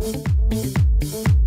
E 0.00 1.37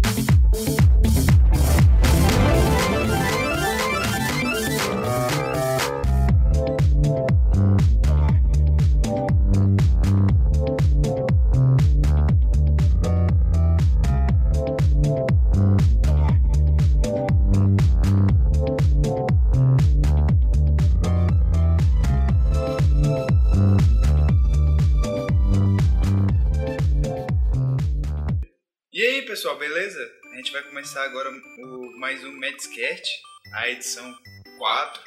começar 30.81 31.03
agora 31.03 31.29
o, 31.59 31.99
mais 31.99 32.23
um 32.23 32.31
Medscast, 32.31 33.21
a 33.53 33.69
edição 33.69 34.17
4. 34.57 35.03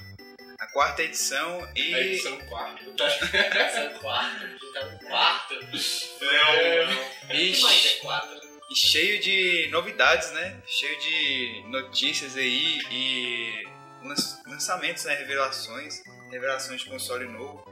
A 0.61 0.67
quarta 0.69 1.03
edição 1.03 1.69
e. 1.75 1.93
A 1.93 2.01
edição 2.01 2.39
4. 2.47 2.95
Essa 3.35 3.99
quarta, 3.99 4.57
tá 4.73 4.85
no 4.87 4.99
quarto. 5.01 5.55
Não. 5.55 7.35
e, 7.35 7.51
O 7.51 7.55
que 7.57 7.61
mais 7.61 7.87
é 7.87 7.95
quatro? 8.01 8.41
e 8.71 8.77
cheio 8.77 9.19
de 9.21 9.69
novidades, 9.73 10.31
né? 10.31 10.63
Cheio 10.65 10.97
de 11.01 11.65
notícias 11.67 12.37
aí 12.37 12.79
e 12.93 13.65
lan- 14.05 14.15
lançamentos, 14.47 15.05
né? 15.07 15.15
Revelações. 15.17 16.05
Revelações 16.31 16.83
de 16.83 16.89
console 16.89 17.25
novo, 17.27 17.65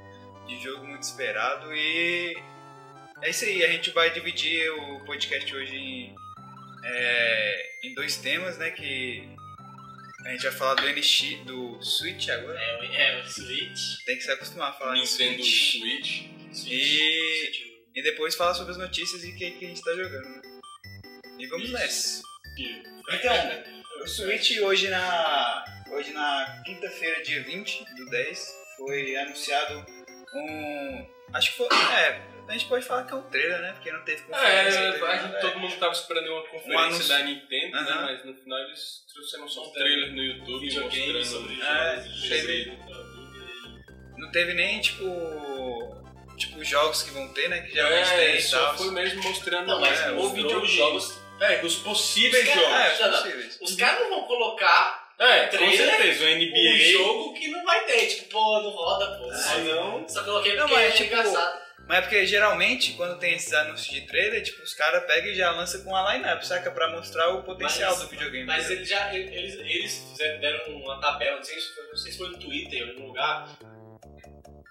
de 0.48 0.60
jogo 0.60 0.84
muito 0.84 1.05
esperado 1.05 1.73
e. 1.73 2.37
É 3.23 3.30
isso 3.30 3.45
aí, 3.45 3.65
a 3.65 3.69
gente 3.69 3.91
vai 3.91 4.10
dividir 4.10 4.69
o 4.73 5.05
podcast 5.05 5.55
hoje 5.55 5.77
em, 5.77 6.16
é, 6.85 7.71
em 7.85 7.95
dois 7.95 8.17
temas, 8.17 8.59
né? 8.59 8.71
Que 8.71 9.29
a 10.27 10.30
gente 10.30 10.43
vai 10.43 10.52
falar 10.52 10.75
do 10.75 10.89
NX, 10.89 11.39
do 11.45 11.83
Switch 11.83 12.29
agora. 12.29 12.59
É, 12.59 12.79
o- 12.80 12.85
é 12.85 13.21
o 13.21 13.29
Switch. 13.29 13.80
Tem 14.07 14.16
que 14.16 14.23
se 14.23 14.30
acostumar 14.30 14.71
a 14.71 14.73
falar 14.73 14.95
Nintendo 14.95 15.43
Switch. 15.43 16.24
Switch. 16.52 16.66
E, 16.69 17.83
e 17.95 18.02
depois 18.02 18.35
falar 18.35 18.55
sobre 18.55 18.73
as 18.73 18.79
notícias 18.79 19.24
e 19.24 19.30
o 19.30 19.37
que, 19.37 19.51
que 19.52 19.65
a 19.65 19.69
gente 19.69 19.83
tá 19.83 19.93
jogando. 19.95 20.29
Né? 20.29 20.43
E 21.39 21.47
vamos 21.47 21.65
Isso. 21.65 21.73
nessa. 21.73 22.23
Então, 23.11 23.63
o 24.02 24.07
Switch 24.07 24.59
hoje 24.61 24.89
na. 24.89 25.65
Hoje 25.91 26.11
na 26.13 26.63
quinta-feira, 26.65 27.23
dia 27.23 27.43
20 27.43 27.85
do 27.96 28.07
10, 28.07 28.49
foi 28.79 29.15
anunciado 29.17 29.85
um. 30.35 31.07
Acho 31.35 31.51
que 31.51 31.57
foi. 31.59 31.67
É, 31.69 32.32
a 32.48 32.52
gente 32.52 32.66
pode 32.66 32.85
falar 32.85 33.04
que 33.04 33.12
é 33.12 33.16
um 33.16 33.23
trailer, 33.23 33.60
né? 33.60 33.73
Porque 33.73 33.90
não 33.93 34.02
teve 34.04 34.23
É, 34.23 34.24
conferência. 34.24 34.80
não 34.80 34.93
teve 34.93 35.04
a 35.04 35.09
nada, 35.09 35.23
gente, 35.29 35.37
é. 35.37 35.40
todo 35.40 35.59
mundo 35.59 35.76
tava 35.76 35.93
esperando 35.93 36.29
uma 36.32 36.43
conferência 36.43 36.79
anúncio. 36.87 37.09
da 37.09 37.18
Nintendo, 37.21 37.76
né? 37.82 37.95
Mas 38.02 38.24
no 38.24 38.34
final 38.34 38.59
eles 38.60 39.04
trouxeram 39.12 39.49
só 39.49 39.62
um 39.68 39.73
trailer 39.73 40.12
no 40.12 40.23
YouTube 40.23 40.65
mostrando 40.80 41.24
sobre 41.24 41.60
É, 41.62 41.96
jogos. 41.96 42.29
teve- 42.29 42.79
Não 44.18 44.30
teve 44.30 44.54
nem, 44.54 44.80
tipo. 44.80 45.04
Tipo, 46.37 46.65
jogos 46.65 47.02
que 47.02 47.10
vão 47.10 47.29
ter, 47.34 47.49
né? 47.49 47.60
Que 47.60 47.74
já 47.76 47.88
É, 47.88 48.04
tem 48.26 48.37
e 48.37 48.43
só 48.43 48.59
tal. 48.66 48.79
foi 48.79 48.90
mesmo 48.90 49.23
mostrando 49.23 49.66
Não, 49.66 49.80
mas 49.80 50.01
É, 50.01 50.10
os 50.12 50.71
jogos. 50.71 51.18
É, 51.40 51.60
os 51.65 51.77
possíveis 51.77 52.49
Os 52.49 52.54
jogos. 52.54 52.73
É, 52.73 52.99
Não, 53.02 53.10
não. 53.10 53.23
possíveis. 53.23 53.59
Os 53.60 53.77
caras 53.77 54.01
não 54.01 54.10
vão 54.10 54.23
colocar 54.24 55.12
É, 55.18 55.46
com 55.46 55.56
trailer, 55.59 55.77
certeza. 55.77 56.24
O 56.24 56.29
um 56.29 56.30
NBA. 56.30 56.93
jogo 56.93 57.34
que 57.34 57.49
não 57.49 57.65
vai 57.65 57.84
ter. 57.84 58.06
Tipo, 58.06 58.29
pô, 58.30 58.60
não 58.62 58.71
roda, 58.71 59.18
pô. 59.18 59.32
Se 59.32 59.59
não. 59.60 60.09
Só 60.09 60.24
coloquei 60.24 60.56
Não, 60.56 60.66
porque 60.66 60.74
mas, 60.82 60.95
é 60.95 60.96
tipo, 60.96 61.12
engraçado. 61.12 61.62
Mas 61.93 61.98
é 61.98 62.02
porque 62.04 62.24
geralmente, 62.24 62.95
quando 62.95 63.18
tem 63.18 63.35
esses 63.35 63.52
anúncios 63.52 63.95
de 63.95 64.06
trailer, 64.06 64.43
tipo, 64.43 64.62
os 64.62 64.72
caras 64.72 65.04
pegam 65.04 65.31
e 65.31 65.34
já 65.34 65.50
lançam 65.50 65.84
com 65.84 65.94
a 65.94 66.15
line-up, 66.15 66.47
saca? 66.47 66.71
Pra 66.71 66.88
mostrar 66.91 67.28
o 67.28 67.43
potencial 67.43 67.91
Mas- 67.91 68.00
do 68.00 68.09
videogame. 68.09 68.47
Mas 68.47 68.71
eles 68.71 68.88
já 68.88 69.15
eles, 69.15 69.56
eles 69.56 70.16
deram 70.16 70.75
uma 70.75 70.99
tabela, 70.99 71.37
não 71.37 71.44
sei, 71.44 71.60
se 71.60 71.75
foi, 71.75 71.87
não 71.88 71.97
sei 71.97 72.12
se 72.12 72.16
foi 72.16 72.28
no 72.31 72.38
Twitter 72.38 72.81
ou 72.81 72.88
em 72.88 72.91
algum 72.93 73.06
lugar. 73.09 73.59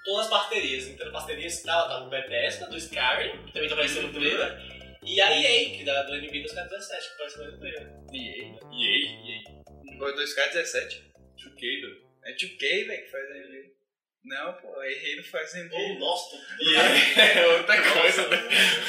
Todas 0.03 0.25
as 0.25 0.31
parcerias. 0.31 0.87
Então 0.87 1.09
a 1.09 1.11
parceria 1.11 1.45
estava 1.45 1.89
tava 1.89 2.05
no 2.05 2.09
Bethesda, 2.09 2.65
do 2.65 2.75
Skyrim, 2.75 3.45
que 3.45 3.53
também 3.53 3.69
tá 3.69 3.75
aparecendo 3.75 4.07
no 4.07 4.13
trailer. 4.13 4.57
E 5.05 5.21
a 5.21 5.31
EA, 5.31 5.77
que 5.77 5.83
da, 5.83 6.01
do 6.01 6.15
NBA 6.15 6.41
2017, 6.41 7.07
que 7.07 7.13
apareceu 7.13 7.51
no 7.51 7.59
trailer. 7.59 7.87
EA. 8.11 8.45
EA. 8.73 9.97
Foi 9.99 10.15
2K17. 10.15 11.03
2K, 11.37 11.81
doido. 11.81 12.01
É 12.23 12.33
2K, 12.33 12.87
velho, 12.87 13.05
que 13.05 13.11
faz 13.11 13.29
NBA. 13.29 13.80
Não, 14.23 14.53
pô, 14.53 14.79
a 14.79 14.87
EA 14.87 15.15
não 15.15 15.23
faz 15.23 15.51
Oh, 15.71 15.99
nossa, 15.99 16.37
É 17.19 17.47
outra 17.57 17.81
coisa, 17.81 18.27
né? 18.29 18.37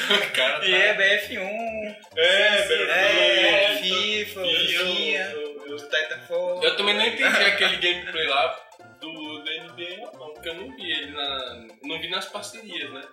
O 0.09 0.31
cara 0.31 0.59
tá... 0.59 0.65
EA 0.67 0.77
é 0.77 0.97
BF1, 0.97 1.95
É, 2.15 2.23
é, 2.71 3.73
é, 3.73 3.77
FIFA, 3.77 4.41
FIFA, 4.43 5.53
Titanfall. 5.89 6.63
Eu 6.63 6.77
também 6.77 6.95
não 6.95 7.05
entendi 7.05 7.23
aquele 7.23 7.77
gameplay 7.77 8.27
lá 8.27 8.59
do, 8.99 9.11
do 9.11 9.43
NBA, 9.43 10.11
não, 10.13 10.33
porque 10.33 10.49
eu 10.49 10.55
não 10.55 10.75
vi 10.75 10.91
ele 10.91 11.11
na. 11.11 11.67
Não 11.83 11.99
vi 11.99 12.09
nas 12.09 12.25
parcerias, 12.25 12.91
né? 12.91 13.03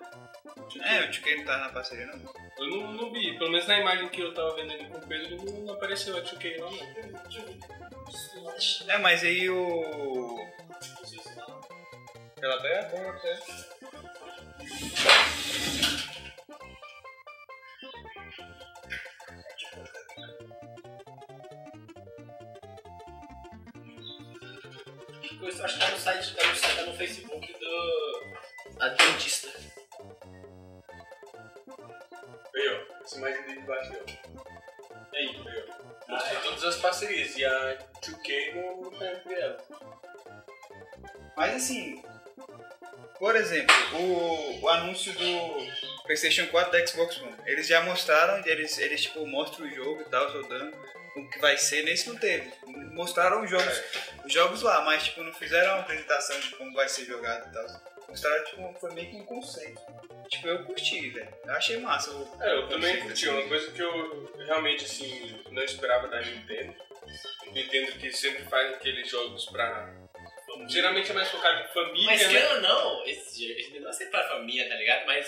É, 0.82 1.00
o 1.00 1.08
2K 1.08 1.36
não 1.38 1.44
tá 1.44 1.58
na 1.58 1.68
parceria, 1.70 2.06
não. 2.06 2.34
Eu 2.58 2.66
não, 2.66 2.92
não 2.92 3.12
vi, 3.12 3.36
pelo 3.38 3.50
menos 3.50 3.66
na 3.66 3.78
imagem 3.78 4.08
que 4.08 4.20
eu 4.20 4.32
tava 4.34 4.54
vendo 4.54 4.72
ali 4.72 4.84
com 4.84 4.98
o 4.98 5.06
Pedro, 5.06 5.36
não, 5.36 5.60
não 5.60 5.74
apareceu 5.74 6.16
a 6.16 6.20
2K 6.20 6.58
lá 6.60 6.70
não. 6.70 6.80
É, 8.88 8.98
mas 8.98 9.22
aí 9.24 9.48
o... 9.48 10.38
Ela 12.42 12.60
pega 12.62 12.80
a 12.80 12.84
porta, 12.84 13.28
é. 13.28 13.38
Eu 25.42 25.64
acho 25.64 25.74
que 25.74 25.80
tá 25.80 25.90
no 25.90 25.98
site, 25.98 26.36
tá 26.36 26.46
no, 26.48 26.56
site, 26.56 26.76
tá 26.76 26.82
no 26.86 26.96
Facebook 26.96 27.52
do 27.58 28.82
Adventista. 28.82 29.48
Aí, 32.54 32.68
ó. 32.68 33.02
Essa 33.02 33.18
imagem 33.18 33.42
dele 33.42 33.60
embaixo, 33.60 33.92
ó. 33.92 34.44
Aí, 35.14 35.26
aí, 35.28 35.64
ó. 35.68 35.72
Ah, 36.08 36.12
Mostrei 36.12 36.38
é. 36.38 36.40
todas 36.40 36.64
as 36.64 36.76
parcerias 36.76 37.36
e 37.36 37.44
a 37.44 37.78
2K 38.00 38.54
não, 38.54 38.80
não 38.90 39.06
entre 39.06 39.34
elas. 39.34 39.62
Mas 41.36 41.54
assim, 41.54 42.02
por 43.20 43.36
exemplo, 43.36 43.76
o, 43.94 44.60
o 44.62 44.68
anúncio 44.70 45.12
do 45.12 46.02
PlayStation 46.04 46.46
4 46.48 46.72
da 46.72 46.84
Xbox 46.86 47.18
One, 47.20 47.36
eles 47.46 47.68
já 47.68 47.82
mostraram, 47.82 48.42
eles, 48.44 48.76
eles 48.78 49.02
tipo 49.02 49.24
mostram 49.26 49.66
o 49.66 49.70
jogo 49.70 50.00
e 50.00 50.04
tal, 50.06 50.28
rodando, 50.32 50.76
o 51.16 51.28
que 51.28 51.38
vai 51.38 51.56
ser, 51.56 51.82
nesse 51.84 52.08
não 52.08 52.16
teve. 52.16 52.50
Mostraram 52.94 53.44
os 53.44 53.50
jogos, 53.50 53.82
os 54.24 54.32
jogos 54.32 54.62
lá, 54.62 54.82
mas 54.82 55.04
tipo, 55.04 55.22
não 55.22 55.32
fizeram 55.34 55.74
uma 55.74 55.80
apresentação 55.82 56.40
de 56.40 56.48
como 56.56 56.72
vai 56.72 56.88
ser 56.88 57.04
jogado 57.04 57.48
e 57.48 57.52
tal. 57.52 57.90
Mostraram, 58.08 58.44
tipo, 58.44 58.74
foi 58.80 58.92
meio 58.94 59.10
que 59.10 59.16
um 59.16 59.24
conceito. 59.24 59.80
Tipo, 60.28 60.48
eu 60.48 60.64
curti, 60.64 61.10
velho. 61.10 61.28
Eu 61.44 61.52
achei 61.54 61.76
massa. 61.78 62.10
o- 62.10 62.42
É, 62.42 62.54
eu 62.56 62.68
também 62.68 62.96
curti. 63.02 63.28
assim. 63.28 63.38
Uma 63.38 63.48
coisa 63.48 63.70
que 63.70 63.80
eu 63.82 64.32
realmente, 64.46 64.84
assim, 64.84 65.40
não 65.50 65.62
esperava 65.62 66.08
da 66.08 66.20
Nintendo. 66.20 66.74
Nintendo 67.52 67.92
que 67.92 68.10
sempre 68.12 68.44
faz 68.44 68.74
aqueles 68.74 69.08
jogos 69.08 69.44
pra... 69.46 69.92
Geralmente 70.68 71.10
é 71.10 71.14
mais 71.14 71.28
focado 71.28 71.62
em 71.62 71.72
família, 71.72 72.06
Mas 72.06 72.32
né? 72.32 72.48
ou 72.54 72.60
não, 72.60 73.06
esse, 73.06 73.44
esse 73.52 73.70
negócio 73.72 74.06
é 74.06 74.10
pra 74.10 74.28
família, 74.28 74.68
tá 74.68 74.74
ligado? 74.74 75.06
Mas 75.06 75.26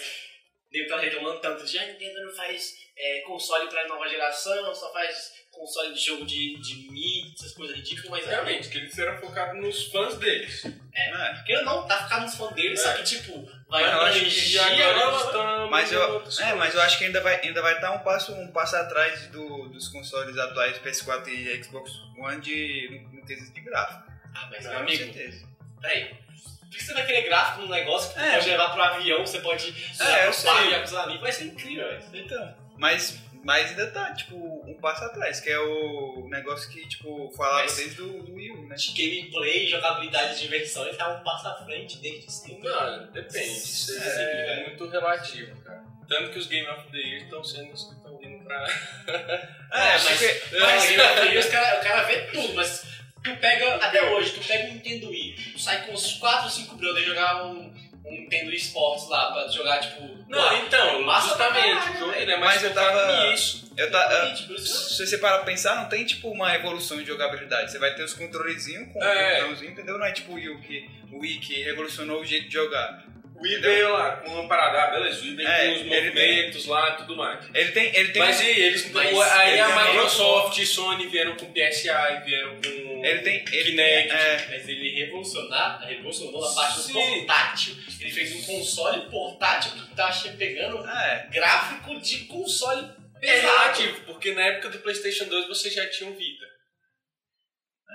nego 0.70 0.88
tá 0.88 0.98
reclamando 0.98 1.40
tanto 1.40 1.64
de 1.64 1.78
ah, 1.78 1.86
Nintendo 1.86 2.24
não 2.24 2.34
faz 2.34 2.72
é, 2.96 3.20
console 3.20 3.68
pra 3.68 3.86
nova 3.88 4.08
geração, 4.08 4.74
só 4.74 4.92
faz 4.92 5.32
console 5.50 5.92
de 5.92 6.00
jogo 6.00 6.24
de, 6.24 6.58
de 6.60 6.90
mídia, 6.90 7.32
essas 7.38 7.52
coisas 7.52 7.76
ridículas, 7.76 8.08
mas 8.10 8.26
Realmente, 8.26 8.68
que 8.70 8.78
eles 8.78 8.98
eram 8.98 9.18
focados 9.18 9.60
nos 9.60 9.86
fãs 9.92 10.16
deles. 10.16 10.64
É. 10.94 11.42
Querendo 11.44 11.68
ou 11.68 11.76
não, 11.76 11.86
tá 11.86 12.04
ficando 12.04 12.22
nos 12.22 12.34
fãs 12.34 12.54
deles, 12.54 12.80
É. 12.80 12.82
só 12.82 12.92
que 12.94 13.02
tipo, 13.02 13.46
vai 13.68 13.82
Mas 13.82 14.16
atingir 14.16 14.58
agora. 14.58 15.66
Mas 15.68 15.92
eu, 15.92 16.24
é, 16.40 16.54
mas 16.54 16.74
eu 16.74 16.80
acho 16.80 16.98
que 16.98 17.04
ainda 17.04 17.20
vai 17.20 17.40
ainda 17.40 17.60
vai 17.60 17.74
estar 17.74 17.92
um 17.92 17.98
passo 17.98 18.32
um 18.32 18.50
passo 18.52 18.76
atrás 18.76 19.26
do, 19.28 19.68
dos 19.68 19.88
consoles 19.88 20.36
atuais 20.38 20.78
PS4 20.78 21.28
e 21.28 21.62
Xbox 21.64 21.90
One 22.18 22.40
de 22.40 22.88
no, 23.12 23.20
no 23.20 23.26
quesito 23.26 23.52
de 23.52 23.60
gráfico. 23.60 24.11
Ah, 24.34 24.48
mas 24.50 24.66
meu 24.66 24.78
amigo, 24.78 25.04
certeza. 25.04 25.46
peraí. 25.80 26.04
Por 26.06 26.70
que 26.78 26.84
você 26.84 26.94
vai 26.94 27.06
querer 27.06 27.22
gráfico 27.22 27.62
num 27.62 27.68
negócio 27.68 28.12
que 28.14 28.18
você 28.20 28.26
É. 28.26 28.32
pode 28.32 28.48
levar 28.48 28.70
pro 28.70 28.82
avião, 28.82 29.26
você 29.26 29.40
pode 29.40 29.74
É, 30.00 30.26
eu 30.26 30.32
sei. 30.32 30.50
com 30.50 30.56
amigos, 30.96 31.20
vai 31.20 31.32
ser 31.32 31.44
incrível, 31.44 31.86
velho. 31.88 32.02
Então, 32.14 32.54
mas 32.78 33.18
mas 33.44 33.70
ainda 33.70 33.90
tá 33.90 34.14
tipo 34.14 34.36
um 34.36 34.74
passo 34.80 35.02
atrás, 35.04 35.40
que 35.40 35.50
é 35.50 35.58
o 35.58 36.28
negócio 36.30 36.70
que 36.70 36.86
tipo 36.88 37.28
falava 37.36 37.62
Mas- 37.62 37.74
desde 37.76 38.00
o 38.00 38.22
do 38.22 38.34
Wii 38.36 38.50
U, 38.52 38.68
né? 38.68 38.76
De 38.76 38.92
gameplay, 38.92 39.66
jogabilidade, 39.66 40.38
diversão, 40.40 40.86
ele 40.86 40.96
tá 40.96 41.08
um 41.08 41.24
passo 41.24 41.48
à 41.48 41.64
frente 41.64 41.98
desde 41.98 42.30
sempre. 42.32 42.68
Não, 42.68 43.10
depende. 43.10 43.48
Isso 43.48 44.00
É. 44.00 44.60
é, 44.62 44.66
muito 44.68 44.88
relativo, 44.88 45.60
cara. 45.62 45.82
Tanto 46.08 46.30
que 46.30 46.38
os 46.38 46.46
Game 46.46 46.68
of 46.68 46.88
the 46.92 46.98
Year 46.98 47.22
estão 47.24 47.42
sendo 47.42 47.72
os 47.72 47.84
que 47.88 47.94
estão 47.96 48.16
vindo 48.18 48.44
pra. 48.44 48.64
É, 49.72 49.92
mas- 49.92 50.04
porque 50.04 50.56
Mas 50.60 50.84
Game 50.88 51.02
of 51.02 51.14
the 51.16 51.26
Year, 51.26 51.38
os 51.38 51.46
cara, 51.46 51.80
o 51.80 51.82
cara 51.82 52.02
vê 52.04 52.20
tudo, 52.26 52.54
mas 52.54 52.84
tu 53.24 53.36
pega, 53.36 53.76
até 53.76 54.10
hoje, 54.12 54.32
tu 54.32 54.46
pega 54.46 54.68
um 54.70 54.74
Nintendo 54.74 55.08
Wii, 55.10 55.36
tu 55.52 55.58
sai 55.58 55.84
com 55.86 55.92
uns 55.92 56.14
4 56.14 56.44
ou 56.44 56.50
5 56.50 56.76
brothers 56.76 57.06
jogar 57.06 57.44
um 57.46 57.72
um 58.04 58.10
Nintendo 58.22 58.52
Esports 58.52 59.08
lá 59.08 59.30
pra 59.30 59.46
jogar, 59.48 59.78
tipo. 59.78 60.02
Não, 60.28 60.36
lá. 60.38 60.58
então, 60.58 61.02
Massa 61.02 61.36
pra 61.36 61.46
justamente, 61.46 61.74
caralho, 61.78 61.94
o 61.94 61.98
jogo 62.00 62.10
velho. 62.10 62.22
ele 62.22 62.32
é 62.32 62.36
mais 62.36 62.54
Mas 62.56 62.64
eu 62.64 62.74
tava- 62.74 63.30
nisso. 63.30 63.72
Eu 63.76 63.90
tá, 63.92 64.34
tipo, 64.34 64.52
isso- 64.54 64.94
se 64.96 65.06
você 65.06 65.18
parar 65.18 65.36
pra 65.36 65.46
pensar, 65.46 65.76
não 65.76 65.88
tem 65.88 66.04
tipo 66.04 66.28
uma 66.28 66.52
evolução 66.52 66.96
de 66.98 67.04
jogabilidade. 67.06 67.70
Você 67.70 67.78
vai 67.78 67.94
ter 67.94 68.02
os 68.02 68.12
controlezinhos 68.12 68.92
com 68.92 69.02
É. 69.02 69.38
o 69.38 69.40
botãozinho, 69.42 69.70
entendeu? 69.70 69.98
Não 69.98 70.04
é 70.04 70.10
tipo 70.12 70.32
o 70.32 70.34
Wii 70.34 70.58
que, 70.62 70.90
o 71.12 71.18
Wii 71.20 71.38
que 71.38 71.62
revolucionou 71.62 72.20
o 72.20 72.24
jeito 72.26 72.48
de 72.48 72.52
jogar. 72.54 73.04
O 73.42 73.44
Wii 73.44 73.58
veio 73.58 73.92
lá 73.92 74.18
com 74.18 74.30
uma 74.30 74.46
parada, 74.48 74.82
ah, 74.84 74.90
beleza, 74.92 75.18
o 75.20 75.22
Wii 75.24 75.34
veio 75.34 75.48
É, 75.48 75.66
com 75.66 75.72
os 75.80 75.82
movimentos 75.82 76.66
lá 76.66 76.90
e 76.90 76.96
tudo 76.98 77.16
mais. 77.16 77.44
Ele 77.52 77.72
tem. 77.72 77.96
Ele 77.96 78.12
tem 78.12 78.22
Mas 78.22 78.40
e 78.40 78.46
eles, 78.46 78.90
Mas 78.92 79.18
aí 79.32 79.52
ele 79.54 79.60
a 79.60 79.66
tem 79.66 79.84
Microsoft 79.94 80.58
e 80.58 80.66
Sony 80.66 81.08
vieram 81.08 81.34
com 81.34 81.52
PSI, 81.52 81.88
vieram 82.24 82.60
com 82.62 83.04
Ele 83.04 83.20
tem. 83.22 83.34
Ele 83.38 83.64
Kinect. 83.64 84.08
tem 84.08 84.16
é, 84.16 84.46
Mas 84.48 84.68
ele 84.68 84.94
revolucionar, 84.94 85.84
revolucionou 85.88 86.40
na 86.40 86.54
parte 86.54 86.76
do 86.76 86.82
Sim. 86.84 86.92
portátil. 86.92 87.76
Ele 88.00 88.10
fez 88.12 88.32
um 88.36 88.42
console 88.44 89.10
portátil 89.10 89.72
que 89.72 89.96
tá 89.96 90.12
pegando 90.38 90.88
é, 90.88 91.26
gráfico 91.32 91.98
de 92.00 92.18
console 92.26 92.88
É 93.16 93.18
pesado. 93.40 94.00
porque 94.06 94.32
na 94.34 94.42
época 94.46 94.68
do 94.68 94.78
PlayStation 94.78 95.24
2 95.24 95.48
você 95.48 95.68
já 95.68 95.88
tinha 95.90 96.08
um 96.08 96.14
Vita. 96.14 96.46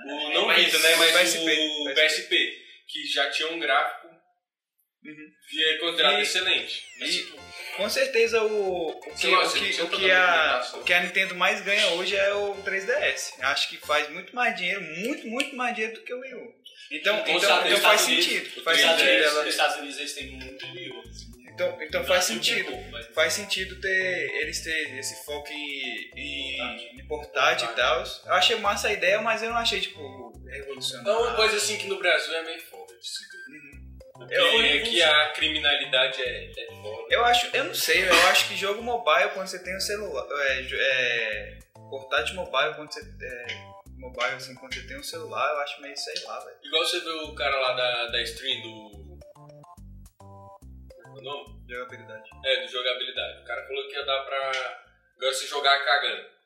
O, 0.04 0.30
não 0.34 0.46
mas- 0.46 0.62
Vita, 0.62 0.78
né? 0.78 0.94
Mas 0.96 1.12
PSP, 1.12 1.58
o 1.88 1.94
PSP, 1.94 2.52
que 2.86 3.06
já 3.06 3.30
tinha 3.30 3.48
um 3.48 3.58
gráfico 3.58 4.07
Uhum. 5.04 5.30
que 5.48 5.64
é 5.64 5.78
considerado 5.78 6.18
E- 6.18 6.22
excelente. 6.22 6.84
E- 7.00 7.08
tipo, 7.10 7.38
com 7.76 7.88
certeza 7.88 8.42
o, 8.42 8.88
o, 8.90 9.00
que, 9.14 9.26
lá, 9.28 9.46
o, 9.46 9.52
que, 9.52 9.82
o, 9.82 9.88
que 9.88 10.10
a, 10.10 10.70
o 10.74 10.82
que 10.82 10.92
a 10.92 11.00
Nintendo 11.02 11.34
mais 11.36 11.60
ganha 11.62 11.86
hoje 11.92 12.16
é 12.16 12.34
o 12.34 12.54
3DS. 12.64 13.34
Acho 13.40 13.68
que 13.68 13.76
faz 13.76 14.08
muito 14.10 14.34
mais 14.34 14.56
dinheiro, 14.56 14.80
muito, 14.82 15.26
muito 15.28 15.54
mais 15.56 15.74
dinheiro 15.74 15.96
do 15.96 16.02
que 16.04 16.12
o 16.12 16.20
Wii 16.20 16.34
U. 16.34 16.54
Então, 16.90 17.16
então, 17.26 17.40
certeza, 17.40 17.66
então 17.68 17.78
faz 17.80 18.04
Unidos, 18.06 18.24
sentido. 18.24 18.64
Faz 18.64 18.80
sentido. 18.80 19.08
Ela- 19.08 19.44
nos 19.44 19.54
Estados 19.54 19.76
Unidos 19.76 19.98
eles 19.98 20.12
têm 20.14 20.26
muito 20.32 20.66
Wii 20.66 20.90
U. 20.90 21.02
então, 21.52 21.82
então 21.82 22.04
faz 22.04 22.24
sentido. 22.24 22.72
Faz 23.14 23.32
sentido 23.34 23.80
ter 23.80 24.30
eles 24.40 24.60
ter 24.62 24.98
esse 24.98 25.24
foco 25.24 25.48
em, 25.52 26.10
em, 26.16 26.56
Portátil. 26.58 26.88
em 27.00 27.06
portátil 27.06 27.70
e 27.70 27.74
tal. 27.74 28.04
Eu 28.26 28.32
achei 28.32 28.56
massa 28.56 28.88
a 28.88 28.92
ideia, 28.92 29.20
mas 29.20 29.42
eu 29.42 29.50
não 29.50 29.56
achei, 29.58 29.80
tipo, 29.80 30.32
revolucionário. 30.48 31.10
Então, 31.12 31.22
uma 31.22 31.36
coisa 31.36 31.56
assim 31.56 31.76
que 31.76 31.86
no 31.86 31.98
Brasil 31.98 32.34
é 32.34 32.42
meio 32.42 32.60
foda 32.62 32.94
de 32.98 33.08
se 34.26 34.34
Eu- 34.34 34.80
aqui 34.82 35.02
a 35.02 35.28
criminalidade 35.32 36.22
é, 36.22 36.50
é 36.50 36.66
foda. 36.82 37.06
Eu 37.10 37.24
acho, 37.24 37.54
eu 37.56 37.64
não 37.64 37.74
sei, 37.74 38.08
eu 38.08 38.28
acho 38.28 38.48
que 38.48 38.56
jogo 38.56 38.82
mobile 38.82 39.30
quando 39.34 39.46
você 39.46 39.62
tem 39.62 39.76
o 39.76 39.80
celular. 39.80 40.26
É, 40.30 40.66
é, 40.72 41.58
portátil 41.90 42.34
mobile 42.34 42.74
quando 42.74 42.92
você. 42.92 43.00
É, 43.00 43.46
mobile 43.98 44.34
assim, 44.36 44.54
quando 44.54 44.74
você 44.74 44.86
tem 44.86 44.98
um 44.98 45.02
celular, 45.02 45.48
eu 45.54 45.60
acho 45.60 45.80
meio, 45.80 45.96
sei 45.96 46.14
lá, 46.24 46.40
velho. 46.40 46.56
Igual 46.64 46.84
você 46.84 47.00
viu 47.00 47.22
o 47.24 47.34
cara 47.34 47.58
lá 47.60 47.72
da, 47.74 48.06
da 48.06 48.22
stream 48.22 48.62
do. 48.62 49.18
É 50.20 51.08
o 51.10 51.22
nome? 51.22 51.58
Jogabilidade. 51.68 52.30
É, 52.44 52.62
do 52.62 52.68
jogabilidade. 52.72 53.42
O 53.42 53.44
cara 53.44 53.66
falou 53.66 53.86
que 53.88 53.94
ia 53.94 54.04
dar 54.04 54.24
pra. 54.24 54.82
Agora 55.16 55.34
você 55.34 55.46
jogar 55.46 55.84
cagando. 55.84 56.37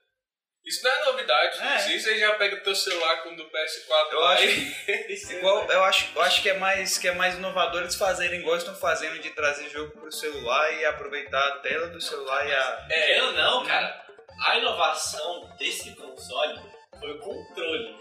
Isso 0.64 0.84
não 0.84 0.90
é 0.92 1.04
novidade. 1.06 1.60
É. 1.60 1.78
Se 1.78 2.00
você 2.00 2.18
já 2.18 2.34
pega 2.34 2.56
o 2.56 2.60
teu 2.60 2.74
celular 2.74 3.22
com 3.22 3.30
o 3.30 3.36
do 3.36 3.44
PS4 3.50 4.12
Eu 4.12 4.20
lá 4.20 4.32
acho 4.34 4.44
e- 4.44 5.36
Igual, 5.38 5.64
eu 5.70 5.84
acho, 5.84 6.08
eu 6.14 6.22
acho 6.22 6.42
que 6.42 6.48
é 6.50 6.54
mais 6.54 6.98
que 6.98 7.08
é 7.08 7.12
mais 7.12 7.34
inovador 7.36 7.80
eles 7.82 7.96
fazerem 7.96 8.40
igual 8.40 8.56
estão 8.56 8.74
fazendo 8.74 9.18
de 9.18 9.30
trazer 9.30 9.68
jogo 9.70 9.90
pro 9.98 10.12
celular 10.12 10.72
e 10.72 10.84
aproveitar 10.86 11.44
a 11.48 11.58
tela 11.58 11.88
do 11.88 12.00
celular 12.00 12.46
e 12.48 12.52
a. 12.52 12.86
É, 12.90 13.22
ou 13.24 13.32
não, 13.32 13.64
cara, 13.66 14.04
a 14.46 14.56
inovação 14.58 15.50
desse 15.58 15.94
console 15.96 16.60
foi 17.00 17.10
o 17.10 17.18
controle. 17.18 17.96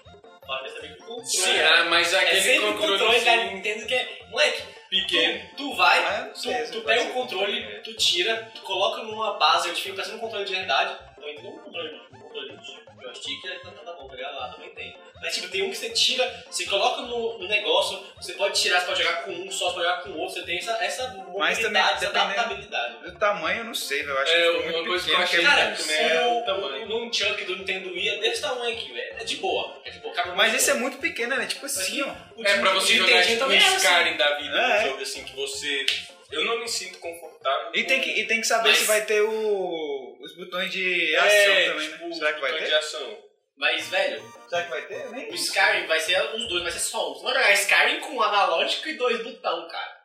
Fala 0.45 0.67
também 0.69 0.93
que 0.95 1.01
o 1.03 1.05
controle. 1.05 1.27
Sim, 1.27 1.59
ah, 1.61 1.83
mas 1.85 2.13
é 2.13 2.19
aquele 2.19 2.41
sempre 2.41 2.69
o 2.69 2.73
controle, 2.73 2.99
controle 2.99 3.25
da 3.25 3.33
assim, 3.33 3.53
Nintendo 3.55 3.85
que 3.87 3.93
é. 3.95 4.19
Moleque, 4.29 4.63
pequeno. 4.89 5.49
tu, 5.51 5.55
tu 5.57 5.75
vai, 5.75 5.99
Ah, 6.05 6.17
eu 6.19 6.25
não 6.25 6.33
tu, 6.33 6.39
sei, 6.39 6.63
tu 6.65 6.81
pega 6.81 7.03
o 7.03 7.13
controle, 7.13 7.81
tu 7.83 7.93
tira, 7.95 8.51
tu 8.53 8.61
coloca 8.61 9.01
numa 9.03 9.37
base 9.37 9.69
artificial, 9.69 9.95
parece 9.95 10.13
um 10.15 10.19
controle 10.19 10.45
de 10.45 10.53
verdade. 10.55 10.97
Também 11.15 11.35
tem 11.35 11.45
um 11.47 11.59
controle, 11.59 12.01
controle 12.31 12.57
de 12.57 13.03
joystick, 13.03 13.45
é 13.45 13.55
tá, 13.59 13.71
tá 13.71 13.93
bom, 13.93 14.07
pegar 14.07 14.29
lá 14.31 14.49
também 14.49 14.69
tem. 14.73 14.95
Mas 15.21 15.35
tipo, 15.35 15.49
tem 15.49 15.61
um 15.63 15.69
que 15.69 15.77
você 15.77 15.89
tira, 15.91 16.45
você 16.49 16.65
coloca 16.65 17.03
no, 17.03 17.37
no 17.37 17.47
negócio, 17.47 18.03
você 18.19 18.33
pode 18.33 18.59
tirar, 18.59 18.79
você 18.79 18.87
pode 18.87 19.03
jogar 19.03 19.21
com 19.23 19.31
um 19.31 19.51
só, 19.51 19.67
você 19.67 19.73
pode 19.75 19.85
jogar 19.87 20.01
com 20.01 20.09
o 20.09 20.17
outro, 20.19 20.33
você 20.39 20.45
tem 20.45 20.57
essa, 20.57 20.71
essa 20.83 21.03
Mas 21.37 21.59
também, 21.59 21.81
mobilidade, 21.81 21.93
essa 22.05 22.07
adaptabilidade. 22.09 22.97
Do 23.03 23.19
tamanho 23.19 23.59
eu 23.59 23.65
não 23.65 23.73
sei, 23.75 23.99
velho. 23.99 24.11
Eu 24.11 24.19
acho 24.19 24.31
É, 24.31 24.41
que 24.41 24.49
uma 24.49 24.71
muito 24.71 24.87
coisa 24.87 25.05
que 25.05 25.11
eu 25.11 25.17
pequeno, 25.17 25.23
achei 25.23 25.39
que 25.39 25.45
é 25.45 25.49
Cara, 25.49 25.69
muito- 25.69 25.91
é 25.91 26.27
o, 26.27 26.39
o 26.41 26.45
tamanho. 26.45 26.85
o 26.85 26.89
Nunchuk 26.89 27.45
do 27.45 27.55
Nintendo 27.57 27.89
Wii 27.93 28.09
é 28.09 28.17
desse 28.19 28.41
tamanho 28.41 28.75
aqui, 28.77 28.91
velho. 28.91 29.15
É 29.19 29.23
de 29.23 29.35
boa. 29.37 29.81
É 29.85 29.89
de 29.91 29.99
boa. 29.99 30.11
Mas 30.35 30.53
esse 30.55 30.71
é 30.71 30.73
muito 30.73 30.97
pequeno, 30.97 31.35
né? 31.35 31.45
Tipo 31.45 31.65
assim, 31.67 32.01
ó. 32.01 32.13
O 32.35 32.45
É 32.45 32.53
de- 32.55 32.59
pra 32.61 32.73
você 32.73 32.95
jogar 32.97 33.21
tipo 33.21 33.33
um 33.35 33.39
também 33.39 33.57
é 33.59 33.63
assim. 33.65 33.75
Skyrim 33.77 34.17
da 34.17 34.37
vida, 34.37 34.57
É. 34.57 34.79
um 34.85 34.89
jogo 34.89 35.01
assim 35.03 35.23
que 35.23 35.35
você. 35.35 35.85
Eu 36.31 36.45
não 36.45 36.59
me 36.59 36.67
sinto 36.67 36.99
confortável. 36.99 37.71
E 37.73 37.83
tem 37.83 37.99
que, 38.01 38.09
e 38.09 38.25
tem 38.27 38.39
que 38.41 38.47
saber 38.47 38.69
Mas- 38.69 38.77
se 38.79 38.85
vai 38.85 39.05
ter 39.05 39.21
o, 39.21 40.17
os 40.21 40.35
botões 40.37 40.71
de 40.71 41.13
É, 41.15 41.19
ação 41.19 41.73
também, 41.73 41.91
tipo, 41.91 42.07
né? 42.07 42.13
Será 42.15 42.33
que 42.33 42.41
vai 42.41 42.53
ter? 42.57 42.65
de 42.65 42.73
ação. 42.73 43.17
Mas, 43.57 43.87
velho, 43.89 44.33
Será 44.49 44.63
que 44.63 44.69
vai 44.69 44.81
ter? 44.87 45.09
Nem 45.11 45.29
o 45.29 45.35
Skyrim 45.35 45.85
vai 45.87 45.99
ser 45.99 46.19
os 46.35 46.47
dois, 46.49 46.63
vai 46.63 46.71
ser 46.71 46.79
só 46.79 47.11
um. 47.11 47.21
Vai 47.21 47.33
jogar 47.33 47.53
Skyrim 47.53 47.99
com 47.99 48.13
um 48.15 48.21
analógico 48.23 48.87
e 48.89 48.93
dois 48.93 49.21
botão, 49.23 49.67
cara. 49.67 49.97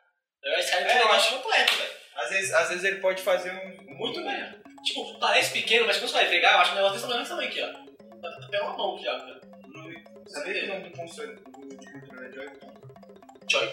Jogar 0.43 0.59
Skyrim 0.59 0.83
com 0.85 0.89
É, 0.91 0.95
um 0.95 0.99
negócio 1.07 1.37
completo, 1.37 1.73
velho. 1.75 1.91
Às 2.15 2.29
vezes, 2.29 2.53
às 2.53 2.69
vezes 2.69 2.83
ele 2.83 2.97
pode 2.99 3.21
fazer 3.21 3.51
um. 3.51 3.95
Muito 3.95 4.21
bem. 4.23 4.53
Tipo, 4.85 5.19
parece 5.19 5.53
pequeno, 5.53 5.85
mas 5.87 5.97
quando 5.97 6.09
você 6.09 6.17
vai 6.17 6.29
pegar, 6.29 6.53
eu 6.53 6.57
acho 6.59 6.71
que 6.71 6.73
o 6.73 6.75
negócio 6.81 6.97
desse 6.97 7.07
tamanho 7.09 7.27
também 7.27 7.47
aqui, 7.47 7.61
ó. 7.63 8.17
Dá 8.21 8.45
até 8.45 8.61
uma 8.61 8.77
mão 8.77 8.95
aqui, 8.95 9.07
ó. 9.07 9.19
cara. 9.19 9.41
Sabia 10.27 10.53
que 10.53 10.65
o 10.65 10.67
nome 10.67 10.89
do 10.89 10.97
console 10.97 11.35
do 11.35 11.41
controle 11.51 12.27
é 12.27 12.31
Joy-Con? 12.33 12.73
Joy. 13.49 13.71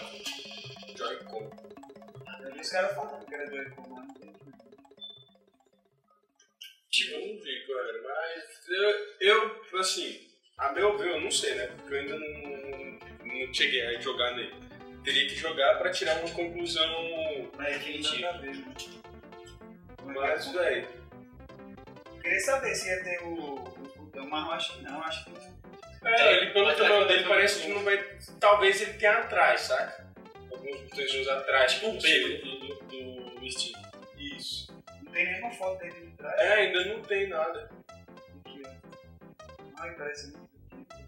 Joy-Con. 0.97 1.64
Os 2.59 2.69
caras 2.69 2.95
falando 2.95 3.25
que 3.25 3.33
era 3.35 3.47
Joy-Con 3.49 3.93
lá. 3.95 4.05
Tipo, 6.89 7.13
eu 7.15 7.19
não 7.19 7.43
vi, 7.43 7.67
cara, 7.67 8.01
mas 8.03 8.69
eu, 8.69 9.15
eu, 9.19 9.79
assim, 9.79 10.27
a 10.57 10.71
meu 10.71 10.97
ver, 10.97 11.09
eu 11.09 11.21
não 11.21 11.31
sei, 11.31 11.55
né? 11.55 11.67
Porque 11.67 11.93
eu 11.93 11.99
ainda 11.99 12.17
não, 12.17 12.99
não 13.25 13.53
cheguei 13.53 13.85
a 13.85 13.99
jogar 13.99 14.35
nele. 14.35 14.53
Teria 15.03 15.27
que 15.27 15.35
jogar 15.35 15.77
pra 15.77 15.91
tirar 15.91 16.17
uma 16.23 16.33
conclusão. 16.33 17.51
É 17.59 17.71
definitiva. 17.77 18.39
Mas, 20.05 20.47
velho, 20.51 21.05
Queria 22.21 22.39
saber 22.39 22.73
se 22.73 22.87
ia 22.89 23.03
ter 23.03 23.21
o, 23.23 23.33
o 23.33 23.63
botão, 23.97 24.27
mas 24.27 24.45
eu 24.47 24.51
acho 24.53 24.73
que 24.77 24.83
não, 24.83 25.03
acho 25.03 25.25
que 25.25 25.31
não. 25.31 26.09
é, 26.11 26.33
ele 26.37 26.53
pelo 26.53 26.73
tamanho 26.73 27.07
dele 27.07 27.27
parece 27.27 27.59
com- 27.59 27.67
que 27.67 27.73
não 27.73 27.83
vai. 27.83 28.17
Talvez 28.39 28.81
ele 28.81 28.93
tenha 28.93 29.19
atrás, 29.19 29.61
saca? 29.61 30.04
Alguns 30.65 30.81
botões 30.89 31.27
atrás, 31.27 31.73
Tipo 31.73 31.89
o 31.91 32.01
sei. 32.01 32.41
do, 32.41 32.75
do, 32.85 33.39
do 33.39 33.51
Steam. 33.51 33.79
Isso. 34.17 34.73
Não 35.03 35.11
tem 35.11 35.25
nenhuma 35.25 35.51
foto 35.51 35.79
dele 35.79 36.07
de 36.07 36.11
trás. 36.17 36.39
É, 36.39 36.53
ainda 36.53 36.85
não 36.85 37.01
tem 37.03 37.27
nada. 37.29 37.69
Aqui, 38.45 38.63
ó. 38.65 39.81
Ai, 39.81 39.93
parece 39.95 40.31
muito 40.31 40.49
pequeno. 40.69 41.07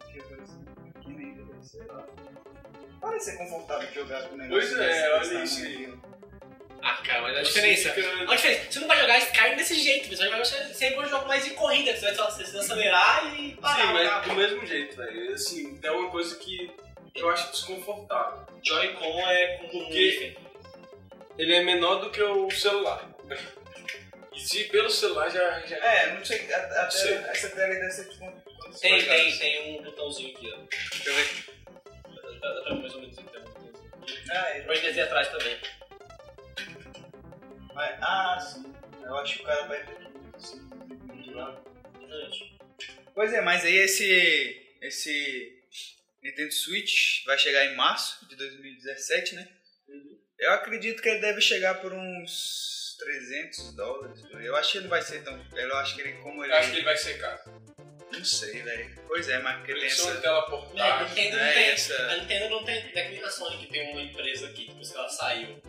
Aqui 0.00 0.22
parece 0.28 0.52
muito 0.52 0.80
pequeno 0.92 1.18
ainda, 1.18 1.44
deve 1.44 1.64
ser 1.66 1.86
lá. 1.86 2.06
Parece 3.00 3.24
ser 3.32 3.38
confortável 3.38 3.88
de 3.88 3.94
jogar 3.94 4.28
com 4.28 4.34
o 4.34 4.38
negócio. 4.38 4.76
Pois 4.76 4.78
é, 4.80 5.12
olha 5.18 5.42
isso 5.44 5.64
aí. 5.64 5.98
Ah, 6.84 6.96
cara, 7.04 7.22
mas 7.22 7.36
a 7.36 7.42
diferença. 7.42 7.90
a 7.90 8.34
diferença. 8.34 8.70
Você 8.72 8.80
não 8.80 8.88
vai 8.88 9.00
jogar 9.00 9.18
Skyrim 9.18 9.56
desse 9.56 9.74
jeito, 9.80 10.08
você 10.08 10.16
vai 10.16 10.26
jogar 10.26 10.44
você 10.44 10.74
sempre 10.74 10.98
um 11.00 11.08
jogo 11.08 11.28
mais 11.28 11.44
de 11.44 11.50
corrida, 11.50 11.92
que 11.92 11.98
você 12.00 12.06
vai 12.06 12.14
só 12.16 12.30
você 12.30 12.42
acelerar 12.58 13.38
e 13.38 13.54
parar. 13.56 13.86
Sim, 13.86 13.92
mas 13.92 14.08
carro. 14.08 14.28
do 14.30 14.34
mesmo 14.34 14.66
jeito, 14.66 14.96
velho. 14.96 15.32
Assim, 15.34 15.78
é 15.82 15.90
uma 15.92 16.10
coisa 16.10 16.34
que 16.36 16.70
eu 17.14 17.30
acho 17.30 17.50
desconfortável. 17.52 18.46
Joy-Con 18.64 19.20
é 19.28 19.58
com 19.58 19.68
Porque- 19.68 20.36
Ele 21.38 21.54
é 21.54 21.62
menor 21.62 21.96
do 22.00 22.10
que 22.10 22.20
o 22.22 22.50
celular. 22.50 23.08
E 24.34 24.40
se 24.40 24.64
pelo 24.64 24.90
celular 24.90 25.30
já. 25.30 25.60
já... 25.60 25.76
É, 25.76 26.14
não 26.14 26.24
sei, 26.24 26.52
até 26.52 26.90
Sei. 26.90 27.14
essa 27.14 27.48
tela 27.50 27.74
deve 27.74 27.90
ser 27.90 28.08
tipo. 28.08 28.42
Tem, 28.80 29.04
tem, 29.04 29.38
tem 29.38 29.78
um 29.78 29.82
botãozinho 29.82 30.34
aqui, 30.34 30.50
ó. 30.52 30.56
Deixa 30.68 31.10
eu 31.10 31.14
ver. 31.14 31.28
Dá, 32.40 32.52
dá 32.54 32.62
pra 32.62 32.74
ver 32.74 32.80
mais 32.80 32.94
ou 32.94 33.00
menos 33.02 33.18
então. 33.18 33.42
Ah, 34.32 34.48
é. 34.50 34.60
Pode 34.62 34.80
descer 34.80 35.02
atrás 35.02 35.28
também. 35.28 35.58
Vai- 37.74 37.98
Ah, 38.00 38.38
sim. 38.40 38.72
Eu 39.02 39.16
acho 39.18 39.36
que 39.36 39.42
o 39.42 39.46
cara 39.46 39.66
vai 39.66 39.84
ter 39.84 39.96
que. 39.96 40.36
assim, 40.36 40.68
de 41.22 41.30
lá. 41.32 41.60
Pois 43.14 43.32
é, 43.32 43.40
mas 43.40 43.64
aí 43.64 43.74
esse. 43.76 44.76
Esse. 44.80 45.58
Nintendo 46.22 46.52
Switch 46.52 47.24
vai 47.24 47.36
chegar 47.36 47.64
em 47.66 47.74
março 47.76 48.28
de 48.28 48.36
2017, 48.36 49.34
né? 49.34 49.48
Eu 50.38 50.52
acredito 50.52 51.02
que 51.02 51.08
ele 51.08 51.20
deve 51.20 51.40
chegar 51.40 51.80
por 51.80 51.92
uns 51.92 52.96
300 52.98 53.74
dólares. 53.74 54.22
Eu 54.40 54.54
acho 54.56 54.72
que 54.72 54.78
ele 54.78 54.84
não 54.84 54.90
vai 54.90 55.02
ser 55.02 55.22
tão. 55.24 55.44
Eu 55.56 55.76
acho 55.78 55.94
que 55.96 56.00
ele, 56.02 56.12
como 56.14 56.44
ele. 56.44 56.52
Eu 56.52 56.56
acho 56.58 56.70
que 56.70 56.76
ele 56.76 56.84
vai 56.84 56.96
ser 56.96 57.18
caro. 57.18 57.40
Não 58.12 58.24
sei, 58.24 58.62
velho. 58.62 59.02
Pois 59.06 59.28
é, 59.28 59.38
mas 59.38 59.56
porque 59.58 59.72
tem 59.72 59.82
Ele 59.82 59.90
só 59.90 60.10
essa. 60.10 60.20
tela 60.20 60.36
É, 60.36 60.40
a 60.40 60.42
portátil. 60.42 61.08
Nintendo 61.08 61.36
É, 61.38 61.46
não 61.46 61.52
tem. 61.54 61.64
essa- 61.70 62.02
A 62.02 62.16
Nintendo 62.18 62.48
não 62.50 62.64
tem. 62.64 62.82
Não 62.82 62.88
é 62.88 63.04
que 63.04 63.10
nem 63.14 63.24
a 63.24 63.30
Sony 63.30 63.58
que 63.58 63.72
tem 63.72 63.90
uma 63.92 64.02
empresa 64.02 64.48
aqui, 64.48 64.66
depois 64.68 64.90
que 64.90 64.96
ela 64.96 65.08
saiu. 65.08 65.62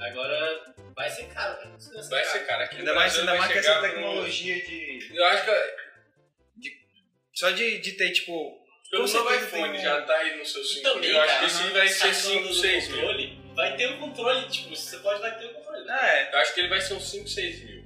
Agora 0.00 0.74
vai 0.94 1.08
ser 1.10 1.24
caro, 1.28 1.58
né? 1.64 1.76
Vai 2.10 2.24
ser 2.24 2.46
caro. 2.46 2.62
Aqui 2.64 2.76
Ainda 2.76 2.94
mais, 2.94 3.18
ainda 3.18 3.30
vai 3.32 3.38
mais 3.40 3.52
com 3.52 3.58
essa 3.58 3.80
tecnologia 3.80 4.54
de. 4.64 5.10
Eu 5.14 5.24
acho 5.26 5.44
que 5.44 5.76
Só 7.34 7.50
de, 7.50 7.78
de 7.78 7.92
ter, 7.92 8.10
tipo. 8.12 8.64
Pelo 8.90 9.04
Com 9.04 9.12
novo 9.14 9.34
iPhone 9.34 9.62
tem 9.72 9.80
um- 9.80 9.82
já 9.82 10.02
tá 10.02 10.14
aí 10.14 10.38
no 10.38 10.46
seu 10.46 10.62
5 10.64 10.82
Também, 10.82 11.10
Eu 11.10 11.20
acho 11.20 11.38
que 11.40 11.44
esse 11.46 11.62
vai 11.70 11.88
ser 11.88 12.06
Tá 12.06 12.14
5, 12.14 12.28
falando 12.34 12.48
do 12.48 12.54
6 12.54 12.88
mil. 12.88 13.54
Vai 13.56 13.76
ter 13.76 13.86
o 13.90 13.98
controle, 13.98 14.48
tipo, 14.48 14.76
você 14.76 14.98
pode 14.98 15.20
vai 15.20 15.36
ter 15.38 15.46
o 15.46 15.54
controle. 15.54 15.90
É, 15.90 16.32
Eu 16.32 16.38
acho 16.38 16.54
que 16.54 16.60
ele 16.60 16.68
vai 16.68 16.80
ser 16.80 16.94
uns 16.94 17.10
5, 17.10 17.28
6 17.28 17.64
mil. 17.64 17.84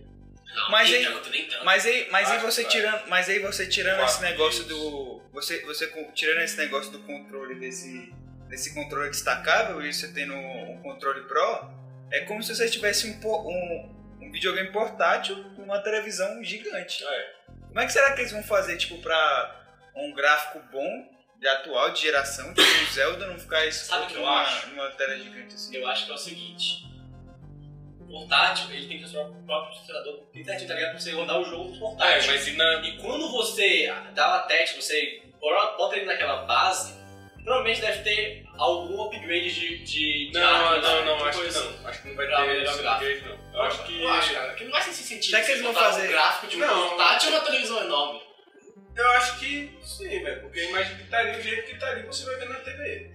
Não, 0.55 0.71
Mas 0.71 0.91
nem 0.91 1.07
aí- 1.07 1.13
tanto, 1.13 1.31
nem 1.31 1.47
tanto. 1.49 1.65
mas 1.65 1.87
aí, 1.87 2.09
mas 2.11 2.31
aí 2.31 2.39
você 2.41 2.65
tirando, 2.65 3.07
mas 3.09 3.29
aí 3.29 3.39
você 3.39 3.67
tirando 3.69 4.05
esse 4.05 4.21
negócio 4.21 4.65
do 4.65 5.23
você 5.33 5.61
você 5.61 5.87
com- 5.87 6.11
tirando 6.13 6.43
esse 6.43 6.57
negócio 6.59 6.91
do 6.91 6.99
controle 7.01 7.55
desse 7.55 8.13
desse 8.49 8.75
controle 8.75 9.11
destacável 9.11 9.81
e 9.81 9.93
você 9.95 10.13
tendo 10.13 10.35
um 10.35 10.81
controle 10.83 11.23
Pro, 11.29 11.71
é 12.13 12.21
como 12.21 12.43
se 12.43 12.55
você 12.55 12.69
tivesse 12.69 13.07
um 13.09 13.29
um, 13.29 13.97
um 14.23 14.33
videogame 14.33 14.71
portátil 14.73 15.45
com 15.55 15.63
uma 15.63 15.79
televisão 15.81 16.43
gigante. 16.43 17.05
É. 17.05 17.33
Como 17.69 17.81
é 17.81 17.87
que 17.87 17.93
será 17.93 18.13
que 18.13 18.21
eles 18.21 18.33
vão 18.33 18.43
fazer 18.43 18.77
tipo 18.77 18.99
pra 18.99 19.57
um 19.95 20.13
gráfico 20.13 20.61
bom 20.73 21.09
de 21.39 21.49
atual 21.49 21.91
de 21.93 22.03
geração, 22.03 22.53
tipo 22.53 22.69
o 22.69 22.93
Zelda 22.93 23.27
não 23.27 23.39
ficar 23.39 23.65
exposto 23.67 24.19
numa, 24.19 24.91
tela 24.91 25.17
gigante 25.17 25.55
assim? 25.55 25.77
Eu 25.77 25.87
acho 25.89 26.05
que 26.07 26.11
é 26.13 26.15
o 26.15 26.19
seguinte. 26.19 26.91
O 28.01 28.07
portátil, 28.07 28.71
ele 28.73 28.89
tem 28.89 28.99
que 28.99 29.05
ter 29.05 29.05
o 29.05 29.09
seu 29.09 29.25
próprio 29.47 29.77
processador 29.77 30.27
internet, 30.35 30.67
tá 30.67 30.75
ligado? 30.75 30.91
Pra 30.91 31.01
você 31.01 31.13
rodar 31.13 31.39
o 31.39 31.45
jogo 31.45 31.71
no 31.71 31.77
É, 31.77 31.79
portátil. 31.79 32.33
mas 32.33 32.49
e 32.49 32.53
na. 32.53 32.75
E 32.83 32.99
quando 32.99 33.31
você 33.31 33.87
dá 34.15 34.29
uma 34.29 34.43
teste, 34.43 34.83
você 34.83 35.23
bota 35.79 35.97
ele 35.97 36.07
naquela 36.07 36.45
base, 36.45 36.93
provavelmente 37.45 37.81
deve 37.81 38.03
ter 38.03 38.47
algum 38.59 39.03
upgrade 39.03 39.53
de, 39.53 39.79
de, 39.85 40.27
de 40.31 40.33
Não, 40.33 40.43
hardware, 40.43 41.05
não, 41.05 41.05
não, 41.05 41.17
tipo 41.17 41.29
acho 41.29 41.41
que 41.41 41.53
não. 41.81 41.89
Acho 41.89 42.03
que 42.03 42.09
não 42.09 42.17
vai 42.17 42.27
ter 42.27 42.63
esse 42.63 42.87
upgrade, 42.87 43.25
não. 43.29 43.55
Eu 43.55 43.63
acho 43.63 43.85
que. 43.85 44.03
Eu 44.03 44.09
acho, 44.11 44.35
cara, 44.35 44.55
que 44.55 44.65
não 44.65 44.71
vai 44.71 44.83
ser 44.83 44.93
sentido. 44.93 45.31
Será 45.31 45.43
que 45.45 45.51
eles 45.53 45.63
vão 45.63 45.75
fazer- 45.75 46.09
um 46.09 46.13
gráfico 46.13 46.47
de 46.47 46.57
um 46.57 46.61
Não. 46.61 46.89
portátil 46.89 47.31
e 47.31 47.33
uma 47.35 47.41
televisão 47.45 47.81
enorme? 47.85 48.23
Eu 48.97 49.11
acho 49.13 49.39
que 49.39 49.79
sim, 49.83 50.23
velho. 50.23 50.41
Porque 50.43 50.61
a 50.61 50.65
imagem 50.65 50.97
que 50.97 51.05
tá 51.05 51.19
ali, 51.19 51.39
o 51.39 51.43
jeito 51.43 51.67
que 51.71 51.79
tá 51.79 51.89
ali, 51.91 52.03
você 52.03 52.25
vai 52.27 52.37
ver 52.37 52.49
na 52.49 52.55
TV. 52.57 53.11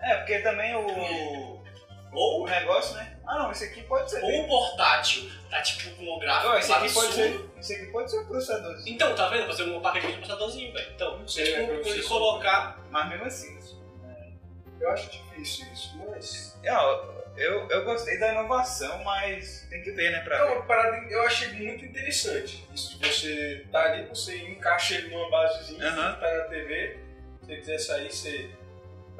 É, 0.00 0.14
porque 0.16 0.38
também 0.40 0.74
o 0.74 1.60
o 2.12 2.46
negócio, 2.46 2.96
né? 2.96 3.16
Ah, 3.30 3.38
não, 3.38 3.52
esse 3.52 3.64
aqui 3.64 3.82
pode 3.84 4.10
ser. 4.10 4.24
Ou 4.24 4.42
o 4.42 4.48
portátil 4.48 5.30
tá 5.48 5.62
tipo 5.62 5.94
com 5.94 6.16
um 6.16 6.18
gráfico 6.18 6.52
Ó, 6.52 6.58
esse 6.58 6.72
aqui 6.72 6.92
pode 6.92 7.12
ser, 7.12 7.50
esse 7.60 7.74
aqui 7.76 7.86
pode 7.86 8.10
ser 8.10 8.18
um 8.18 8.26
processadorzinho. 8.26 8.94
Então, 8.94 9.14
tá 9.14 9.28
vendo? 9.28 9.46
Você 9.46 9.62
um 9.62 9.80
pacote 9.80 10.06
de 10.08 10.12
processadorzinho, 10.14 10.72
velho. 10.72 10.92
Então, 10.92 11.18
Não 11.18 11.28
sei, 11.28 11.44
né, 11.56 11.60
tipo, 11.62 11.84
pode 11.84 12.02
você 12.02 12.08
colocar. 12.08 12.84
Mas 12.90 13.08
mesmo 13.08 13.24
assim. 13.26 13.60
Eu 14.80 14.90
acho 14.90 15.10
difícil 15.10 15.66
isso, 15.72 15.96
mas. 15.98 16.58
É, 16.64 16.70
eu, 17.36 17.68
eu 17.68 17.84
gostei 17.84 18.18
da 18.18 18.32
inovação, 18.32 19.04
mas 19.04 19.66
tem 19.70 19.82
que 19.82 19.92
ver, 19.92 20.10
né, 20.10 20.20
pra 20.20 20.38
É 20.38 20.44
uma 20.44 20.62
parada 20.62 20.96
eu 21.08 21.22
achei 21.22 21.48
muito 21.52 21.84
interessante. 21.84 22.66
Isso 22.74 22.98
de 22.98 23.08
você 23.08 23.66
tá 23.70 23.92
ali, 23.92 24.08
você 24.08 24.36
encaixa 24.38 24.94
ele 24.94 25.14
numa 25.14 25.30
basezinha, 25.30 25.86
Aham. 25.86 26.18
tá 26.18 26.34
na 26.34 26.44
TV, 26.44 26.98
se 27.40 27.46
você 27.46 27.56
quiser 27.56 27.78
sair, 27.78 28.10
você 28.10 28.50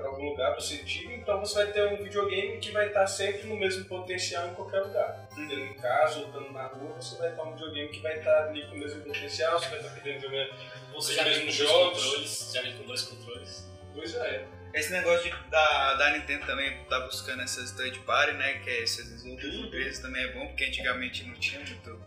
pra 0.00 0.08
algum 0.08 0.30
lugar, 0.30 0.54
você 0.54 0.78
tira, 0.78 1.12
então 1.14 1.38
você 1.40 1.54
vai 1.54 1.72
ter 1.72 1.84
um 1.86 2.02
videogame 2.02 2.58
que 2.58 2.70
vai 2.72 2.88
estar 2.88 3.06
sempre 3.06 3.46
no 3.46 3.56
mesmo 3.56 3.84
potencial 3.84 4.48
em 4.48 4.54
qualquer 4.54 4.80
lugar. 4.80 5.28
Estando 5.30 5.52
em 5.52 5.74
casa 5.74 6.18
ou 6.20 6.26
estando 6.26 6.52
na 6.52 6.66
rua, 6.66 6.94
você 7.00 7.16
vai 7.18 7.30
ter 7.32 7.40
um 7.40 7.52
videogame 7.52 7.88
que 7.90 8.00
vai 8.00 8.18
estar 8.18 8.48
ali 8.48 8.66
com 8.66 8.74
o 8.74 8.78
mesmo 8.78 9.02
potencial, 9.02 9.58
você 9.58 9.68
vai 9.68 9.78
estar 9.80 9.94
querendo 10.00 10.20
jogar 10.22 10.46
Você 10.94 11.10
os 11.12 11.16
já 11.16 11.24
mesmos 11.24 11.54
jogos. 11.54 12.04
controles. 12.04 12.50
Já 12.52 12.62
vem 12.62 12.76
com 12.76 12.84
dois 12.84 13.02
controles. 13.02 13.68
Pois 13.94 14.14
é. 14.16 14.44
Esse 14.72 14.92
negócio 14.92 15.24
de, 15.28 15.36
da, 15.50 15.94
da 15.94 16.10
Nintendo 16.12 16.46
também 16.46 16.84
tá 16.88 17.00
buscando 17.00 17.42
essas 17.42 17.72
third 17.72 17.98
party, 18.00 18.34
né? 18.34 18.54
Que 18.60 18.70
é 18.70 18.82
essas 18.84 19.24
outras 19.24 19.52
empresas 19.54 19.98
também 19.98 20.22
é 20.22 20.28
bom, 20.32 20.46
porque 20.46 20.64
antigamente 20.64 21.24
não 21.24 21.34
tinha 21.34 21.60
muito, 21.60 22.00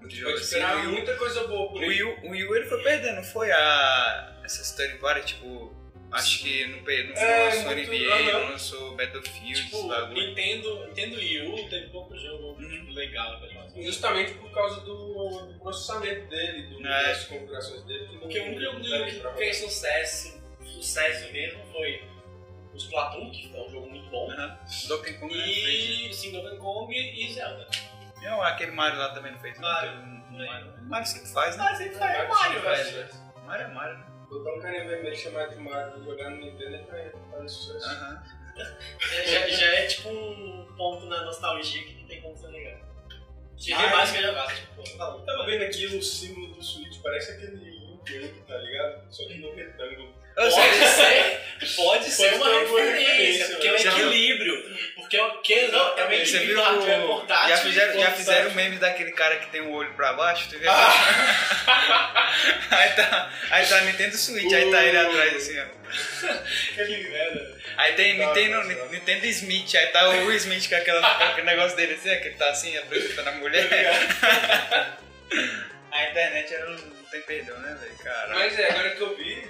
muito 0.00 0.14
jogo 0.16 0.32
Pode 0.32 0.42
assim. 0.42 0.86
muita 0.88 1.14
coisa 1.16 1.46
boa 1.46 1.68
por 1.70 1.76
O. 1.80 1.86
Wii, 1.86 2.02
U- 2.02 2.26
o 2.26 2.30
Wii 2.30 2.42
ele 2.56 2.66
foi 2.66 2.82
perdendo, 2.82 3.16
não 3.16 3.22
foi 3.24 3.52
a. 3.52 4.40
Essas 4.44 4.72
third 4.72 4.98
party, 4.98 5.26
tipo. 5.34 5.72
Acho 6.10 6.38
que 6.40 6.66
não, 6.66 6.78
não 6.80 6.90
É, 6.90 7.44
lançou 7.44 7.64
muito- 7.64 7.90
NBA, 7.92 8.14
aham. 8.14 8.32
não 8.44 8.50
lançou 8.50 8.96
Battlefield, 8.96 9.64
Tipo. 9.64 10.08
Nintendo, 10.14 10.86
Nintendo 10.86 11.16
Wii 11.16 11.46
U 11.48 11.68
teve 11.68 11.86
pouco 11.88 12.16
jogo 12.16 12.56
tipo, 12.66 12.92
legal 12.92 13.38
pra 13.40 13.48
fazer. 13.62 13.82
Justamente 13.82 14.32
por 14.34 14.50
causa 14.50 14.80
do, 14.80 15.46
do 15.52 15.58
processamento 15.60 16.26
dele, 16.30 16.62
do, 16.68 16.86
É. 16.86 17.08
das 17.08 17.24
configurações 17.24 17.82
dele. 17.84 18.06
que 18.06 18.12
não- 18.14 18.20
Porque 18.20 18.38
o 18.40 18.44
único 18.46 18.60
jogo 18.60 18.80
do 18.80 18.88
não 18.88 19.02
U 19.02 19.06
que 19.06 19.36
fez 19.38 19.56
sucesso, 19.58 20.40
sucesso 20.64 21.30
mesmo 21.32 21.62
foi 21.72 22.02
o 22.72 22.76
Splatoon, 22.76 23.30
que 23.30 23.52
é 23.54 23.60
um 23.60 23.70
jogo 23.70 23.90
muito 23.90 24.08
bom, 24.08 24.30
Aham. 24.30 24.58
Donkey 24.88 25.12
Kong 25.14 25.34
não 25.36 25.44
fez. 25.44 26.10
e 26.10 26.14
sim, 26.14 26.32
Donkey 26.32 26.56
Kong 26.56 26.94
e 26.96 27.32
Zelda. 27.34 27.68
Não, 28.22 28.42
aquele 28.42 28.70
Mario 28.72 28.98
lá 28.98 29.10
também 29.10 29.32
não 29.32 29.38
fez. 29.40 29.54
não? 29.60 29.68
Mario. 29.68 29.90
Um- 29.92 30.18
um 30.42 30.46
Mario. 30.46 30.74
Mario 30.88 31.06
sempre 31.06 31.28
faz, 31.28 31.56
né? 31.56 31.64
Mas 31.64 31.78
sempre 31.78 31.94
foi 31.98 32.06
Mario, 32.06 32.24
o 32.24 32.28
Mario, 32.34 32.60
faz, 32.62 32.90
velho. 32.92 33.08
faz. 33.08 33.22
Mario 33.44 33.66
é 33.66 33.68
Mario, 33.74 33.98
né? 33.98 34.04
Botar 34.28 34.52
um 34.54 34.60
carinha 34.60 34.86
vermelho 34.86 35.16
chamado 35.16 35.54
de 35.54 35.60
Mario 35.60 36.04
jogar 36.04 36.30
no 36.30 36.36
Nintendo 36.36 36.76
é 36.76 36.78
pra 36.80 37.20
fazer 37.30 37.48
sucesso. 37.48 37.86
Aham. 37.86 38.22
Já, 39.24 39.48
já 39.48 39.66
é 39.66 39.86
tipo 39.86 40.08
um 40.08 40.66
ponto 40.76 41.06
na 41.06 41.24
nostalgia 41.24 41.84
que 41.84 41.94
não 41.94 42.06
tem 42.06 42.20
como 42.20 42.36
ser 42.36 42.48
legal. 42.48 42.80
Te 43.56 43.72
Ai. 43.72 43.88
vê 43.88 43.94
mais 43.94 44.10
que 44.12 44.18
tipo, 44.56 44.74
pô, 44.76 44.82
tá 44.96 45.10
bom. 45.10 45.24
Tava 45.24 45.46
vendo 45.46 45.64
aqui 45.64 45.86
o 45.86 46.02
símbolo 46.02 46.54
do 46.54 46.62
Switch, 46.62 47.00
parece 47.02 47.32
aquele 47.32 47.64
Yu-Gi-Oh, 47.64 48.44
tá 48.46 48.58
ligado? 48.58 49.12
Só 49.12 49.26
que 49.26 49.38
no 49.38 49.54
retângulo. 49.54 50.14
Pode 50.38 50.86
ser, 50.86 51.74
pode 51.74 52.10
ser 52.10 52.30
Pode 52.30 52.36
uma 52.36 52.60
alguma 52.60 52.80
referência, 52.80 53.08
referência, 53.08 53.48
porque 53.48 53.66
é 53.66 53.72
um 53.72 53.76
equilíbrio. 53.76 54.78
Porque 54.94 55.16
é 55.16 55.24
o 55.24 55.38
que 55.38 55.68
não, 55.68 55.98
é 55.98 56.04
um 56.04 56.12
equilíbrio 56.12 56.46
viu 56.46 56.56
do 56.56 56.62
hardware 56.62 57.00
o... 57.00 57.06
portátil. 57.08 57.48
Já 57.48 57.56
fizeram, 57.56 58.00
já 58.00 58.10
fizeram 58.12 58.50
o 58.50 58.54
meme 58.54 58.76
daquele 58.76 59.10
cara 59.12 59.36
que 59.36 59.50
tem 59.50 59.62
o 59.62 59.72
olho 59.72 59.92
pra 59.94 60.12
baixo, 60.12 60.48
tu 60.48 60.56
viu? 60.58 60.70
Ah. 60.70 62.32
aí, 62.70 62.90
tá, 62.92 63.32
aí 63.50 63.66
tá 63.66 63.80
Nintendo 63.80 64.16
Switch, 64.16 64.52
aí 64.52 64.70
tá 64.70 64.84
ele 64.84 64.98
atrás 64.98 65.34
assim, 65.34 65.58
ó. 65.58 65.64
Aquele 66.72 67.08
merda. 67.08 67.58
Aí 67.76 67.94
tem 67.94 68.18
Tá, 68.18 68.26
Nintendo, 68.26 68.68
tá, 68.68 68.74
tá. 68.74 68.86
Nintendo 68.90 69.26
Smith, 69.26 69.74
aí 69.74 69.86
tá 69.88 70.08
o 70.08 70.26
Will 70.26 70.36
Smith 70.36 70.68
com, 70.68 70.76
aquela, 70.76 71.14
com 71.14 71.24
aquele 71.24 71.46
negócio 71.46 71.76
dele 71.76 71.94
assim, 71.94 72.08
que 72.20 72.28
ele 72.28 72.36
tá 72.36 72.50
assim, 72.50 72.76
apresentando 72.76 73.28
a 73.28 73.32
mulher. 73.32 73.66
a 75.90 76.10
internet 76.10 76.54
não 76.58 76.76
tem 77.10 77.22
perdão, 77.22 77.58
né, 77.58 77.76
velho? 77.80 77.98
Caralho. 77.98 78.34
Mas 78.38 78.58
é, 78.58 78.70
agora 78.70 78.90
que 78.90 79.00
eu 79.00 79.16
vi, 79.16 79.48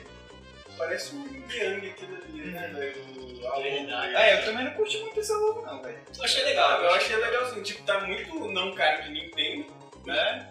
parece 0.79 1.15
um 1.15 1.27
Yang 1.51 1.91
aquilo 1.91 2.17
ali, 2.17 2.51
né, 2.51 2.69
velho? 2.69 3.19
O 3.43 3.47
álbum 3.47 3.63
Verdade. 3.63 4.07
dele. 4.07 4.17
É, 4.17 4.41
eu 4.41 4.45
também 4.45 4.65
não 4.65 4.73
curti 4.73 4.99
muito 4.99 5.21
esse 5.21 5.33
logo 5.33 5.63
não, 5.67 5.83
velho. 5.83 5.99
Eu 6.17 6.25
achei 6.25 6.45
legal. 6.45 6.83
eu 6.83 6.95
achei 6.95 7.17
legalzinho, 7.17 7.63
tipo, 7.63 7.83
tá 7.85 8.01
muito 8.01 8.49
não 8.51 8.75
cara 8.75 9.03
de 9.03 9.11
Nintendo, 9.11 9.67
Né? 10.07 10.51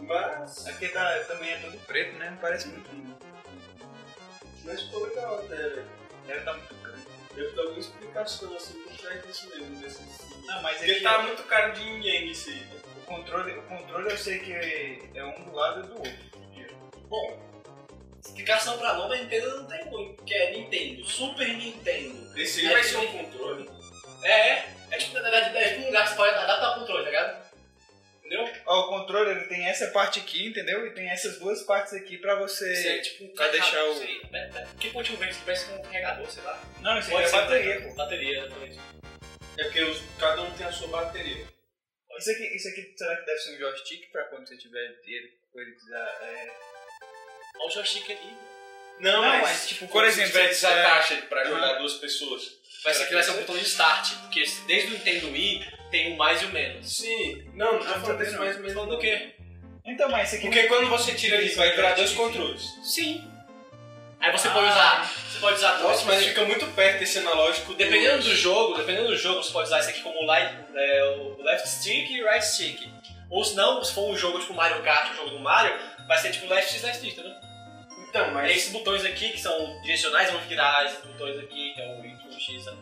mas, 0.00 0.66
É 0.66 0.70
porque 0.72 0.88
tá, 0.88 1.20
também 1.28 1.50
é 1.52 1.58
todo 1.58 1.78
preto, 1.86 2.16
né? 2.16 2.30
Não 2.30 2.38
parece 2.38 2.68
muito. 2.68 2.90
não. 2.94 3.18
mas 4.64 4.82
ficou 4.82 5.04
legal 5.06 5.40
até, 5.40 5.56
velho. 5.56 5.86
Deve 6.26 6.40
tá 6.40 6.52
muito 6.54 6.74
grande. 6.82 7.00
Deve 7.34 7.50
dar 7.54 7.62
alguma 7.62 7.78
explicação 7.80 8.56
assim 8.56 8.82
por 8.82 8.96
trás 8.96 9.26
disso 9.26 9.48
mesmo, 9.50 9.76
desse 9.80 10.02
Não, 10.46 10.62
mas 10.62 10.76
Porque 10.78 10.90
ele 10.90 11.00
tá 11.00 11.22
muito 11.22 11.42
cara 11.44 11.68
de 11.68 11.82
Yang 11.82 12.30
esse 12.30 12.50
aí. 12.50 12.56
né? 12.56 12.76
o 12.96 13.06
controle, 13.06 13.52
o 13.58 13.62
controle 13.62 14.10
eu 14.10 14.16
sei 14.18 14.38
que 14.38 14.52
é 14.52 15.24
um 15.24 15.44
do 15.44 15.54
lado 15.54 15.82
do 15.86 15.94
outro. 15.98 16.30
Bom, 17.08 17.49
explicação 18.24 18.78
pra 18.78 18.94
nome 18.94 19.16
a 19.16 19.22
Nintendo 19.22 19.56
não 19.56 19.66
tem 19.66 19.84
muito, 19.86 20.14
porque 20.16 20.34
é 20.34 20.50
Nintendo, 20.52 21.04
Super 21.06 21.48
Nintendo. 21.48 22.38
Esse 22.38 22.60
aí 22.60 22.66
É 22.66 22.72
vai 22.72 22.82
ser 22.84 22.96
um 22.98 23.06
controle. 23.06 23.70
É, 24.22 24.30
é. 24.50 24.74
É 24.90 24.98
tipo, 24.98 25.14
na 25.14 25.20
verdade, 25.22 25.56
é 25.56 25.68
tipo 25.70 25.82
um 25.82 25.86
lugar 25.86 26.02
que 26.02 26.10
você 26.10 26.16
pode 26.16 26.34
adaptar 26.34 26.70
o 26.76 26.80
controle, 26.80 27.04
tá 27.04 27.10
ligado? 27.10 27.50
Entendeu? 28.18 28.52
Ó, 28.66 28.80
o 28.80 28.88
controle 28.88 29.30
ele 29.30 29.46
tem 29.48 29.66
essa 29.68 29.88
parte 29.88 30.20
aqui, 30.20 30.46
entendeu? 30.46 30.86
E 30.86 30.90
tem 30.94 31.08
essas 31.10 31.38
duas 31.38 31.62
partes 31.62 31.92
aqui 31.94 32.18
pra 32.18 32.34
você. 32.36 32.74
Você 32.74 32.88
é 32.88 32.98
tipo 33.00 33.24
um 33.24 33.34
pra 33.34 33.48
deixar 33.48 33.84
o- 33.84 33.94
Sei, 33.96 34.20
né, 34.30 34.50
né? 34.52 34.68
Que 34.78 34.88
último 34.96 35.16
vem 35.18 35.28
que 35.28 35.34
parece 35.44 35.70
um 35.72 35.82
carregador, 35.82 36.30
sei 36.30 36.42
lá. 36.44 36.62
Não, 36.80 36.98
isso 36.98 37.08
aqui 37.08 37.10
Pode 37.10 37.24
é 37.24 37.28
ser 37.28 37.36
bateria, 37.36 37.80
pô. 37.82 37.94
Bateria, 37.94 38.38
exatamente. 38.38 38.78
É 39.58 39.64
porque 39.64 39.82
os- 39.82 40.02
cada 40.18 40.42
um 40.42 40.50
tem 40.56 40.66
a 40.66 40.72
sua 40.72 40.88
bateria. 40.88 41.44
Isso 42.18 42.30
aqui, 42.30 42.42
isso 42.56 42.68
aqui 42.68 42.94
será 42.96 43.16
que 43.16 43.26
deve 43.26 43.38
ser 43.38 43.54
um 43.54 43.58
joystick 43.58 44.12
pra 44.12 44.24
quando 44.24 44.46
você 44.46 44.56
tiver 44.58 44.78
ele, 45.06 45.32
ele 45.54 45.72
quiser. 45.72 45.96
É... 45.96 46.69
Olha 47.58 47.66
o 47.66 47.70
joystick 47.70 48.10
ali. 48.10 48.36
Não, 49.00 49.12
Não, 49.12 49.28
mas, 49.28 49.42
mas, 49.42 49.68
tipo, 49.68 49.86
por 49.86 49.92
por 49.92 50.04
exemplo, 50.04 50.30
tiver 50.30 50.44
é- 50.44 50.48
desatacha 50.48 51.16
pra 51.28 51.44
jogar 51.44 51.74
duas 51.74 51.94
pessoas. 51.94 52.42
Vai 52.84 52.94
ser 52.94 53.06
que 53.06 53.14
vai 53.14 53.22
ser 53.22 53.30
um 53.32 53.36
botão 53.36 53.56
de 53.56 53.64
start, 53.64 54.14
porque 54.22 54.42
desde 54.66 54.88
o 54.88 54.90
Nintendo 54.92 55.30
Wii 55.30 55.66
tem 55.90 56.12
o 56.12 56.16
mais 56.16 56.40
e 56.42 56.46
o 56.46 56.48
menos. 56.50 56.96
Sim. 56.96 57.50
Não, 57.54 57.72
não 57.74 57.78
tô 57.78 57.84
falando 58.00 58.22
isso 58.22 58.38
mais 58.38 58.56
ou 58.56 58.60
menos. 58.62 58.72
Falando 58.74 58.90
do 58.90 58.98
quê? 58.98 59.34
Então, 59.84 60.08
mas 60.10 60.28
esse 60.28 60.36
aqui. 60.36 60.46
Porque 60.46 60.68
quando 60.68 60.88
você 60.88 61.12
tira 61.14 61.36
ele, 61.36 61.54
vai 61.54 61.70
virar 61.74 61.92
dois 61.94 62.12
controles. 62.12 62.62
Sim. 62.82 63.26
Aí 64.20 64.30
você 64.32 64.48
pode 64.50 64.66
Ah. 64.66 64.70
usar. 64.70 65.12
Você 65.30 65.38
pode 65.40 65.56
usar 65.56 65.70
dois. 65.76 65.82
Nossa, 65.90 66.04
mas 66.06 66.24
fica 66.26 66.44
muito 66.44 66.66
perto 66.74 67.02
esse 67.02 67.18
analógico. 67.18 67.72
do- 67.72 67.78
Dependendo 67.78 68.22
do 68.22 68.34
jogo, 68.34 68.76
dependendo 68.76 69.08
do 69.08 69.16
jogo, 69.16 69.42
você 69.42 69.52
pode 69.52 69.68
usar 69.68 69.80
esse 69.80 69.90
aqui 69.90 70.02
como 70.02 70.22
light, 70.24 70.54
é, 70.74 71.04
o 71.18 71.42
left 71.42 71.66
stick 71.68 72.10
e 72.10 72.22
right 72.22 72.44
stick. 72.44 72.86
Ou 73.30 73.42
se 73.44 73.54
não, 73.56 73.82
se 73.82 73.94
for 73.94 74.10
um 74.10 74.16
jogo 74.16 74.38
tipo 74.40 74.52
Mario 74.54 74.82
Kart, 74.82 75.12
o 75.12 75.16
jogo 75.16 75.30
do 75.30 75.38
Mario, 75.38 75.74
vai 76.10 76.18
ser 76.18 76.32
tipo 76.32 76.46
left 76.48 76.68
stick, 76.70 76.82
left 76.84 76.98
stick, 76.98 77.12
entendeu? 77.12 77.34
Então, 78.08 78.30
mas. 78.32 78.50
esses 78.50 78.72
botões 78.72 79.04
aqui, 79.04 79.30
que 79.30 79.38
são 79.40 79.80
direcionais, 79.82 80.30
vão 80.32 80.40
virar 80.42 80.84
esses 80.86 80.98
botões 81.04 81.38
aqui, 81.38 81.72
que 81.74 81.80
é 81.80 81.86
o 81.86 82.04
Y, 82.04 82.28
o 82.28 82.40
X, 82.40 82.64
sabe? 82.64 82.80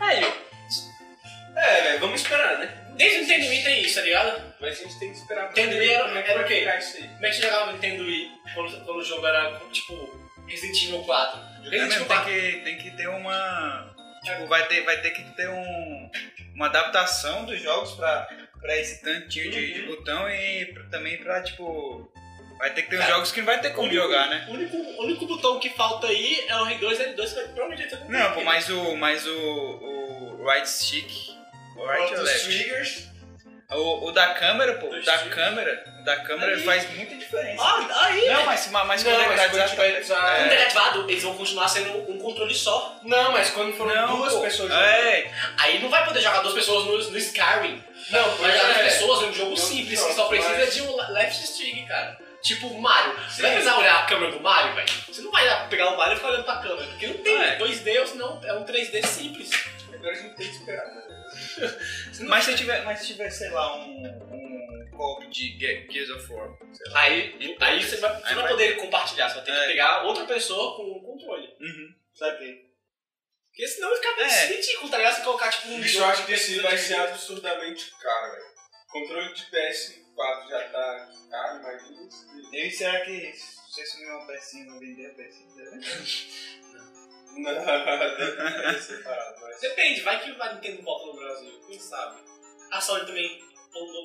Aí, 0.00 0.24
É, 1.56 1.82
velho, 1.82 2.00
vamos 2.00 2.20
esperar, 2.22 2.58
né? 2.58 2.78
desde 2.96 3.18
o 3.18 3.20
Nintendo 3.22 3.48
Wii 3.50 3.62
tem 3.62 3.82
isso, 3.82 3.94
tá 3.96 4.02
ligado? 4.02 4.54
Mas 4.60 4.78
a 4.78 4.82
gente 4.82 4.98
tem 4.98 5.10
que 5.12 5.18
esperar 5.18 5.48
pra 5.48 5.62
Nintendo 5.64 5.70
ver 5.76 5.80
Wii 5.80 5.92
era- 5.92 6.04
como 6.04 6.18
é 6.18 6.22
que 6.22 6.30
era 6.30 6.38
vai 6.38 6.44
o 6.44 6.48
quê? 6.48 6.60
ficar 6.60 6.78
isso 6.78 6.96
aí. 6.98 7.08
Como 7.08 7.26
é 7.26 7.28
que 7.30 7.34
você 7.36 7.42
jogava 7.42 7.72
Nintendo 7.72 8.02
Wii 8.04 8.30
quando, 8.54 8.84
quando 8.84 8.98
o 8.98 9.04
jogo 9.04 9.26
era, 9.26 9.60
tipo, 9.72 10.30
Resident 10.46 10.82
Evil 10.84 11.02
4? 11.04 11.40
Joguei 11.64 11.78
É 11.80 11.82
Resident 11.84 11.92
Evil 11.94 12.06
tem 12.08 12.16
4. 12.16 12.32
que, 12.32 12.52
tem 12.64 12.78
que 12.78 12.90
ter 12.96 13.08
uma. 13.08 13.94
Tipo, 14.24 14.46
vai 14.46 14.66
ter, 14.68 14.82
vai 14.84 15.00
ter 15.00 15.10
que 15.10 15.22
ter 15.34 15.48
um, 15.48 16.10
uma 16.54 16.66
adaptação 16.66 17.44
dos 17.44 17.60
jogos 17.60 17.92
pra, 17.92 18.28
pra 18.62 18.74
esse 18.78 19.02
tantinho 19.02 19.50
de, 19.50 19.74
de 19.74 19.82
botão 19.82 20.26
e 20.30 20.64
pra- 20.72 20.84
também 20.84 21.18
pra, 21.18 21.42
tipo. 21.42 22.10
Vai 22.58 22.72
ter 22.72 22.82
que 22.82 22.90
ter 22.90 22.96
uns 22.96 23.00
Cara, 23.00 23.14
jogos 23.14 23.32
que 23.32 23.40
não 23.40 23.46
vai 23.46 23.60
ter 23.60 23.70
como 23.70 23.88
único- 23.88 24.00
jogar, 24.02 24.28
né? 24.30 24.46
O 24.48 24.52
único, 24.52 24.76
o 24.76 25.02
único 25.04 25.26
botão 25.26 25.58
que 25.58 25.68
falta 25.70 26.06
aí 26.06 26.44
é 26.48 26.56
o 26.56 26.64
R2 26.66 26.92
e 27.00 27.04
L2, 27.14 27.28
que 27.28 27.34
vai 27.34 27.44
provavelmente 27.48 27.88
vai 27.90 28.00
ter 28.00 28.08
Não, 28.08 28.32
pô, 28.32 28.44
mas 28.44 28.70
o. 28.70 28.96
Mas 28.96 29.26
o. 29.26 29.36
O 29.36 30.46
right 30.48 30.68
stick. 30.68 31.10
O 31.76 31.86
right 31.86 32.14
ou 32.14 32.22
left? 32.22 32.44
triggers, 32.46 33.08
O, 33.70 34.06
o 34.06 34.12
da 34.12 34.34
câmera, 34.34 34.74
pô, 34.74 34.86
o 34.86 34.90
Dois 34.90 35.04
da 35.04 35.12
triggers. 35.18 35.34
câmera. 35.34 35.84
Da 36.04 36.16
câmera 36.20 36.56
Aí. 36.56 36.64
faz 36.64 36.90
muita 36.96 37.14
diferença. 37.14 37.62
Ah, 37.62 38.04
aí! 38.06 38.26
não, 38.28 38.44
mas, 38.46 38.66
mas, 38.68 38.86
mas 38.86 39.04
Não, 39.04 39.12
quando 39.12 39.20
mas 39.20 39.30
ele 39.30 39.36
tá 39.36 39.48
quando 39.48 39.52
desatado- 39.62 40.06
Quando 40.06 40.28
é. 40.28 40.42
ele 40.46 40.54
é 40.54 40.64
ativado, 40.66 41.10
eles 41.10 41.22
vão 41.22 41.34
continuar 41.36 41.68
sendo 41.68 42.10
um 42.10 42.18
controle 42.18 42.54
só. 42.54 42.98
Não, 43.04 43.32
mas 43.32 43.50
quando 43.50 43.72
foram 43.76 43.94
Não, 43.94 44.16
duas 44.16 44.32
pô. 44.34 44.40
pessoas 44.40 44.68
jogando. 44.70 44.84
É, 44.84 45.30
Aí 45.58 45.80
não 45.80 45.88
vai 45.88 46.04
poder 46.04 46.20
jogar 46.20 46.40
duas 46.40 46.54
pessoas 46.54 46.84
no, 46.86 47.10
no 47.12 47.18
Skyrim. 47.18 47.82
Não, 48.10 48.30
Vai 48.36 48.50
jogar 48.52 48.64
duas 48.64 48.76
é. 48.78 48.82
pessoas 48.84 49.22
em 49.22 49.26
um 49.28 49.32
jogo 49.32 49.50
Não, 49.50 49.56
simples, 49.56 50.00
não, 50.00 50.08
que 50.08 50.14
só 50.14 50.24
precisa 50.26 50.56
mas- 50.58 50.74
de 50.74 50.82
um 50.82 50.96
left 51.12 51.46
stick, 51.46 51.86
cara. 51.86 52.18
Tipo 52.42 52.76
Mario. 52.80 53.12
Você 53.28 53.40
vai 53.42 53.50
Sim. 53.52 53.56
precisar 53.58 53.78
olhar 53.78 53.98
a 54.00 54.06
câmera 54.06 54.32
do 54.32 54.40
Mario, 54.40 54.74
velho? 54.74 54.88
Você 55.06 55.22
não 55.22 55.30
vai 55.30 55.68
pegar 55.68 55.90
o 55.90 55.96
Mario 55.96 56.14
e 56.14 56.16
ficar 56.16 56.28
olhando 56.30 56.44
pra 56.44 56.56
câmera, 56.56 56.86
porque 56.88 57.06
não 57.06 57.18
tem 57.18 57.40
É. 57.40 57.56
2D 57.58 58.00
ou 58.00 58.06
senão 58.08 58.40
é 58.44 58.52
um 58.54 58.64
3D 58.64 59.06
simples. 59.06 59.50
Agora 59.94 60.10
a 60.10 60.14
gente 60.16 60.34
tem 60.34 60.48
que 60.48 60.56
esperar, 60.56 60.84
né? 60.86 61.02
mas 62.26 62.44
se 62.44 62.54
tiver, 62.56 62.84
mas 62.84 62.98
se 62.98 63.06
tiver, 63.06 63.30
sei 63.30 63.48
lá, 63.50 63.76
um, 63.76 64.02
um 64.32 64.51
de 65.30 65.58
Ge- 65.58 65.86
Gears 65.90 66.10
of 66.10 66.32
War. 66.32 66.50
Aí, 66.94 67.56
aí 67.60 67.82
você, 67.82 67.96
vai, 67.96 68.10
você 68.20 68.26
Aí 68.28 68.34
não 68.34 68.42
vai 68.42 68.42
vai- 68.42 68.48
poder 68.52 68.76
compartilhar, 68.76 69.28
você 69.28 69.36
vai 69.36 69.44
ter 69.44 69.52
que 69.52 69.58
É. 69.58 69.66
pegar 69.66 70.02
outra 70.04 70.24
pessoa 70.26 70.76
com 70.76 70.82
o 70.82 71.02
controle. 71.02 71.46
Uhum, 71.60 71.94
saquei. 72.14 72.70
Porque 73.50 73.68
senão 73.68 73.94
fica 73.96 74.08
É. 74.22 74.46
ridículo, 74.46 74.90
tá 74.90 74.96
ligado? 74.98 75.16
Você 75.16 75.22
colocar 75.22 75.50
tipo 75.50 75.68
um 75.68 75.80
Isso 75.80 75.98
eu 75.98 76.04
acho 76.06 76.24
que 76.26 76.32
esse 76.32 76.58
vai 76.60 76.76
ser 76.78 76.94
absurdamente 76.96 77.90
caro, 78.00 78.32
velho. 78.32 78.52
Controle 78.88 79.34
de 79.34 79.42
PS4 79.50 80.48
já 80.48 80.68
tá 80.70 81.10
caro, 81.30 81.58
imagina 81.60 82.08
isso. 82.08 82.26
E 82.54 82.70
será 82.70 83.00
que 83.04 83.32
se 83.32 83.56
você 83.70 83.86
sumir 83.86 84.08
uma 84.10 84.26
pecinha, 84.26 84.70
vou 84.70 84.78
vender 84.80 85.06
a 85.06 85.14
pecinha 85.14 85.54
dela? 85.54 85.76
Não, 87.34 87.42
deve 88.62 88.80
separado, 88.80 89.40
mas... 89.40 89.60
Depende, 89.60 90.00
vai 90.02 90.22
que 90.22 90.30
a 90.42 90.54
Nintendo 90.54 90.82
volta 90.82 91.06
no 91.06 91.16
Brasil, 91.16 91.60
quem 91.66 91.78
sabe. 91.78 92.20
A 92.70 92.80
Sony 92.80 93.06
também, 93.06 93.42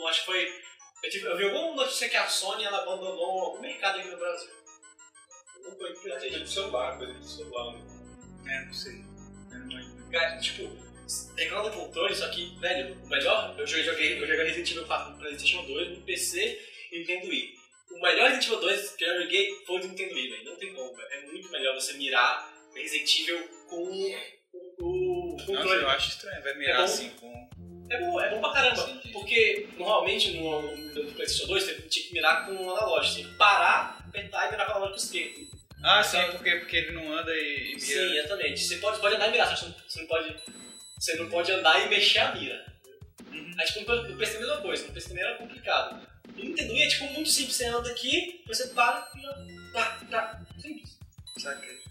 acho 0.08 0.20
que 0.22 0.26
foi. 0.26 0.64
Eu, 1.04 1.10
tive- 1.10 1.28
eu 1.28 1.38
vi 1.38 1.44
alguma 1.46 1.76
notícia 1.76 2.10
que 2.10 2.18
a 2.18 2.28
Sony 2.28 2.64
ela 2.64 2.80
abandonou 2.82 3.40
algum 3.46 3.62
mercado 3.62 4.00
aqui 4.00 4.10
no 4.10 4.18
Brasil. 4.18 4.50
Não 5.64 5.76
foi 5.78 5.94
que 5.94 6.08
eu 6.10 6.18
Coisa 6.20 6.40
de 6.40 6.50
celular, 6.50 6.98
coisa 6.98 7.14
de 7.14 7.28
celular. 7.30 7.76
É, 8.48 8.66
não 8.66 8.74
sei. 8.74 8.94
Não 9.52 9.70
imagino. 9.72 10.12
Cara, 10.12 10.38
tipo, 10.40 10.64
reclama 11.38 11.70
do 11.70 11.76
controle, 11.78 12.16
só 12.16 12.30
que, 12.30 12.58
velho, 12.60 12.96
o 13.04 13.08
melhor, 13.10 13.56
eu 13.58 13.68
joguei, 13.68 13.84
joguei, 13.84 14.14
eu 14.22 14.28
joguei 14.28 14.44
Resident 14.46 14.72
Evil 14.72 14.86
4 14.88 15.12
no 15.14 15.20
Playstation 15.20 15.66
2, 15.66 15.98
no 15.98 16.04
PC 16.04 16.62
e 16.92 17.00
Nintendo 17.00 17.28
Wii. 17.28 17.58
O 17.92 18.02
melhor 18.02 18.30
Resident 18.30 18.46
Evil 18.48 18.60
2 18.62 18.90
que 18.96 19.04
eu 19.06 19.22
joguei 19.24 19.56
foi 19.66 19.76
o 19.78 19.80
do 19.82 19.88
Nintendo 19.90 20.14
Wii, 20.16 20.30
velho. 20.30 20.46
Não 20.46 20.56
tem 20.56 20.74
como, 20.74 20.94
velho. 20.96 21.08
É 21.12 21.22
muito 21.28 21.50
melhor 21.52 21.76
você 21.76 21.94
mirar 21.94 22.54
Resident 22.74 23.20
Evil 23.20 23.48
com 23.70 23.84
o, 24.80 25.34
o 25.34 25.38
controle. 25.46 25.82
eu 25.84 25.90
acho 25.90 26.10
estranho, 26.10 26.42
vai 26.44 26.54
É 26.54 26.56
mirar 26.56 26.78
bom. 26.78 26.84
assim 26.84 27.10
com. 27.12 27.50
É 27.90 28.00
bom, 28.00 28.20
é 28.22 28.30
bom 28.30 28.42
pra 28.42 28.52
caramba. 28.54 29.02
Porque 29.14 29.68
normalmente 29.78 30.32
no, 30.34 30.76
no 30.78 31.12
PlayStation 31.14 31.48
2 31.48 31.64
você 31.64 31.74
tinha 31.84 32.08
que 32.08 32.14
mirar 32.14 32.46
com 32.46 32.54
o 32.54 32.76
analógico. 32.76 33.14
Você 33.14 33.22
tinha 33.22 33.32
que 33.32 33.38
parar, 33.38 34.04
apertar 34.08 34.48
e 34.48 34.52
mirar 34.52 34.66
com 34.66 34.74
o 34.74 34.76
analógico 34.76 35.00
esquerdo. 35.00 35.48
Ah, 35.84 36.04
sim, 36.04 36.18
porque, 36.32 36.56
porque 36.58 36.76
ele 36.76 36.92
não 36.92 37.14
anda 37.18 37.32
e, 37.34 37.76
e 37.76 37.80
Sim, 37.80 37.96
mira. 37.96 38.20
exatamente. 38.20 38.60
Você 38.62 38.78
pode, 38.78 39.00
pode 39.00 39.16
andar 39.16 39.28
e 39.28 39.32
mirar, 39.32 39.56
só 39.56 39.66
que 39.66 39.76
você 39.88 40.02
não, 40.02 40.08
pode. 40.08 40.36
Você 41.00 41.16
não 41.16 41.30
pode 41.30 41.52
andar 41.52 41.86
e 41.86 41.90
mexer 41.90 42.20
a 42.20 42.36
mira. 42.36 42.66
Uhum. 43.32 43.52
Aí 43.58 43.66
tipo, 43.68 43.96
no 43.96 44.18
PC 44.18 44.34
é 44.34 44.38
a 44.38 44.40
mesma 44.40 44.58
coisa, 44.58 44.88
no 44.88 44.94
PC 44.94 45.10
também 45.10 45.24
era 45.24 45.38
complicado. 45.38 46.08
No 46.36 46.44
Nintendo 46.44 46.78
é 46.78 46.88
tipo 46.88 47.06
muito 47.14 47.30
simples, 47.30 47.56
você 47.56 47.66
anda 47.66 47.90
aqui, 47.92 48.44
você 48.48 48.68
para 48.70 49.08
e. 49.16 49.72
Tá, 49.72 50.00
tá. 50.10 50.42
Simples. 50.60 50.98
Saquei. 51.38 51.87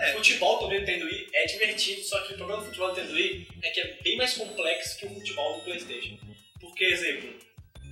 É. 0.00 0.12
Futebol 0.14 0.58
também 0.58 0.80
no 0.80 0.86
Nintendo 0.86 1.28
é 1.34 1.46
divertido, 1.46 2.02
só 2.02 2.20
que 2.22 2.32
o 2.32 2.36
problema 2.36 2.60
do 2.62 2.66
futebol 2.66 2.88
no 2.88 2.94
Nintendo 2.94 3.14
Wii 3.14 3.48
é 3.62 3.70
que 3.70 3.80
é 3.80 3.98
bem 4.02 4.16
mais 4.16 4.34
complexo 4.34 4.98
que 4.98 5.06
o 5.06 5.10
futebol 5.14 5.58
no 5.58 5.64
Playstation. 5.64 6.18
Porque, 6.60 6.84
exemplo, 6.84 7.34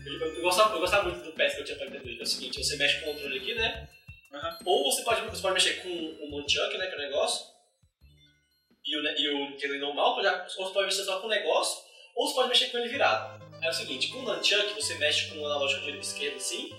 eu, 0.07 0.35
eu, 0.35 0.43
gostava, 0.43 0.75
eu 0.75 0.81
gostava 0.81 1.09
muito 1.11 1.23
do 1.25 1.33
PES 1.33 1.55
que 1.55 1.61
eu 1.61 1.65
tinha 1.65 1.77
pra 1.77 1.87
Nintendo 1.87 2.07
Wii, 2.07 2.19
é 2.21 2.23
o 2.23 2.27
seguinte, 2.27 2.59
você 2.65 2.77
mexe 2.77 3.01
com 3.01 3.11
o 3.11 3.15
controle 3.15 3.39
aqui, 3.39 3.55
né? 3.55 3.89
Aham. 4.33 4.59
Ou 4.65 4.91
você 4.93 5.03
pode, 5.03 5.21
você 5.29 5.43
pode 5.43 5.55
mexer 5.55 5.83
com 5.83 5.89
o 5.89 6.31
Nunchuck, 6.31 6.79
né, 6.79 6.87
que 6.87 6.95
é 6.95 6.97
o 6.97 7.01
negócio, 7.01 7.47
e 8.87 8.97
o, 8.97 9.03
e 9.19 9.29
o 9.29 9.51
Nintendo 9.51 9.73
Wii 9.75 9.83
normal, 9.83 10.17
ou 10.17 10.23
já- 10.23 10.47
ou 10.59 10.67
você 10.67 10.73
pode 10.73 10.87
mexer 10.87 11.05
só 11.05 11.21
com 11.21 11.27
o 11.27 11.31
negócio, 11.31 11.83
ou 12.17 12.27
você 12.29 12.35
pode 12.35 12.49
mexer 12.49 12.67
com 12.71 12.79
ele 12.79 12.89
virado. 12.89 13.41
É 13.63 13.69
o 13.69 13.73
seguinte, 13.75 14.09
com 14.09 14.21
o 14.21 14.23
Nunchuck 14.23 14.73
você 14.75 14.95
mexe 14.95 15.29
com 15.31 15.39
o 15.41 15.47
analógico 15.47 15.81
direito 15.83 16.03
e 16.03 16.07
esquerdo 16.07 16.37
assim, 16.37 16.71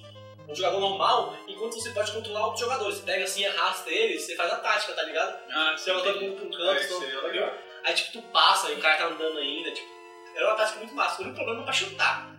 um 0.47 0.55
jogador 0.55 0.79
normal, 0.79 1.35
enquanto 1.47 1.73
você 1.75 1.91
pode 1.91 2.11
controlar 2.11 2.41
outros 2.45 2.59
jogadores. 2.61 2.95
Você 2.97 3.03
pega 3.03 3.23
assim, 3.23 3.45
arrasta 3.45 3.89
ele, 3.89 4.19
você 4.19 4.35
faz 4.35 4.51
a 4.51 4.57
tática, 4.57 4.93
tá 4.93 5.03
ligado? 5.03 5.39
Ah, 5.49 5.75
Você 5.77 5.91
joga 5.91 6.03
todo 6.13 6.21
mundo 6.21 6.35
pra 6.35 6.45
um 6.45 6.51
canto, 6.51 6.81
É, 6.83 6.87
todo 6.87 7.03
é 7.05 7.07
mundo- 7.13 7.27
legal. 7.27 7.53
Aí 7.83 7.93
tipo, 7.93 8.11
tu 8.13 8.21
passa 8.29 8.69
e 8.69 8.75
o 8.75 8.81
cara 8.81 8.97
tá 8.97 9.05
andando 9.05 9.37
ainda, 9.37 9.71
tipo. 9.71 9.89
Era 10.35 10.47
uma 10.47 10.55
tática 10.55 10.79
muito 10.79 10.93
massa. 10.93 11.19
O 11.21 11.25
único 11.25 11.35
problema 11.37 11.61
é 11.61 11.63
pra 11.65 11.73
chutar. 11.73 12.31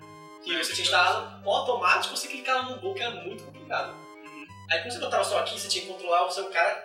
Que 0.45 0.55
É, 0.55 0.63
você 0.63 0.73
tinha 0.73 0.85
que 0.87 0.91
chutar. 0.91 1.07
estar 1.07 1.41
no 1.45 1.51
automático, 1.51 2.17
você 2.17 2.27
clicava 2.29 2.71
no 2.71 2.81
gol, 2.81 2.95
que 2.95 3.03
era 3.03 3.11
muito 3.11 3.45
complicado. 3.45 3.95
Aí 4.71 4.81
quando 4.81 4.93
você 4.93 4.99
botava 4.99 5.25
só 5.25 5.39
aqui, 5.41 5.59
você 5.61 5.69
tinha 5.69 5.85
que 5.85 5.91
controlar 5.93 6.25
o 6.27 6.31
seu 6.31 6.49
cara, 6.51 6.85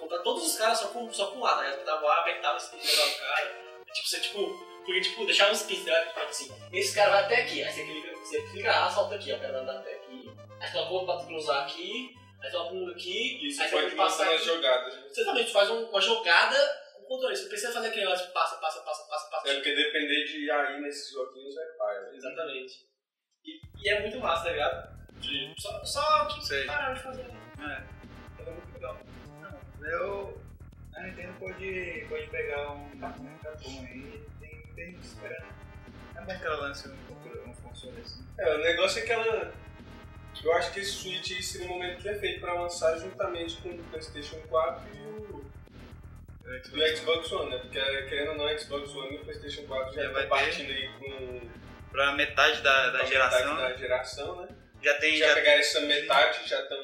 controlar 0.00 0.22
todos 0.22 0.46
os 0.46 0.56
caras 0.56 0.78
só 0.78 0.88
com, 0.88 1.12
só 1.12 1.26
com 1.28 1.38
um 1.38 1.42
lado. 1.42 1.60
Aí 1.60 1.70
você 1.70 1.76
botava 1.78 2.06
lá, 2.06 2.20
apertava 2.20 2.56
esse 2.58 2.74
o 2.74 3.20
cara. 3.20 3.54
Tipo, 3.92 4.08
você 4.08 4.20
tipo. 4.20 4.70
Porque 4.84 5.00
tipo, 5.02 5.26
deixava 5.26 5.52
uns 5.52 5.62
pins, 5.62 5.84
né? 5.84 6.00
Tipo 6.06 6.20
assim, 6.20 6.52
esse 6.72 6.94
cara 6.94 7.10
vai 7.10 7.24
até 7.24 7.42
aqui. 7.42 7.62
Aí 7.62 7.72
você 7.72 7.84
clica, 7.84 8.16
você 8.16 8.42
clica 8.50 8.70
lá, 8.70 8.90
solta 8.90 9.14
aqui, 9.14 9.32
ó. 9.32 9.36
Vai 9.36 9.50
andar 9.54 9.76
até. 9.76 9.99
Aí 10.60 10.70
coloca 10.72 10.90
o 10.90 10.94
outro 10.94 11.16
pra 11.16 11.26
cruzar 11.26 11.64
aqui. 11.64 12.14
Aí 12.42 12.50
você 12.50 12.56
coloca 12.56 12.74
um 12.74 12.88
aqui. 12.90 13.46
E 13.46 13.50
você 13.52 13.62
aí 13.62 13.68
você 13.70 13.76
pode 13.82 13.96
passar 13.96 14.26
nas 14.26 14.44
jogadas. 14.44 14.94
né? 14.96 15.02
Você 15.08 15.24
também 15.24 15.46
faz 15.46 15.70
um- 15.70 15.84
uma 15.88 16.00
jogada 16.00 16.56
com 16.96 17.04
controle. 17.04 17.36
Você 17.36 17.48
precisa 17.48 17.72
fazer 17.72 17.88
aquele 17.88 18.04
negócio 18.04 18.26
de 18.26 18.32
passa, 18.32 18.56
passa, 18.56 18.80
passa, 18.82 19.04
passa, 19.08 19.30
passa. 19.30 19.48
É 19.50 19.54
porque 19.54 19.74
depender 19.74 20.24
de 20.24 20.50
AI 20.50 20.80
nesses 20.80 21.12
joguinhos 21.12 21.56
é 21.56 21.64
pai. 21.78 22.00
né? 22.02 22.10
Exatamente. 22.16 22.72
E, 23.44 23.60
e 23.82 23.88
é 23.88 24.00
muito 24.02 24.18
massa, 24.18 24.44
tá 24.44 24.50
ligado? 24.52 25.00
De- 25.20 25.54
Só, 25.58 25.84
só 25.84 26.24
que 26.26 26.44
Sei. 26.46 26.64
pararam 26.66 26.94
de 26.94 27.02
fazer. 27.02 27.22
É. 27.22 28.42
É 28.42 28.50
muito 28.50 28.72
legal. 28.74 28.96
Não, 29.40 29.88
eu. 29.88 30.40
A 30.96 31.02
Nintendo 31.02 31.32
pode, 31.38 32.06
pode 32.08 32.26
pegar 32.28 32.72
um 32.72 32.90
bom 32.98 33.86
aí 33.86 34.22
tem, 34.40 34.74
tem 34.74 34.94
que 34.94 35.06
esperar. 35.06 35.46
É 36.16 36.20
bom 36.20 36.38
que 36.38 36.44
ela 36.46 36.56
lance 36.56 36.88
um, 36.88 36.96
controle- 37.06 37.40
um 37.48 37.54
console 37.54 38.00
assim. 38.00 38.26
É, 38.38 38.54
o 38.54 38.58
negócio 38.58 39.02
é 39.02 39.06
que 39.06 39.12
ela. 39.12 39.52
Eu 40.42 40.52
acho 40.54 40.72
que 40.72 40.80
esse 40.80 40.92
Switch 40.92 41.30
aí 41.32 41.42
seria 41.42 41.66
o 41.66 41.70
momento 41.70 42.02
perfeito 42.02 42.40
pra 42.40 42.54
lançar 42.54 42.96
juntamente 42.98 43.56
com 43.56 43.68
o 43.70 43.84
PlayStation 43.84 44.40
4 44.48 44.82
e 44.94 45.00
o, 45.02 45.44
o 46.46 46.96
Xbox 46.96 47.32
One, 47.32 47.50
né? 47.50 47.58
Porque 47.58 47.80
querendo 48.08 48.30
ou 48.30 48.36
não, 48.36 48.46
o 48.46 48.58
Xbox 48.58 48.90
One 48.94 49.16
e 49.16 49.18
o 49.18 49.24
PlayStation 49.24 49.62
4 49.66 49.94
já 49.94 50.02
Já 50.02 50.10
vai 50.12 50.22
ter. 50.22 50.28
partindo 50.28 50.70
aí 50.70 50.88
com 50.98 51.50
Pra 51.90 52.12
metade 52.12 52.62
da, 52.62 52.90
da 52.90 52.98
com 53.00 53.04
a 53.04 53.08
geração, 53.08 53.54
metade 53.54 53.72
da 53.72 53.78
geração, 53.78 54.42
né? 54.42 54.48
já 54.82 54.94
tem. 54.94 55.16
Já, 55.16 55.28
Já, 55.28 55.34
pegaram 55.34 55.60
essa 55.60 55.80
metade 55.80 56.48
já 56.48 56.60
estão. 56.60 56.78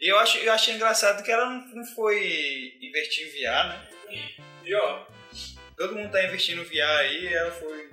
E 0.00 0.08
eu, 0.08 0.18
acho, 0.20 0.38
eu 0.38 0.52
achei 0.52 0.74
engraçado 0.74 1.24
que 1.24 1.30
ela 1.32 1.46
não, 1.46 1.66
não 1.74 1.84
foi 1.84 2.78
investir 2.80 3.26
em 3.26 3.30
VR, 3.30 3.68
né? 3.68 3.88
E 4.64 4.74
ó, 4.74 5.04
Todo 5.78 5.94
mundo 5.94 6.10
tá 6.10 6.24
investindo 6.24 6.62
em 6.62 6.64
VR 6.64 6.82
aí 7.00 7.32
ela 7.32 7.52
foi. 7.52 7.88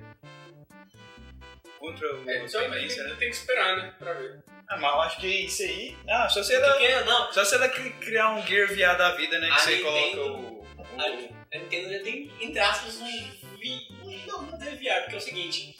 Contra 1.78 2.16
o 2.16 2.30
é, 2.30 2.44
então 2.44 2.60
tem, 2.60 2.70
tendência, 2.70 3.02
né? 3.04 3.16
tem 3.18 3.28
que 3.30 3.36
esperar, 3.36 3.76
né? 3.76 3.94
Pra 3.98 4.12
ver. 4.14 4.38
Ah, 4.68 4.76
mas 4.78 4.92
eu 4.92 5.00
acho 5.02 5.20
que 5.20 5.26
isso 5.26 5.62
aí. 5.62 5.96
Ah, 6.08 6.28
só 6.28 6.42
se 6.42 6.54
ela. 6.54 6.72
Porque, 6.72 7.00
não, 7.04 7.32
Só 7.32 7.44
se 7.44 7.54
ela 7.54 7.68
cri- 7.68 7.92
criar 8.00 8.30
um 8.34 8.46
Gear 8.46 8.68
VR 8.68 8.96
da 8.98 9.12
vida, 9.14 9.38
né? 9.38 9.46
Que 9.48 9.52
A 9.52 9.58
você 9.58 9.76
Nintendo- 9.76 10.16
coloca 10.16 10.20
o. 10.22 10.60
o- 10.60 11.00
a, 11.00 11.04
a 11.56 11.58
Nintendo 11.60 11.92
já 11.92 11.98
tem, 12.02 12.32
entre 12.40 12.58
aspas, 12.58 12.96
um 12.96 13.06
vi, 13.58 13.88
não, 14.26 14.42
não 14.42 14.62
é 14.66 14.70
VR, 14.74 15.00
porque 15.02 15.14
é 15.14 15.18
o 15.18 15.20
seguinte, 15.20 15.76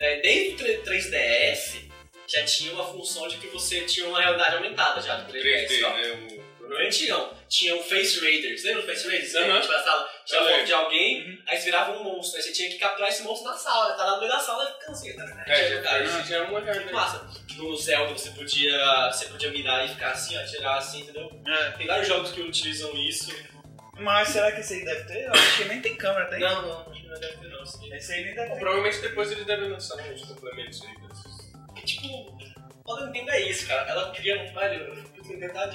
é, 0.00 0.20
desde 0.20 0.54
o 0.64 0.66
3- 0.66 0.82
3DS 0.84 1.88
já 2.26 2.44
tinha 2.44 2.72
uma 2.72 2.84
função 2.86 3.26
de 3.28 3.36
que 3.38 3.46
você 3.48 3.82
tinha 3.82 4.06
uma 4.06 4.20
realidade 4.20 4.56
aumentada 4.56 5.00
já 5.00 5.16
do 5.16 5.32
3DS. 5.32 5.68
3D, 5.68 5.84
ó. 5.84 5.90
né? 5.96 6.37
No 6.68 6.76
antigão, 6.76 7.32
tinha 7.48 7.74
o 7.74 7.82
Face 7.82 8.20
Raiders, 8.20 8.62
lembra 8.62 8.82
o 8.82 8.86
Face 8.86 9.08
Raiders? 9.08 9.34
Aham. 9.34 9.60
Tipo, 9.60 9.72
na 9.72 9.82
sala, 9.82 10.10
tinha 10.26 10.42
foto 10.42 10.64
de 10.64 10.72
alguém, 10.74 11.22
Uhum. 11.30 11.42
aí 11.46 11.56
você 11.56 11.64
virava 11.64 11.92
um 11.92 12.04
monstro, 12.04 12.36
aí 12.36 12.42
você 12.42 12.52
tinha 12.52 12.68
que 12.68 12.76
capturar 12.78 13.08
esse 13.08 13.22
monstro 13.22 13.50
na 13.50 13.56
sala, 13.56 13.94
tá 13.94 14.04
lá 14.04 14.12
no 14.12 14.18
meio 14.20 14.30
da 14.30 14.38
sala 14.38 14.64
e 14.64 14.72
ficando 14.74 14.92
assim, 14.92 15.16
tá, 15.16 15.44
É, 15.46 15.68
já, 15.70 15.82
cara. 15.82 16.04
esse 16.04 16.28
já 16.28 16.36
é 16.36 16.42
uma 16.42 16.60
realidade. 16.60 16.92
massa. 16.92 17.26
No 17.56 17.74
Zelda 17.76 18.12
você 18.12 18.30
podia, 18.30 19.10
você 19.10 19.24
podia 19.26 19.50
mirar 19.50 19.84
e 19.84 19.88
ficar 19.88 20.10
assim, 20.10 20.36
ó, 20.38 20.44
tirar 20.44 20.76
assim, 20.76 21.00
entendeu? 21.00 21.30
É. 21.46 21.70
Tem 21.72 21.86
vários 21.86 22.06
jogos 22.06 22.30
que 22.32 22.40
utilizam 22.42 22.94
isso. 22.96 23.34
Mas 23.98 24.28
será 24.28 24.52
que 24.52 24.60
isso 24.60 24.74
aí 24.74 24.84
deve 24.84 25.04
ter? 25.04 25.24
Eu 25.26 25.32
acho 25.32 25.56
que 25.56 25.64
nem 25.64 25.80
tem 25.80 25.96
câmera, 25.96 26.26
tem? 26.26 26.38
Não, 26.38 26.62
não, 26.62 26.80
acho 26.92 27.00
que 27.02 27.08
não 27.08 27.18
deve 27.18 27.36
ter 27.38 27.48
não. 27.48 27.62
Assim. 27.62 27.92
Esse 27.94 28.12
aí 28.12 28.24
nem 28.24 28.34
deve 28.34 28.48
Bom, 28.48 28.54
ter. 28.54 28.60
provavelmente 28.60 28.98
depois 29.00 29.32
eles 29.32 29.44
devem 29.46 29.70
lançar 29.70 29.96
uns 29.96 30.24
complementos 30.24 30.82
aí. 30.84 31.08
desses. 31.08 31.52
E, 31.76 31.80
tipo, 31.86 32.38
o 32.86 33.04
Nintendo 33.06 33.30
é 33.32 33.40
isso, 33.40 33.66
cara. 33.66 33.90
Ela 33.90 34.12
cria 34.12 34.38
um. 34.40 34.54
Velho, 34.54 34.84
eu 34.84 34.96
fico 34.96 35.08
tentando 35.16 35.34
inventar 35.34 35.68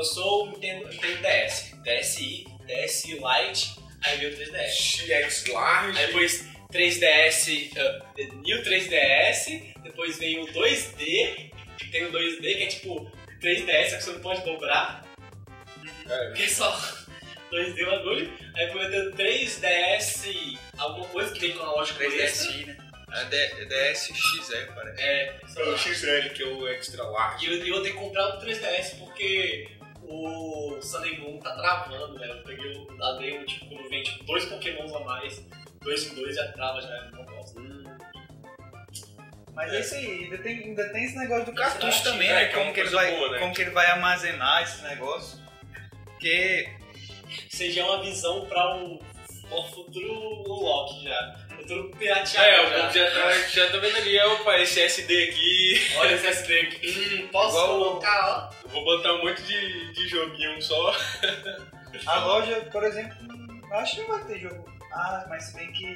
disso. 0.00 0.18
Lançou 0.20 0.44
o 0.44 0.50
Nintendo, 0.52 0.88
Nintendo 0.88 1.18
DS, 1.22 1.74
DSi, 1.82 2.44
DSi 2.66 3.12
Lite, 3.14 3.76
aí 4.04 4.18
veio 4.18 4.32
o 4.32 4.36
3DS. 4.36 5.30
XX 5.30 5.46
Large. 5.48 5.98
Aí 5.98 6.06
depois 6.06 6.44
3DS, 6.72 7.72
uh, 7.76 8.34
New 8.42 8.62
3DS, 8.62 9.74
depois 9.82 10.18
veio 10.18 10.42
o 10.42 10.46
2D, 10.48 11.50
que 11.78 11.88
tem 11.90 12.04
o 12.06 12.12
2D 12.12 12.40
que 12.40 12.62
é 12.62 12.66
tipo 12.66 13.10
3DS, 13.40 13.90
só 13.90 13.96
que 13.96 14.02
você 14.04 14.12
não 14.12 14.20
pode 14.20 14.44
dobrar, 14.44 15.04
É, 16.08 16.26
porque 16.28 16.42
é 16.42 16.48
só 16.48 16.70
2D 17.52 17.82
o 17.82 17.90
bagulho. 17.90 18.32
Aí 18.56 18.66
depois 18.66 18.88
veio 18.90 19.10
o 19.10 19.12
3DS, 19.14 20.58
alguma 20.78 21.06
coisa 21.08 21.32
que 21.32 21.40
tem 21.40 21.52
com 21.52 21.62
a 21.64 21.72
lógica 21.72 22.04
3DSi, 22.04 22.66
né? 22.66 22.76
A 23.08 23.22
D- 23.24 23.66
DSXE, 23.66 24.66
parece. 24.74 25.00
É, 25.00 25.36
é 25.58 25.62
o 25.62 25.78
XL, 25.78 26.28
que 26.34 26.42
é 26.42 26.46
o 26.46 26.66
Extra 26.66 27.04
Large. 27.04 27.46
E 27.46 27.48
eu, 27.48 27.76
eu 27.76 27.82
tenho 27.84 27.94
que 27.94 28.00
comprar 28.00 28.26
o 28.36 28.40
3DS 28.40 28.98
porque 28.98 29.68
o 30.14 30.80
Sunday 30.82 31.18
Moon 31.18 31.38
tá 31.38 31.54
travando, 31.56 32.18
velho. 32.18 32.32
Eu 32.32 32.42
peguei 32.44 32.72
o 32.72 32.96
da 32.96 33.12
demo, 33.18 33.44
tipo, 33.46 33.66
quando 33.68 33.88
vem 33.88 34.02
tipo, 34.02 34.24
dois 34.24 34.44
pokémons 34.46 34.92
a 34.94 35.00
mais, 35.00 35.44
dois 35.82 36.06
em 36.10 36.14
dois 36.14 36.36
já 36.36 36.52
trava, 36.52 36.80
já 36.80 37.10
não 37.12 37.24
gosto. 37.24 37.60
Mas 39.54 39.72
É. 39.72 39.76
é 39.76 39.80
isso 39.80 39.94
aí, 39.94 40.24
ainda 40.24 40.38
tem, 40.38 40.58
ainda 40.64 40.88
tem 40.90 41.04
esse 41.04 41.16
negócio 41.16 41.44
do 41.46 41.50
Esse 41.52 41.60
cartucho 41.60 42.02
também, 42.04 42.28
é, 42.28 42.34
né? 42.34 42.44
que 42.46 42.54
é 42.54 42.58
Como 42.58 42.72
que, 42.74 42.80
ele 42.80 42.88
vai, 42.90 43.14
boa, 43.16 43.30
né? 43.30 43.38
como 43.38 43.54
que 43.54 43.62
ele 43.62 43.70
vai 43.70 43.86
armazenar 43.86 44.62
esses 44.62 44.82
negócios. 44.82 45.40
Porque 46.04 46.68
Seja 47.48 47.84
uma 47.84 48.00
visão 48.02 48.46
pra 48.46 48.74
um, 48.76 48.98
um 49.50 49.62
futuro 49.72 50.42
unlock 50.46 51.02
já. 51.04 51.36
Futuro 51.56 51.90
pirateado 51.96 52.46
É, 52.48 52.60
o 52.66 52.70
já. 52.70 52.90
já 52.90 53.10
tá, 53.10 53.32
já 53.48 53.70
tá 53.70 53.78
vendo 53.78 53.96
ali, 53.96 54.20
opa, 54.20 54.58
esse 54.58 54.80
SD 54.80 55.30
aqui. 55.30 55.80
Olha 55.98 56.14
esse 56.14 56.26
SD 56.26 56.60
aqui. 56.60 56.84
Hum, 57.24 57.28
posso 57.28 57.56
Igual- 57.56 57.68
colocar, 57.68 58.50
ó. 58.63 58.63
Eu 58.74 58.82
Vou 58.82 58.84
botar 58.84 59.12
um 59.14 59.24
monte 59.24 59.42
de, 59.42 59.92
de 59.92 60.08
joguinho 60.08 60.60
só. 60.60 60.92
a 62.06 62.18
loja, 62.24 62.60
por 62.72 62.82
exemplo, 62.84 63.16
eu 63.70 63.76
acho 63.76 63.96
que 63.96 64.02
não 64.02 64.18
vai 64.18 64.24
ter 64.26 64.40
jogo. 64.40 64.64
Ah, 64.92 65.24
mas 65.28 65.44
se 65.44 65.54
bem 65.56 65.72
que. 65.72 65.94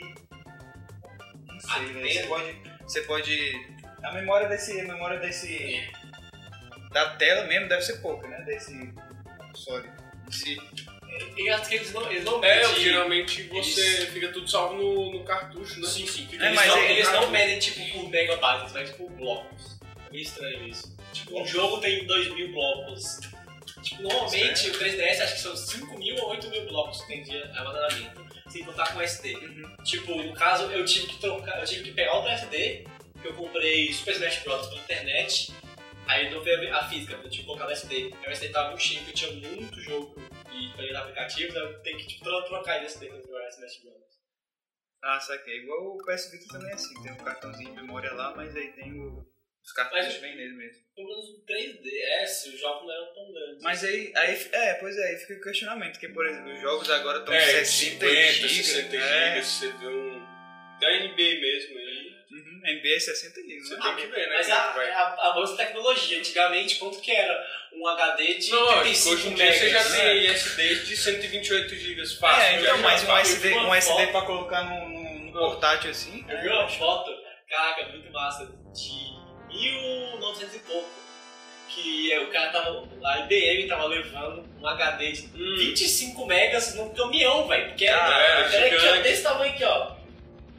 Não 1.47 1.61
sei, 1.61 1.71
Ah, 1.71 1.79
velho. 1.93 2.09
Você 2.13 2.23
pode. 2.27 2.63
Você 2.83 3.03
pode. 3.03 3.67
A 4.03 4.13
memória 4.13 4.49
desse. 4.49 4.81
A 4.81 4.85
memória 4.85 5.19
desse. 5.19 5.91
Da 6.93 7.17
tela 7.17 7.45
mesmo 7.47 7.69
deve 7.69 7.83
ser 7.83 7.99
pouca, 8.01 8.27
né? 8.29 8.41
Desse 8.43 8.93
console. 9.39 9.89
em 10.27 10.33
si. 10.33 10.59
E 11.37 11.51
acho 11.51 11.69
que 11.69 11.75
eles 11.75 11.93
não, 11.93 12.09
eles 12.11 12.25
não 12.25 12.45
É, 12.45 12.63
medem- 12.69 12.81
geralmente 12.83 13.43
você 13.45 13.81
Eles- 13.81 14.09
fica 14.11 14.29
tudo 14.33 14.49
salvo 14.49 14.75
no, 14.77 15.13
no 15.15 15.25
cartucho, 15.25 15.81
né? 15.81 15.89
Sim, 15.89 16.07
sim. 16.07 16.29
É, 16.33 16.47
eles 16.47 16.55
mas 16.55 16.69
não, 16.69 16.77
é- 16.79 16.93
eles 16.93 17.13
não 17.13 17.31
medem 17.31 17.59
tipo 17.59 17.93
por 17.93 18.09
megabytes, 18.09 18.73
mas 18.73 18.91
por 18.91 19.11
blocos. 19.11 19.81
É 20.07 20.11
meio 20.13 20.23
estranho 20.23 20.69
isso. 20.69 20.97
Tipo, 21.13 21.41
um 21.41 21.47
jogo 21.47 21.81
tem 21.81 22.07
2 22.07 22.35
mil 22.35 22.53
blocos. 22.53 23.21
Tipo, 23.83 24.03
normalmente 24.03 24.71
o 24.71 24.79
3DS 24.79 25.21
acho 25.23 25.35
que 25.35 25.41
são 25.41 25.57
5 25.57 25.99
mil 25.99 26.17
ou 26.17 26.31
8 26.31 26.49
mil 26.51 26.67
blocos 26.67 27.01
que 27.03 27.07
tem 27.09 27.23
de 27.23 27.37
armazenamento. 27.43 28.27
Sem 28.49 28.65
contar 28.65 28.93
com 28.93 29.01
SD. 29.01 29.35
Tipo, 29.85 30.23
no 30.23 30.33
caso 30.35 30.65
eu 30.73 30.85
tive 30.85 31.07
que 31.07 31.19
trocar, 31.21 31.61
eu 31.61 31.67
tive 31.67 31.85
que 31.85 31.93
pegar 31.93 32.15
outro 32.15 32.31
SD, 32.31 32.87
que 33.21 33.29
eu 33.29 33.35
comprei 33.35 33.93
Super 33.93 34.15
Smash 34.15 34.43
Bros. 34.43 34.67
pela 34.69 34.81
internet. 34.81 35.53
Aí 36.07 36.31
não 36.31 36.41
veio 36.43 36.75
a 36.75 36.89
física, 36.89 37.13
eu 37.13 37.23
tive 37.29 37.43
que 37.43 37.45
colocar 37.45 37.67
no 37.67 37.73
SD. 37.73 38.11
Aí 38.23 38.29
o 38.29 38.31
SD 38.31 38.49
tava 38.49 38.69
muito 38.71 38.83
cheio, 38.83 39.05
porque 39.05 39.11
eu 39.25 39.29
tinha 39.39 39.51
muito 39.53 39.81
jogo 39.83 40.15
e 40.51 40.65
ir 40.83 40.93
no 40.93 40.99
aplicativo, 40.99 41.51
então 41.51 41.63
eu 41.63 41.79
tenho 41.83 41.99
que 41.99 42.07
tipo, 42.07 42.25
tro- 42.25 42.43
trocar 42.45 42.77
esse 42.83 42.95
SD 42.97 43.07
pra 43.09 43.21
jogar 43.21 43.49
Smash 43.51 43.83
Bros. 43.83 44.09
Ah, 45.05 45.21
saquei. 45.21 45.59
Igual 45.59 45.97
o 45.97 46.05
PS 46.07 46.31
Vita 46.33 46.47
também 46.51 46.71
é 46.71 46.75
assim. 46.75 47.03
Tem 47.03 47.13
um 47.13 47.17
cartãozinho 47.17 47.71
de 47.71 47.77
memória 47.77 48.13
lá, 48.15 48.35
mas 48.35 48.57
aí 48.57 48.69
tem 48.73 48.99
o, 48.99 49.25
os 49.69 49.73
cartuchos 49.75 50.15
vem 50.17 50.35
nele 50.35 50.55
mesmo. 50.55 50.83
Pelo 50.97 51.09
menos 51.09 51.27
no 51.29 51.45
3DS, 51.45 52.55
os 52.55 52.61
jogos 52.61 52.87
não 52.87 52.95
eram 52.95 53.15
tão 53.15 53.33
grandes. 53.33 53.63
Mas 53.63 53.85
aí, 53.85 54.13
aí, 54.17 54.49
é, 54.53 54.75
pois 54.75 54.97
é, 54.97 55.09
aí 55.09 55.17
fica 55.19 55.35
o 55.35 55.41
questionamento, 55.43 55.93
porque, 55.93 56.09
por 56.09 56.27
exemplo, 56.27 56.53
os 56.53 56.61
jogos 56.61 56.91
agora 56.91 57.19
estão 57.19 57.35
É, 57.35 57.41
60 57.65 57.65
50, 57.67 58.33
GB. 58.33 58.49
60 58.49 58.97
é, 58.97 59.35
GB, 59.35 59.43
você 59.45 59.69
vê 59.73 59.87
um. 59.87 60.19
Da 60.81 60.89
NBA 60.91 61.41
mesmo 61.41 61.77
aí. 61.79 62.15
uhum, 62.31 62.61
NBA 62.65 62.95
é 62.95 63.01
60 63.01 63.41
GB, 63.43 63.61
Você 63.61 63.75
né? 63.77 63.81
tem 63.83 63.97
que 63.97 64.07
ver, 64.07 64.29
né? 64.29 64.37
Mas 64.37 64.51
a, 64.51 64.57
a, 64.57 65.43
a 65.45 65.57
tecnologia, 65.57 66.19
antigamente, 66.19 66.77
quanto 66.77 67.01
que 67.01 67.11
era 67.13 67.47
um 67.75 67.87
HD 67.87 68.35
de 68.35 68.51
Não, 68.51 68.61
lógico, 68.61 68.83
35 68.85 69.15
hoje 69.15 69.29
em 69.29 69.35
dia 69.35 69.53
você 69.53 69.69
já 69.71 69.79
megas? 69.79 69.93
tem 69.97 70.07
aí 70.07 70.27
SDs 70.29 70.87
de 70.89 70.97
128 70.97 71.75
GB 71.75 72.07
fácil. 72.17 72.43
É, 72.43 72.61
então, 72.61 72.79
mas 72.79 73.05
um. 73.05 73.17
SD, 73.17 73.55
um 73.55 73.75
SD 73.75 74.07
pra 74.09 74.23
colocar 74.23 74.63
no, 74.65 74.89
no- 74.89 75.21
no 75.27 75.33
portátil 75.33 75.91
assim. 75.91 76.25
Eu 76.29 76.41
vi 76.43 76.49
uma 76.49 76.69
foto, 76.69 77.11
caraca, 77.49 77.89
muito 77.91 78.11
massa, 78.13 78.47
de 78.47 79.18
1900 79.49 80.55
e 80.55 80.59
pouco. 80.61 80.89
Que 81.69 82.13
é, 82.13 82.21
o 82.21 82.31
cara 82.31 82.51
tava. 82.51 82.89
A 83.05 83.19
IBM 83.21 83.69
tava 83.69 83.85
levando 83.87 84.43
um 84.59 84.67
HD 84.67 85.13
de 85.13 85.27
Hum. 85.35 85.57
25 85.59 86.27
megas 86.27 86.75
num 86.75 86.89
caminhão, 86.95 87.47
velho. 87.47 87.69
Porque 87.69 87.85
era, 87.85 88.03
Ah, 88.07 88.19
era 88.21 88.55
era 88.55 88.67
aqui, 88.67 88.77
ó, 88.77 88.79
gigante. 88.81 89.03
desse 89.03 89.23
tamanho 89.23 89.53
aqui, 89.53 89.65
ó. 89.65 89.93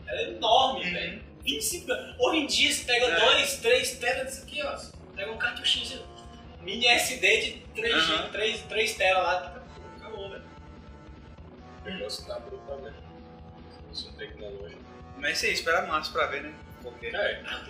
Era 0.08 0.22
enorme, 0.24 0.86
Uhum. 0.86 0.94
velho. 0.94 1.22
25 1.44 1.88
megas. 1.88 2.16
Hoje 2.20 2.38
em 2.38 2.46
dia 2.46 2.72
você 2.72 2.84
pega 2.86 3.06
É. 3.08 3.20
2, 3.20 3.56
3 3.58 3.92
teras 3.98 4.28
disso 4.28 4.44
aqui, 4.44 4.62
ó. 4.62 4.78
Pega 5.16 5.32
um 5.32 5.38
cartuchinho 5.38 6.04
mini 6.62 6.86
SD 6.88 7.42
de 7.42 7.52
3, 7.76 7.96
Aham. 7.96 8.30
3, 8.30 8.62
3 8.64 8.94
teras 8.96 9.24
lá. 9.24 9.64
Acabou, 9.98 10.30
velho. 10.30 10.44
O 11.86 11.90
negócio 11.90 12.26
tá 12.28 12.38
brutal, 12.40 12.78
né? 12.82 12.94
Isso 13.92 14.14
é 14.14 14.18
tecnológico. 14.28 14.80
Mas 15.18 15.38
isso 15.38 15.46
aí, 15.48 15.54
espera 15.54 15.88
março 15.88 16.12
pra 16.14 16.28
ver, 16.28 16.44
né? 16.44 16.54
Porque. 16.84 17.08
É. 17.08 17.42
Ah, 17.48 17.66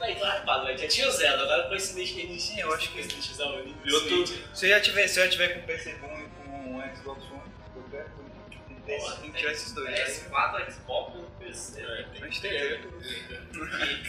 Aí, 0.00 0.14
tô 0.16 0.24
hypado, 0.26 0.66
velho. 0.66 0.78
Já 0.78 0.88
tinha 0.88 1.08
o 1.08 1.10
Zelda, 1.10 1.42
agora 1.42 1.68
com 1.68 1.74
esse 1.74 1.98
lixo 1.98 2.14
que 2.14 2.40
Sim, 2.40 2.60
eu 2.60 2.72
acho 2.74 2.90
que- 2.90 3.00
esse 3.00 3.14
lixozão 3.16 3.54
ali. 3.56 3.74
E 3.84 3.92
outro- 3.92 4.26
Switch. 4.26 4.40
Se 4.54 4.66
eu 4.66 4.70
já 4.70 4.80
tiver, 4.80 5.06
se 5.08 5.20
eu 5.20 5.24
já 5.24 5.30
tiver 5.30 5.48
com 5.48 5.66
PC 5.66 5.94
bom 5.96 6.18
e 6.18 6.28
com 6.28 6.76
um 6.78 6.96
Xbox 6.96 7.22
One, 7.30 7.42
eu 7.76 7.82
quero, 7.90 8.08
tem 8.08 8.76
que 8.76 8.82
ter 8.82 9.20
tem 9.20 9.30
que 9.30 9.38
tirar 9.38 9.52
esses 9.52 9.72
dois. 9.74 9.88
Aí, 9.88 9.94
PS4, 9.94 10.72
Xbox, 10.72 11.12
PC. 11.38 11.82
É, 11.82 12.02
tem 12.12 12.20
Mas 12.20 12.34
que 12.34 12.40
tem 12.40 12.50
ter. 12.50 12.80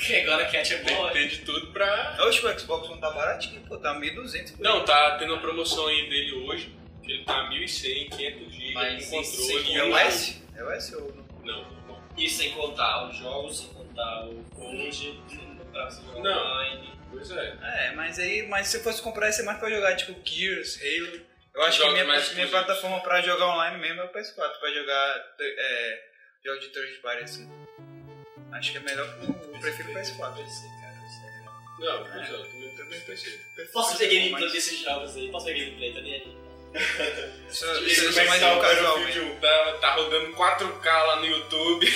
E 0.10 0.21
agora 0.21 0.45
que 0.45 0.58
é 0.58 0.62
Tem 0.62 0.77
tipo. 0.77 1.08
que 1.08 1.13
ter 1.13 1.27
de 1.27 1.38
tudo 1.39 1.67
pra. 1.73 2.17
Oxe, 2.21 2.45
o 2.45 2.60
Xbox 2.60 2.89
One 2.89 3.01
tá 3.01 3.12
baratinho, 3.12 3.62
pô, 3.67 3.77
tá 3.77 3.93
1.200 3.93 4.51
por 4.51 4.63
Não, 4.63 4.86
tá 4.86 5.17
tendo 5.17 5.34
uma 5.34 5.41
promoção 5.41 5.88
aí 5.88 6.10
dele 6.10 6.34
hoje. 6.45 6.73
Que 7.04 7.13
ele 7.13 7.23
tá 7.25 7.49
1.100, 7.49 8.10
500 8.12 8.54
GB 8.54 8.73
Mas 8.75 9.10
com 9.10 9.23
sem- 9.23 9.38
controle. 9.58 9.75
É 9.75 9.84
o 9.84 9.88
e 9.89 10.01
S? 10.01 10.43
É 10.56 10.63
o 10.63 10.71
S 10.71 10.95
ou 10.95 11.13
não? 11.15 11.25
Não, 11.43 11.71
não. 11.88 11.99
E 12.15 12.30
sem 12.30 12.51
contar 12.51 13.10
os 13.10 13.17
jogos, 13.17 13.58
sem 13.60 13.67
contar 13.69 14.25
o 14.27 14.43
Code, 14.56 15.19
jogo 15.74 16.22
Não. 16.24 16.40
online. 16.46 17.00
Pois 17.12 17.32
é. 17.32 17.58
É, 17.62 17.92
mas 17.96 18.18
aí, 18.20 18.48
mas 18.48 18.68
se 18.68 18.78
eu 18.78 18.84
fosse 18.84 19.02
comprar 19.02 19.28
ia 19.28 19.34
ser 19.34 19.44
mais 19.44 19.58
pra 19.60 19.70
jogar 19.70 19.96
tipo 19.96 20.16
Gears, 20.26 20.80
Halo. 20.82 21.22
Eu 21.54 21.62
acho 21.64 21.82
que 21.82 21.90
minha, 21.92 22.06
minha 22.06 22.48
plataforma 22.48 23.02
pra 23.02 23.22
jogar 23.22 23.46
online 23.48 23.78
mesmo 23.80 24.02
é 24.02 24.06
o 24.06 24.10
PS4, 24.10 24.34
pra 24.60 24.72
jogar 24.72 25.36
é, 25.42 26.00
jogos 26.46 26.62
de 26.62 26.70
third 26.70 26.94
party 27.00 27.24
assim. 27.24 27.50
Acho 28.54 28.72
que 28.72 28.78
é 28.78 28.82
melhor, 28.82 29.06
eu 29.22 29.60
prefiro 29.60 29.90
o 29.90 29.94
PS4. 29.94 30.36
PC, 30.36 30.68
cara, 30.82 30.96
PC. 31.02 31.22
Não, 31.80 32.04
pois 32.06 32.30
é, 32.30 32.34
eu 32.34 32.44
também, 32.46 32.76
também 32.78 33.00
pensei. 33.02 33.40
Posso 33.74 33.98
ver 33.98 34.08
gameplay 34.08 34.32
Mas- 34.44 34.52
desses 34.54 34.80
jogos 34.80 35.16
aí? 35.18 35.30
Posso 35.30 35.46
ver 35.48 35.54
gameplay, 35.56 35.94
tá 35.94 36.00
E 36.00 37.54
só, 37.54 37.66
como 37.76 37.90
só 37.90 38.22
é 38.22 38.24
que 38.24 38.30
mais 38.30 38.42
tá 38.42 38.54
um 38.54 38.58
o 38.58 38.62
casual 38.62 39.00
mesmo. 39.00 39.34
1? 39.34 39.40
Tá, 39.42 39.72
tá 39.82 39.92
rodando 39.96 40.34
4K 40.34 41.04
lá 41.04 41.16
no 41.18 41.26
YouTube. 41.26 41.88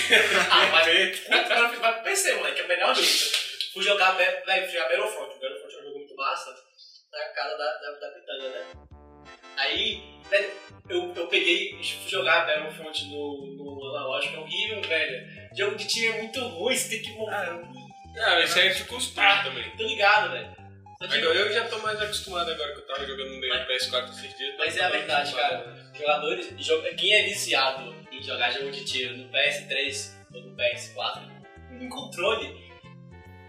Ah, 0.50 0.66
mas 0.66 1.76
vai 1.80 1.92
pro 1.94 2.02
PC, 2.04 2.34
moleque, 2.34 2.60
é 2.60 2.64
o 2.64 2.68
melhor 2.68 2.94
jeito. 2.94 3.45
Fui 3.76 3.84
jogar, 3.84 4.14
fui 4.16 4.24
jogar 4.24 4.88
Battlefront. 4.88 5.36
O 5.36 5.38
Battlefront 5.38 5.74
é 5.74 5.78
um 5.80 5.82
jogo 5.84 5.98
muito 5.98 6.16
massa, 6.16 6.50
na 7.12 7.24
cara 7.34 7.56
da, 7.58 7.72
da, 7.76 7.90
da 7.98 8.10
Britânia, 8.10 8.48
né? 8.48 8.66
Aí, 9.58 10.02
velho, 10.30 10.50
eu, 10.88 11.14
eu 11.14 11.26
peguei 11.28 11.72
fui 11.82 12.08
jogar 12.10 12.46
Battlefront 12.46 13.04
no, 13.08 13.46
no 13.54 13.88
analógico, 13.96 14.36
é 14.36 14.38
horrível, 14.38 14.80
velho. 14.80 15.26
Jogo 15.54 15.76
de 15.76 15.86
time 15.86 16.06
é 16.06 16.22
muito 16.22 16.40
ruim, 16.40 16.74
você 16.74 16.88
tem 16.88 17.02
que 17.02 17.10
morrer. 17.18 17.34
Ah, 17.36 17.62
Ah, 18.18 18.40
esse 18.40 18.58
aí 18.58 18.68
é 18.68 18.72
de 18.72 18.84
costume 18.84 19.26
Ah, 19.26 19.42
também. 19.44 19.76
Tô 19.76 19.82
ligado, 19.82 20.32
velho. 20.32 20.56
Agora, 20.98 21.34
eu 21.38 21.52
já 21.52 21.68
tô 21.68 21.78
mais 21.80 22.00
acostumado 22.00 22.50
agora 22.50 22.72
que 22.72 22.78
eu 22.78 22.86
tava 22.86 23.06
jogando 23.06 23.28
no 23.28 23.46
Mas- 23.46 23.66
PS4 23.68 24.08
esses 24.10 24.38
dias. 24.38 24.54
Mas 24.56 24.74
tô 24.74 24.80
é 24.80 24.84
a 24.86 24.88
verdade, 24.88 25.38
acostumado. 25.38 25.94
Jogadores, 25.94 26.54
joga- 26.66 26.94
quem 26.94 27.12
é 27.12 27.22
viciado 27.24 27.94
em 28.10 28.22
jogar 28.22 28.50
jogo 28.52 28.70
de 28.70 28.82
tiro 28.86 29.14
no 29.18 29.28
PS3 29.30 30.16
ou 30.32 30.40
no 30.40 30.56
PS4, 30.56 31.22
em 31.78 31.88
controle, 31.90 32.65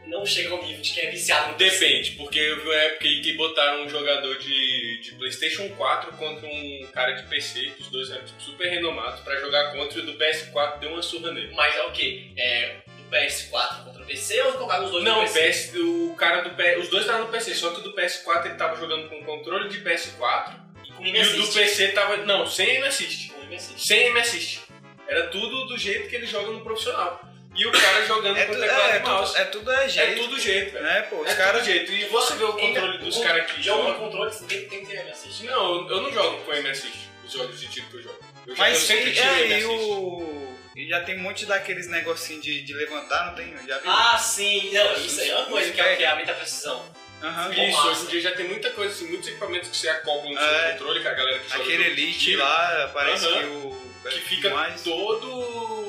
não 0.07 0.25
chega 0.25 0.53
ao 0.53 0.63
nível 0.63 0.81
de 0.81 0.91
quem 0.91 1.05
é 1.05 1.11
viciado 1.11 1.51
no 1.51 1.57
PC. 1.57 1.79
Depende, 1.79 2.11
porque 2.11 2.39
eu 2.39 2.55
vi 2.57 2.63
uma 2.63 2.75
época 2.75 3.05
aí 3.05 3.21
que 3.21 3.33
botaram 3.33 3.83
um 3.83 3.89
jogador 3.89 4.37
de, 4.39 5.01
de 5.01 5.11
PlayStation 5.13 5.69
4 5.69 6.13
contra 6.13 6.47
um 6.47 6.87
cara 6.93 7.13
de 7.13 7.23
PC, 7.27 7.73
os 7.79 7.87
dois 7.89 8.09
eram 8.09 8.25
tipo, 8.25 8.41
super 8.41 8.67
renomados, 8.67 9.21
pra 9.21 9.39
jogar 9.39 9.71
contra 9.73 9.99
e 9.99 10.01
o 10.01 10.05
do 10.05 10.13
PS4 10.13 10.79
deu 10.79 10.91
uma 10.91 11.01
surra 11.01 11.31
nele. 11.31 11.53
Mas 11.53 11.75
é 11.75 11.83
o 11.83 11.91
quê? 11.91 12.31
É 12.37 12.75
do 12.97 13.03
PS4 13.15 13.83
contra 13.83 14.03
o 14.03 14.05
PC 14.05 14.41
ou 14.41 14.53
colocar 14.53 14.81
os 14.83 14.91
dois 14.91 15.03
Não, 15.03 15.23
no 15.23 15.29
o, 15.29 15.33
PS, 15.33 15.73
o 15.75 16.15
cara 16.17 16.41
do 16.41 16.51
PS, 16.51 16.83
os 16.83 16.89
dois 16.89 17.03
estavam 17.03 17.25
no 17.25 17.31
PC, 17.31 17.55
só 17.55 17.71
que 17.71 17.79
o 17.81 17.83
do 17.83 17.93
PS4 17.93 18.45
ele 18.45 18.55
tava 18.55 18.79
jogando 18.79 19.09
com 19.09 19.23
controle 19.23 19.69
de 19.69 19.79
PS4 19.81 20.53
E 21.01 21.09
e 21.09 21.21
o 21.21 21.45
do 21.45 21.53
PC 21.53 21.89
tava. 21.89 22.17
Não, 22.17 22.45
sem 22.47 22.77
assist. 22.83 23.31
Com 23.31 23.41
aim 23.41 23.55
assist. 23.55 23.87
Sem 23.87 24.07
aim 24.07 24.17
assist. 24.17 24.61
Era 25.07 25.27
tudo 25.27 25.65
do 25.65 25.77
jeito 25.77 26.09
que 26.09 26.15
ele 26.15 26.25
joga 26.25 26.51
no 26.51 26.61
profissional. 26.61 27.26
E 27.57 27.65
o 27.65 27.71
cara 27.71 28.05
jogando 28.05 28.37
É, 28.37 28.45
com 28.45 28.53
tu, 28.53 28.59
teclado 28.59 28.81
é, 28.81 28.93
e 28.93 28.95
é, 28.97 28.99
mouse. 28.99 29.31
tudo, 29.33 29.41
é 29.41 29.45
tudo 29.45 29.71
é 29.71 29.85
É 29.85 29.89
jeito. 29.89 30.21
tudo 30.21 30.39
jeito, 30.39 30.71
velho. 30.73 30.85
né, 30.85 31.01
pô? 31.09 31.25
É 31.25 31.33
tudo 31.33 31.63
jeito. 31.65 31.91
E 31.91 32.05
você 32.05 32.35
vê 32.35 32.43
o 32.43 32.53
controle 32.53 32.97
dos 32.99 33.17
caras 33.17 33.51
que 33.51 33.61
Jogo 33.63 33.81
de 33.81 33.87
jogam. 33.87 33.99
controle, 33.99 34.31
você 34.31 34.45
tem, 34.45 34.67
tem 34.69 34.85
que 34.85 34.91
ter 34.91 34.99
assist. 35.09 35.43
Não, 35.45 35.89
eu 35.89 36.01
não 36.01 36.11
jogo 36.13 36.37
com 36.43 36.51
aim 36.51 36.67
assist, 36.69 37.09
os 37.25 37.33
jogos 37.33 37.59
de 37.59 37.67
tiro 37.67 37.87
que 37.87 37.95
eu 37.97 38.03
jogo. 38.03 38.19
Eu, 38.45 38.55
Mas 38.57 38.75
eu 38.75 38.81
sempre 38.81 39.11
tiro 39.11 39.25
é, 39.27 39.43
assist. 39.55 39.65
o. 39.65 40.47
E 40.75 40.87
já 40.87 41.01
tem 41.01 41.17
um 41.17 41.23
monte 41.23 41.47
daqueles 41.47 41.87
negocinhos 41.87 42.43
de, 42.45 42.61
de 42.61 42.73
levantar, 42.75 43.25
não 43.27 43.33
tem? 43.35 43.55
Já 43.67 43.79
vi. 43.79 43.87
Ah, 43.87 44.17
sim. 44.19 44.71
Não, 44.71 44.93
isso 44.93 45.19
aí 45.19 45.29
é 45.31 45.35
uma 45.37 45.45
coisa 45.47 45.71
que 45.71 45.81
é, 45.81 45.95
que 45.95 46.03
é 46.03 46.07
a 46.07 46.15
muita 46.15 46.33
precisão. 46.35 46.85
Bom, 47.19 47.51
Isso, 47.51 47.77
massa. 47.77 47.87
hoje 47.89 48.01
em 48.03 48.05
dia 48.09 48.21
já 48.21 48.31
tem 48.35 48.47
muita 48.47 48.69
coisa, 48.69 48.93
assim, 48.93 49.07
muitos 49.07 49.27
equipamentos 49.27 49.69
que 49.69 49.75
você 49.77 49.89
acopla 49.89 50.29
no 50.29 50.37
É. 50.37 50.61
seu 50.67 50.71
controle, 50.73 51.01
que 51.01 51.07
a 51.07 51.13
galera 51.15 51.39
que 51.39 51.49
joga 51.49 51.63
Aquele 51.63 51.77
jogo 51.85 51.89
Elite 51.99 52.35
lá, 52.35 52.91
parece 52.93 53.25
Aham. 53.25 53.39
que 53.39 53.45
o. 53.47 53.87
que 54.07 54.19
fica 54.19 54.49
mais. 54.51 54.83
todo 54.83 55.86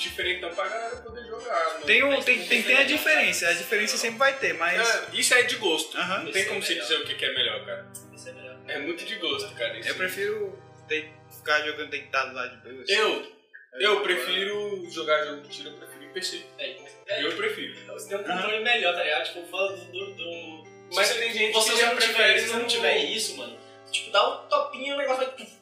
diferentão 0.00 0.50
pra 0.54 0.68
galera 0.68 0.96
poder 0.96 1.24
jogar. 1.26 1.80
Tem, 1.86 2.02
Mas 2.02 2.24
tem, 2.24 2.44
tem 2.46 2.62
tem, 2.62 2.76
a 2.76 2.84
diferença, 2.84 3.48
a 3.48 3.52
diferença 3.52 3.96
sempre 3.96 4.18
vai 4.18 4.36
ter, 4.38 4.54
mas. 4.54 4.78
É, 4.88 5.06
isso 5.14 5.32
é 5.34 5.42
de 5.42 5.56
gosto. 5.56 5.96
Aham. 5.96 6.24
Não 6.24 6.32
tem 6.32 6.42
Isso 6.42 6.48
como 6.50 6.60
é 6.62 6.66
você 6.66 6.74
dizer 6.74 6.96
o 7.00 7.04
que 7.04 7.24
é 7.24 7.34
melhor, 7.34 7.64
cara. 7.64 7.86
Isso 8.14 8.28
é 8.28 8.32
melhor. 8.32 8.56
É 8.68 8.78
muito 8.78 9.04
de 9.04 9.14
gosto, 9.16 9.54
cara. 9.54 9.78
Isso. 9.78 9.88
Eu 9.88 9.94
prefiro 9.94 10.62
ter- 10.88 11.12
ficar 11.36 11.60
jogando 11.66 11.90
deitado 11.90 12.34
lá 12.34 12.46
de 12.46 12.56
boa. 12.58 12.82
assim. 12.82 12.92
Eu, 12.92 13.32
eu 13.80 14.00
prefiro 14.02 14.88
jogar 14.90 15.24
jogo 15.24 15.42
de 15.42 15.48
tiro, 15.48 15.68
eu 15.70 15.74
prefiro 15.76 16.04
em 16.04 16.12
PC. 16.12 16.42
É, 16.58 16.76
é, 17.06 17.24
Eu 17.24 17.32
prefiro. 17.36 17.74
Você 17.92 18.08
tem 18.08 18.18
um 18.18 18.24
controle 18.24 18.60
melhor, 18.64 18.94
tá 18.94 19.02
ligado? 19.04 19.24
Tipo, 19.26 19.46
fala 19.46 19.72
do. 19.76 19.84
do, 19.86 20.14
do- 20.14 20.64
Mas 20.94 21.08
você- 21.08 21.18
tem 21.20 21.32
gente 21.32 21.52
você 21.52 21.72
que 21.72 21.78
já 21.80 21.94
prefere 21.94 22.40
se 22.40 22.52
não 22.52 22.66
tiver 22.66 22.96
isso, 22.98 23.36
mano, 23.36 23.56
tipo, 23.92 24.10
dá 24.10 24.28
um 24.44 24.48
topinho 24.48 24.88
e 24.88 24.92
o 24.94 24.96
negócio 24.98 25.24
vai. 25.26 25.59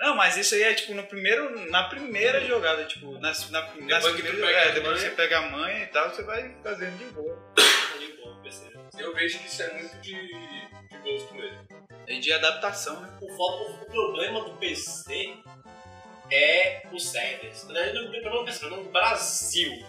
Não, 0.00 0.14
mas 0.14 0.36
isso 0.36 0.54
aí 0.54 0.62
é 0.62 0.74
tipo 0.74 0.94
no 0.94 1.04
primeiro, 1.04 1.68
na 1.70 1.84
primeira 1.84 2.40
jogada, 2.44 2.84
tipo, 2.84 3.12
na, 3.14 3.28
nas 3.30 3.44
Depois 3.44 4.04
que 4.16 4.22
tu 4.22 4.28
primeiras- 4.28 4.40
pega 4.40 4.58
é, 4.60 4.72
depois 4.72 5.02
que 5.02 5.08
você 5.08 5.14
pega 5.16 5.38
a 5.38 5.50
manha 5.50 5.82
e 5.84 5.86
tal, 5.88 6.08
você 6.10 6.22
vai 6.22 6.54
fazendo 6.62 6.96
de 6.98 7.04
boa. 7.06 7.36
De 7.98 8.12
boa, 8.16 8.36
PC. 8.42 8.70
Eu 8.98 9.12
vejo 9.14 9.38
que 9.40 9.46
isso 9.48 9.62
é 9.62 9.72
muito 9.74 9.96
de, 10.00 10.14
de 10.14 10.98
gosto 11.02 11.34
mesmo. 11.34 11.68
E 12.06 12.18
de 12.20 12.32
adaptação, 12.32 13.00
né? 13.00 13.18
O, 13.20 13.28
foco- 13.36 13.72
o 13.82 13.84
problema 13.86 14.40
do 14.44 14.52
PC 14.56 15.36
é 16.30 16.82
os 16.92 17.08
servers. 17.10 17.64
Na 17.68 17.74
verdade, 17.74 17.98
o 18.06 18.10
problema 18.10 18.38
do 18.38 18.44
PC, 18.44 18.56
o 18.56 18.60
problema 18.60 18.84
do 18.84 18.90
Brasil 18.92 19.84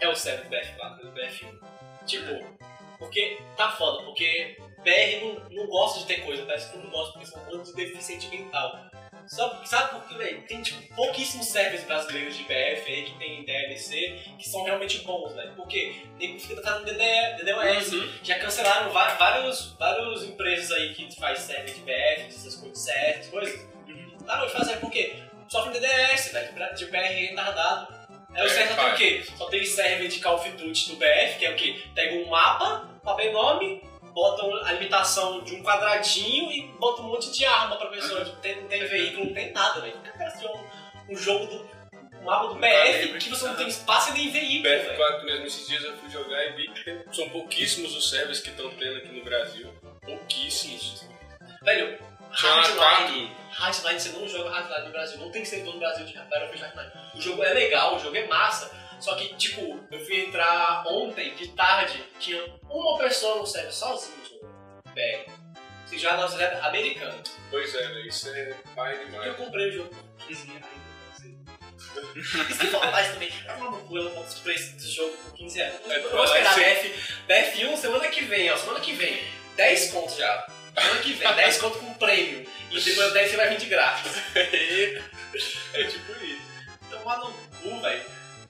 é 0.00 0.08
o 0.08 0.14
server 0.16 0.44
do 0.44 0.50
BF4, 0.50 0.96
do 1.02 1.12
BF1. 1.12 1.58
Tipo, 2.06 2.56
porque 2.98 3.38
tá 3.56 3.70
foda, 3.70 4.02
porque 4.04 4.56
BR 4.82 5.24
não, 5.24 5.48
não 5.50 5.66
gosta 5.68 6.00
de 6.00 6.06
ter 6.06 6.24
coisa, 6.24 6.44
parece 6.44 6.70
que 6.72 6.78
não 6.78 6.90
gosta, 6.90 7.12
porque 7.12 7.26
são 7.26 7.40
um 7.42 7.46
bando 7.46 7.62
de 7.64 7.74
deficiente 7.74 8.28
mental. 8.28 8.90
Só, 9.26 9.62
sabe 9.64 9.90
por 9.92 10.08
quê, 10.08 10.14
velho? 10.16 10.42
Tem 10.46 10.62
tipo, 10.62 10.94
pouquíssimos 10.94 11.46
servers 11.48 11.84
brasileiros 11.84 12.36
de 12.36 12.42
BF 12.44 12.92
aí 12.92 13.02
que 13.04 13.18
tem 13.18 13.44
DLC 13.44 14.18
que 14.38 14.48
são 14.48 14.64
realmente 14.64 14.98
bons, 15.00 15.34
velho. 15.34 15.52
Porque 15.54 16.02
nego 16.18 16.38
fica 16.38 16.60
tratando 16.60 16.84
DDE, 16.84 17.42
DDoS, 17.44 17.92
Uhum. 17.92 18.12
já 18.22 18.38
cancelaram 18.38 18.90
vários, 18.90 19.72
vários 19.78 20.24
empresas 20.24 20.70
aí 20.72 20.94
que 20.94 21.14
faz 21.18 21.38
server 21.40 21.72
de 21.74 21.80
BF, 21.80 22.26
essas 22.28 22.56
coisas, 22.56 22.78
CS, 22.78 23.18
essas 23.18 23.28
coisas. 23.30 23.72
Tá, 24.26 24.44
de 24.44 24.52
fazer 24.52 24.76
por 24.76 24.90
quê? 24.90 25.16
Sofrem 25.48 25.72
DDS, 25.80 26.32
velho, 26.32 26.74
de 26.76 26.86
BR 26.86 26.98
retardado. 26.98 28.02
Aí 28.34 28.42
o 28.42 28.46
É, 28.46 28.48
server 28.48 28.76
tem 28.76 28.86
o 28.86 28.94
quê? 28.96 29.24
Só 29.36 29.46
tem 29.46 29.64
server 29.64 30.08
de 30.08 30.20
Call 30.20 30.36
of 30.36 30.48
Duty 30.52 30.88
do 30.90 30.96
BF, 30.96 31.38
que 31.38 31.44
é 31.46 31.50
o 31.50 31.56
quê? 31.56 31.82
Pega 31.94 32.14
um 32.14 32.28
mapa, 32.30 32.88
mapa 33.04 33.22
enorme, 33.22 33.82
bota 34.12 34.44
a 34.66 34.72
limitação 34.72 35.42
de 35.42 35.54
um 35.54 35.62
quadradinho 35.62 36.50
e 36.50 36.62
bota 36.78 37.02
um 37.02 37.06
monte 37.06 37.30
de 37.30 37.44
arma 37.44 37.76
pra 37.76 37.88
pessoa. 37.88 38.24
Tipo, 38.24 38.36
tem, 38.38 38.66
tem 38.66 38.86
veículo, 38.86 39.26
não 39.26 39.34
tem 39.34 39.52
nada, 39.52 39.80
velho. 39.80 39.92
Por 39.92 40.02
que 40.02 40.18
cara 40.18 40.32
um, 41.08 41.12
um 41.12 41.16
jogo 41.16 41.46
do 41.46 41.82
um 42.22 42.24
mapa 42.24 42.48
do 42.48 42.54
BF 42.54 42.68
calibre. 42.68 43.18
que 43.18 43.30
você 43.30 43.46
não 43.46 43.56
tem 43.56 43.66
espaço 43.66 44.10
e 44.10 44.12
nem 44.12 44.30
veículo, 44.30 44.62
velho? 44.62 44.98
BF4 44.98 45.24
mesmo, 45.24 45.46
esses 45.46 45.66
dias 45.66 45.82
eu 45.82 45.96
fui 45.96 46.08
jogar 46.08 46.44
e 46.46 46.52
vi 46.52 46.68
que 46.68 47.04
são 47.12 47.28
pouquíssimos 47.30 47.96
os 47.96 48.08
servers 48.08 48.40
que 48.40 48.50
estão 48.50 48.70
tendo 48.70 48.98
aqui 48.98 49.08
no 49.08 49.24
Brasil. 49.24 49.68
Pouquíssimos. 50.02 51.04
Velho, 51.62 51.98
Hardline, 52.30 53.30
Hardline, 53.50 54.00
você 54.00 54.08
não 54.10 54.28
joga 54.28 54.50
Hardline 54.50 54.86
no 54.86 54.92
Brasil, 54.92 55.18
não 55.18 55.30
tem 55.30 55.44
servidor 55.44 55.74
no 55.74 55.80
Brasil 55.80 56.06
de 56.06 56.14
Battlefield 56.14 56.62
Hardline. 56.62 56.92
O 57.14 57.20
jogo 57.20 57.42
é 57.42 57.52
legal, 57.52 57.96
o 57.96 57.98
jogo 57.98 58.16
é 58.16 58.26
massa, 58.26 58.70
só 59.02 59.14
que, 59.16 59.34
tipo, 59.36 59.80
eu 59.90 60.00
fui 60.04 60.20
entrar 60.26 60.84
ontem, 60.86 61.34
de 61.34 61.48
tarde, 61.48 62.02
tinha 62.20 62.42
uma 62.70 62.96
pessoa 62.98 63.38
no 63.40 63.46
server 63.46 63.72
sozinho, 63.74 64.16
tipo, 64.24 64.46
BR. 64.94 65.30
Você 65.86 65.98
já 65.98 66.16
na 66.16 66.26
server 66.28 66.64
americano. 66.64 67.22
Pois 67.50 67.74
é, 67.74 67.86
velho, 67.88 68.06
isso 68.08 68.28
é 68.30 68.54
pai 68.74 68.94
Eu 68.94 69.06
demais. 69.06 69.36
comprei 69.36 69.68
o 69.68 69.72
jogo 69.72 69.90
por 69.94 70.26
15 70.26 70.46
reais. 70.46 70.82
Isso 72.16 72.58
que 72.58 72.66
fala 72.68 72.90
mais 72.90 73.12
também. 73.12 73.30
É 73.46 73.52
uma 73.54 73.70
loucura 73.70 74.02
os 74.04 74.38
preços 74.38 74.72
do 74.82 74.88
jogo 74.90 75.16
por 75.18 75.34
15 75.34 75.58
reais. 75.58 75.74
É, 75.88 75.96
Eu 75.98 76.10
vou 76.10 76.24
esperar 76.24 76.54
você- 76.54 76.60
BF, 76.64 76.94
BF1 77.28 77.76
semana 77.76 78.08
que 78.08 78.24
vem, 78.24 78.50
ó. 78.50 78.56
Semana 78.56 78.80
que 78.80 78.92
vem. 78.92 79.22
10 79.56 79.90
contos 79.90 80.16
já. 80.16 80.46
Semana 80.74 81.00
que 81.02 81.12
vem, 81.12 81.34
10 81.34 81.58
conto 81.58 81.78
com 81.78 81.92
prêmio. 81.94 82.48
E 82.70 82.80
depois 82.80 83.12
10 83.12 83.30
você 83.30 83.36
vai 83.36 83.48
vir 83.50 83.58
de 83.58 83.66
grátis. 83.66 84.12
É 85.74 85.84
tipo 85.84 86.12
isso. 86.24 86.42
Tomar 86.90 87.18
no 87.18 87.32
cu, 87.32 87.80
velho. 87.80 88.02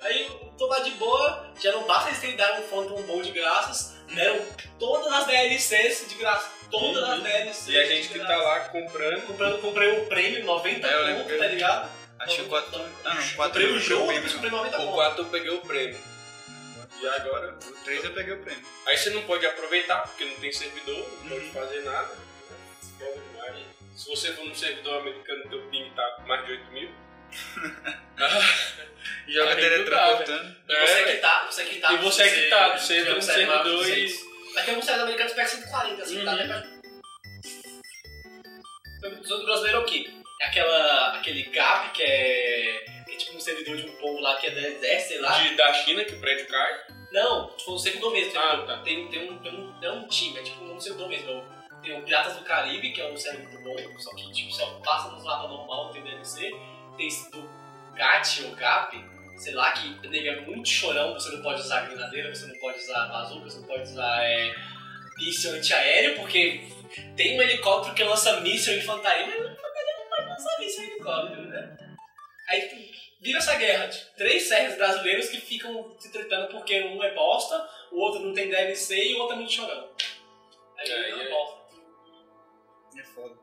Aí 0.03 0.31
tô 0.59 0.67
lá 0.67 0.81
de 0.81 0.91
boa, 0.93 1.53
já 1.61 1.73
não 1.73 1.85
basta 1.85 2.09
eles 2.11 2.21
terem 2.21 2.37
dado 2.37 2.63
um 2.63 2.69
Phantom 2.69 3.03
bom 3.03 3.23
de 3.23 3.31
graças, 3.31 3.95
deram 4.15 4.45
todas 4.79 5.13
as 5.13 5.27
DLCs 5.27 6.09
de 6.09 6.15
graça. 6.17 6.51
Todas 6.71 7.03
as 7.05 7.19
Uhum. 7.19 7.23
DLCs. 7.23 7.69
E 7.69 7.79
a 7.79 7.85
gente 7.87 8.09
que 8.09 8.19
tá 8.19 8.37
lá 8.37 8.61
comprando. 8.71 9.27
Comprando, 9.27 9.61
comprei 9.61 9.99
o 10.01 10.07
prêmio 10.07 10.45
90 10.45 10.87
É, 10.89 11.15
conto, 11.15 11.39
tá 11.39 11.47
ligado? 11.47 11.91
Achei 12.19 12.45
o 12.45 12.49
4. 12.49 12.81
Ah, 13.05 13.15
não, 13.15 13.23
4 13.35 13.37
Comprei 13.37 13.67
o 13.67 13.79
jogo, 13.79 14.07
prêmio. 14.07 14.23
depois 14.23 14.33
comprei 14.33 14.51
90 14.51 14.77
O 14.77 14.81
conto. 14.87 14.95
4 14.95 15.23
eu 15.23 15.29
peguei 15.29 15.51
o 15.51 15.61
prêmio. 15.61 15.99
E 17.01 17.07
agora. 17.09 17.59
O 17.67 17.73
3 17.85 18.05
eu 18.05 18.13
peguei 18.13 18.35
o 18.35 18.43
prêmio. 18.43 18.65
Aí 18.87 18.97
você 18.97 19.11
não 19.11 19.23
pode 19.23 19.45
aproveitar 19.47 19.99
porque 20.03 20.25
não 20.25 20.35
tem 20.37 20.53
servidor, 20.53 20.97
não 21.25 21.29
pode 21.31 21.45
Uhum. 21.45 21.53
fazer 21.53 21.81
nada. 21.83 22.11
Se 23.97 24.09
você 24.09 24.33
for 24.33 24.45
num 24.47 24.55
servidor 24.55 25.01
americano, 25.01 25.49
teu 25.51 25.61
ping 25.71 25.91
tá 25.95 26.03
com 26.17 26.23
mais 26.23 26.45
de 26.47 26.53
8 26.53 26.73
mil. 26.73 26.91
E 29.27 29.33
joga 29.33 29.51
não 29.55 29.61
teletransportando. 29.61 30.57
E 30.69 30.75
você 30.87 30.93
É, 30.93 31.05
que 31.15 31.21
tá, 31.21 31.47
você 31.51 31.65
que 31.65 31.77
tá. 31.81 31.93
E 31.93 31.97
você 31.99 32.31
que 32.31 32.51
tá, 32.51 32.77
você 32.79 32.99
entra 32.99 33.11
no 33.11 33.17
consegue 33.17 33.47
maior 33.47 33.63
que 33.63 33.69
servidor 33.71 33.99
e. 33.99 34.33
Mas 34.55 34.65
tem 34.65 34.75
alguns 34.75 34.85
sites 34.87 35.01
americanos 35.03 35.33
que 35.33 35.37
pegam 35.37 35.51
140, 35.53 36.03
assim, 36.03 36.25
tá 36.25 36.31
Uhum. 36.33 36.39
até 36.39 36.47
pra... 36.47 36.63
Os 39.21 39.31
outros 39.31 39.45
brasileiros 39.45 39.81
é 39.81 39.83
o 39.83 39.87
quê? 39.87 40.11
É 40.41 40.47
aquela, 40.47 41.17
aquele 41.17 41.43
GAP 41.45 41.93
que 41.93 42.03
é, 42.03 42.85
que 43.07 43.13
é 43.13 43.17
tipo 43.17 43.37
um 43.37 43.41
servidor 43.41 43.77
de 43.77 43.87
um 43.89 43.93
povo 43.97 44.21
lá 44.21 44.37
que 44.37 44.47
é 44.47 44.51
da 44.51 44.61
exército, 44.61 45.09
sei 45.09 45.21
lá. 45.21 45.39
De, 45.39 45.55
da 45.57 45.73
China 45.73 46.05
que 46.05 46.15
o 46.15 46.21
prédio 46.21 46.47
cai. 46.49 46.81
Não, 47.13 47.49
tipo 47.57 47.73
um 47.75 47.79
servidor 47.79 48.13
mesmo. 48.13 48.39
Ah, 48.39 48.57
tem, 48.59 48.67
tá. 48.67 48.79
tem, 48.83 49.09
tem, 49.09 49.31
um, 49.31 49.39
tem 49.39 49.53
um, 49.55 49.75
é 49.83 49.91
um 49.91 50.07
time, 50.09 50.39
é 50.39 50.43
tipo 50.43 50.63
um 50.65 50.81
servidor 50.81 51.09
mesmo. 51.09 51.31
É 51.31 51.35
o- 51.35 51.63
Tem 51.83 51.99
o 51.99 52.03
Piratas 52.03 52.37
do 52.37 52.45
Caribe, 52.45 52.93
que 52.93 53.01
é 53.01 53.07
um 53.07 53.17
servidor 53.17 53.61
muito 53.61 53.89
bom, 53.93 53.99
só 53.99 54.15
que 54.15 54.33
tipo, 54.33 54.53
só 54.53 54.67
passa 54.85 55.09
nos 55.11 55.25
mapas 55.25 55.51
normal, 55.51 55.87
não 55.87 55.93
tem 55.93 56.03
DLC. 56.03 56.53
Tem 56.97 57.07
esse 57.07 57.31
do 57.31 57.43
GAT 57.95 58.45
ou 58.45 58.55
GAP, 58.57 59.05
sei 59.39 59.55
lá, 59.55 59.73
que 59.73 60.09
nego 60.09 60.29
é 60.29 60.41
muito 60.43 60.69
chorão, 60.69 61.15
você 61.15 61.35
não 61.35 61.43
pode 61.43 61.61
usar 61.61 61.83
granadeira, 61.89 62.35
você 62.35 62.47
não 62.47 62.59
pode 62.59 62.79
usar 62.79 63.07
bazuca, 63.09 63.45
você 63.45 63.59
não 63.61 63.67
pode 63.67 63.83
usar 63.83 64.25
é, 64.25 64.55
míssil 65.19 65.53
antiaéreo, 65.55 66.17
porque 66.17 66.61
tem 67.17 67.39
um 67.39 67.43
helicóptero 67.43 67.95
que 67.95 68.05
lança 68.05 68.41
míssil 68.41 68.77
infantaria, 68.79 69.27
mas 69.27 69.41
não 69.41 69.57
pode 69.57 70.29
lançar 70.29 70.59
míssil 70.61 70.85
helicóptero, 70.85 71.43
né? 71.49 71.77
Aí 72.49 72.69
tipo, 72.69 72.93
vira 73.21 73.39
essa 73.39 73.55
guerra 73.57 73.87
de 73.87 73.99
três 74.17 74.43
servers 74.49 74.77
brasileiros 74.77 75.29
que 75.29 75.41
ficam 75.41 75.95
se 75.99 76.11
tretando 76.13 76.49
porque 76.49 76.83
um 76.85 77.03
é 77.03 77.15
bosta, 77.15 77.69
o 77.91 77.99
outro 78.01 78.21
não 78.21 78.35
tem 78.35 78.49
DLC 78.51 79.09
e 79.11 79.15
o 79.15 79.19
outro 79.21 79.35
é 79.35 79.39
muito 79.39 79.53
chorão. 79.53 79.89
Aí 80.79 80.91
É, 80.91 81.15
uma 81.15 81.23
aí? 81.23 81.31
bosta. 81.31 81.63
É 82.99 83.03
foda. 83.05 83.35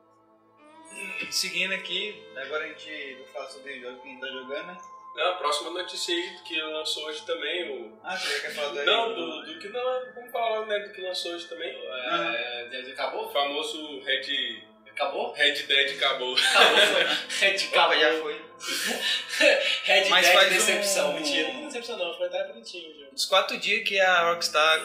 Seguindo 1.32 1.74
aqui, 1.74 2.22
agora 2.36 2.66
a 2.66 2.68
gente 2.68 3.16
vai 3.16 3.28
falar 3.34 3.50
sobre 3.50 3.74
o 3.74 3.82
jogo 3.82 4.02
que 4.02 4.08
a 4.08 4.12
gente 4.12 4.22
tá 4.22 4.28
jogando, 4.28 4.68
né? 4.68 4.78
Não, 5.16 5.28
a 5.30 5.34
próxima 5.34 5.72
notícia 5.72 6.16
aí 6.16 6.38
que 6.46 6.62
lançou 6.62 7.06
hoje 7.06 7.26
também, 7.26 7.70
o. 7.72 8.00
Ah, 8.04 8.16
você 8.16 8.40
quer 8.42 8.54
falar 8.54 8.74
daí? 8.74 8.86
Não, 8.86 9.14
do, 9.14 9.42
do 9.46 9.60
que 9.60 9.68
não. 9.70 10.14
Vamos 10.16 10.32
falar 10.32 10.66
né, 10.68 10.80
do 10.80 10.92
que 10.94 11.02
lançou 11.02 11.34
hoje 11.34 11.48
também. 11.48 11.70
É, 11.70 12.70
já 12.86 12.94
acabou? 12.94 13.26
O 13.28 13.32
famoso 13.32 14.00
Red, 14.02 14.62
Acabou? 14.92 15.32
Red 15.32 15.54
Dead 15.64 15.96
acabou. 15.96 16.36
Acabou. 16.36 16.78
Red 17.40 17.56
Opa, 17.56 17.68
acabou. 17.68 18.00
já 18.00 18.22
foi. 18.22 18.42
Red 19.86 20.10
Mas 20.10 20.26
Dead 20.26 20.36
faz 20.36 20.50
decepção. 20.54 21.10
um- 21.12 21.14
Mentira, 21.14 21.54
não 21.54 21.66
decepção 21.68 21.98
não, 21.98 22.18
foi 22.18 22.28
até 22.28 22.44
bonitinho 22.48 22.94
o 23.20 23.24
jogo. 23.24 23.26
Uns 23.26 23.26
4 23.26 23.58
dias 23.58 23.88
que 23.88 24.00
a 24.00 24.30
Rockstar 24.32 24.82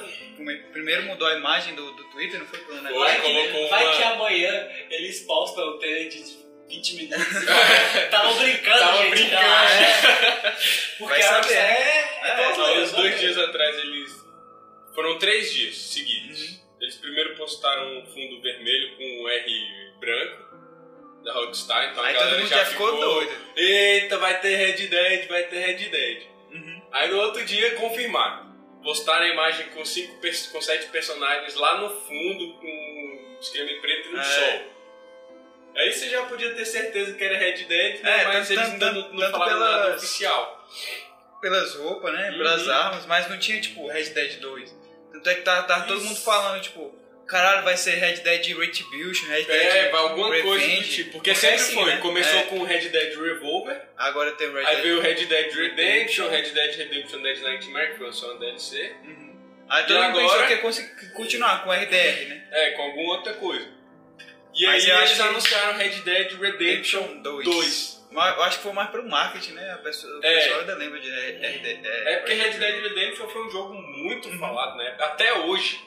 primeiro 0.73 1.05
mudou 1.05 1.29
a 1.29 1.35
imagem 1.37 1.75
do, 1.75 1.93
do 1.93 2.05
Twitter, 2.11 2.41
não 2.41 2.47
foi 2.47 2.59
por 2.61 2.75
um 2.75 2.83
negócio? 2.83 2.99
Vai 3.07 3.21
colocou 3.21 3.65
que, 3.65 3.69
vai 3.71 3.85
uma- 3.85 3.97
que 3.97 4.03
amanhã 4.03 4.69
eles 4.91 5.21
postam 5.21 5.65
o 5.69 5.79
trailer 5.79 6.09
de 6.09 6.45
20 6.69 6.97
minutos 6.97 7.43
e 7.43 7.47
Tava 8.11 8.33
brincando, 8.35 8.79
Tava 8.79 9.03
gente. 9.03 9.11
brincando. 9.11 9.37
relaxa." 9.43 10.57
Porque 10.99 11.13
Vai 11.13 11.21
a 11.21 11.25
saber. 11.25 11.37
Rockstar 11.37 11.65
é... 11.65 12.15
É, 12.25 12.43
é 12.43 12.49
uns 12.83 12.93
né? 12.93 12.99
dois 13.03 13.21
dias 13.21 13.39
atrás 13.39 13.77
eles. 13.77 14.25
Foram 14.95 15.19
três 15.19 15.53
dias 15.53 15.77
seguidos. 15.77 16.41
Uhum. 16.41 16.59
Eles 16.81 16.97
primeiro 16.97 17.37
postaram 17.37 17.99
um 17.99 18.07
fundo 18.07 18.41
vermelho 18.43 18.97
com 18.97 19.03
um 19.23 19.29
R 19.29 19.93
branco. 20.01 20.45
da 21.25 21.33
Rockstar, 21.35 21.91
então 21.91 22.03
a 22.03 22.07
Aí 22.09 22.15
todo 22.15 22.23
galera 22.25 22.41
mundo 22.43 22.51
já 22.51 22.65
ficou 22.67 23.01
doido. 23.01 23.33
Eita, 23.57 24.19
vai 24.19 24.41
ter 24.41 24.57
Red 24.57 24.87
Dead, 24.89 25.29
vai 25.29 25.43
ter 25.45 25.59
Red 25.61 25.89
Dead. 25.89 26.34
Uhum. 26.95 27.01
Aí 27.01 27.11
no 27.11 27.19
outro 27.19 27.45
dia 27.45 27.75
confirmaram. 27.77 28.45
Postaram 28.83 29.23
a 29.25 29.29
imagem 29.29 29.67
com, 29.71 29.85
cinco, 29.85 30.21
com 30.53 30.61
sete 30.61 30.87
personagens 30.89 31.55
lá 31.55 31.79
no 31.81 31.89
fundo, 31.89 32.55
com 32.55 33.37
esquema 33.41 33.71
em 33.71 33.81
preto 33.81 34.11
no 34.11 34.21
É. 34.21 34.23
sol. 34.25 34.75
Aí 35.77 35.93
você 35.93 36.09
já 36.09 36.23
podia 36.27 36.55
ter 36.55 36.65
certeza 36.67 37.15
que 37.15 37.25
era 37.25 37.37
Red 37.39 37.65
Dead, 37.65 38.01
né? 38.03 38.23
É, 38.23 38.25
mas 38.27 38.47
tanto- 38.49 38.53
eles 38.61 38.73
ainda 38.73 38.93
não, 38.93 39.13
não 39.13 39.31
falaram 39.31 39.59
nada 39.59 39.83
pelas- 39.85 39.97
oficial. 40.05 40.69
Pelas 41.41 41.75
roupas, 41.77 42.13
né? 42.13 42.31
Uhum. 42.31 42.39
Pelas 42.39 42.69
armas, 42.69 43.07
mas 43.07 43.29
não 43.29 43.39
tinha, 43.39 43.61
tipo, 43.61 43.87
Red 43.89 44.05
Dead 44.11 44.39
2. 44.41 44.75
Tanto 45.13 45.31
é 45.31 45.35
que 45.35 45.43
tava, 45.43 45.63
tava 45.67 45.85
todo 45.87 45.99
Isso. 45.99 46.07
mundo 46.07 46.21
falando, 46.21 46.63
tipo, 46.63 46.95
caralho, 47.27 47.65
vai 47.65 47.77
ser 47.77 47.93
Red 47.93 48.17
Dead 48.23 48.47
Retribution, 48.59 49.27
Red 49.29 49.43
É, 49.43 49.45
Dead 49.45 49.91
vai 49.91 50.01
alguma 50.01 50.29
coisa 50.29 50.43
do 50.45 50.53
Revenge. 50.57 50.91
tipo. 51.05 51.13
Porque 51.13 51.31
É 51.31 51.35
sempre 51.35 51.57
assim, 51.57 51.75
foi. 51.75 51.85
né? 51.87 51.97
Começou 51.99 52.39
É. 52.39 52.43
com 52.45 52.63
Red 52.65 52.89
Dead 52.89 53.19
Revolver, 53.19 53.81
Agora 53.97 54.33
tem 54.33 54.49
o 54.49 54.53
Red 54.55 54.67
aí 54.67 54.75
Dead. 54.77 54.83
veio 54.85 54.99
o 54.99 55.01
Red 55.01 55.15
Dead 55.27 55.53
Redemption. 55.55 56.29
Red 56.29 56.43
Dead 56.51 56.77
Redemption 56.77 57.23
Dead 57.23 57.39
Nightmare, 57.41 57.93
que 57.93 57.99
foi 57.99 58.13
só 58.13 58.33
DLC. 58.35 58.93
Uhum. 59.05 59.35
Aí 59.69 59.85
todo 59.85 59.97
mundo 60.03 60.19
agora- 60.21 60.47
pensou 60.59 60.85
que 60.85 61.05
ia 61.07 61.13
continuar 61.13 61.65
com 61.65 61.73
RDR, 61.73 62.27
né? 62.29 62.49
É, 62.53 62.71
com 62.73 62.83
alguma 62.83 63.15
outra 63.17 63.33
coisa. 63.35 63.67
E 64.55 64.67
aí 64.67 64.77
acho 64.77 64.91
eles 65.13 65.21
anunciaram 65.21 65.77
Red 65.79 65.89
Dead 65.89 66.33
Redemption 66.39 66.41
Redemption 67.01 67.23
2. 67.23 67.45
2. 67.45 67.95
Mas 68.13 68.37
Eu 68.37 68.43
acho 68.45 68.59
que 68.59 68.63
foi 68.63 68.73
mais 68.73 68.91
pro 68.91 69.05
marketing, 69.09 69.53
né? 69.55 69.73
A 69.73 69.79
pessoa, 69.79 70.21
É. 70.23 70.35
pessoal 70.41 70.61
ainda 70.61 70.77
lembra 70.77 71.01
de 71.01 71.11
RDR. 71.11 71.81
É 72.07 72.17
porque 72.19 72.35
Red 72.35 72.51
Dead 72.51 72.83
Redemption 72.83 73.29
foi 73.29 73.43
um 73.47 73.51
jogo 73.51 73.75
muito 73.75 74.29
Uhum. 74.29 74.39
falado, 74.39 74.77
né? 74.77 74.95
Até 75.01 75.33
hoje. 75.35 75.81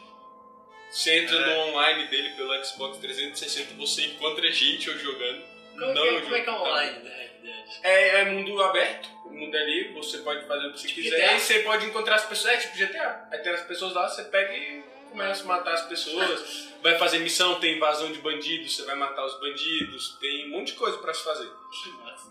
Você 0.92 1.20
entra 1.20 1.36
É. 1.36 1.56
no 1.56 1.62
online 1.70 2.08
dele 2.08 2.30
pelo 2.36 2.66
Xbox 2.66 2.98
360, 2.98 3.74
você 3.76 4.06
encontra 4.06 4.50
gente 4.52 4.90
jogando. 4.98 5.44
Como, 5.74 5.94
não 5.94 6.02
que, 6.04 6.10
é- 6.10 6.22
como 6.22 6.36
é 6.36 6.42
que 6.42 6.50
é 6.50 6.54
online 6.54 7.00
da 7.04 7.10
Red 7.10 7.28
Dead? 7.44 7.66
É, 7.84 8.08
é 8.22 8.26
mundo 8.26 8.62
aberto, 8.64 9.10
o 9.26 9.30
mundo 9.30 9.56
é 9.56 9.64
livre, 9.66 9.94
você 9.94 10.18
pode 10.20 10.48
fazer 10.48 10.68
o 10.68 10.74
que 10.74 10.80
você 10.80 10.88
Tipo 10.88 11.02
quiser 11.02 11.18
GTA? 11.20 11.34
e 11.36 11.40
você 11.40 11.60
pode 11.60 11.86
encontrar 11.86 12.16
as 12.16 12.26
pessoas. 12.26 12.54
É 12.54 12.58
tipo 12.58 12.78
GTA. 12.78 13.28
Aí 13.32 13.40
tem 13.40 13.52
as 13.54 13.62
pessoas 13.64 13.94
lá, 13.94 14.08
você 14.10 14.24
pega 14.24 14.54
e 14.54 14.82
começa 15.12 15.44
a 15.44 15.46
matar 15.46 15.74
as 15.74 15.82
pessoas. 15.88 16.68
vai 16.82 16.98
fazer 16.98 17.20
missão, 17.20 17.60
tem 17.60 17.76
invasão 17.76 18.12
de 18.12 18.20
bandidos, 18.20 18.76
você 18.76 18.84
vai 18.84 18.96
matar 18.96 19.26
os 19.26 19.40
bandidos, 19.40 20.18
tem 20.20 20.46
um 20.46 20.50
monte 20.50 20.68
de 20.68 20.74
coisa 20.74 20.98
pra 21.00 21.14
se 21.14 21.24
fazer. 21.24 21.50
Que 21.84 21.90
massa. 21.90 22.28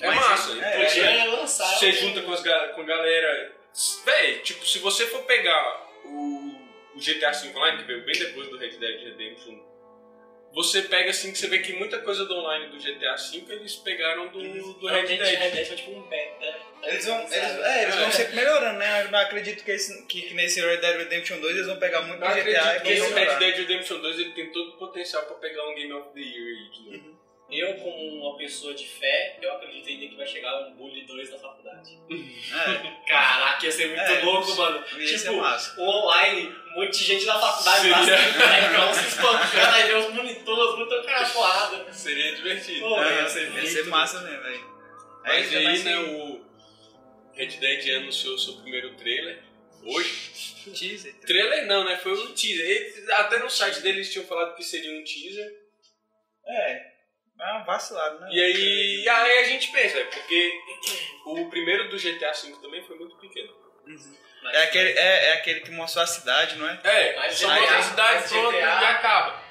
É 0.00 0.06
Mas 0.06 0.14
massa, 0.16 0.52
é- 0.52 0.84
então, 0.92 1.04
é- 1.04 1.24
lançar. 1.28 1.66
Você 1.78 1.90
junta 1.92 2.22
com, 2.22 2.32
as, 2.32 2.40
com 2.40 2.80
a 2.80 2.84
galera. 2.84 3.56
Véi, 4.04 4.38
tipo, 4.38 4.64
se 4.64 4.78
você 4.78 5.04
for 5.08 5.22
pegar 5.22 5.88
o, 6.04 6.43
o 6.94 6.98
GTA 7.00 7.30
V 7.32 7.48
Online, 7.56 7.78
que 7.78 7.84
veio 7.84 8.04
bem 8.04 8.18
depois 8.18 8.48
do 8.48 8.56
Red 8.56 8.70
Dead 8.78 9.00
Redemption, 9.04 9.58
você 10.52 10.82
pega 10.82 11.10
assim 11.10 11.32
que 11.32 11.38
você 11.38 11.48
vê 11.48 11.58
que 11.58 11.72
muita 11.72 11.98
coisa 11.98 12.24
do 12.26 12.34
online 12.36 12.68
do 12.68 12.76
GTA 12.78 13.16
V 13.16 13.44
eles 13.54 13.74
pegaram 13.76 14.28
do, 14.28 14.40
do 14.74 14.86
Red 14.86 15.02
Dead. 15.06 15.20
Red 15.20 15.50
Dead 15.50 15.66
foi 15.66 15.76
tipo 15.76 15.90
um 15.90 16.02
beta. 16.08 16.54
Eles 16.84 17.06
vão, 17.06 17.18
eles, 17.22 17.32
é, 17.32 17.82
eles 17.82 17.94
vão 17.96 18.06
É. 18.06 18.10
sempre 18.10 18.36
melhorando, 18.36 18.78
né? 18.78 19.02
Eu 19.04 19.10
não 19.10 19.18
acredito 19.18 19.64
que, 19.64 19.70
esse, 19.72 20.06
que, 20.06 20.22
que 20.22 20.34
nesse 20.34 20.60
Red 20.60 20.76
Dead 20.76 20.96
Redemption 20.98 21.40
2 21.40 21.54
eles 21.56 21.66
vão 21.66 21.78
pegar 21.78 22.02
muito 22.02 22.20
do 22.20 22.26
GTA 22.26 22.40
e 22.84 22.94
vão 22.98 23.08
Red 23.08 23.14
melhorar. 23.14 23.38
Dead 23.38 23.56
Redemption 23.56 23.98
2 24.00 24.18
ele 24.20 24.30
tem 24.32 24.52
todo 24.52 24.68
o 24.70 24.76
potencial 24.76 25.24
pra 25.24 25.34
pegar 25.36 25.66
um 25.68 25.74
Game 25.74 25.92
of 25.92 26.08
the 26.14 26.20
Year 26.20 26.46
aí 26.46 26.70
de 26.70 26.82
novo. 26.98 27.13
Eu, 27.50 27.74
como 27.74 27.96
uma 28.26 28.36
pessoa 28.38 28.72
de 28.74 28.86
fé, 28.86 29.38
eu 29.40 29.52
acredito 29.52 29.88
ainda 29.88 30.08
que 30.08 30.16
vai 30.16 30.26
chegar 30.26 30.66
um 30.66 30.74
Bully 30.74 31.04
2 31.04 31.30
na 31.30 31.38
faculdade. 31.38 31.98
É, 32.54 33.06
Caraca, 33.06 33.64
ia 33.66 33.72
ser 33.72 33.88
muito 33.88 34.00
É, 34.00 34.22
louco, 34.22 34.54
mano. 34.56 34.82
tipo, 34.84 35.32
o 35.32 35.82
online, 35.88 36.54
um 36.74 36.80
monte 36.80 36.98
de 36.98 37.04
gente 37.04 37.24
na 37.26 37.38
faculdade 37.38 37.88
lá, 37.90 38.00
assim, 38.00 38.38
molecão, 38.38 38.94
se 38.94 39.08
espancando, 39.08 39.74
aí 39.74 39.94
os 39.94 40.14
monitores, 40.14 40.78
monitores 40.78 41.06
cara 41.06 41.28
porrada. 41.28 41.92
Seria 41.92 42.34
divertido. 42.34 42.80
Pô, 42.80 43.02
É, 43.02 43.22
ia 43.22 43.28
ser 43.28 43.52
ia 43.52 43.66
ser 43.66 43.84
massa 43.86 44.20
mesmo, 44.22 44.42
velho. 44.42 44.74
Mas 45.22 45.52
vai 45.52 45.66
aí, 45.66 45.76
ser 45.78 45.84
né, 45.84 45.98
o 45.98 46.44
Red 47.34 47.46
Dead 47.46 47.96
anunciou 47.96 48.38
seu 48.38 48.54
primeiro 48.56 48.94
trailer 48.94 49.42
hoje. 49.84 50.54
Teaser. 50.74 51.14
Trailer 51.20 51.66
não, 51.66 51.84
né? 51.84 51.96
Foi 51.98 52.12
um 52.12 52.32
teaser. 52.34 53.04
Até 53.16 53.38
no 53.38 53.50
site 53.50 53.80
deles 53.80 54.10
tinham 54.12 54.26
falado 54.26 54.54
que 54.54 54.62
seria 54.62 54.92
um 54.98 55.02
teaser. 55.04 55.50
É, 56.46 56.93
é 57.50 57.54
um 57.54 57.64
vacilado, 57.64 58.20
né? 58.20 58.28
E 58.30 58.40
aí, 58.42 59.08
aí 59.08 59.38
a 59.38 59.44
gente 59.44 59.68
pensa, 59.70 59.98
é 59.98 60.04
porque 60.04 60.60
o 61.26 61.48
primeiro 61.50 61.88
do 61.88 61.96
GTA 61.98 62.32
V 62.32 62.52
também 62.62 62.82
foi 62.86 62.96
muito 62.96 63.16
pequeno. 63.16 63.52
Mas- 64.42 64.54
É 64.54 64.62
aquele, 64.64 64.90
é, 64.90 65.24
é 65.30 65.32
aquele 65.34 65.60
que 65.60 65.70
mostrou 65.70 66.04
a 66.04 66.06
cidade, 66.06 66.56
não 66.56 66.68
é? 66.68 66.78
É, 66.84 67.16
Mas 67.16 67.34
só 67.34 67.48
bota 67.48 67.76
a 67.76 67.82
cidade 67.82 68.28
GTA 68.28 68.58
e 68.58 68.62
acaba. 68.86 69.42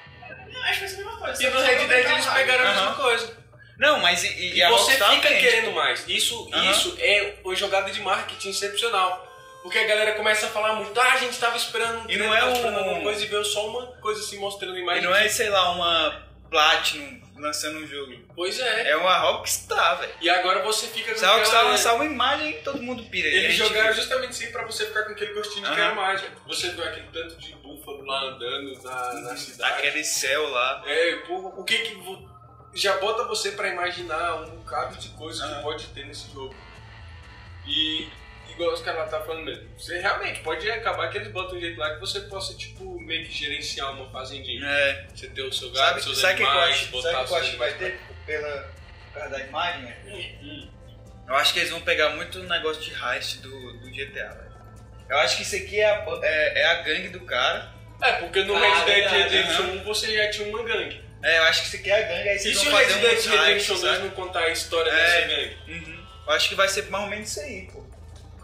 Acho 0.64 0.72
que 0.74 0.80
vai 0.80 0.88
ser 0.88 0.94
a 0.94 1.04
mesma 1.04 1.18
coisa. 1.18 1.42
E 1.42 1.50
no 1.50 1.60
Red 1.60 1.86
Dead 1.88 2.10
eles 2.10 2.26
pegaram 2.26 2.64
a 2.64 2.68
mesma 2.68 2.86
Aham. 2.88 2.94
coisa. 3.02 3.44
Não, 3.76 3.98
mas 3.98 4.22
e, 4.22 4.28
e, 4.28 4.54
E, 4.56 4.62
a 4.62 4.70
você 4.70 4.92
Rockstar 4.92 5.10
fica 5.16 5.28
querendo 5.28 5.64
tipo, 5.64 5.74
mais. 5.74 6.08
Isso, 6.08 6.48
Aham. 6.52 6.70
isso 6.70 6.96
é 7.00 7.34
uma 7.44 7.56
jogada 7.56 7.90
de 7.90 8.00
marketing 8.00 8.50
excepcional. 8.50 9.32
Porque 9.64 9.78
a 9.78 9.84
galera 9.86 10.12
começa 10.12 10.46
a 10.46 10.50
falar 10.50 10.74
muito, 10.74 10.98
ah, 11.00 11.12
a 11.12 11.16
gente 11.16 11.38
tava 11.40 11.56
esperando, 11.56 12.08
E 12.10 12.16
não 12.18 12.32
é 12.34 12.52
esperando 12.52 12.74
um- 12.76 12.78
alguma 12.80 13.00
coisa 13.02 13.24
e 13.24 13.26
veio 13.26 13.44
só 13.44 13.66
uma 13.66 13.86
coisa 14.00 14.20
assim 14.20 14.38
mostrando 14.38 14.76
E 14.76 14.80
imagem. 14.82 15.02
não 15.02 15.14
é, 15.16 15.26
sei 15.28 15.48
lá, 15.48 15.72
uma 15.72 16.22
Platinum 16.54 17.20
lançando 17.36 17.80
um 17.80 17.86
jogo. 17.86 18.14
Pois 18.36 18.60
é. 18.60 18.90
É 18.90 18.96
uma 18.96 19.18
Rockstar, 19.18 19.98
velho. 19.98 20.12
E 20.20 20.30
agora 20.30 20.62
você 20.62 20.86
fica 20.86 21.12
com 21.12 21.18
Se 21.18 21.24
a 21.24 21.32
Rockstar 21.32 21.56
aquela- 21.58 21.70
lançar 21.72 21.94
uma 21.94 22.04
imagem, 22.04 22.60
todo 22.62 22.80
mundo 22.80 23.02
pira. 23.10 23.26
Eles 23.26 23.56
jogaram 23.56 23.92
justamente 23.92 24.30
isso 24.32 24.44
aí 24.44 24.52
pra 24.52 24.64
você 24.64 24.86
ficar 24.86 25.02
com 25.02 25.10
aquele 25.12 25.34
gostinho 25.34 25.68
de 25.68 25.76
mais. 25.96 26.20
velho. 26.20 26.32
Você 26.46 26.68
vê 26.70 26.82
aquele 26.84 27.08
tanto 27.12 27.36
de 27.36 27.52
búfalo 27.56 28.04
lá 28.06 28.22
andando 28.22 28.80
na, 28.84 29.12
na 29.14 29.36
cidade. 29.36 29.72
Aquele 29.78 30.04
céu 30.04 30.48
lá. 30.48 30.82
É, 30.86 31.16
pô, 31.26 31.34
o 31.56 31.64
que 31.64 31.76
que. 31.76 32.34
Já 32.74 32.96
bota 32.98 33.24
você 33.24 33.50
pra 33.52 33.68
imaginar 33.68 34.34
um 34.42 34.50
bocado 34.56 34.96
de 34.96 35.08
coisa 35.10 35.44
Aham. 35.44 35.56
que 35.56 35.62
pode 35.62 35.86
ter 35.88 36.06
nesse 36.06 36.30
jogo. 36.32 36.54
E, 37.66 38.08
igual 38.54 38.72
os 38.72 38.80
caras 38.82 39.00
lá 39.00 39.06
tá 39.18 39.20
falando 39.24 39.44
mesmo, 39.44 39.68
você 39.78 39.98
realmente 40.00 40.40
pode 40.40 40.70
acabar 40.70 41.08
que 41.10 41.18
eles 41.18 41.28
botam 41.28 41.56
um 41.56 41.60
jeito 41.60 41.78
lá 41.78 41.94
que 41.94 42.00
você 42.00 42.20
possa, 42.22 42.54
tipo, 42.56 42.98
meio 43.00 43.24
que 43.26 43.32
gerenciar 43.32 43.92
uma 43.92 44.10
fazendinha. 44.10 44.64
É. 44.66 45.06
Você 45.14 45.28
ter 45.28 45.42
o 45.42 45.52
seu 45.52 45.70
gado, 45.70 45.88
Sabe, 45.88 46.02
seus 46.02 46.18
sabe 46.20 46.34
o 46.34 46.36
que 46.38 46.42
eu 46.42 46.48
animais, 46.48 46.70
acho, 46.74 46.84
sabe 46.84 46.96
o 46.96 47.00
que 47.02 47.06
eu 47.08 47.26
seus 47.28 47.40
acho 47.40 47.50
que 47.52 47.56
vai 47.56 47.68
animais. 47.70 47.94
ter 47.94 48.16
pela, 48.26 48.72
por 49.12 49.14
causa 49.20 49.28
da 49.30 49.40
imagem? 49.40 49.94
Hum. 50.06 50.68
Eu 51.26 51.34
acho 51.36 51.52
que 51.54 51.58
eles 51.60 51.70
vão 51.70 51.80
pegar 51.80 52.10
muito 52.10 52.38
o 52.38 52.42
negócio 52.44 52.82
de 52.82 52.90
heist 52.92 53.40
do, 53.40 53.50
do 53.80 53.90
GTA, 53.90 54.28
velho. 54.34 54.54
Eu 55.08 55.18
acho 55.18 55.36
que 55.36 55.42
isso 55.42 55.56
aqui 55.56 55.80
é 55.80 55.84
a, 55.90 56.04
é, 56.22 56.60
é 56.62 56.64
a 56.66 56.74
gangue 56.82 57.08
do 57.08 57.20
cara. 57.20 57.72
É, 58.02 58.12
porque 58.14 58.42
no 58.42 58.54
Ah, 58.54 58.58
Red 58.58 58.84
Dead 58.84 59.10
verdade, 59.10 59.34
Redemption 59.36 59.62
aham. 59.64 59.72
1 59.80 59.84
você 59.84 60.14
já 60.14 60.30
tinha 60.30 60.48
uma 60.48 60.62
gangue. 60.64 61.02
É, 61.22 61.38
eu 61.38 61.44
acho 61.44 61.60
que 61.62 61.66
isso 61.68 61.76
aqui 61.76 61.90
é 61.90 61.98
a 61.98 62.02
gangue, 62.08 62.28
aí 62.28 62.36
E 62.36 62.38
vocês 62.40 62.58
se 62.58 62.64
vão 62.66 62.74
o 62.74 62.76
Red 62.76 62.86
Dead 62.86 63.00
Redemption 63.02 63.34
heists, 63.46 63.80
2 63.80 63.80
sabe? 63.80 63.98
não 64.04 64.10
contar 64.14 64.40
a 64.40 64.50
história 64.50 64.90
É. 64.90 64.94
dessa 64.94 65.20
gangue? 65.28 65.56
Uhum. 65.68 66.04
Eu 66.26 66.32
acho 66.32 66.48
que 66.48 66.54
vai 66.54 66.68
ser 66.68 66.82
mais 66.90 67.04
ou 67.04 67.10
menos 67.10 67.30
isso 67.30 67.40
aí, 67.40 67.68
pô. 67.72 67.83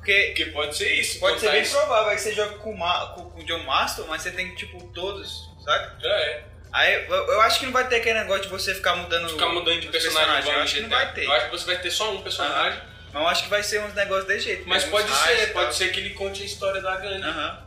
Porque 0.01 0.23
Porque 0.29 0.47
pode 0.47 0.77
ser 0.77 0.93
isso. 0.95 1.19
pode 1.21 1.39
ser 1.41 1.51
bem 1.53 1.63
isso. 1.63 1.77
provável, 1.77 2.11
aí 2.11 2.19
você 2.19 2.33
joga 2.33 2.57
com, 2.57 2.77
com, 2.77 3.31
com 3.31 3.41
o 3.41 3.45
John 3.45 3.63
Master, 3.65 4.05
mas 4.07 4.23
você 4.23 4.31
tem, 4.31 4.55
tipo, 4.55 4.83
todos, 4.95 5.49
saca? 5.65 5.97
É, 6.03 6.43
Aí 6.73 6.95
eu, 7.07 7.15
eu 7.15 7.41
acho 7.43 7.59
que 7.59 7.67
não 7.67 7.73
vai 7.73 7.87
ter 7.89 7.97
aquele 7.97 8.21
negócio 8.21 8.43
de 8.45 8.49
você 8.49 8.73
ficar 8.75 8.95
mudando 8.95 9.29
ficar 9.29 9.49
mudando 9.49 9.81
de 9.81 9.89
personagem 9.89 10.41
igual 10.41 10.57
Eu 10.57 10.63
acho 10.63 10.75
que 10.77 10.81
não 10.83 10.89
vai 10.89 11.13
ter. 11.13 11.25
Eu 11.25 11.33
acho 11.33 11.45
que 11.47 11.51
você 11.51 11.67
vai 11.67 11.79
ter 11.81 11.91
só 11.91 12.13
um 12.15 12.23
personagem, 12.23 12.81
Mas 13.13 13.23
eu 13.23 13.29
acho 13.29 13.43
que 13.43 13.49
vai 13.51 13.63
ser 13.63 13.81
uns 13.83 13.93
negócios 13.95 14.27
desse 14.27 14.45
jeito. 14.45 14.69
mas 14.69 14.85
uns 14.85 14.91
pode 14.91 15.11
ser, 15.13 15.43
e 15.43 15.47
pode 15.49 15.75
ser 15.75 15.91
que 15.93 15.99
ele 16.01 16.11
conte 16.11 16.43
a 16.43 16.47
história 16.47 16.81
da 16.81 16.97
gangue. 16.97 17.25
Aham. 17.25 17.67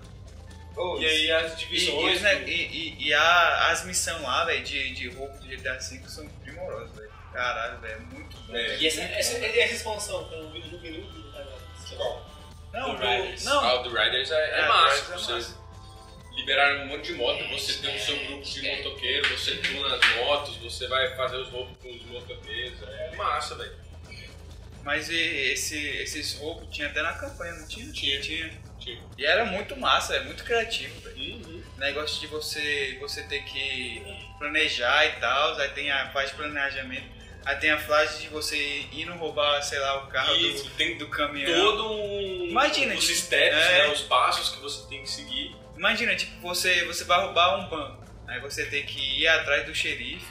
Ô, 0.77 0.97
E 0.99 1.05
aí 1.05 1.31
as 1.31 1.51
E, 1.51 1.53
e, 1.53 1.57
divisões. 1.67 2.15
os 2.15 2.21
ne- 2.23 2.43
e, 2.45 2.51
e- 2.97 3.07
e 3.09 3.13
a- 3.13 3.67
as 3.71 3.83
missões 3.85 4.21
lá, 4.21 4.45
velho, 4.45 4.63
de, 4.63 4.93
de 4.93 5.09
roupa 5.09 5.37
do 5.37 5.45
GTA 5.47 5.73
V 5.73 6.01
são 6.07 6.27
primorosas, 6.41 6.95
velho. 6.95 7.09
Caralho, 7.33 7.79
velho, 7.81 7.93
é 7.95 7.99
muito 8.15 8.37
bom. 8.37 8.55
É. 8.55 8.77
E 8.77 8.87
essa, 8.87 9.01
essa, 9.01 9.37
essa 9.45 9.73
expansão 9.73 10.27
que 10.29 10.33
eu 10.33 10.49
vi 10.49 10.59
no 10.59 10.79
minuto, 10.79 11.22
Não, 12.73 12.91
Do 12.91 12.97
do- 12.97 13.03
Riders. 13.07 13.43
não. 13.45 13.59
Ah, 13.63 13.73
o 13.79 13.83
do 13.83 13.89
Riders 13.89 14.31
é, 14.31 14.35
é 14.35 14.59
É, 14.61 14.67
massa. 14.67 14.95
Riders 14.95 15.09
é 15.09 15.13
você 15.17 15.33
massa. 15.33 15.57
liberaram 16.35 16.83
um 16.83 16.87
monte 16.87 17.05
de 17.05 17.13
moto, 17.13 17.47
você 17.49 17.73
tem 17.73 17.95
o 17.95 17.99
seu 17.99 18.15
grupo 18.25 18.43
de 18.43 18.61
motoqueiros, 18.77 19.29
você 19.41 19.55
tuna 19.57 19.95
as 19.95 20.15
motos, 20.15 20.57
você 20.57 20.87
vai 20.87 21.15
fazer 21.15 21.37
os 21.37 21.49
roubos 21.49 21.77
com 21.77 21.89
os 21.89 22.03
motoqueiros. 22.05 22.81
É 22.81 23.15
massa, 23.15 23.55
velho. 23.55 23.83
Mas 24.83 25.07
e 25.09 25.15
esse, 25.15 25.77
esses 25.77 26.33
roubos 26.39 26.67
tinha 26.75 26.87
até 26.87 27.01
na 27.01 27.13
campanha, 27.13 27.53
não 27.53 27.67
tinha? 27.67 28.19
Tinha. 28.19 28.51
Tinha. 28.79 29.01
E 29.17 29.25
era 29.25 29.45
muito 29.45 29.77
massa, 29.77 30.15
é 30.15 30.23
muito 30.23 30.43
criativo, 30.43 30.99
velho. 31.01 31.35
Uhum. 31.35 31.63
Negócio 31.77 32.19
de 32.19 32.27
você, 32.27 32.97
você 32.99 33.23
ter 33.23 33.43
que 33.45 34.03
planejar 34.37 35.05
e 35.05 35.11
tal, 35.21 35.55
aí 35.57 35.69
tem 35.69 35.89
a 35.89 36.05
de 36.31 36.33
planejamento, 36.33 37.05
aí 37.45 37.55
tem 37.57 37.71
a 37.71 37.77
fase 37.79 38.21
de 38.21 38.29
você 38.29 38.57
ir 38.91 39.05
no 39.05 39.15
roubar, 39.17 39.61
sei 39.61 39.79
lá, 39.79 40.03
o 40.03 40.07
carro 40.07 40.35
Isso, 40.35 40.63
do, 40.65 40.69
tem 40.71 40.97
do 40.97 41.07
caminhão. 41.07 41.53
todo 41.53 41.91
um. 41.93 42.47
Imagina, 42.49 42.93
os 42.95 43.05
tipo, 43.05 43.17
steps, 43.19 43.57
é. 43.57 43.87
né, 43.87 43.87
os 43.93 44.01
passos 44.01 44.49
que 44.55 44.61
você 44.61 44.87
tem 44.87 45.01
que 45.01 45.09
seguir. 45.09 45.55
Imagina, 45.77 46.15
tipo, 46.15 46.39
você, 46.41 46.85
você 46.85 47.03
vai 47.03 47.19
roubar 47.21 47.59
um 47.59 47.69
banco. 47.69 48.03
Aí 48.27 48.39
você 48.39 48.65
tem 48.65 48.85
que 48.85 49.21
ir 49.21 49.27
atrás 49.27 49.65
do 49.65 49.75
xerife 49.75 50.25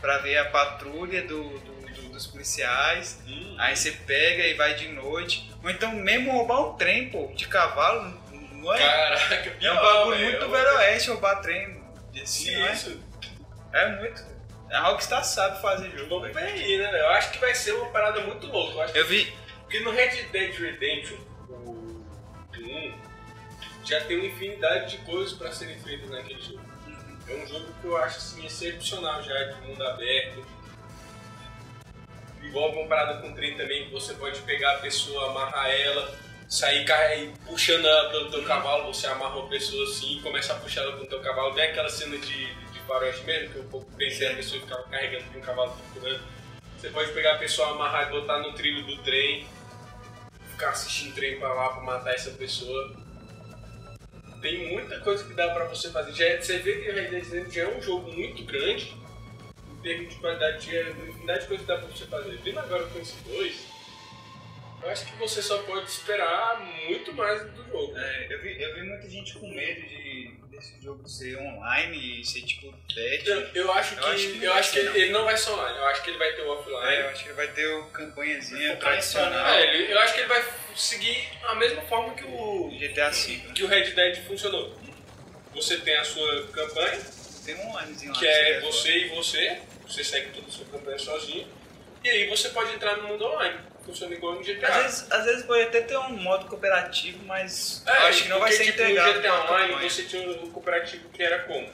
pra 0.00 0.18
ver 0.18 0.36
a 0.38 0.46
patrulha 0.46 1.22
do, 1.22 1.48
do- 1.60 1.92
do- 1.92 2.08
dos 2.12 2.26
policiais. 2.26 3.20
Hum. 3.26 3.54
Aí 3.58 3.76
você 3.76 3.92
pega 3.92 4.44
e 4.46 4.54
vai 4.54 4.74
de 4.74 4.88
noite. 4.88 5.48
Ou 5.62 5.70
então 5.70 5.92
mesmo 5.92 6.32
roubar 6.32 6.60
um 6.60 6.76
trem, 6.76 7.08
pô, 7.10 7.30
de 7.34 7.46
cavalo, 7.46 8.12
não 8.52 8.74
é? 8.74 8.78
Caraca, 8.78 9.34
é 9.50 9.52
um 9.52 9.58
pior, 9.58 9.82
bagulho 9.82 10.24
muito 10.24 10.48
velho 10.48 10.76
oeste 10.78 11.10
roubar 11.10 11.36
trem. 11.40 11.78
Assim, 12.20 12.56
não 12.56 12.66
é? 12.66 12.72
Isso. 12.72 13.00
É 13.72 13.88
muito. 13.96 14.24
A 14.70 14.80
Rockstar 14.88 15.24
sabe 15.24 15.60
fazer 15.60 15.90
jogo. 15.90 16.20
Vamos 16.20 16.34
velho. 16.34 16.46
ver 16.46 16.62
aí, 16.62 16.78
né? 16.78 16.90
velho? 16.90 16.98
Eu 16.98 17.10
acho 17.10 17.32
que 17.32 17.38
vai 17.38 17.54
ser 17.54 17.72
uma 17.72 17.90
parada 17.90 18.20
muito 18.20 18.46
louca. 18.46 18.90
Eu 18.94 19.02
Eu 19.02 19.06
vi. 19.06 19.32
Porque 19.62 19.80
no 19.80 19.90
Red 19.90 20.22
Dead 20.32 20.54
Redemption, 20.58 21.18
o 21.48 22.04
1, 22.56 22.94
já 23.84 24.00
tem 24.02 24.18
uma 24.18 24.26
infinidade 24.26 24.96
de 24.96 25.04
coisas 25.04 25.32
para 25.32 25.52
serem 25.52 25.78
feitas 25.80 26.10
naquele 26.10 26.40
jogo. 26.40 26.60
É 27.28 27.34
um 27.34 27.46
jogo 27.46 27.66
que 27.80 27.86
eu 27.86 27.96
acho 27.98 28.16
assim, 28.16 28.46
excepcional 28.46 29.22
já, 29.22 29.44
de 29.44 29.60
mundo 29.66 29.82
aberto. 29.86 30.46
Igual 32.42 32.72
comparado 32.72 33.20
com 33.20 33.30
o 33.30 33.34
trem 33.34 33.56
também, 33.56 33.86
que 33.86 33.92
você 33.92 34.14
pode 34.14 34.40
pegar 34.40 34.76
a 34.76 34.78
pessoa, 34.78 35.30
amarrar 35.30 35.70
ela, 35.70 36.16
sair 36.48 36.86
puxando 37.44 37.86
ela 37.86 38.08
pelo 38.10 38.30
teu 38.30 38.42
cavalo, 38.44 38.92
você 38.92 39.06
amarra 39.06 39.36
uma 39.36 39.48
pessoa 39.48 39.84
assim 39.84 40.20
começa 40.22 40.54
a 40.54 40.56
puxar 40.56 40.82
ela 40.82 40.92
pelo 40.92 41.06
teu 41.06 41.20
cavalo. 41.20 41.54
Tem 41.54 41.64
aquela 41.64 41.90
cena 41.90 42.16
de, 42.16 42.54
faroeste 42.88 43.24
mesmo, 43.24 43.52
que 43.52 43.58
um 43.60 43.68
pouco 43.68 43.90
pensei 43.96 44.32
a 44.32 44.34
pessoa 44.34 44.60
ficava 44.62 44.82
carregando 44.84 45.24
um 45.36 45.40
cavalo 45.40 45.76
procurando. 45.92 46.22
Você 46.76 46.88
pode 46.90 47.12
pegar 47.12 47.34
a 47.34 47.38
pessoa, 47.38 47.70
amarrar 47.70 48.08
e 48.08 48.10
botar 48.10 48.38
no 48.38 48.52
trilho 48.54 48.84
do 48.86 48.96
trem, 49.02 49.46
ficar 50.50 50.70
assistindo 50.70 51.14
trem 51.14 51.38
pra 51.38 51.52
lá 51.52 51.68
pra 51.70 51.82
matar 51.82 52.14
essa 52.14 52.30
pessoa. 52.30 52.96
Tem 54.40 54.72
muita 54.72 55.00
coisa 55.00 55.24
que 55.24 55.34
dá 55.34 55.52
pra 55.52 55.64
você 55.64 55.90
fazer. 55.90 56.12
Já, 56.12 56.24
é- 56.24 56.40
você 56.40 56.58
vê 56.58 56.80
que 56.80 56.90
o 56.90 56.94
Red 56.94 57.08
Dead 57.08 57.24
Redemption 57.24 57.50
já 57.52 57.62
é 57.62 57.76
um 57.76 57.82
jogo 57.82 58.10
muito 58.12 58.44
grande 58.44 58.94
em 59.72 59.82
termos 59.82 60.14
de 60.14 60.20
qualidade, 60.20 60.64
de 60.64 60.70
de 60.70 61.46
coisas 61.46 61.60
que 61.60 61.64
dá 61.66 61.76
pra 61.78 61.88
você 61.88 62.06
fazer. 62.06 62.38
Vendo 62.44 62.58
agora 62.60 62.84
com 62.86 62.98
esse 63.00 63.16
dois, 63.24 63.66
acho 64.86 65.06
que 65.06 65.16
você 65.16 65.42
só 65.42 65.58
pode 65.62 65.88
esperar 65.90 66.60
muito 66.88 67.12
mais 67.12 67.42
do 67.50 67.64
jogo. 67.66 67.96
é, 67.98 68.26
eu, 68.30 68.40
vi 68.40 68.62
eu 68.62 68.74
vi 68.74 68.82
muita 68.82 69.08
gente 69.08 69.34
com 69.34 69.48
medo 69.48 69.80
de 69.82 70.38
desse 70.50 70.80
jogo 70.82 71.06
ser 71.08 71.36
online 71.38 72.20
e 72.20 72.24
ser 72.24 72.42
tipo 72.42 72.72
dead. 72.94 73.26
Eu, 73.26 73.40
eu 73.54 73.72
acho 73.72 73.94
que, 73.96 74.00
Eu 74.02 74.08
acho 74.08 74.28
que 74.32 74.44
eu 74.44 74.52
acho 74.54 74.72
que 74.72 74.78
ele, 74.78 74.88
não. 74.88 74.96
ele 74.96 75.12
não 75.12 75.24
vai 75.24 75.36
ser 75.36 75.50
online, 75.50 75.78
eu 75.78 75.86
acho 75.86 76.02
que 76.02 76.10
ele 76.10 76.18
vai 76.18 76.32
ter 76.32 76.42
o 76.42 76.48
offline. 76.50 76.86
É, 76.96 77.00
eu 77.02 77.08
acho 77.10 77.24
que 77.24 77.32
vai 77.32 77.48
ter 77.48 77.66
o 77.74 77.84
campanhazinha 77.90 78.76
tradicional 78.76 79.46
É, 79.48 79.62
ele- 79.74 79.92
eu 79.92 79.98
acho 80.00 80.14
que 80.14 80.20
ele 80.20 80.28
vai 80.28 80.44
seguir 80.74 81.28
a 81.44 81.54
mesma 81.54 81.82
forma 81.82 82.14
que 82.14 82.24
o, 82.24 82.70
GTA 82.78 83.10
V. 83.10 83.36
né? 83.36 83.52
que 83.54 83.62
o 83.62 83.66
Red 83.68 83.90
Dead 83.90 84.16
funcionou. 84.26 84.76
Você 85.54 85.76
tem 85.78 85.96
a 85.96 86.04
sua 86.04 86.46
campanha, 86.48 87.00
Tem 87.44 87.54
um 87.56 87.70
onlinezinho 87.74 88.12
lá. 88.12 88.18
que 88.18 88.26
é 88.26 88.60
você 88.60 88.90
e 88.90 89.08
você, 89.10 89.60
você 89.86 90.02
segue 90.04 90.30
toda 90.32 90.46
a 90.46 90.50
sua 90.50 90.66
campanha 90.66 90.98
sozinho, 90.98 91.46
e 92.04 92.08
aí 92.08 92.26
você 92.28 92.48
pode 92.50 92.72
entrar 92.74 92.96
no 92.96 93.08
mundo 93.08 93.24
online. 93.24 93.58
Funciona 93.88 94.14
igual 94.14 94.34
no 94.34 94.42
GTA. 94.44 94.68
Às 94.68 94.82
vezes, 94.82 95.10
às 95.12 95.24
vezes 95.24 95.42
pode 95.46 95.62
até 95.62 95.80
ter 95.80 95.96
um 95.96 96.10
modo 96.10 96.46
cooperativo, 96.46 97.24
mas 97.24 97.82
É, 97.86 97.90
acho 98.08 98.24
que 98.24 98.28
não 98.28 98.38
vai 98.38 98.52
ser 98.52 98.64
tipo, 98.64 98.82
integrado. 98.82 99.14
No 99.14 99.20
GTA 99.22 99.34
Online 99.44 99.88
você 99.88 100.02
tinha 100.04 100.30
o 100.30 100.50
cooperativo 100.50 101.08
que 101.08 101.22
era 101.22 101.38
como? 101.44 101.72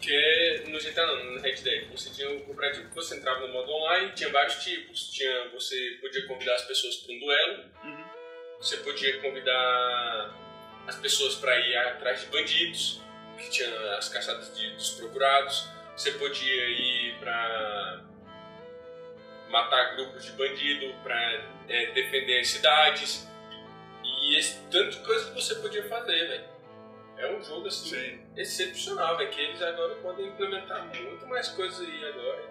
Que 0.00 0.14
é 0.14 0.64
no 0.68 0.78
GTA 0.78 1.06
não, 1.06 1.24
no 1.34 1.40
Red 1.42 1.56
Dead. 1.56 1.90
Você 1.90 2.08
tinha 2.08 2.30
o 2.30 2.40
cooperativo 2.40 2.88
que 2.88 2.94
você 2.94 3.16
entrava 3.16 3.40
no 3.46 3.48
modo 3.52 3.70
online, 3.70 4.12
tinha 4.12 4.30
vários 4.30 4.64
tipos. 4.64 5.10
Tinha, 5.10 5.48
você 5.52 5.98
podia 6.00 6.26
convidar 6.26 6.54
as 6.54 6.64
pessoas 6.64 6.96
para 6.96 7.14
um 7.14 7.18
duelo, 7.18 7.64
Uhum. 7.84 8.04
você 8.58 8.78
podia 8.78 9.20
convidar 9.20 10.34
as 10.86 10.96
pessoas 10.96 11.34
para 11.34 11.54
ir 11.60 11.76
atrás 11.76 12.20
de 12.22 12.26
bandidos, 12.28 13.02
que 13.38 13.50
tinha 13.50 13.68
as 13.98 14.08
caçadas 14.08 14.56
de, 14.56 14.70
dos 14.70 14.90
procurados. 14.92 15.68
Você 15.94 16.12
podia 16.12 16.64
ir 16.70 17.14
para 17.20 18.00
matar 19.50 19.96
grupos 19.96 20.24
de 20.24 20.32
bandido, 20.32 20.94
para 21.02 21.42
defender 21.94 22.40
as 22.40 22.48
cidades. 22.48 23.28
E 24.02 24.36
esse 24.36 24.60
tanto 24.70 24.98
coisa 25.00 25.26
que 25.26 25.34
você 25.34 25.54
podia 25.56 25.84
fazer, 25.88 26.28
velho. 26.28 26.44
É 27.18 27.32
um 27.32 27.42
jogo 27.42 27.66
assim 27.66 27.90
Sim. 27.90 28.20
excepcional, 28.36 29.16
velho. 29.18 29.30
Que 29.30 29.40
eles 29.40 29.60
agora 29.60 29.94
podem 29.96 30.26
implementar 30.26 30.86
muito 30.86 31.26
mais 31.26 31.48
coisas 31.48 31.80
aí 31.80 32.08
agora. 32.08 32.50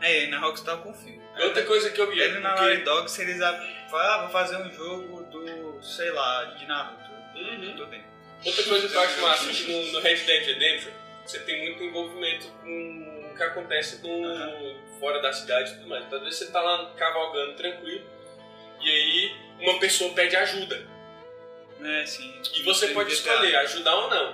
É, 0.00 0.26
na 0.26 0.40
Rockstar 0.40 0.76
eu 0.76 0.82
confio. 0.82 1.22
Outra 1.38 1.62
coisa 1.64 1.90
que 1.90 2.00
eu 2.00 2.10
vi 2.10 2.18
Ele 2.18 2.40
na 2.40 2.56
Naughty 2.56 2.82
Dog, 2.82 3.08
se 3.08 3.22
eles 3.22 3.38
falam, 3.38 4.10
ah, 4.10 4.18
vou 4.22 4.30
fazer 4.30 4.56
um 4.56 4.70
jogo 4.72 5.22
do, 5.24 5.80
sei 5.80 6.10
lá, 6.10 6.44
de 6.44 6.66
Naruto. 6.66 7.10
Uhum. 7.36 7.76
Tudo 7.76 7.86
bem. 7.86 8.04
Outra 8.44 8.64
coisa 8.64 8.88
que 8.88 8.94
eu 8.94 9.00
acho 9.00 9.20
massa 9.20 9.50
é 9.50 9.66
no, 9.68 9.92
no 9.92 10.00
Red 10.00 10.16
Dead 10.16 10.46
Redemption 10.46 11.02
você 11.24 11.38
tem 11.40 11.62
muito 11.62 11.82
envolvimento 11.84 12.46
com 12.60 13.21
que 13.44 13.50
acontece 13.50 14.00
no, 14.06 14.98
fora 14.98 15.20
da 15.20 15.32
cidade 15.32 15.72
e 15.72 15.74
tudo 15.76 15.88
mais. 15.88 16.04
Então, 16.04 16.18
às 16.18 16.24
vezes 16.24 16.38
você 16.38 16.50
tá 16.52 16.60
lá 16.60 16.92
cavalgando 16.96 17.54
tranquilo 17.54 18.04
e 18.80 18.88
aí 18.90 19.36
uma 19.60 19.78
pessoa 19.78 20.12
pede 20.12 20.36
ajuda. 20.36 20.86
É, 21.82 22.06
sim. 22.06 22.40
E 22.54 22.62
você 22.62 22.86
Tem 22.86 22.94
pode 22.94 23.12
escolher 23.12 23.56
ajudar 23.56 23.94
ou 23.94 24.10
não. 24.10 24.30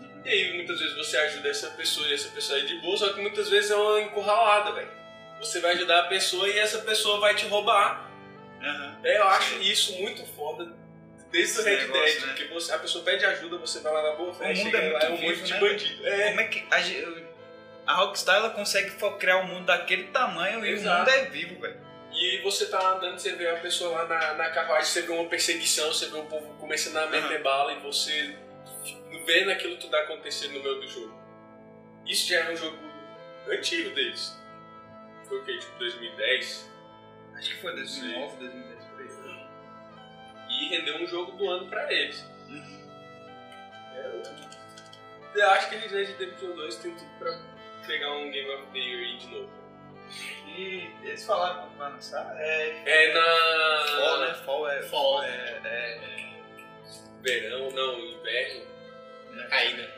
Uhum. 0.00 0.22
E 0.24 0.28
aí 0.28 0.54
muitas 0.54 0.78
vezes 0.78 0.96
você 0.96 1.16
ajuda 1.18 1.48
essa 1.48 1.70
pessoa 1.70 2.06
e 2.08 2.14
essa 2.14 2.28
pessoa 2.28 2.58
é 2.58 2.62
de 2.62 2.74
boa, 2.80 2.96
só 2.96 3.12
que 3.12 3.20
muitas 3.20 3.48
vezes 3.48 3.70
é 3.70 3.76
uma 3.76 4.00
encurralada, 4.00 4.72
velho. 4.72 4.90
Você 5.40 5.60
vai 5.60 5.72
ajudar 5.72 6.00
a 6.00 6.04
pessoa 6.04 6.48
e 6.48 6.58
essa 6.58 6.78
pessoa 6.78 7.20
vai 7.20 7.34
te 7.34 7.46
roubar. 7.46 8.10
Aham. 8.62 8.98
É, 9.04 9.18
eu 9.18 9.28
acho 9.28 9.60
isso 9.60 9.92
muito 10.00 10.24
foda 10.34 10.72
desde 11.30 11.60
o 11.60 11.64
Red 11.64 11.88
Dead, 11.88 12.20
né? 12.20 12.26
porque 12.28 12.44
você, 12.46 12.72
a 12.72 12.78
pessoa 12.78 13.04
pede 13.04 13.24
ajuda, 13.26 13.58
você 13.58 13.80
vai 13.80 13.92
lá 13.92 14.02
na 14.02 14.16
boa 14.16 14.32
fé, 14.32 14.52
O 14.52 14.56
mundo 14.56 14.76
é 14.76 14.80
lá, 14.80 14.88
muito 14.90 15.04
é 15.04 15.08
um 15.08 15.30
monte 15.30 15.42
de 15.42 15.52
né? 15.52 15.60
bandido. 15.60 16.06
É, 16.06 16.28
Como 16.28 16.40
é 16.40 16.44
que 16.44 16.66
a, 16.70 16.80
a 17.86 17.94
Rockstar 17.94 18.36
ela 18.36 18.50
consegue 18.50 18.90
criar 19.18 19.38
um 19.38 19.46
mundo 19.46 19.66
daquele 19.66 20.04
tamanho 20.08 20.64
e 20.64 20.72
o 20.72 20.74
Exato. 20.74 20.98
mundo 20.98 21.08
é 21.10 21.24
vivo, 21.26 21.60
velho. 21.60 21.86
E 22.12 22.40
você 22.42 22.66
tá 22.66 22.92
andando, 22.92 23.18
você 23.18 23.34
vê 23.34 23.48
a 23.48 23.60
pessoa 23.60 24.02
lá 24.02 24.06
na, 24.08 24.34
na 24.34 24.50
carruagem, 24.50 24.86
você 24.86 25.02
vê 25.02 25.12
uma 25.12 25.28
perseguição, 25.28 25.92
você 25.92 26.06
vê 26.06 26.18
o 26.18 26.24
povo 26.24 26.54
começando 26.54 26.96
a 26.96 27.06
meter 27.06 27.34
Aham. 27.34 27.42
bala 27.42 27.72
e 27.74 27.80
você 27.80 28.36
vendo 29.26 29.50
aquilo 29.50 29.76
tudo 29.76 29.94
acontecendo 29.96 30.54
no 30.54 30.62
meio 30.62 30.80
do 30.80 30.88
jogo. 30.88 31.14
Isso 32.06 32.28
já 32.28 32.40
é 32.40 32.52
um 32.52 32.56
jogo 32.56 32.78
antigo 33.48 33.94
deles. 33.94 34.36
Foi 35.28 35.40
o 35.40 35.44
que? 35.44 35.58
Tipo 35.58 35.78
2010? 35.78 36.70
Acho 37.34 37.54
que 37.54 37.60
foi 37.60 37.74
2009, 37.74 38.36
2010 38.36 38.84
por 38.86 39.00
aí. 39.00 39.46
E 40.48 40.68
rendeu 40.68 40.96
um 40.96 41.06
jogo 41.06 41.32
do 41.32 41.50
ano 41.50 41.68
pra 41.68 41.92
eles. 41.92 42.24
Uhum. 42.48 42.88
Eu, 43.94 44.22
eu 45.34 45.50
acho 45.50 45.68
que 45.68 45.74
eles 45.74 45.92
Red 45.92 46.14
Dead 46.14 46.34
2 46.38 46.76
tem 46.76 46.94
tudo 46.94 47.10
pra 47.18 47.55
pegar 47.86 48.10
um 48.12 48.30
Game 48.30 48.48
of 48.50 48.66
the 48.72 48.78
Year 48.78 49.18
de 49.18 49.26
novo. 49.28 49.50
E 50.46 50.88
eles 51.02 51.24
falaram 51.26 51.62
quando 51.62 51.76
vai 51.78 51.90
lançar? 51.92 52.34
É. 52.38 52.82
É 52.86 53.12
na. 53.12 53.84
Fall, 53.96 54.20
né? 54.20 54.34
Fall 54.44 54.68
é. 54.70 54.82
Fall. 54.82 55.22
É. 55.24 55.60
é, 55.64 56.26
Verão, 57.22 57.70
não, 57.72 57.98
inverno. 57.98 58.62
é. 59.38 59.46
Caída. 59.48 59.90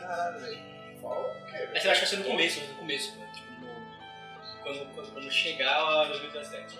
Caralho, 0.00 0.40
velho. 0.40 1.00
Fall? 1.00 1.34
Mas 1.72 1.84
eu 1.84 1.90
acho 1.90 2.00
que 2.00 2.06
vai 2.06 2.06
ser 2.06 2.16
no 2.18 2.24
começo, 2.24 2.60
no 2.60 2.74
começo. 2.76 3.16
né? 3.18 3.32
Tipo, 3.34 3.52
no- 3.60 4.62
quando, 4.62 4.94
quando, 4.94 5.12
quando 5.12 5.30
chegar 5.32 5.74
a 5.76 6.04
2017. 6.04 6.78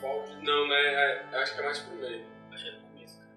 Fall 0.00 0.26
Não, 0.42 0.66
né? 0.68 0.94
é- 0.94 1.22
Acho 1.36 1.54
que 1.54 1.60
é 1.60 1.64
mais 1.64 1.78
pro 1.80 1.94
meio. 1.96 2.26
Acho 2.52 2.64
que 2.64 2.70
é 2.70 2.72
no 2.72 2.80
começo, 2.88 3.18
cara. 3.18 3.30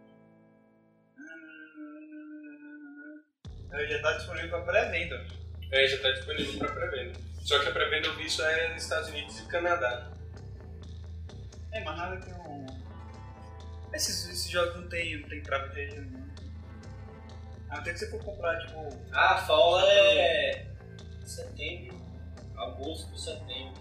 Ele 3.83 3.87
já 3.93 4.01
tá 4.01 4.13
disponível 4.13 4.49
pra 4.49 4.61
pré-venda. 4.61 5.25
É, 5.71 5.87
já 5.87 6.01
tá 6.01 6.11
disponível 6.11 6.59
pra 6.59 6.71
pré-venda. 6.73 7.19
Só 7.43 7.59
que 7.59 7.67
a 7.67 7.71
pré-venda 7.71 8.07
eu 8.07 8.15
vi 8.15 8.29
só 8.29 8.47
é 8.49 8.73
nos 8.73 8.83
Estados 8.83 9.09
Unidos 9.09 9.39
e 9.39 9.45
Canadá. 9.47 10.11
É, 11.71 11.83
mas 11.83 11.97
nada 11.97 12.17
que 12.17 12.29
um. 12.31 12.65
Esses, 13.93 14.27
esses 14.29 14.49
jogos 14.49 14.75
não 14.75 14.87
tem, 14.89 15.19
não 15.21 15.29
tem 15.29 15.41
trava 15.41 15.67
de 15.69 15.75
região, 15.75 16.03
não. 16.05 16.25
Até 17.69 17.91
que 17.93 17.99
você 17.99 18.09
for 18.09 18.23
comprar, 18.23 18.57
tipo. 18.65 18.89
Ah, 19.11 19.37
Fall 19.45 19.79
é. 19.81 20.65
setembro, 21.25 22.01
agosto, 22.55 23.17
setembro. 23.17 23.73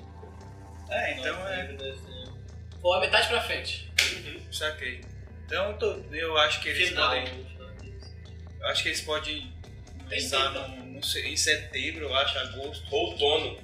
É, 0.91 1.18
então 1.18 1.49
é. 1.49 1.62
novembro, 1.66 1.76
dezembro. 1.85 2.35
Fall 2.82 2.97
é 2.97 3.01
metade 3.01 3.28
pra 3.28 3.41
frente. 3.43 3.93
Saquei. 4.53 5.01
Então 5.47 5.70
eu, 5.70 5.78
tô- 5.78 5.95
eu 6.14 6.37
acho 6.39 6.61
que 6.61 6.68
eles 6.70 6.89
Final. 6.91 7.09
podem. 7.09 7.47
Eu 8.61 8.66
acho 8.68 8.82
que 8.82 8.89
eles 8.89 9.01
podem 9.03 9.53
se- 11.02 11.20
em 11.26 11.36
setembro, 11.36 12.04
eu 12.04 12.14
acho, 12.14 12.38
agosto. 12.38 12.84
Outono. 12.94 13.58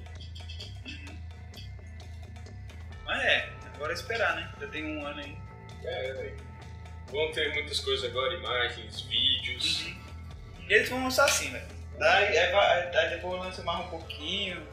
Mas 3.05 3.25
é, 3.25 3.49
agora 3.75 3.93
é 3.93 3.95
esperar, 3.95 4.37
né? 4.37 4.53
Já 4.61 4.67
tem 4.69 4.85
um 4.85 5.05
ano 5.07 5.21
aí. 5.21 5.37
É, 5.85 6.13
velho. 6.13 6.37
Vão 7.11 7.33
ter 7.33 7.53
muitas 7.55 7.81
coisas 7.81 8.09
agora, 8.09 8.35
imagens, 8.35 9.01
vídeos. 9.03 9.87
E 10.69 10.73
eles 10.73 10.89
vão 10.89 11.03
lançar 11.03 11.25
assim, 11.25 11.51
velho. 11.51 11.67
Daí, 11.99 12.39
aí, 12.39 12.53
vai- 12.53 12.97
aí 12.97 13.11
depois 13.11 13.41
lança 13.43 13.63
mais 13.63 13.85
um 13.87 13.89
pouquinho. 13.91 14.67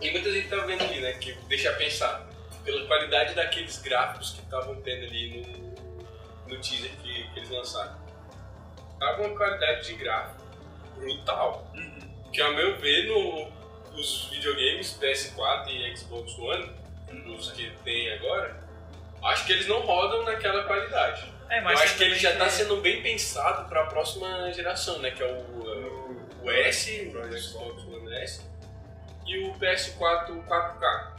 E 0.00 0.10
muita 0.10 0.30
gente 0.32 0.48
tá 0.48 0.56
vendo 0.58 0.82
ali, 0.82 1.00
né? 1.00 1.12
Que 1.14 1.32
deixa 1.48 1.72
pensar. 1.74 2.28
Pela 2.64 2.86
qualidade 2.86 3.34
daqueles 3.34 3.80
gráficos 3.80 4.32
que 4.32 4.40
estavam 4.42 4.80
tendo 4.82 5.04
ali 5.06 5.40
no, 5.40 6.48
no 6.48 6.60
teaser 6.60 6.90
que, 7.02 7.28
que 7.30 7.38
eles 7.38 7.48
lançaram. 7.50 7.96
Tava 9.00 9.22
uma 9.26 9.36
qualidade 9.36 9.86
de 9.86 9.94
gráfico 9.94 10.41
brutal. 11.02 11.70
Que 12.32 12.40
ao 12.40 12.54
meu 12.54 12.78
ver, 12.78 13.06
no, 13.08 13.52
os 13.94 14.28
videogames 14.30 14.96
PS4 15.00 15.68
e 15.68 15.96
Xbox 15.96 16.38
One, 16.38 16.72
os 17.36 17.50
que 17.52 17.70
tem 17.84 18.12
agora, 18.14 18.56
acho 19.24 19.44
que 19.46 19.52
eles 19.52 19.66
não 19.68 19.80
rodam 19.80 20.24
naquela 20.24 20.64
qualidade. 20.64 21.30
É, 21.50 21.60
Eu 21.60 21.68
acho 21.68 21.96
que 21.98 22.04
ele 22.04 22.14
já 22.14 22.32
está 22.32 22.44
tá 22.46 22.50
sendo 22.50 22.76
bem 22.80 23.02
pensado 23.02 23.68
para 23.68 23.82
a 23.82 23.86
próxima 23.86 24.50
geração, 24.52 24.98
né? 25.00 25.10
Que 25.10 25.22
é 25.22 25.26
o, 25.26 25.36
o, 25.38 26.44
o 26.44 26.50
S, 26.50 27.12
o 27.14 27.38
Xbox 27.38 27.82
One 27.84 28.14
S 28.16 28.40
e 29.26 29.38
o 29.48 29.52
PS4 29.54 30.42
4K. 30.46 31.12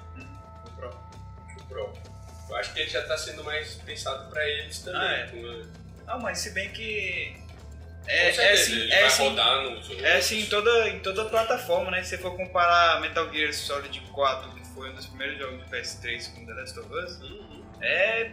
O 0.65 0.71
Pro. 0.71 0.89
O 0.89 1.63
Pro. 1.67 1.93
Eu 2.49 2.55
acho 2.57 2.73
que 2.73 2.79
ele 2.81 2.89
já 2.89 3.03
tá 3.07 3.15
sendo 3.15 3.43
mais 3.43 3.75
pensado 3.75 4.27
pra 4.31 4.43
eles 4.47 4.79
também. 4.79 5.01
Ah, 5.01 5.13
é. 5.17 5.27
com- 5.27 5.61
Ah, 6.07 6.17
mas 6.17 6.39
se 6.39 6.49
bem 6.51 6.69
que. 6.71 7.35
É, 8.07 8.27
é 8.27 8.51
assim, 8.51 8.91
é 8.91 9.03
assim, 9.05 9.29
nos 9.29 9.89
outros. 9.89 10.03
é 10.03 10.13
assim 10.17 10.39
em 10.41 10.45
toda, 10.47 10.89
em 10.89 10.99
toda 10.99 11.25
plataforma, 11.25 11.89
né? 11.91 12.03
Se 12.03 12.09
você 12.11 12.17
for 12.17 12.35
comparar 12.35 12.99
Metal 13.01 13.31
Gear 13.31 13.53
Solid 13.53 13.99
4, 14.11 14.51
que 14.55 14.67
foi 14.73 14.89
um 14.89 14.95
dos 14.95 15.05
primeiros 15.05 15.37
jogos 15.37 15.63
do 15.63 15.69
PS3 15.69 16.27
com 16.35 16.45
The 16.45 16.53
Last 16.53 16.79
of 16.79 16.93
Us, 16.93 17.21
Uhum. 17.21 17.63
é. 17.81 18.31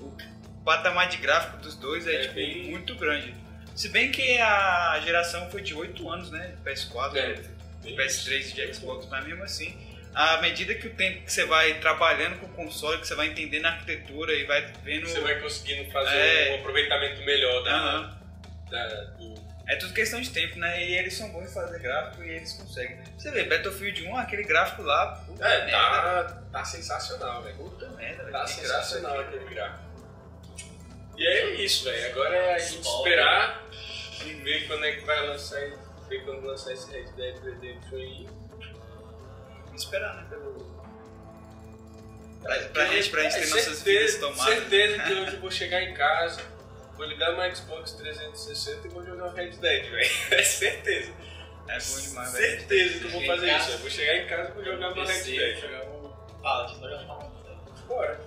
O 0.00 0.16
patamar 0.64 1.08
de 1.08 1.16
gráfico 1.18 1.58
dos 1.58 1.74
dois 1.76 2.06
é, 2.06 2.14
É 2.14 2.18
tipo, 2.22 2.34
bem- 2.34 2.70
muito 2.70 2.94
grande. 2.96 3.34
Se 3.74 3.88
bem 3.90 4.10
que 4.10 4.38
a 4.38 5.00
geração 5.04 5.50
foi 5.50 5.62
de 5.62 5.74
8 5.74 6.08
anos, 6.10 6.30
né? 6.30 6.54
Do 6.56 6.62
PS4, 6.62 7.16
É, 7.18 7.32
do 7.34 7.42
bem- 7.82 7.96
PS3 7.96 8.50
e 8.50 8.54
de 8.54 8.74
Xbox, 8.74 9.06
mas 9.10 9.24
mesmo 9.26 9.42
assim, 9.44 9.76
à 10.14 10.40
medida 10.40 10.74
que 10.74 10.86
o 10.88 10.94
tempo 10.94 11.24
que 11.24 11.32
você 11.32 11.44
vai 11.44 11.74
trabalhando 11.74 12.38
com 12.40 12.46
o 12.46 12.48
console, 12.50 12.98
que 13.00 13.06
você 13.06 13.14
vai 13.14 13.28
entendendo 13.28 13.66
a 13.66 13.70
arquitetura 13.70 14.32
e 14.34 14.44
vai 14.44 14.72
vendo. 14.82 15.06
Você 15.06 15.20
vai 15.20 15.38
conseguindo 15.40 15.90
fazer 15.92 16.16
É. 16.16 16.52
um 16.52 16.60
aproveitamento 16.60 17.22
melhor 17.24 17.62
da, 17.64 17.70
Aham. 17.72 18.17
Da- 18.70 19.04
do. 19.18 19.34
É 19.66 19.76
tudo 19.76 19.92
questão 19.92 20.18
de 20.20 20.30
tempo, 20.30 20.58
né? 20.58 20.82
E 20.82 20.94
eles 20.96 21.14
são 21.14 21.28
bons 21.30 21.44
em 21.50 21.52
fazer 21.52 21.78
gráfico 21.80 22.22
e 22.24 22.30
eles 22.30 22.52
conseguem. 22.54 22.98
Você 23.18 23.30
vê, 23.30 23.44
Battlefield 23.44 24.06
1, 24.06 24.16
aquele 24.16 24.44
gráfico 24.44 24.82
lá, 24.82 25.16
puta 25.26 25.46
É, 25.46 25.66
merda. 25.66 26.24
tá, 26.24 26.42
tá 26.52 26.64
sensacional, 26.64 27.42
velho. 27.42 27.56
Puta 27.56 27.86
merda, 27.90 28.22
velho. 28.22 28.32
Tá 28.32 28.46
sensacional 28.46 29.20
aquele 29.20 29.44
gráfico. 29.44 29.84
E 31.18 31.26
é 31.26 31.50
isso, 31.56 31.84
velho. 31.84 32.12
Agora 32.12 32.34
é 32.34 32.54
a 32.54 32.58
gente 32.58 32.80
esperar 32.86 33.62
e 34.24 34.32
ver 34.34 34.66
quando 34.68 34.84
é 34.86 34.92
que 34.92 35.04
vai 35.04 35.26
lançar, 35.26 35.60
ver 36.08 36.24
quando 36.24 36.46
lançar 36.46 36.72
esse 36.72 36.90
Red 36.90 37.12
Dead 37.12 37.36
Redemption 37.42 37.96
aí. 37.98 38.26
Esperar, 39.74 40.14
né? 40.16 40.26
Pelo... 40.30 40.78
Pra, 42.42 42.56
pra 42.68 42.86
gente, 42.86 43.10
pra 43.10 43.22
gente 43.24 43.34
ter 43.34 43.42
É, 43.42 43.50
nossas 43.50 43.82
vidas 43.82 44.16
tomadas. 44.16 44.44
certeza 44.44 45.02
que 45.02 45.12
hoje 45.12 45.34
eu 45.36 45.40
vou 45.40 45.50
chegar 45.50 45.82
em 45.82 45.92
casa, 45.92 46.40
vou 46.98 47.06
ligar 47.06 47.34
meu 47.34 47.56
Xbox 47.56 47.92
360 47.92 48.86
e 48.86 48.90
vou 48.90 49.04
jogar 49.06 49.24
o 49.26 49.30
Red 49.32 49.50
Dead, 49.52 49.90
velho. 49.90 50.10
É 50.32 50.42
certeza. 50.42 51.12
É 51.68 51.78
bom 51.78 52.00
demais, 52.00 52.32
velho. 52.32 52.58
Certeza 52.58 52.98
que 52.98 53.04
eu 53.06 53.10
vou 53.10 53.24
fazer 53.26 53.46
isso. 53.46 53.56
casa, 53.58 53.70
Eu 53.72 53.78
vou 53.78 53.90
chegar 53.90 54.16
em 54.16 54.26
casa 54.26 54.50
e 54.50 54.52
vou 54.52 54.64
jogar 54.64 54.94
meu 54.94 55.04
Red 55.06 55.22
Dead. 55.22 55.60
jogar 55.60 55.84
um 55.86 56.08
Paladin, 56.42 56.80
vai 56.80 56.90
jogar 56.90 57.04
Paladin. 57.06 57.32
Bora. 57.86 58.20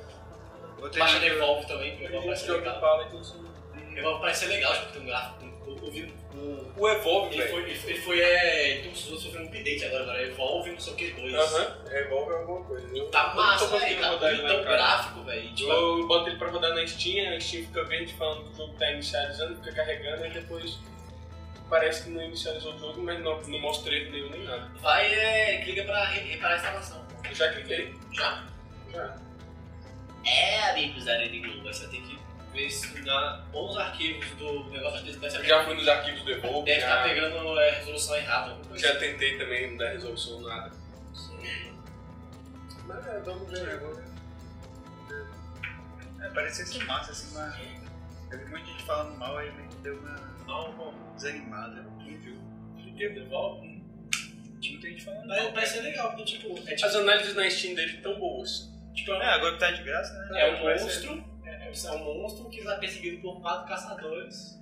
Vou 0.79 0.89
ter 0.89 0.99
Baixa 0.99 1.19
que- 1.19 1.29
Devolve 1.29 1.67
também, 1.67 1.95
que 1.97 2.03
o 2.03 2.07
A 2.07 2.09
Evolve 2.09 2.27
gente 2.35 2.45
parece 2.47 2.51
legal. 2.65 2.79
Paladin. 2.81 3.21
Evolve 3.97 4.21
parece 4.21 4.39
ser 4.39 4.45
legal, 4.47 4.73
tipo, 4.73 4.91
tem 4.93 5.01
um 5.01 5.05
gráfico. 5.05 5.50
Eu, 5.81 5.87
eu 5.87 6.11
o. 6.33 6.71
O 6.81 6.89
Evolve, 6.89 7.35
Ele 7.37 7.47
foi, 7.49 7.61
ele 7.63 7.75
foi, 7.79 7.91
ele 7.91 8.01
foi 8.01 8.19
é, 8.21 8.79
então, 8.79 8.95
sofrendo 8.95 9.45
um 9.45 9.47
update 9.49 9.85
agora, 9.85 10.03
agora 10.03 10.23
Evolve 10.23 10.71
não 10.71 10.79
sei 10.79 10.93
o 10.93 10.95
que 10.95 11.11
2. 11.11 11.33
Aham, 11.33 11.77
Evolve 11.91 12.31
é 12.31 12.37
alguma 12.37 12.63
coisa. 12.65 12.97
Eu- 12.97 13.05
Tá 13.09 13.23
eu 13.25 13.29
tô 13.31 13.35
massa, 13.35 13.67
velho. 13.67 13.99
Tá 14.01 14.31
ele 14.31 14.37
bonitão 14.41 14.63
gráfico, 14.63 15.23
velho. 15.23 15.53
Tipo, 15.53 15.71
Eu 15.71 16.07
boto 16.07 16.29
ele 16.29 16.37
pra 16.37 16.49
rodar 16.49 16.73
na 16.73 16.87
Steam, 16.87 17.35
a 17.35 17.39
Steam 17.39 17.65
fica 17.65 17.83
verde 17.83 18.13
falando 18.13 18.45
que 18.45 18.53
o 18.53 18.55
jogo 18.57 18.73
tá 18.77 18.91
inicializando, 18.91 19.55
fica 19.57 19.73
carregando, 19.73 20.25
e 20.25 20.29
depois 20.31 20.79
parece 21.69 22.03
que 22.03 22.09
não 22.09 22.21
inicializou 22.23 22.73
o 22.73 22.79
jogo, 22.79 23.01
mas 23.01 23.19
não, 23.21 23.39
não 23.41 23.59
mostra 23.59 23.93
erro 23.93 24.11
nenhum 24.11 24.29
nem 24.29 24.43
nada. 24.43 24.69
vai, 24.81 25.13
é, 25.13 25.61
clica 25.63 25.83
pra 25.85 26.05
re- 26.05 26.31
reparar 26.31 26.53
a 26.55 26.57
instalação. 26.57 27.05
Eu 27.29 27.35
já 27.35 27.51
cliquei. 27.53 27.93
Já? 28.13 28.45
Já. 28.91 29.17
É, 30.25 30.69
amigos 30.71 31.05
da 31.05 31.17
Rede 31.17 31.39
Globo. 31.39 31.63
Você 31.63 31.87
tem 31.87 32.01
que 32.01 32.17
ver 32.51 32.69
se 32.69 32.87
ou 33.53 33.69
os 33.69 33.77
arquivos 33.77 34.29
do 34.31 34.63
negócio 34.69 35.05
desse 35.05 35.19
deve 35.19 35.47
já 35.47 35.63
fui 35.63 35.73
nos 35.75 35.87
arquivos 35.87 36.21
do 36.23 36.31
Evolve, 36.31 36.65
Deve 36.65 36.79
estar 36.79 36.97
já, 36.97 37.03
pegando 37.03 37.59
é, 37.59 37.71
resolução 37.71 38.15
errada. 38.15 38.57
já 38.75 38.95
tentei 38.97 39.37
também 39.37 39.71
não 39.71 39.77
dar 39.77 39.89
resolução 39.91 40.41
nada. 40.41 40.71
Mas 42.85 43.07
é, 43.07 43.19
vamos 43.19 43.49
ver 43.49 43.69
agora. 43.69 44.03
É, 46.21 46.29
parecia 46.29 46.65
ser 46.65 46.83
massa, 46.85 47.11
assim, 47.11 47.33
mas. 47.33 47.55
Eu 48.31 48.39
vi 48.47 48.61
de 48.63 48.71
gente 48.71 48.83
falando 48.83 49.17
mal, 49.17 49.37
aí 49.37 49.51
meio 49.53 49.67
que 49.69 49.75
deu 49.77 49.97
uma 49.99 50.15
Não, 50.47 50.71
bom. 50.73 50.93
desanimada. 51.15 51.85
Quem 52.03 52.17
viu? 52.17 52.35
Porque 52.75 53.09
Devolve. 53.09 53.81
Tinha 54.61 54.73
muita 54.73 54.89
gente 54.89 55.03
falando 55.05 55.27
Mas 55.27 55.43
mal. 55.43 55.53
parece 55.53 55.73
ser 55.73 55.81
legal, 55.81 56.09
porque 56.09 56.23
tipo, 56.25 56.57
é 56.57 56.75
tipo, 56.75 56.85
As 56.85 56.95
análises 56.95 57.35
na 57.35 57.49
Steam 57.49 57.75
dele 57.75 57.95
estão 57.95 58.19
boas. 58.19 58.69
tipo, 58.93 59.11
É, 59.13 59.25
agora 59.33 59.53
que 59.53 59.59
tá 59.59 59.71
de 59.71 59.83
graça, 59.83 60.13
né? 60.13 60.41
é 60.41 60.51
um 60.53 60.59
monstro. 60.79 61.30
É, 61.71 61.87
é 61.87 61.91
um 61.91 62.21
monstro 62.21 62.49
que 62.49 62.59
está 62.59 62.75
perseguido 62.77 63.21
por 63.21 63.41
quatro 63.41 63.67
caçadores. 63.67 64.59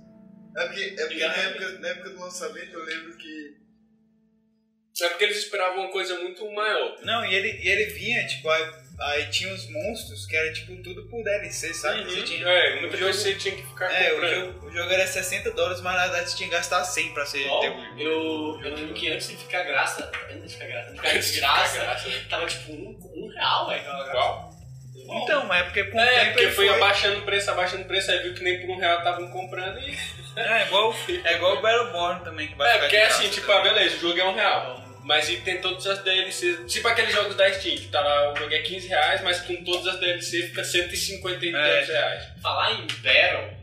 É 0.56 0.66
porque, 0.66 0.80
é 0.98 1.06
porque 1.06 1.26
na, 1.26 1.36
época, 1.36 1.78
na 1.78 1.88
época 1.88 2.10
do 2.10 2.20
lançamento 2.20 2.72
eu 2.72 2.84
lembro 2.84 3.16
que. 3.16 3.60
É 5.02 5.08
porque 5.08 5.24
eles 5.24 5.38
esperavam 5.38 5.84
uma 5.84 5.90
coisa 5.92 6.18
muito 6.18 6.44
maior. 6.52 6.98
Não, 7.02 7.24
e 7.24 7.34
ele, 7.34 7.48
e 7.62 7.68
ele 7.68 7.86
vinha, 7.86 8.26
tipo, 8.26 8.50
aí, 8.50 8.70
aí 9.00 9.30
tinha 9.30 9.50
os 9.54 9.66
monstros 9.70 10.26
que 10.26 10.36
era 10.36 10.52
tipo 10.52 10.76
tudo 10.82 11.08
por 11.08 11.22
DLC, 11.24 11.72
sabe? 11.72 12.04
Você 12.04 12.22
tinha, 12.22 12.46
É, 12.46 12.80
muita 12.80 12.96
o 12.96 12.98
jogo- 12.98 13.12
você 13.14 13.34
tinha 13.34 13.54
que 13.56 13.62
ficar 13.62 13.90
É, 13.90 14.10
o 14.10 14.14
comprando. 14.16 14.34
jogo, 14.52 14.66
o 14.66 14.70
jogo 14.72 14.92
era 14.92 15.06
60 15.06 15.50
dólares, 15.52 15.80
mas 15.80 15.94
na 15.94 16.02
verdade 16.08 16.30
você 16.30 16.36
tinha 16.36 16.48
que 16.50 16.54
gastar 16.54 16.84
100 16.84 17.14
pra 17.14 17.24
ser 17.24 17.46
Ó, 17.48 17.60
ter 17.60 17.70
o- 17.70 17.98
eu, 18.00 18.60
eu 18.62 18.74
lembro 18.74 18.92
que 18.94 19.08
antes 19.10 19.28
de 19.28 19.36
ficar 19.38 19.62
graça, 19.62 20.10
antes 20.30 20.50
de 20.50 20.54
ficar 20.58 20.66
graça, 20.66 20.90
antes 20.90 21.02
de 21.04 21.06
ficar 21.06 21.18
de 21.20 21.38
graça, 21.38 21.72
ficar 21.72 21.84
graça, 21.84 22.08
né? 22.08 22.26
tava 22.28 22.46
tipo 22.46 22.72
um, 22.72 22.98
um 23.14 23.28
real, 23.28 23.68
velho. 23.68 23.84
Qual? 24.10 24.49
Então, 24.94 25.44
mas 25.46 25.60
é 25.60 25.64
porque 25.64 25.84
com 25.84 25.98
o 25.98 26.00
É, 26.00 26.06
tempo 26.20 26.32
porque 26.32 26.50
foi 26.50 26.66
foi. 26.68 26.76
abaixando 26.76 27.18
o 27.18 27.22
preço, 27.22 27.50
abaixando 27.50 27.82
o 27.82 27.86
preço, 27.86 28.10
aí 28.10 28.18
viu 28.22 28.34
que 28.34 28.42
nem 28.44 28.60
por 28.60 28.70
um 28.70 28.78
real 28.78 28.98
estavam 28.98 29.28
comprando 29.30 29.78
e. 29.80 29.96
É 30.36 30.62
igual, 30.66 30.94
é 31.24 31.34
igual 31.34 31.56
o 31.58 31.60
Battleborn 31.60 32.22
também, 32.24 32.48
que 32.48 32.54
vai 32.54 32.76
É, 32.76 32.78
porque 32.78 32.96
é 32.96 33.06
assim, 33.06 33.28
tipo, 33.28 33.50
ah, 33.50 33.56
também. 33.56 33.72
beleza, 33.74 33.96
o 33.96 34.00
jogo 34.00 34.20
é 34.20 34.24
um 34.24 34.34
real. 34.34 34.84
Mas 35.02 35.28
e 35.28 35.38
tem 35.38 35.60
todas 35.60 35.84
as 35.86 35.98
DLCs. 36.04 36.72
Tipo 36.72 36.86
aqueles 36.86 37.12
jogos 37.12 37.34
da 37.34 37.50
Steam, 37.52 37.76
que 37.76 37.88
tá 37.88 38.00
lá, 38.00 38.32
o 38.32 38.36
jogo 38.36 38.52
é 38.54 38.58
15 38.60 38.86
reais, 38.86 39.22
mas 39.22 39.40
com 39.40 39.56
todas 39.64 39.86
as 39.94 39.98
DLCs 39.98 40.48
fica 40.50 40.62
152 40.62 41.88
É. 41.88 41.92
reais. 41.92 42.24
Falar 42.42 42.72
em 42.74 42.86
Battle, 42.86 43.56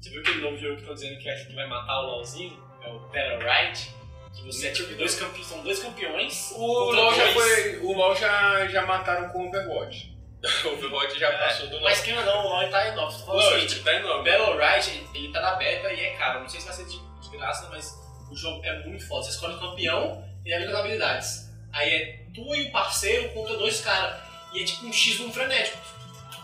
você 0.00 0.10
viu 0.10 0.20
aquele 0.20 0.40
novo 0.42 0.56
jogo 0.58 0.74
que 0.74 0.80
estão 0.82 0.94
dizendo 0.94 1.18
que 1.18 1.30
acho 1.30 1.46
que 1.46 1.54
vai 1.54 1.66
matar 1.66 2.00
o 2.00 2.06
LoLzinho? 2.06 2.60
É 2.84 2.88
o 2.90 2.98
Battle 2.98 3.38
Right? 3.38 3.88
Que 4.34 4.44
você 4.46 4.68
é 4.68 4.70
tipo 4.72 4.94
dois 4.94 5.14
campeões, 5.14 5.46
são 5.46 5.62
dois 5.62 5.78
campeões. 5.78 6.50
O 6.56 6.90
LoL 6.90 7.14
já 7.14 7.28
foi. 7.32 7.76
O 7.78 7.92
LoL 7.92 8.16
já, 8.16 8.66
já 8.66 8.82
mataram 8.84 9.28
com 9.30 9.44
o 9.44 9.48
Overwatch. 9.48 10.11
o 10.64 10.68
Overwatch 10.68 11.18
já 11.18 11.28
É, 11.28 11.38
passou 11.38 11.66
do 11.68 11.74
LoL. 11.76 11.84
Mas 11.84 12.00
quem 12.02 12.18
ou 12.18 12.24
não, 12.24 12.46
o 12.46 12.48
LoL 12.48 12.68
tá 12.68 12.88
enorme. 12.88 13.12
Tô 13.18 13.24
falando 13.26 13.40
o 13.40 13.44
Lógico, 13.44 13.60
seguinte, 13.70 13.84
tá 13.84 13.90
o 13.90 13.94
enorme. 13.94 14.30
Battle 14.30 14.56
Right, 14.58 15.08
ele, 15.14 15.32
tá 15.32 15.40
na 15.40 15.54
beta 15.54 15.92
e 15.92 16.00
é 16.00 16.16
caro. 16.16 16.40
Não 16.40 16.48
sei 16.48 16.60
se 16.60 16.66
vai 16.66 16.76
ser 16.76 16.84
de, 16.86 16.98
de 16.98 17.36
graça, 17.36 17.68
mas 17.70 17.94
o 18.30 18.36
jogo 18.36 18.64
é 18.64 18.78
muito 18.86 19.06
foda. 19.06 19.22
Você 19.22 19.30
escolhe 19.30 19.54
o 19.54 19.60
campeão 19.60 20.24
e 20.44 20.52
as 20.52 20.74
habilidades. 20.74 21.48
Aí 21.72 21.88
é 21.90 22.24
tu 22.34 22.54
e 22.54 22.68
o 22.68 22.72
parceiro 22.72 23.28
contra 23.30 23.56
dois 23.56 23.80
caras. 23.80 24.20
E 24.52 24.62
é 24.62 24.64
tipo 24.64 24.86
um 24.86 24.90
X1 24.90 25.32
frenético. 25.32 25.78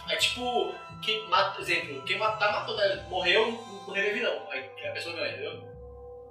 É 0.09 0.17
tipo, 0.17 0.75
quem 1.03 1.29
mata, 1.29 1.61
exemplo, 1.61 2.03
quem 2.03 2.17
matar, 2.17 2.53
matou, 2.53 2.77
né? 2.77 3.05
morreu, 3.11 3.51
não 3.87 3.93
revive 3.95 4.21
não. 4.21 4.51
Aí 4.51 4.65
a 4.87 4.93
pessoa 4.93 5.15
ganha, 5.15 5.33
entendeu? 5.33 5.68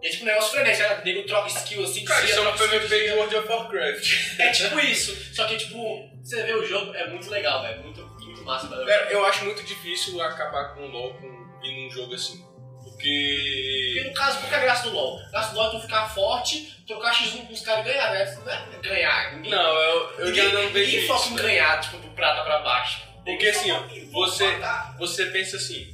E 0.02 0.08
é 0.08 0.10
tipo 0.10 0.24
um 0.24 0.28
negócio 0.28 0.52
frenético, 0.52 0.90
né? 0.90 1.00
o 1.02 1.06
nego 1.06 1.24
troca 1.24 1.48
skill 1.48 1.84
assim, 1.84 2.06
Cara, 2.06 2.24
isso 2.24 2.40
é 2.40 2.42
um 2.42 2.54
PVP 2.54 2.88
de. 2.88 3.12
World 3.14 3.36
of 3.36 3.48
Warcraft. 3.48 4.40
É 4.40 4.52
tipo 4.52 4.80
isso. 4.80 5.34
Só 5.34 5.46
que 5.46 5.58
tipo, 5.58 6.10
você 6.24 6.44
vê 6.44 6.54
o 6.54 6.66
jogo, 6.66 6.94
é 6.94 7.08
muito 7.08 7.30
legal, 7.30 7.62
velho. 7.64 7.82
Muito, 7.82 8.02
muito 8.02 8.44
massa. 8.44 8.68
Battle 8.68 8.86
Cara, 8.86 9.12
eu 9.12 9.26
acho 9.26 9.46
muito 9.46 9.64
difícil 9.64 10.22
acabar 10.22 10.76
com 10.76 10.82
o 10.82 10.88
LoL 10.88 11.14
com, 11.16 11.28
em 11.64 11.88
um 11.88 11.92
jogo 11.92 12.14
assim. 12.14 12.46
Porque 12.84 13.94
Porque. 13.94 14.10
no 14.10 14.14
caso, 14.14 14.40
qual 14.40 14.50
que 14.50 14.56
é 14.56 14.58
a 14.58 14.62
graça 14.62 14.84
do 14.84 14.96
LoL? 14.96 15.20
A 15.20 15.30
graça 15.30 15.50
do 15.52 15.56
LoL 15.58 15.68
é 15.68 15.72
tu 15.72 15.82
ficar 15.82 16.10
forte, 16.10 16.84
trocar 16.88 17.14
X1 17.14 17.48
com 17.48 17.54
os 17.54 17.62
caras 17.62 17.86
e 17.86 17.90
ganhar, 17.90 18.12
né? 18.12 18.38
Não 18.46 18.52
é 18.52 18.80
ganhar. 18.82 19.36
Ninguém, 19.36 19.52
Não, 19.52 19.74
eu, 19.74 20.12
eu 20.20 20.26
ninguém, 20.28 20.52
já 20.52 20.62
não 20.62 20.70
vejo 20.70 20.92
ninguém 20.92 21.08
foca 21.08 21.28
em 21.28 21.34
né? 21.34 21.42
ganhar, 21.42 21.80
tipo, 21.82 21.98
do 21.98 22.10
prata 22.10 22.44
pra 22.44 22.60
baixo. 22.60 23.02
Porque 23.26 23.48
assim, 23.48 23.72
ó, 23.72 23.82
você-. 24.12 24.58
Você 25.00 25.26
pensa 25.28 25.58
assim. 25.58 25.94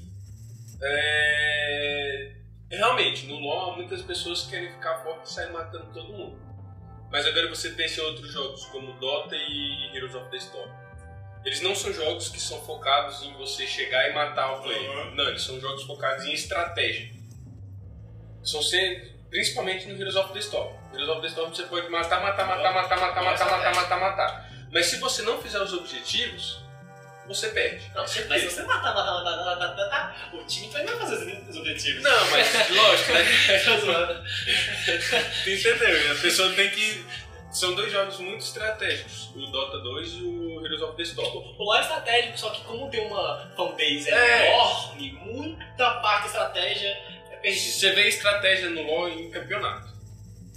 É... 0.81 2.31
Realmente, 2.73 3.27
no 3.27 3.37
LoL 3.39 3.75
muitas 3.75 4.01
pessoas 4.01 4.47
querem 4.47 4.71
ficar 4.71 4.95
forte 5.03 5.25
e 5.27 5.31
sair 5.31 5.51
matando 5.51 5.85
todo 5.93 6.11
mundo. 6.11 6.41
Mas 7.11 7.23
agora 7.27 7.47
você 7.47 7.69
pensa 7.69 8.01
em 8.01 8.03
outros 8.05 8.31
jogos 8.31 8.65
como 8.65 8.93
Dota 8.93 9.35
e 9.35 9.95
Heroes 9.95 10.15
of 10.15 10.27
the 10.31 10.37
Storm. 10.37 10.71
Eles 11.45 11.61
não 11.61 11.75
são 11.75 11.93
jogos 11.93 12.29
que 12.29 12.39
são 12.39 12.59
focados 12.61 13.21
em 13.21 13.33
você 13.33 13.67
chegar 13.67 14.09
e 14.09 14.13
matar 14.13 14.53
o 14.53 14.63
player. 14.63 14.89
Uhum. 14.89 15.15
Não, 15.15 15.27
eles 15.27 15.43
são 15.43 15.59
jogos 15.59 15.83
focados 15.83 16.25
em 16.25 16.33
estratégia. 16.33 17.11
São 18.43 18.63
sempre, 18.63 19.13
principalmente 19.29 19.87
no 19.87 19.95
Heroes 19.95 20.15
of 20.15 20.33
the 20.33 20.39
Storm. 20.39 20.73
Heroes 20.93 21.09
of 21.09 21.21
the 21.21 21.27
Storm 21.27 21.53
você 21.53 21.63
pode 21.63 21.87
matar, 21.89 22.23
matar, 22.23 22.47
matar, 22.47 22.73
matar, 22.73 22.99
matar, 22.99 23.23
matar, 23.23 23.51
matar, 23.51 23.75
matar, 23.75 23.99
matar. 23.99 24.49
Mas 24.71 24.87
se 24.87 24.97
você 24.97 25.21
não 25.21 25.39
fizer 25.39 25.61
os 25.61 25.73
objetivos, 25.73 26.62
você 27.27 27.47
perde. 27.49 27.89
Não, 27.95 28.01
mas 28.01 28.09
se 28.11 28.21
você 28.49 28.63
matar, 28.63 28.93
matar, 28.93 29.13
matar, 29.23 29.35
matar, 29.35 29.55
matar, 29.59 29.75
matar, 29.75 30.29
o 30.33 30.43
time 30.45 30.67
também 30.69 30.87
vai 30.87 30.97
fazer 30.99 31.15
os- 31.15 31.49
os 31.49 31.57
objetivos. 31.57 32.03
Não, 32.03 32.31
mas 32.31 32.69
lógico, 32.69 33.13
né? 33.13 33.23
Tu 35.43 35.49
entendeu? 35.49 36.11
A 36.11 36.15
pessoa 36.15 36.51
tem 36.53 36.69
que. 36.69 37.05
São 37.51 37.75
dois 37.75 37.91
jogos 37.91 38.17
muito 38.17 38.41
estratégicos, 38.43 39.29
o 39.35 39.45
Dota 39.45 39.77
2 39.77 40.09
e 40.13 40.23
o 40.23 40.65
Heroes 40.65 40.81
of 40.81 40.97
the 40.97 41.03
Storm. 41.03 41.29
O 41.59 41.63
LoL 41.63 41.75
é 41.77 41.81
estratégico, 41.81 42.39
só 42.39 42.49
que 42.49 42.63
como 42.63 42.89
tem 42.89 43.05
uma 43.05 43.47
fanbase 43.55 44.09
É. 44.09 44.47
enorme, 44.55 45.11
muita 45.21 45.91
parte 46.01 46.21
da 46.21 46.27
estratégia 46.29 46.97
é 47.31 47.35
perdida. 47.35 47.71
Você 47.71 47.91
vê 47.91 48.07
estratégia 48.07 48.69
no 48.71 48.81
LoL 48.81 49.07
em 49.09 49.29
campeonato. 49.29 49.92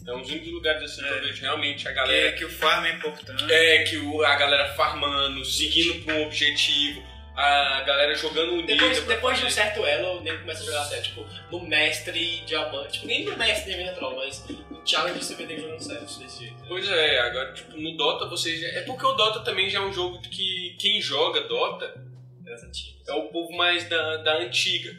É 0.07 0.13
um 0.13 0.21
dos 0.23 0.31
únicos 0.31 0.53
lugares 0.53 0.83
assim 0.85 1.03
que 1.03 1.09
É. 1.09 1.13
eu 1.19 1.21
vejo 1.23 1.43
realmente 1.43 1.87
a 1.89 1.91
Que, 1.91 1.97
galera. 1.97 2.33
que 2.33 2.45
o 2.45 2.49
farm 2.51 2.85
é 2.87 2.93
importante. 2.93 3.53
É, 3.53 3.83
que 3.85 3.97
o- 3.97 4.25
a 4.25 4.35
galera 4.37 4.73
farmando, 4.75 5.45
seguindo 5.45 6.05
com 6.05 6.13
um 6.13 6.23
objetivo, 6.27 7.03
a 7.37 7.83
galera 7.83 8.15
jogando 8.15 8.53
unida. 8.53 8.69
Depois, 8.75 8.99
pra 9.01 9.15
depois 9.15 9.39
de 9.39 9.45
um 9.47 9.51
certo 9.51 9.85
elo, 9.85 10.19
o 10.19 10.23
nego 10.23 10.39
começa 10.41 10.63
a 10.63 10.67
jogar 10.67 10.85
sério. 10.85 11.03
Tipo, 11.05 11.27
no 11.51 11.61
mestre 11.67 12.41
diamante. 12.47 12.93
Tipo, 12.95 13.07
nem 13.09 13.25
no 13.25 13.37
mestre 13.37 13.75
nem 13.77 13.87
no 13.87 13.95
troll, 13.95 14.17
mas 14.17 14.49
no 14.71 14.83
challenge 14.87 15.23
você 15.25 15.35
vê 15.35 15.45
nego 15.47 15.63
jogando 15.63 15.81
sério 15.81 16.03
desse 16.07 16.39
jeito. 16.39 16.55
Pois 16.69 16.89
é, 16.89 17.19
agora, 17.21 17.53
tipo, 17.53 17.77
no 17.77 17.97
Dota 17.97 18.27
você 18.27 18.57
já... 18.57 18.69
É 18.69 18.83
porque 18.83 19.05
o 19.05 19.13
Dota 19.13 19.41
também 19.41 19.69
já 19.69 19.81
é 19.81 19.83
um 19.83 19.93
jogo 19.93 20.21
que 20.23 20.77
quem 20.79 21.01
joga 21.03 21.41
Dota 21.43 21.95
é 23.09 23.13
o 23.13 23.23
povo 23.29 23.53
mais 23.57 23.89
da, 23.89 24.17
da 24.19 24.39
antiga. 24.39 24.97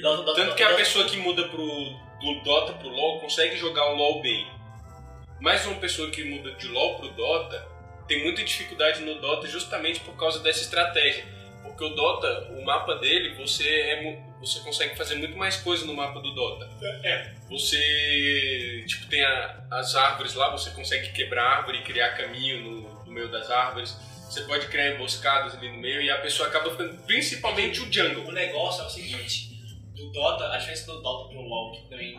Dota, 0.00 0.22
Dota, 0.22 0.40
Tanto 0.42 0.54
que 0.54 0.62
a 0.62 0.74
pessoa 0.74 1.04
que 1.06 1.16
muda 1.16 1.48
pro, 1.48 1.66
do 2.20 2.40
Dota 2.42 2.72
pro 2.74 2.88
LoL 2.88 3.20
consegue 3.20 3.56
jogar 3.56 3.86
o 3.92 3.96
LoL 3.96 4.20
bem. 4.22 4.46
Mas 5.40 5.64
uma 5.66 5.76
pessoa 5.76 6.10
que 6.10 6.24
muda 6.24 6.52
de 6.52 6.66
LoL 6.68 6.96
pro 6.98 7.08
Dota 7.10 7.64
tem 8.08 8.22
muita 8.24 8.42
dificuldade 8.42 9.02
no 9.02 9.20
Dota 9.20 9.46
justamente 9.46 10.00
por 10.00 10.16
causa 10.16 10.40
dessa 10.40 10.60
estratégia. 10.62 11.24
Porque 11.62 11.84
o 11.84 11.90
Dota, 11.90 12.48
o 12.52 12.64
mapa 12.64 12.96
dele, 12.96 13.34
você, 13.34 13.68
é, 13.68 14.18
você 14.40 14.58
consegue 14.60 14.96
fazer 14.96 15.14
muito 15.16 15.36
mais 15.36 15.56
coisa 15.58 15.84
no 15.86 15.94
mapa 15.94 16.18
do 16.20 16.32
Dota. 16.34 16.68
É. 17.04 17.34
Você, 17.48 18.84
tipo, 18.86 19.06
tem 19.06 19.22
a- 19.22 19.64
as 19.70 19.94
árvores 19.94 20.34
lá, 20.34 20.50
você 20.50 20.70
consegue 20.70 21.12
quebrar 21.12 21.44
a 21.44 21.56
árvore 21.58 21.78
e 21.78 21.82
criar 21.82 22.16
caminho 22.16 22.62
no, 22.62 23.04
no 23.04 23.12
meio 23.12 23.28
das 23.28 23.50
árvores. 23.50 23.96
Você 24.28 24.42
pode 24.42 24.66
criar 24.66 24.94
emboscadas 24.94 25.54
ali 25.54 25.70
no 25.70 25.78
meio 25.78 26.02
e 26.02 26.10
a 26.10 26.18
pessoa 26.18 26.48
acaba 26.48 26.70
ficando 26.70 26.96
principalmente 27.06 27.80
o 27.80 27.92
jungle. 27.92 28.26
O 28.26 28.32
negócio 28.32 28.82
é 28.82 28.86
o 28.86 28.90
seguinte, 28.90 29.47
do 29.98 30.10
Dota, 30.12 30.48
a 30.52 30.56
diferença 30.58 30.86
do 30.92 31.02
Dota 31.02 31.28
pro 31.28 31.40
LoL, 31.42 31.72
que 31.72 31.82
também, 31.88 32.12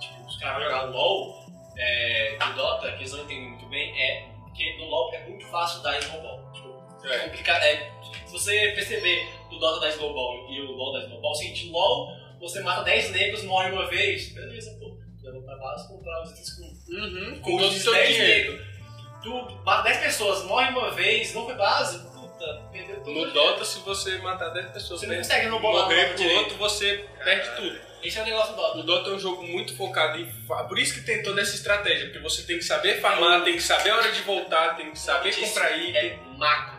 tipo, 0.00 0.26
os 0.26 0.36
caras 0.38 0.58
vão 0.58 0.64
jogar 0.70 0.82
LoL, 0.90 1.46
é, 1.76 2.36
do 2.38 2.52
Dota, 2.54 2.88
que 2.92 2.98
eles 2.98 3.12
não 3.12 3.24
entendem 3.24 3.50
muito 3.50 3.66
bem, 3.66 4.00
é 4.00 4.28
que 4.54 4.76
no 4.78 4.84
LoL 4.86 5.14
é 5.14 5.28
muito 5.28 5.46
fácil 5.46 5.82
dar 5.82 5.98
snowball. 5.98 6.52
Tipo, 6.52 7.06
É. 7.06 7.18
complicado, 7.20 7.62
é, 7.62 7.90
se 8.26 8.32
você 8.32 8.72
perceber 8.74 9.28
o 9.50 9.56
Dota 9.56 9.80
da 9.80 9.88
snowball 9.90 10.50
e 10.50 10.60
o 10.62 10.72
LoL 10.72 10.92
da 10.94 11.00
snowball, 11.04 11.30
é 11.30 11.34
o 11.34 11.36
seguinte, 11.36 11.68
LoL, 11.70 12.16
você 12.40 12.60
mata 12.60 12.82
10 12.84 13.10
negros, 13.12 13.44
morre 13.44 13.70
uma 13.70 13.86
vez, 13.88 14.32
beleza, 14.32 14.76
pô. 14.80 14.96
Pra 15.44 15.56
base, 15.56 15.88
comprar 15.88 16.22
os 16.22 16.30
itens 16.30 16.50
com 16.54 16.62
Uhum, 16.94 17.34
com 17.40 17.50
com 17.50 17.56
todo 17.58 17.64
o 17.64 17.68
os 17.68 17.82
seu 17.82 17.92
10 17.92 18.14
dinheiro. 18.16 18.52
negros. 18.52 18.76
Tu 19.24 19.54
mata 19.64 19.82
10 19.82 19.98
pessoas, 19.98 20.44
morre 20.44 20.70
uma 20.70 20.90
vez, 20.92 21.34
não 21.34 21.44
foi 21.46 21.54
base, 21.56 22.05
puta, 22.38 22.62
perdeu 22.72 22.96
tudo. 22.96 23.12
No 23.12 23.30
Dota, 23.32 23.64
se 23.64 23.78
você 23.80 24.18
matar 24.18 24.50
10 24.50 24.66
pessoas 24.70 25.00
Você 25.00 25.06
não 25.06 25.12
né, 25.14 25.18
consegue 25.20 25.46
no 25.46 25.60
bolar 25.60 25.84
morrer 25.84 26.06
pro 26.08 26.16
direito. 26.16 26.38
outro, 26.40 26.56
você 26.56 27.04
perde 27.24 27.50
tudo. 27.56 27.78
Esse 28.02 28.18
é 28.18 28.22
o 28.22 28.24
negócio 28.24 28.52
do 28.54 28.56
Dota. 28.56 28.78
O 28.78 28.82
Dota 28.82 29.10
é 29.10 29.12
um 29.14 29.18
jogo 29.18 29.42
muito 29.42 29.76
focado 29.76 30.18
em. 30.18 30.30
fa- 30.46 30.64
Por 30.64 30.78
isso 30.78 30.94
que 30.94 31.00
tem 31.00 31.22
toda 31.22 31.40
essa 31.40 31.54
estratégia, 31.56 32.06
porque 32.06 32.18
você 32.20 32.42
tem 32.42 32.58
que 32.58 32.64
saber 32.64 33.00
farmar, 33.00 33.42
tem 33.42 33.54
que 33.54 33.62
saber 33.62 33.90
a 33.90 33.96
hora 33.96 34.12
de 34.12 34.20
voltar, 34.22 34.76
tem 34.76 34.90
que 34.92 34.98
saber 34.98 35.34
comprar 35.34 35.76
item. 35.76 35.96
É 35.96 36.16
macro. 36.36 36.76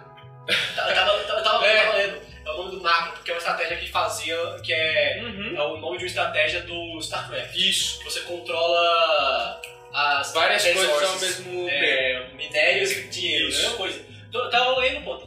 Eu 0.47 0.55
tava, 0.95 1.11
eu 1.13 1.27
tava, 1.27 1.39
eu 1.39 1.43
tava 1.43 1.65
É. 1.67 1.91
lendo. 1.97 2.27
É 2.45 2.49
o 2.51 2.57
nome 2.59 2.71
do 2.77 2.81
macro, 2.81 3.11
porque 3.13 3.29
é 3.29 3.33
uma 3.33 3.39
estratégia 3.39 3.75
que 3.75 3.89
fazia, 3.91 4.37
que 4.63 4.71
é, 4.71 5.19
Uhum. 5.21 5.53
é 5.57 5.61
o 5.63 5.77
nome 5.77 5.97
de 5.97 6.03
uma 6.05 6.07
estratégia 6.07 6.61
do 6.61 6.97
StarCraft. 6.99 7.53
Isso. 7.55 8.01
Você 8.05 8.21
controla 8.21 9.61
as 9.93 10.31
Várias 10.33 10.63
coisas 10.63 10.89
ao 10.89 10.99
resources, 10.99 11.39
mesmo 11.39 11.65
tempo. 11.67 11.69
é, 11.85 12.27
minérios 12.35 12.91
e 12.91 13.03
dinheiro, 13.09 13.49
Isso. 13.49 13.61
mesma 13.63 13.75
coisa. 13.77 14.05
Tô- 14.31 14.39
Eu 14.39 14.49
tava 14.49 14.77
lendo, 14.79 15.03
pô, 15.03 15.17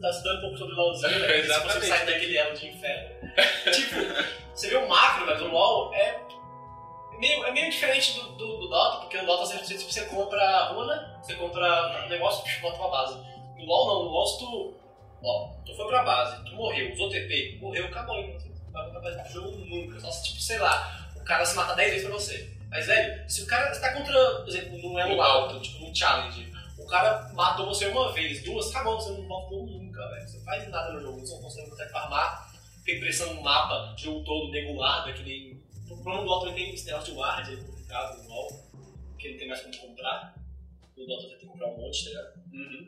tô 0.00 0.08
estudando 0.08 0.38
um 0.38 0.40
pouco 0.40 0.58
sobre 0.58 0.74
LOLzinho, 0.74 1.18
né? 1.20 1.42
Se 1.42 1.60
você 1.60 1.86
sair 1.86 2.06
daquele 2.06 2.36
elo 2.36 2.56
de 2.56 2.68
inferno. 2.68 3.10
tipo, 3.72 3.96
você 4.54 4.68
vê 4.68 4.76
o 4.76 4.88
macro, 4.88 5.26
velho, 5.26 5.38
do 5.38 5.48
LoL, 5.48 5.94
é 5.94 6.20
meio, 7.18 7.44
é 7.44 7.52
meio 7.52 7.70
diferente 7.70 8.14
do, 8.14 8.32
do, 8.32 8.56
do 8.58 8.68
Dota, 8.68 8.98
porque 8.98 9.18
no 9.18 9.26
Dota 9.26 9.46
você, 9.46 9.58
você, 9.58 9.78
você 9.78 10.04
compra 10.06 10.68
runa, 10.68 11.20
você 11.22 11.34
compra 11.34 12.06
negócio 12.08 12.44
e 12.46 12.60
bota 12.60 12.78
pra 12.78 12.88
base. 12.88 13.18
No 13.56 13.64
LoL 13.64 13.86
não, 13.86 14.04
no 14.04 14.10
LoL 14.10 14.26
se 14.26 14.38
tu, 14.38 14.74
ó, 15.22 15.48
tu 15.64 15.74
foi 15.74 15.86
pra 15.88 16.02
base, 16.02 16.44
tu 16.44 16.54
morreu, 16.54 16.92
usou 16.92 17.10
TP, 17.10 17.58
morreu, 17.60 17.86
acabou, 17.86 18.18
então 18.18 18.40
você 18.40 18.48
não 18.64 18.72
vai 18.72 18.90
pra 18.90 19.00
base 19.00 19.22
do 19.22 19.32
jogo 19.32 19.56
nunca. 19.58 20.00
Só 20.00 20.10
se, 20.10 20.24
tipo, 20.24 20.40
sei 20.40 20.58
lá, 20.58 21.10
o 21.16 21.24
cara 21.24 21.44
se 21.44 21.56
matar 21.56 21.74
10 21.74 21.90
vezes 21.90 22.06
pra 22.06 22.16
você. 22.16 22.54
Mas, 22.70 22.86
velho, 22.86 23.30
se 23.30 23.42
o 23.42 23.46
cara 23.46 23.72
você 23.72 23.80
tá 23.80 23.92
contra, 23.92 24.40
por 24.40 24.48
exemplo, 24.48 24.78
num 24.78 24.98
elo 24.98 25.22
alto, 25.22 25.60
tipo, 25.60 25.84
num 25.84 25.94
challenge, 25.94 26.48
o 26.48 26.52
cara 26.94 27.32
matou 27.34 27.66
você 27.66 27.86
uma 27.86 28.12
vez, 28.12 28.42
duas, 28.44 28.70
acabou, 28.70 29.00
você 29.00 29.10
não 29.10 29.26
volta 29.26 29.54
nunca, 29.56 30.08
velho. 30.10 30.28
Você 30.28 30.36
não 30.38 30.44
faz 30.44 30.68
nada 30.68 30.92
no 30.92 31.00
jogo, 31.00 31.20
você 31.20 31.34
não 31.34 31.42
consegue, 31.42 31.62
não 31.64 31.70
consegue 31.70 31.92
farmar, 31.92 32.52
tem 32.84 33.00
pressão 33.00 33.34
no 33.34 33.42
mapa, 33.42 33.94
jogo 33.98 34.22
todo, 34.24 34.50
nego 34.52 34.74
guarda, 34.74 35.12
que 35.12 35.22
nem. 35.22 35.62
O 35.90 35.96
problema 36.02 36.20
do 36.22 36.26
Dota 36.26 36.52
tem 36.52 36.72
esse 36.74 36.86
negócio 36.86 37.06
de 37.12 37.12
guarda, 37.12 37.52
é 37.52 37.56
complicado 37.56 38.26
LoL, 38.28 38.48
que 39.18 39.26
ele 39.28 39.38
tem 39.38 39.48
mais 39.48 39.60
como 39.60 39.76
comprar. 39.76 40.34
No 40.96 41.06
Dota 41.06 41.22
você 41.22 41.28
tem 41.30 41.38
que 41.38 41.46
comprar 41.46 41.66
um 41.68 41.76
monte, 41.76 42.04
tá 42.04 42.10
ligado? 42.10 42.34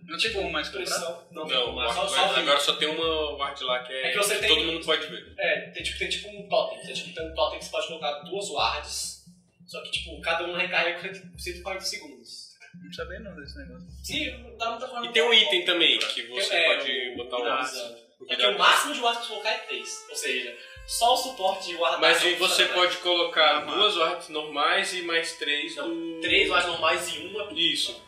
Não 0.04 0.16
tinha 0.18 0.32
como 0.32 0.52
mais. 0.52 0.68
Pressão. 0.68 1.26
Não, 1.32 1.44
Não, 1.44 1.48
não, 1.66 1.70
o 1.72 1.76
mas 1.76 1.94
só, 1.94 2.07
só 2.09 2.36
agora 2.36 2.61
só 2.61 2.76
tem 2.76 2.88
uma 2.88 3.32
ward 3.36 3.64
lá 3.64 3.82
que 3.82 3.92
é, 3.92 4.07
É 4.07 4.11
que 4.12 4.16
você 4.18 4.38
tem- 4.38 4.48
todo 4.48 4.64
mundo 4.64 4.84
pode 4.86 5.07
ver. 5.09 5.34
É, 5.38 5.61
tem 5.70 5.82
tipo, 5.82 5.98
tem 5.98 6.09
tipo 6.09 6.28
um 6.28 6.48
totem. 6.48 6.80
Tem, 6.82 6.94
tipo, 6.94 7.14
tem 7.14 7.30
um 7.30 7.34
totem 7.34 7.59
que 7.59 7.64
você 7.64 7.70
pode 7.72 7.86
colocar 7.88 8.12
duas 8.20 8.48
wards, 8.50 9.24
só 9.66 9.82
que 9.82 9.90
tipo, 9.90 10.20
cada 10.20 10.44
um 10.44 10.54
recarrega 10.57 11.00
por 11.00 11.40
140 11.40 11.80
segundos. 11.84 12.45
Não 12.84 12.92
sabia 12.92 13.20
não 13.20 13.34
desse 13.36 13.58
negócio. 13.58 13.86
Sim, 14.04 14.56
dá 14.58 14.70
muita 14.70 14.88
forma. 14.88 15.06
E 15.06 15.12
tem 15.12 15.22
um 15.22 15.32
item 15.32 15.64
também 15.64 15.98
que 15.98 16.22
você 16.22 16.54
É, 16.54 16.64
pode 16.76 16.90
o- 17.10 17.16
botar 17.16 17.36
o 17.36 17.40
cuidado. 17.40 18.06
É 18.28 18.36
que 18.36 18.46
o 18.46 18.58
máximo 18.58 18.94
de 18.94 19.00
wards 19.00 19.20
que 19.22 19.26
você 19.26 19.32
colocar 19.32 19.50
é 19.50 19.58
3. 19.58 20.06
Ou 20.08 20.16
seja, 20.16 20.56
só 20.86 21.14
o 21.14 21.16
suporte 21.16 21.66
de 21.68 21.74
guarda 21.74 21.98
Mas 21.98 22.22
você 22.38 22.66
pode 22.66 22.96
colocar 22.98 23.58
Ah, 23.58 23.60
duas 23.60 23.96
wards 23.96 24.28
normais 24.28 24.94
e 24.94 25.02
mais 25.02 25.32
três 25.34 25.74
do. 25.76 26.20
3 26.20 26.48
wards 26.48 26.68
normais 26.68 27.14
e 27.14 27.18
uma. 27.26 27.52
Isso. 27.52 28.02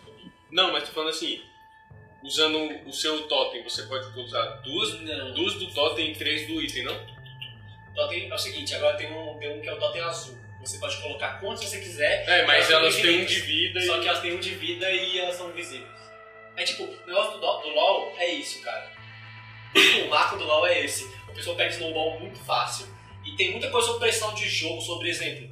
Não, 0.51 0.73
mas 0.73 0.85
tô 0.89 0.95
falando 0.95 1.11
assim. 1.11 1.43
Usando 2.23 2.59
o 2.87 2.93
seu 2.93 3.29
totem, 3.29 3.63
você 3.63 3.83
pode 3.85 4.07
usar 4.19 4.45
duas, 4.63 5.01
Não. 5.03 5.35
duas 5.35 5.55
do 5.55 5.73
totem 5.73 6.11
e 6.11 6.17
três 6.17 6.49
do 6.49 6.61
item, 6.61 6.83
não? 6.85 7.07
Totem 7.95 8.29
é 8.29 8.35
o 8.35 8.39
seguinte, 8.39 8.75
agora 8.75 8.97
tem 8.97 9.13
um, 9.13 9.39
tem 9.39 9.57
um 9.57 9.61
que 9.61 9.69
é 9.69 9.73
o 9.73 9.79
totem 9.79 10.01
azul. 10.03 10.37
Você 10.61 10.79
pode 10.79 10.97
colocar 11.01 11.41
quantos 11.41 11.65
você 11.65 11.79
quiser, 11.79 12.29
É, 12.29 12.45
mas 12.45 12.71
Elas 12.71 12.97
têm 12.97 13.23
um 13.23 13.25
de 13.25 13.41
vida 13.41 13.81
só 13.83 13.97
e. 13.97 14.01
que 14.01 14.09
elas 14.09 14.21
têm 14.21 14.35
um 14.35 14.41
de 14.41 14.55
vida 14.55 14.91
e 14.91 15.19
elas 15.19 15.37
são 15.37 15.51
invisíveis. 15.51 15.89
É 16.57 16.65
tipo, 16.65 16.83
o 16.83 17.07
negócio 17.07 17.33
do, 17.33 17.39
do, 17.39 17.69
LoL 17.69 18.13
é 18.19 18.29
isso, 18.31 18.61
cara. 18.63 18.91
O 20.05 20.09
macro 20.09 20.39
do 20.39 20.45
LoL 20.45 20.67
é 20.67 20.85
esse. 20.85 21.05
O 21.29 21.33
pessoal 21.33 21.55
pega 21.57 21.71
snowball 21.71 22.19
muito 22.19 22.39
fácil 22.41 22.87
e 23.25 23.37
tem 23.37 23.53
muita 23.53 23.71
coisa 23.71 23.87
sobre 23.87 24.01
pressão 24.09 24.35
de 24.35 24.49
jogo, 24.49 24.81
sobre 24.81 25.09
exemplo. 25.09 25.49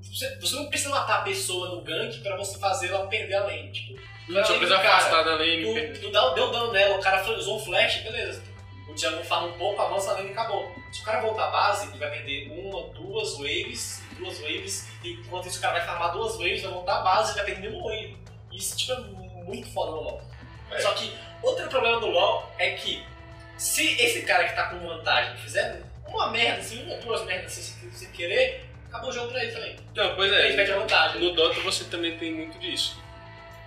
Você, 0.00 0.38
você 0.40 0.54
não 0.56 0.68
precisa 0.68 0.90
matar 0.90 1.18
a 1.18 1.22
pessoa 1.22 1.68
no 1.68 1.82
gank 1.82 2.18
pra 2.20 2.36
você 2.36 2.58
fazer 2.58 2.88
ela 2.88 3.06
perder 3.08 3.34
a 3.34 3.44
lane. 3.44 3.70
Tipo, 3.70 4.00
Só 4.32 4.56
precisa 4.56 4.78
afastar 4.78 5.22
da 5.22 5.34
lane. 5.34 5.92
Tu, 5.92 6.00
tu 6.00 6.10
dá, 6.10 6.32
deu 6.32 6.50
dano 6.50 6.72
nela, 6.72 6.96
o 6.96 7.00
cara 7.00 7.22
usou 7.36 7.56
um 7.56 7.64
flash, 7.64 7.98
beleza. 8.02 8.42
O 8.88 8.94
Django 8.94 9.22
farma 9.24 9.48
um 9.48 9.58
pouco, 9.58 9.82
avança 9.82 10.10
a 10.10 10.14
lane 10.14 10.28
e 10.28 10.32
acabou. 10.32 10.74
Se 10.90 11.02
o 11.02 11.04
cara 11.04 11.20
voltar 11.20 11.48
à 11.48 11.50
base, 11.50 11.88
ele 11.88 11.98
vai 11.98 12.10
perder 12.10 12.50
uma, 12.50 12.88
duas 12.94 13.34
waves, 13.34 14.02
duas 14.18 14.38
waves, 14.38 14.88
e 15.02 15.12
enquanto 15.12 15.46
isso 15.46 15.58
o 15.58 15.62
cara 15.62 15.78
vai 15.78 15.86
farmar 15.86 16.12
duas 16.12 16.36
waves, 16.36 16.62
vai 16.62 16.72
voltar 16.72 16.98
à 16.98 17.02
base 17.02 17.32
e 17.32 17.34
vai 17.36 17.44
perder 17.44 17.68
nenhuma 17.68 17.88
wave. 17.88 18.16
Isso 18.52 18.76
tipo, 18.76 18.92
é 18.92 19.44
muito 19.44 19.68
foda 19.68 19.92
no 19.92 20.02
LoL. 20.02 20.22
É. 20.70 20.80
Só 20.80 20.92
que 20.92 21.12
outro 21.42 21.68
problema 21.68 22.00
do 22.00 22.06
LoL 22.06 22.52
é 22.58 22.72
que 22.72 23.02
se 23.56 24.00
esse 24.00 24.22
cara 24.22 24.48
que 24.48 24.54
tá 24.54 24.68
com 24.68 24.78
vantagem 24.86 25.36
fizer 25.38 25.82
uma 26.06 26.30
merda 26.30 26.60
assim, 26.60 26.82
uma, 26.84 26.96
duas 26.98 27.24
merdas 27.24 27.58
assim, 27.58 27.90
sem, 27.90 28.10
querer, 28.12 28.64
acabou 28.88 29.10
o 29.10 29.12
jogo 29.12 29.30
pra 29.30 29.42
ele 29.42 29.52
também. 29.52 29.76
Não, 29.94 30.14
pois 30.14 30.32
Ele 30.32 30.52
é. 30.52 30.56
perde 30.56 30.72
a 30.72 30.78
vantagem. 30.78 31.20
No 31.20 31.34
Dota 31.34 31.60
você 31.60 31.84
também 31.84 32.16
tem 32.16 32.32
muito 32.32 32.58
disso. 32.58 33.00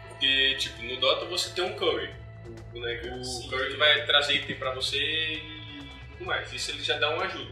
Porque, 0.07 0.55
tipo, 0.55 0.81
no 0.83 0.97
Dota 0.97 1.25
você 1.25 1.49
tem 1.51 1.63
um 1.63 1.73
Curry. 1.73 2.09
O, 2.45 2.73
boneco, 2.73 3.07
o. 3.07 3.49
Curry 3.49 3.71
que 3.71 3.77
vai 3.77 4.05
trazer 4.05 4.35
item 4.35 4.55
pra 4.55 4.73
você 4.73 4.97
e 4.97 5.83
tudo 6.11 6.25
mais. 6.25 6.51
Isso 6.51 6.71
ele 6.71 6.83
já 6.83 6.97
dá 6.97 7.09
uma 7.09 7.25
ajuda. 7.25 7.51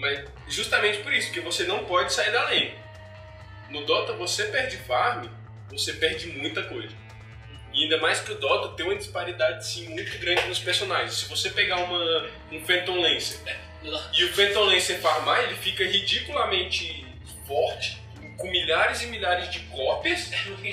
Mas 0.00 0.24
justamente 0.48 0.98
por 1.02 1.12
isso, 1.12 1.28
porque 1.28 1.40
você 1.40 1.64
não 1.64 1.84
pode 1.84 2.12
sair 2.12 2.32
da 2.32 2.44
lane. 2.44 2.74
No 3.68 3.84
Dota 3.84 4.14
você 4.14 4.44
perde 4.44 4.78
farm, 4.78 5.28
você 5.70 5.92
perde 5.92 6.26
muita 6.28 6.62
coisa. 6.64 6.94
E 7.72 7.84
ainda 7.84 7.98
mais 7.98 8.20
que 8.20 8.32
o 8.32 8.34
Dota 8.34 8.74
tem 8.74 8.86
uma 8.86 8.96
disparidade 8.96 9.64
sim, 9.64 9.90
muito 9.90 10.18
grande 10.18 10.48
nos 10.48 10.58
personagens. 10.58 11.14
Se 11.14 11.28
você 11.28 11.50
pegar 11.50 11.76
uma, 11.76 12.30
um 12.50 12.64
Phantom 12.64 12.98
Lancer 13.00 13.40
e 14.12 14.24
o 14.24 14.32
Phantom 14.32 14.64
Lancer 14.64 14.98
farmar, 15.00 15.44
ele 15.44 15.54
fica 15.54 15.84
ridiculamente 15.84 17.06
forte, 17.46 18.00
com 18.38 18.50
milhares 18.50 19.02
e 19.02 19.06
milhares 19.06 19.50
de 19.50 19.60
cópias. 19.60 20.30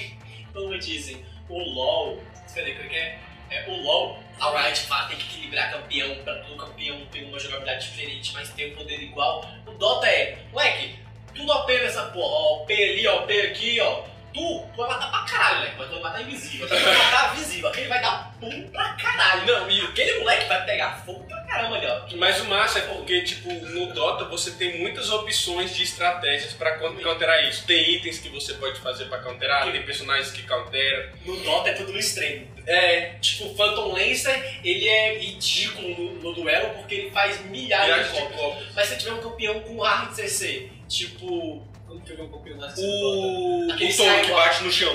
Como 0.54 0.78
dizem, 0.80 1.24
o 1.50 1.60
LoL. 1.60 2.24
Cadê? 2.56 2.72
Como 2.72 2.86
é 2.86 2.90
que 2.90 2.96
é? 2.96 3.20
É, 3.52 3.70
o 3.70 3.82
LoL, 3.84 4.24
a 4.40 4.62
Riot 4.62 4.80
fala 4.82 5.08
tem 5.08 5.18
que 5.18 5.26
equilibrar 5.26 5.72
campeão 5.72 6.16
pra 6.24 6.36
todo 6.36 6.58
campeão 6.58 7.06
ter 7.12 7.24
uma 7.24 7.40
jogabilidade 7.40 7.90
diferente, 7.90 8.34
mas 8.34 8.50
ter 8.50 8.72
um 8.72 8.76
poder 8.76 9.02
igual. 9.02 9.46
O 9.66 9.72
Dota 9.72 10.08
é, 10.08 10.38
moleque, 10.52 10.96
tudo 11.34 11.52
OP 11.52 11.72
nessa 11.72 12.04
porra, 12.06 12.34
ó, 12.34 12.62
OP 12.62 12.74
ali, 12.74 13.08
ó, 13.08 13.24
OP 13.24 13.42
aqui, 13.42 13.80
ó. 13.80 14.04
Tu, 14.38 14.66
tu 14.76 14.78
vai 14.78 14.88
matar 14.90 15.10
pra 15.10 15.20
caralho, 15.22 15.58
moleque, 15.58 15.76
mas 15.78 15.88
tu 15.88 15.94
vai 15.94 16.04
matar 16.04 16.22
invisível. 16.22 16.68
Tu 16.68 16.76
vai 16.76 16.98
matar 16.98 17.36
visível, 17.36 17.70
aquele 17.70 17.88
vai 17.88 18.02
dar 18.02 18.34
pum 18.40 18.70
pra 18.72 18.90
caralho. 18.94 19.46
Não, 19.46 19.72
e 19.72 19.82
aquele 19.82 20.20
moleque 20.20 20.46
vai 20.48 20.66
pegar 20.66 21.04
fogo 21.06 21.24
pra 21.26 21.42
caramba 21.42 21.76
ali, 21.78 21.88
ó. 21.88 22.02
Mas 22.18 22.40
o 22.42 22.46
massa 22.46 22.80
é 22.80 22.82
porque, 22.84 23.22
tipo, 23.24 23.52
no 23.52 23.94
Dota 23.94 24.26
você 24.26 24.52
tem 24.52 24.80
muitas 24.80 25.10
opções 25.10 25.76
de 25.76 25.84
estratégias 25.84 26.54
pra 26.54 26.78
counterar 26.78 27.44
isso. 27.50 27.66
Tem 27.66 27.96
itens 27.96 28.20
que 28.20 28.30
você 28.30 28.54
pode 28.54 28.80
fazer 28.80 29.06
pra 29.06 29.20
counterar, 29.20 29.72
tem 29.72 29.82
personagens 29.84 30.32
que 30.32 30.44
counteram. 30.44 31.10
No 31.26 31.38
Dota 31.38 31.70
é 31.70 31.74
tudo 31.74 31.92
no 31.94 32.00
extremo. 32.00 32.48
É, 32.68 33.16
Tipo, 33.22 33.46
o 33.46 33.56
Phantom 33.56 33.94
Lancer, 33.94 34.60
ele 34.64 34.88
é 34.88 35.18
ridículo 35.18 35.90
no, 35.90 36.12
no 36.22 36.34
duelo 36.34 36.70
porque 36.76 36.94
ele 36.96 37.12
faz 37.12 37.44
milhares 37.46 37.88
viagem 37.88 38.12
de 38.12 38.14
de 38.14 38.20
golpes. 38.20 38.38
copas. 38.40 38.76
Mas 38.76 38.88
se 38.88 38.94
você 38.94 39.00
tiver 39.00 39.14
um 39.14 39.22
campeão 39.22 39.60
com 39.62 39.80
hard 39.82 40.14
CC, 40.14 40.70
tipo. 40.88 41.67
Eu 41.90 42.00
vi 42.16 42.22
um 42.22 42.32
campeão 42.32 42.58
mais? 42.58 42.74
O, 42.78 43.70
Aquele 43.72 43.94
o 43.94 43.98
tom 43.98 44.22
que 44.22 44.32
bate 44.32 44.64
no 44.64 44.72
chão. 44.72 44.94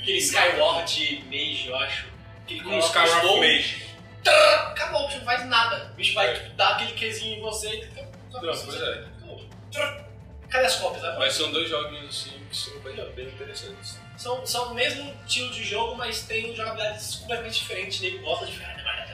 Aquele 0.00 0.18
Skyward 0.18 1.24
Mage, 1.26 1.68
eu 1.68 1.76
acho. 1.76 2.06
Que 2.46 2.54
ele 2.54 2.66
Um 2.68 2.78
Skyward 2.78 3.40
Mage. 3.40 3.86
Acabou, 4.26 5.04
o 5.04 5.06
bicho 5.06 5.18
não 5.18 5.24
faz 5.24 5.46
nada. 5.46 5.90
O 5.92 5.94
bicho 5.94 6.14
vai 6.14 6.28
É. 6.30 6.34
tipo, 6.34 6.50
dar 6.56 6.70
aquele 6.70 6.92
quezinho 6.92 7.38
em 7.38 7.40
você 7.40 7.68
e. 7.68 7.86
Não, 8.32 8.40
pois 8.40 8.80
é. 8.82 9.04
Acabou. 9.18 9.40
Trrr. 9.72 10.04
Cadê 10.50 10.66
as 10.66 10.76
cópias? 10.76 11.02
Agora? 11.04 11.18
Mas 11.20 11.34
são 11.34 11.50
dois 11.50 11.68
jogos 11.68 11.98
assim 12.08 12.30
que 12.50 12.56
são 12.56 12.78
bem, 12.80 12.94
bem 13.14 13.26
interessantes. 13.26 13.98
São, 14.16 14.46
são 14.46 14.70
o 14.72 14.74
mesmo 14.74 15.12
estilo 15.26 15.50
de 15.52 15.64
jogo, 15.64 15.96
mas 15.96 16.22
tem 16.22 16.54
jogabilidades 16.54 17.16
completamente 17.16 17.58
diferentes. 17.60 18.00
Nego 18.00 18.18
gosta 18.20 18.46
de 18.46 18.52
ficar. 18.52 18.76
"Ah, 18.78 18.82
vai 18.84 19.06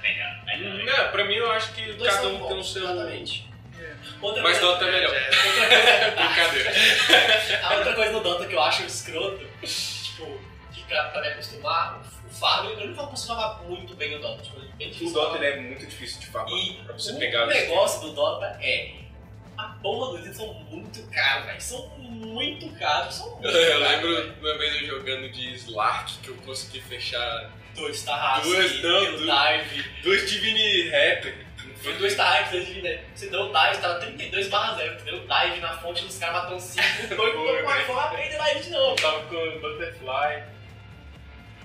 dar 0.63 0.75
melhor." 0.75 0.85
Não, 0.85 1.11
pra 1.11 1.25
mim 1.25 1.35
eu 1.35 1.51
acho 1.53 1.73
que 1.73 1.95
cada 1.95 2.29
um 2.29 2.47
tem 2.49 2.59
o 2.59 2.65
seu. 2.65 2.83
Exatamente. 2.85 3.51
Outra 4.20 4.42
Mas 4.42 4.59
coisa- 4.59 4.72
Dota 4.72 4.84
é 4.86 4.92
melhor. 4.92 5.12
Brincadeira. 6.16 6.72
A 7.62 7.74
outra 7.76 7.92
coisa 7.94 8.12
no 8.12 8.20
Dota 8.20 8.46
que 8.46 8.55
eu 8.55 8.62
acho 8.62 8.82
escroto, 8.84 9.46
tipo, 9.64 10.40
que 10.72 10.82
pra, 10.84 11.05
pra 11.05 11.20
me 11.22 11.28
acostumar, 11.28 12.00
o 12.24 12.30
farm, 12.34 12.68
eu 12.70 12.86
nunca 12.88 13.16
jogar 13.16 13.62
muito 13.64 13.94
bem 13.94 14.14
o 14.16 14.20
Dota. 14.20 14.42
Tipo, 14.42 14.61
é 14.61 14.64
bem 14.76 14.88
O 14.88 14.90
difícil. 14.92 15.14
Dota 15.14 15.36
ele 15.36 15.46
é 15.46 15.57
muito 15.61 15.86
difícil 15.86 16.20
de 16.20 16.26
farmar. 16.28 16.53
E 16.59 16.74
pra 16.84 16.92
você 16.94 17.12
o 17.12 17.18
pegar 17.18 17.46
os- 17.48 17.55
negócio 17.55 18.00
do 18.03 18.12
Dota 18.14 18.59
é. 18.61 19.03
A 19.59 19.64
porra 19.82 20.12
dos 20.12 20.20
itens 20.20 20.36
são 20.38 20.53
muito 20.55 21.03
caros, 21.11 21.46
velho. 21.46 21.61
São 21.61 21.88
muito 21.98 22.68
caros, 22.78 23.14
são 23.14 23.30
muito 23.36 23.46
Eu 23.48 23.80
caros, 23.80 23.88
lembro 23.88 24.34
uma 24.40 24.59
vez 24.59 24.80
eu 24.82 24.86
jogando 24.88 25.28
de 25.30 25.55
Slark 25.57 26.18
que 26.22 26.28
eu 26.28 26.34
consegui 26.36 26.80
fechar 26.80 27.50
Dois 27.74 28.03
Tarrasque, 28.03 28.48
Duas, 28.48 28.82
não, 28.82 29.16
duas. 29.16 29.20
Dive. 29.20 29.90
dois 30.03 30.30
Divine 30.30 30.88
Rapper. 30.88 31.46
Foi 31.83 31.93
dois 31.95 32.14
Tarrasque, 32.14 32.53
dois 32.53 32.66
Divine. 32.66 32.99
Você 33.14 33.28
deu 33.28 33.43
o 33.43 33.53
Dive, 33.53 33.78
tava 33.83 33.95
32 34.01 34.49
barra 34.49 34.74
0. 34.76 34.97
Tu 34.99 35.05
deu 35.05 35.16
o 35.16 35.20
Dive 35.26 35.61
na 35.61 35.76
fonte 35.78 36.05
dos 36.05 36.18
caras 36.18 36.43
matando 36.43 36.61
5. 36.61 36.83
Doido, 37.09 37.16
Foi, 37.16 37.33
foi, 37.33 37.62
velho. 37.62 37.87
foi 37.87 37.95
lá, 37.95 38.05
aprender 38.05 38.39
Dive 38.39 38.61
de 38.61 38.70
novo. 38.70 38.91
Eu 38.91 38.97
tava 38.97 39.20
com 39.24 39.61
Butterfly. 39.61 40.45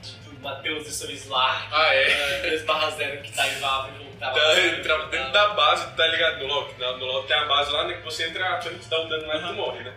Tipo, 0.01 0.39
Matheus 0.41 0.87
e 0.87 0.91
seu 0.91 1.09
Slark. 1.11 1.67
Ah, 1.71 1.93
é. 1.93 2.41
2 2.49 2.63
barra 2.63 2.89
0 2.91 3.21
que 3.21 3.31
divava 3.31 3.89
e 3.89 4.03
voltava. 4.03 4.39
Tá, 4.39 4.59
entrava 4.61 5.05
dentro 5.07 5.31
da 5.31 5.49
base, 5.49 5.95
tá 5.95 6.07
ligado? 6.07 6.39
No 6.39 6.47
LoL, 6.47 6.65
que 6.67 6.79
na- 6.79 6.93
no 6.97 7.05
LoL 7.05 7.23
tem 7.23 7.37
a 7.37 7.45
base 7.45 7.71
lá, 7.71 7.83
né? 7.87 7.93
Que 7.95 8.03
você 8.03 8.27
entra, 8.27 8.59
quando 8.61 8.79
te 8.79 8.87
dá 8.89 8.99
um 9.01 9.07
dano 9.09 9.27
lá, 9.27 9.39
tu 9.39 9.53
morre, 9.53 9.83
né? 9.83 9.93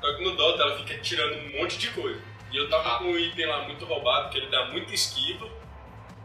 Só 0.00 0.14
que 0.14 0.22
no 0.22 0.36
Dota 0.36 0.62
ela 0.62 0.76
fica 0.78 0.96
tirando 0.98 1.34
um 1.34 1.58
monte 1.60 1.76
de 1.78 1.88
coisa. 1.90 2.20
E 2.52 2.56
eu 2.56 2.68
tava 2.70 2.98
com 2.98 3.04
um 3.04 3.18
item 3.18 3.46
lá 3.46 3.62
muito 3.62 3.84
roubado, 3.84 4.30
que 4.30 4.38
ele 4.38 4.46
dá 4.48 4.66
muita 4.66 4.94
esquiva. 4.94 5.46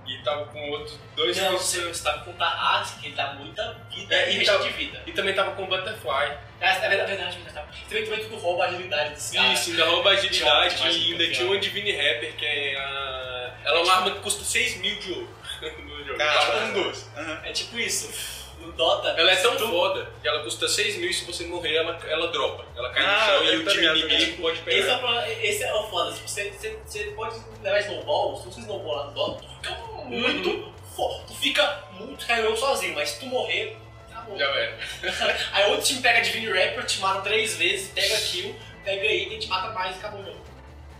E 0.05 0.17
tava 0.23 0.45
com 0.45 0.69
outros 0.71 0.99
dois 1.15 1.37
Não, 1.37 1.51
você 1.57 1.91
tá 2.03 2.19
com 2.19 2.33
Tarrasque, 2.33 2.99
que 2.99 3.07
ele 3.07 3.15
dá 3.15 3.33
muita 3.33 3.73
vida 3.89 4.13
É, 4.15 4.31
e 4.31 4.37
resto 4.39 4.57
tá- 4.57 4.63
de 4.63 4.69
vida. 4.73 5.01
E 5.07 5.11
também 5.13 5.33
tava 5.33 5.51
com 5.51 5.65
Butterfly. 5.65 6.37
É, 6.59 6.69
é 6.69 6.89
verdade, 6.89 7.01
é 7.11 7.15
verdade, 7.15 7.39
mas 7.43 7.53
tá. 7.53 7.65
Também, 7.89 8.05
também 8.05 8.19
tudo 8.23 8.37
rouba 8.37 8.65
a 8.65 8.67
agilidade 8.67 9.13
dos 9.13 9.31
caras. 9.31 9.59
Isso, 9.59 9.71
ainda 9.71 9.85
rouba 9.85 10.09
agilidade 10.11 10.75
Tinha 10.75 10.89
uma- 10.91 10.97
e 10.97 11.11
ainda 11.11 11.31
tinha 11.33 11.47
uma 11.47 11.57
Divine 11.57 11.91
Rapper, 11.91 12.35
que 12.35 12.45
é 12.45 12.75
a. 12.77 13.53
Ela 13.65 13.79
é 13.79 13.83
uma 13.83 13.93
arma 13.93 14.11
que 14.11 14.19
custa 14.19 14.43
6 14.43 14.77
mil 14.77 14.97
de 14.99 15.11
ouro 15.13 15.29
no 15.85 16.03
jogo. 16.05 16.17
Tava 16.17 16.59
com 16.67 16.73
duas. 16.73 17.09
É 17.45 17.51
tipo 17.53 17.77
isso. 17.79 18.42
No 18.65 18.71
Dota. 18.73 19.09
Ela 19.09 19.31
é 19.31 19.35
tão 19.35 19.55
tu- 19.57 19.67
foda 19.69 20.09
que 20.21 20.27
ela 20.27 20.41
custa 20.43 20.67
6 20.67 20.97
mil 20.97 21.09
e 21.09 21.13
se 21.13 21.25
você 21.25 21.45
morrer, 21.45 21.75
ela, 21.75 21.99
ela 22.07 22.27
dropa. 22.31 22.65
Ela 22.75 22.89
cai 22.91 23.03
Ah, 23.05 23.19
no 23.19 23.25
chão 23.25 23.43
e 23.53 23.57
o 23.57 23.65
time 23.67 23.85
inimigo 23.87 24.41
pode 24.41 24.57
Esse 24.59 24.69
é, 24.69 24.81
pegar. 24.81 24.95
o, 24.95 24.99
problema- 24.99 25.29
esse 25.29 25.63
é 25.63 25.73
o 25.73 25.83
foda. 25.89 26.11
Tipo, 26.13 26.27
você, 26.27 26.51
você, 26.51 26.79
você 26.85 27.03
pode 27.15 27.35
levar 27.61 27.79
snowball, 27.81 28.37
se 28.37 28.45
você 28.45 28.59
snowballar 28.61 29.07
no 29.07 29.11
Dota, 29.13 29.43
tu 29.43 29.49
fica 29.55 29.75
muito 30.05 30.73
forte. 30.95 31.25
Tu 31.27 31.33
fica 31.35 31.83
muito 31.99 32.25
caiu 32.25 32.55
sozinho, 32.55 32.93
mas 32.95 33.09
se 33.09 33.19
tu 33.19 33.25
morrer, 33.27 33.77
acabou. 34.11 34.37
Já 34.37 34.45
era. 34.45 34.77
Aí 35.53 35.69
outro 35.71 35.85
time 35.85 36.01
pega 36.01 36.21
Divine 36.21 36.47
Rapper, 36.51 36.85
te 36.85 36.99
mata 36.99 37.21
três 37.21 37.55
vezes, 37.57 37.89
pega 37.89 38.15
kill, 38.17 38.55
pega 38.83 39.05
item, 39.05 39.39
te 39.39 39.47
mata 39.47 39.69
mais 39.73 39.95
e 39.95 39.99
acabou 39.99 40.21
o 40.21 40.25
jogo. 40.25 40.43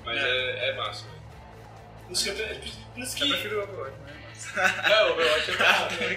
Mas 0.06 0.18
é, 0.22 0.70
é 0.70 0.74
massa. 0.74 1.06
velho. 1.06 1.14
Por 2.94 3.02
isso 3.02 3.16
que, 3.16 3.24
eu- 3.24 3.28
prefiro 3.30 3.60
o 3.60 3.64
Overwatch, 3.64 3.96
né? 4.56 4.74
É, 4.92 5.04
o 5.06 5.14
Overwatch 5.14 5.52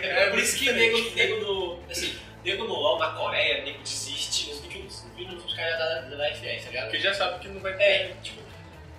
é. 0.02 0.22
É 0.22 0.30
por 0.30 0.38
isso 0.38 0.56
que 0.56 0.72
nego, 0.72 1.14
nego 1.14 1.40
no. 1.40 1.80
Assim, 1.90 2.16
nego 2.44 2.64
no 2.64 2.74
LOL 2.74 2.98
na 2.98 3.10
Coreia, 3.10 3.64
nego 3.64 3.78
desiste 3.78 4.50
nos 4.50 4.60
vídeos, 4.60 5.42
dos 5.42 5.54
caras 5.54 5.78
da, 5.78 6.00
da, 6.02 6.16
da 6.16 6.28
FPS, 6.28 6.64
tá 6.64 6.70
ligado? 6.70 6.84
Porque 6.84 7.00
já 7.00 7.14
sabe 7.14 7.38
que 7.40 7.48
não 7.48 7.60
vai 7.60 7.74
ter. 7.76 7.82
É, 7.82 8.14
tipo, 8.22 8.40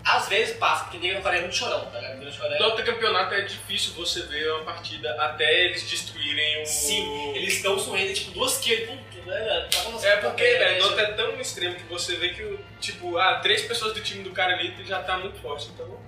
às 0.03 0.29
vezes 0.29 0.55
passa, 0.57 0.85
porque 0.85 0.97
nego 0.99 1.15
na 1.15 1.21
Coreia 1.21 1.39
é 1.39 1.41
muito 1.41 1.55
chorão, 1.55 1.85
tá 1.85 1.99
ligado? 1.99 2.19
Nego. 2.19 2.59
No 2.59 2.65
outro 2.65 2.85
campeonato 2.85 3.33
é 3.33 3.41
difícil 3.41 3.93
você 3.93 4.21
ver 4.23 4.51
uma 4.53 4.63
partida 4.63 5.11
até 5.21 5.65
eles 5.65 5.83
destruírem 5.83 6.63
o. 6.63 6.65
Sim, 6.65 7.35
eles 7.35 7.55
estão 7.55 7.77
sorrindo, 7.77 8.13
tipo, 8.13 8.31
duas 8.31 8.57
kills, 8.57 8.85
puto, 8.85 9.27
né? 9.27 9.67
Tá 9.71 10.07
É 10.07 10.15
porque, 10.17 10.43
velho, 10.43 10.81
Dota 10.81 11.01
é 11.01 11.11
tão 11.13 11.39
extremo 11.39 11.75
que 11.75 11.83
você 11.83 12.15
vê 12.15 12.29
que, 12.29 12.43
o, 12.43 12.59
tipo, 12.79 13.17
ah, 13.17 13.39
três 13.41 13.63
pessoas 13.63 13.93
do 13.93 14.01
time 14.01 14.23
do 14.23 14.31
cara 14.31 14.53
ali 14.53 14.73
já 14.85 15.01
tá 15.03 15.17
muito 15.17 15.39
forte. 15.39 15.69
Então, 15.73 15.99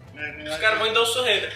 os 0.51 0.57
caras 0.57 0.79
vão 0.79 0.91
dar 0.91 1.01
um 1.01 1.05
sorrendo. 1.05 1.49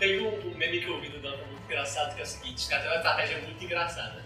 Tem 0.00 0.18
um, 0.20 0.28
um 0.50 0.54
meme 0.56 0.80
que 0.80 0.88
eu 0.88 1.00
vi 1.00 1.08
do 1.10 1.18
Dota 1.18 1.44
muito 1.44 1.62
engraçado, 1.66 2.14
que 2.14 2.20
é 2.20 2.24
o 2.24 2.26
seguinte, 2.26 2.56
os 2.56 2.66
caras 2.68 2.84
têm 2.84 2.92
uma 2.92 2.96
estratégia 2.98 3.38
muito 3.38 3.62
engraçada. 3.64 4.24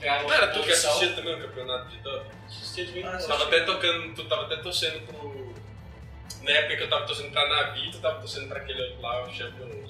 Pegaram 0.00 0.24
Não 0.24 0.34
era 0.34 0.48
tu 0.48 0.62
que 0.64 0.72
assistia 0.72 1.12
também 1.12 1.34
o 1.36 1.40
campeonato 1.42 1.88
de 1.90 1.98
Dota? 1.98 2.26
assistia 2.48 2.84
de 2.86 2.92
vez 2.92 3.04
em 3.04 3.08
Ah, 3.08 3.12
quando. 3.12 3.22
Tu 3.22 3.28
tava 3.28 3.44
até 3.44 3.60
tocando, 3.60 4.14
tu 4.14 4.24
tava 4.24 4.42
até 4.46 4.56
torcendo 4.56 5.06
pro. 5.06 5.54
Na 6.42 6.50
época 6.50 6.76
que 6.76 6.82
eu 6.82 6.90
tava 6.90 7.06
torcendo 7.06 7.30
pra 7.30 7.48
Navi, 7.48 7.90
tu 7.92 7.98
tava 8.00 8.18
torcendo 8.18 8.48
pra 8.48 8.58
aquele 8.58 8.82
outro 8.82 9.00
lá, 9.00 9.22
o 9.22 9.32
Champion. 9.32 9.82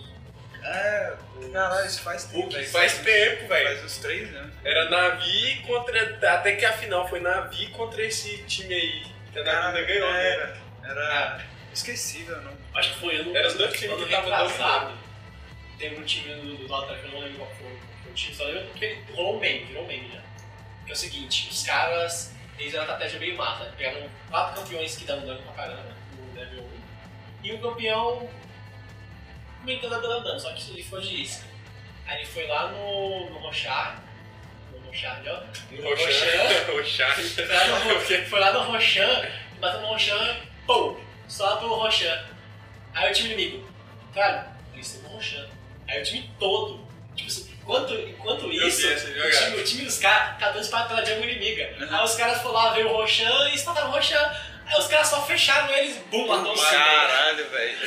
É, 0.64 1.14
caralho, 1.52 1.86
isso 1.86 2.02
faz 2.02 2.24
tempo. 2.24 2.44
O 2.44 2.48
que 2.48 2.54
velho. 2.56 2.68
faz 2.70 2.98
tempo, 2.98 3.48
velho. 3.48 3.68
Faz 3.68 3.84
uns 3.84 3.96
três 3.98 4.36
anos. 4.36 4.54
Era 4.62 4.90
Navi 4.90 5.62
contra. 5.66 6.34
Até 6.34 6.56
que 6.56 6.64
a 6.66 6.72
final 6.74 7.08
foi 7.08 7.20
Navi 7.20 7.68
contra 7.68 8.02
esse 8.02 8.42
time 8.44 8.74
aí. 8.74 9.02
Que 9.32 9.38
a 9.40 9.44
Navi 9.44 9.66
ainda 9.78 9.82
ganhou, 9.82 10.12
né? 10.12 10.26
Era. 10.30 10.58
Era. 10.84 11.40
Esquecível, 11.72 12.38
não. 12.42 12.52
Acho 12.74 12.92
que 12.92 13.00
foi 13.00 13.16
ano, 13.16 13.34
Era 13.34 13.48
os 13.48 13.54
dois 13.54 13.72
times 13.72 13.96
ano 13.96 14.06
que 14.06 14.12
estavam 14.14 14.30
retrasado. 14.30 14.92
Teve 15.78 15.96
um 15.96 16.04
time 16.04 16.34
do, 16.34 16.56
do 16.56 16.66
que 16.66 17.06
eu 17.06 17.10
não 17.12 17.20
lembro 17.20 17.38
qual 17.38 17.50
foi 17.50 18.10
o 18.10 18.14
time, 18.14 18.34
só 18.34 18.44
lembro 18.44 18.68
porque 18.68 18.98
rolou 19.14 19.36
um 19.36 19.40
meme, 19.40 19.64
virou 19.64 19.84
um 19.84 19.86
meme 19.86 20.10
já. 20.12 20.22
Que 20.84 20.90
é 20.90 20.94
o 20.94 20.96
seguinte, 20.96 21.48
os 21.50 21.62
caras, 21.64 22.34
eles 22.58 22.74
eram 22.74 22.84
uma 22.84 22.92
estratégia 22.92 23.18
bem 23.18 23.34
massa. 23.34 23.72
Pegaram 23.76 24.08
quatro 24.30 24.62
campeões 24.62 24.96
que 24.96 25.04
dão 25.04 25.20
dano 25.20 25.42
pra 25.42 25.52
caramba 25.52 25.96
no 26.16 26.38
level 26.38 26.64
1. 26.64 26.70
E 27.44 27.52
um 27.52 27.60
campeão 27.60 28.30
meio 29.64 29.80
que 29.80 29.88
dando 29.88 30.22
dano, 30.22 30.38
só 30.38 30.52
que 30.52 30.70
ele 30.70 30.82
foi 30.82 31.00
de 31.00 31.22
isca. 31.22 31.44
Aí 32.06 32.18
ele 32.18 32.26
foi 32.26 32.46
lá 32.46 32.68
no, 32.68 33.30
no 33.30 33.38
Rochard, 33.38 34.00
no 34.72 34.86
Rochard, 34.86 35.28
ó. 35.28 35.40
No 35.70 35.88
Rochan. 35.88 36.72
Rochan. 36.72 37.06
Foi 38.28 38.40
lá 38.40 38.52
no, 38.52 38.64
foi 38.64 38.72
Roshan, 38.72 39.28
bateu 39.60 39.80
no 39.80 39.86
Roshan, 39.86 40.36
pum, 40.66 41.00
só 41.28 41.56
pro 41.56 41.68
Roshan. 41.68 42.24
Aí 42.92 43.10
o 43.10 43.14
time 43.14 43.32
inimigo, 43.32 43.66
cara, 44.14 44.52
isso 44.74 44.98
é 44.98 45.02
no 45.08 45.14
Roshan. 45.14 45.48
Aí 45.92 46.00
o 46.00 46.04
time 46.04 46.30
todo, 46.38 46.88
tipo 47.14 47.28
assim, 47.28 47.52
enquanto, 47.60 47.92
enquanto 47.92 48.50
isso, 48.50 48.88
o 48.88 48.96
time, 48.96 49.60
o 49.60 49.64
time 49.64 49.84
dos 49.84 49.98
caras 49.98 50.38
tá 50.38 50.50
dando 50.50 50.62
espada 50.62 50.88
pela 50.88 51.04
jungle 51.04 51.28
inimiga. 51.28 51.76
Uhum. 51.78 51.94
Aí 51.94 52.04
os 52.04 52.14
caras 52.14 52.40
foram 52.40 52.54
lá 52.54 52.70
ver 52.72 52.86
o 52.86 52.88
Roshan 52.88 53.50
e 53.50 53.54
espataram 53.54 53.90
o 53.90 53.92
Roshan. 53.92 54.32
Aí 54.64 54.78
os 54.78 54.86
caras 54.86 55.08
só 55.08 55.20
fecharam 55.26 55.70
eles, 55.76 55.98
bum, 56.10 56.26
matou 56.26 56.54
o. 56.54 56.56
Caralho, 56.58 57.50
velho. 57.50 57.78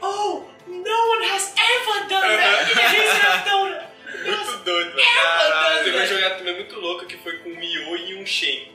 Oh, 0.00 0.44
no 0.68 1.10
one 1.10 1.26
has 1.28 1.52
ever 1.56 2.08
done 2.08 2.36
that. 2.36 2.70
Eles 2.70 3.10
have 3.10 3.50
done 3.50 3.76
Muito 4.24 4.64
doido, 4.64 4.94
velho. 4.94 5.14
Caralho, 5.14 5.84
Teve 5.84 5.96
uma 5.96 6.06
jogada 6.06 6.34
também 6.36 6.54
muito 6.54 6.78
louca 6.78 7.04
que 7.04 7.16
foi 7.16 7.38
com 7.38 7.50
o 7.50 7.56
Mio 7.56 7.96
e 7.96 8.14
um 8.14 8.24
Shen. 8.24 8.72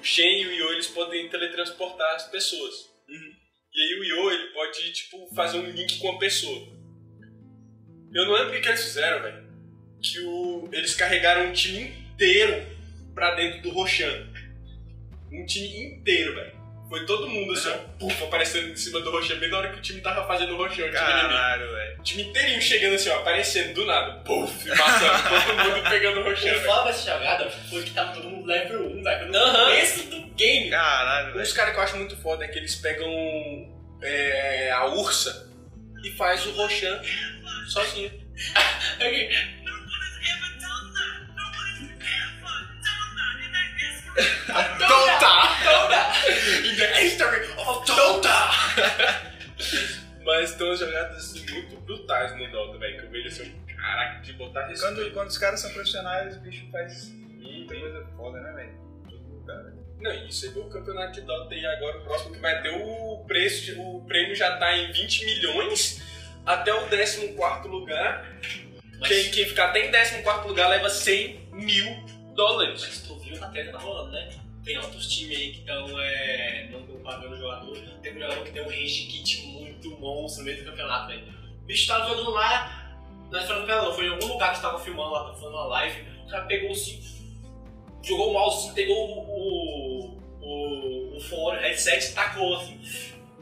O 0.00 0.02
Shen 0.02 0.40
e 0.40 0.46
o 0.46 0.52
Io 0.52 0.72
eles 0.72 0.86
podem 0.86 1.28
teletransportar 1.28 2.14
as 2.14 2.26
pessoas. 2.28 2.90
E 3.06 3.82
aí 3.82 4.00
o 4.00 4.04
Io 4.04 4.30
ele 4.30 4.46
pode 4.54 4.92
tipo 4.92 5.28
fazer 5.34 5.58
um 5.58 5.70
link 5.70 5.98
com 5.98 6.12
a 6.12 6.18
pessoa. 6.18 6.75
Eu 8.16 8.24
não 8.26 8.32
lembro 8.32 8.48
o 8.48 8.52
que, 8.52 8.60
que 8.60 8.68
eles 8.68 8.82
fizeram, 8.84 9.22
velho. 9.22 9.44
Que 10.02 10.20
o... 10.20 10.68
eles 10.72 10.94
carregaram 10.94 11.46
um 11.48 11.52
time 11.52 11.82
inteiro 12.12 12.64
pra 13.14 13.34
dentro 13.34 13.60
do 13.62 13.70
Roshan. 13.70 14.26
Um 15.32 15.44
time 15.44 15.84
inteiro, 15.86 16.34
velho. 16.34 16.56
Foi 16.88 17.04
todo 17.04 17.26
mundo 17.28 17.52
assim, 17.52 17.68
ó, 17.68 17.72
puf, 17.98 18.22
aparecendo 18.22 18.68
em 18.68 18.76
cima 18.76 19.00
do 19.00 19.10
Roshan, 19.10 19.40
bem 19.40 19.50
na 19.50 19.58
hora 19.58 19.72
que 19.72 19.78
o 19.80 19.82
time 19.82 20.00
tava 20.00 20.24
fazendo 20.24 20.54
o 20.56 20.60
o 20.62 20.66
inimigo. 20.66 20.92
Caralho, 20.92 21.68
velho. 21.68 21.98
O 21.98 22.02
time 22.04 22.22
inteirinho 22.22 22.62
chegando 22.62 22.94
assim, 22.94 23.08
ó, 23.10 23.16
aparecendo 23.18 23.74
do 23.74 23.84
nada. 23.86 24.20
Puf, 24.20 24.68
e 24.68 24.76
passando, 24.76 25.22
todo 25.56 25.70
mundo 25.74 25.90
pegando 25.90 26.20
o 26.20 26.22
O 26.22 26.24
roxinho. 26.30 26.60
foda 26.60 26.84
dessa 26.84 27.10
jogada 27.12 27.50
foi 27.50 27.82
que 27.82 27.90
tava 27.90 28.12
todo 28.12 28.30
mundo 28.30 28.46
level 28.46 28.86
1, 28.86 29.02
velho. 29.02 29.32
No 29.32 29.36
Aham. 29.36 29.64
começo 29.64 30.02
do 30.10 30.20
game. 30.36 30.70
Caralho, 30.70 31.30
Um 31.30 31.32
velho. 31.32 31.44
dos 31.44 31.52
caras 31.52 31.72
que 31.74 31.80
eu 31.80 31.84
acho 31.84 31.96
muito 31.96 32.16
foda 32.18 32.44
é 32.44 32.48
que 32.48 32.58
eles 32.58 32.76
pegam 32.76 33.10
é, 34.00 34.70
a 34.70 34.86
ursa 34.86 35.45
e 36.06 36.12
faz 36.12 36.46
o 36.46 36.52
Roshan 36.52 37.02
sozinho. 37.66 38.10
okay. 38.96 39.30
Tota! 44.78 45.34
Tota! 45.64 46.02
In 46.64 46.76
the 46.76 47.02
history 47.02 47.46
of 47.58 47.84
Tota! 47.84 49.26
Mas 50.24 50.50
estão 50.50 50.72
é 50.72 50.76
jogadas 50.76 51.16
assim, 51.16 51.50
muito 51.50 51.76
brutais 51.80 52.36
no 52.36 52.50
Dota, 52.50 52.78
velho. 52.78 53.00
Que 53.00 53.06
eu 53.06 53.10
vejo 53.10 53.28
assim, 53.28 53.66
caraca, 53.66 54.20
de 54.20 54.32
botar 54.34 54.66
respeito. 54.66 54.94
Quando, 54.94 55.12
quando 55.12 55.28
os 55.28 55.38
caras 55.38 55.60
são 55.60 55.72
profissionais, 55.72 56.36
o 56.36 56.40
bicho 56.40 56.68
faz 56.70 57.12
muita 57.38 57.74
coisa 57.74 58.06
foda, 58.16 58.40
né, 58.40 58.52
velho? 58.52 58.85
Não, 60.00 60.12
e 60.12 60.32
você 60.32 60.50
viu 60.50 60.62
o 60.62 60.70
campeonato 60.70 61.12
de 61.12 61.22
Dota 61.22 61.54
aí 61.54 61.64
agora, 61.64 61.98
o 61.98 62.02
próximo 62.02 62.34
que 62.34 62.40
vai 62.40 62.60
ter 62.62 62.70
o 62.70 63.24
preço, 63.26 63.80
o 63.80 64.04
prêmio 64.06 64.34
já 64.34 64.56
tá 64.58 64.76
em 64.76 64.92
20 64.92 65.24
milhões 65.24 66.02
até 66.44 66.72
o 66.72 66.86
14 66.88 67.34
lugar. 67.68 68.38
Mas, 69.00 69.08
Quem, 69.08 69.30
quem 69.30 69.44
ficar 69.46 69.70
até 69.70 69.86
em 69.86 69.90
14 69.90 70.48
lugar 70.48 70.68
leva 70.68 70.88
100 70.88 71.48
mil 71.52 72.06
dólares. 72.34 72.82
mas 72.82 73.00
tu 73.02 73.18
viu 73.18 73.42
a 73.42 73.48
treta 73.48 73.72
tá 73.72 73.78
rolando, 73.78 74.12
né? 74.12 74.28
Tem 74.64 74.78
outros 74.78 75.06
times 75.06 75.38
aí 75.38 75.52
que 75.52 75.60
estão 75.60 76.00
é, 76.00 76.68
não 76.70 76.82
pagando 77.00 77.34
o 77.34 77.38
jogador. 77.38 77.78
Tem 78.02 78.16
um 78.16 78.20
jogador 78.20 78.44
que 78.44 78.50
tem 78.50 78.62
um 78.62 78.68
range 78.68 79.06
kit 79.06 79.46
muito 79.46 79.90
monstro 79.98 80.40
no 80.42 80.50
meio 80.50 80.62
do 80.62 80.70
campeonato, 80.70 81.08
velho. 81.08 81.22
O 81.62 81.66
bicho 81.66 81.86
tava 81.86 82.08
jogando 82.08 82.30
lá, 82.30 82.98
não 83.30 83.40
campeonato, 83.40 83.86
não, 83.86 83.94
foi 83.94 84.06
em 84.06 84.10
algum 84.10 84.26
lugar 84.26 84.54
que 84.54 84.60
tava 84.60 84.78
filmando 84.78 85.10
lá, 85.10 85.20
tava 85.20 85.34
fazendo 85.34 85.50
uma 85.50 85.66
live. 85.66 86.04
O 86.26 86.28
cara 86.28 86.44
pegou 86.46 86.70
o 86.70 86.74
cinto, 86.74 87.06
jogou 88.06 88.30
o 88.30 88.32
mouse, 88.32 88.72
pegou 88.72 88.96
o, 88.96 89.20
o, 89.28 90.20
o, 90.40 91.16
o 91.16 91.20
fone, 91.20 91.58
o 91.58 91.60
headset, 91.60 92.14
tacou 92.14 92.56
assim. 92.56 92.80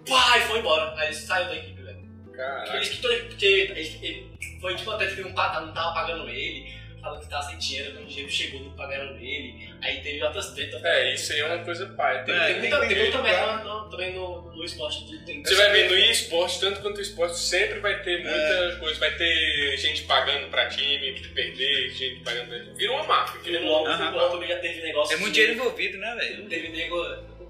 Pá, 0.09 0.39
e 0.39 0.41
foi 0.43 0.59
embora. 0.59 0.95
Aí 0.99 1.09
ele 1.09 1.15
saiu 1.15 1.47
da 1.47 1.57
equipe, 1.57 1.83
velho. 1.83 2.03
Caraca. 2.33 2.77
ele, 2.77 2.87
porque 2.87 3.27
porque 3.29 3.47
ele, 3.47 3.99
ele 4.03 4.59
foi 4.61 4.75
tipo 4.75 4.91
até 4.91 5.07
que 5.07 5.21
não, 5.21 5.35
tá, 5.35 5.61
não 5.61 5.73
tava 5.73 5.95
pagando 5.95 6.29
ele, 6.29 6.73
falando 7.05 7.21
que 7.23 7.29
tava 7.29 7.43
sem 7.43 7.59
dinheiro, 7.59 7.93
quando 7.93 8.05
o 8.05 8.09
dinheiro 8.09 8.31
chegou 8.31 8.61
não 8.61 8.73
pagaram 8.73 9.17
ele, 9.19 9.73
aí 9.83 10.01
teve 10.03 10.23
outras 10.25 10.53
tretas. 10.55 10.83
É, 10.85 11.15
isso 11.15 11.33
aí 11.33 11.41
é 11.41 11.47
uma 11.47 11.65
coisa 11.65 11.87
paia. 11.95 12.25
Tem, 12.25 12.35
É, 12.35 12.47
tem 12.47 12.61
Tem 12.63 12.71
tem 12.71 12.89
treta. 12.89 13.03
muita 13.03 13.23
merda 13.23 13.65
no- 13.65 13.91
também 13.91 14.13
no, 14.15 14.43
no 14.53 14.65
esporte 14.65 15.05
de 15.07 15.25
tem 15.25 15.43
Você 15.45 15.55
vai 15.55 15.71
ver 15.71 15.89
no 15.91 15.97
esporte, 15.97 16.59
tanto 16.61 16.81
quanto 16.81 16.99
o 16.99 17.01
esporte, 17.03 17.37
sempre 17.39 17.79
vai 17.81 18.03
ter 18.03 18.25
muita 18.25 18.77
coisa. 18.81 18.99
Vai 18.99 19.15
ter 19.17 19.77
gente 19.77 20.03
pagando 20.05 20.49
pra 20.49 20.69
time, 20.69 21.13
perder, 21.35 21.91
gente 21.91 22.21
pagando 22.25 22.49
pra 22.49 22.59
time. 22.59 22.75
Vira 22.75 22.93
uma 22.93 23.25
no 23.27 23.43
Vira 23.43 23.61
uma... 23.61 24.11
LoL 24.11 24.31
também 24.31 24.49
já 24.49 24.59
teve 24.59 24.83
negócio 24.83 25.15
É 25.15 25.19
muito 25.19 25.35
dinheiro 25.35 25.55
envolvido, 25.55 25.99
né, 25.99 26.15
velho? 26.17 26.49
Teve 26.49 26.69
nego. 26.71 26.97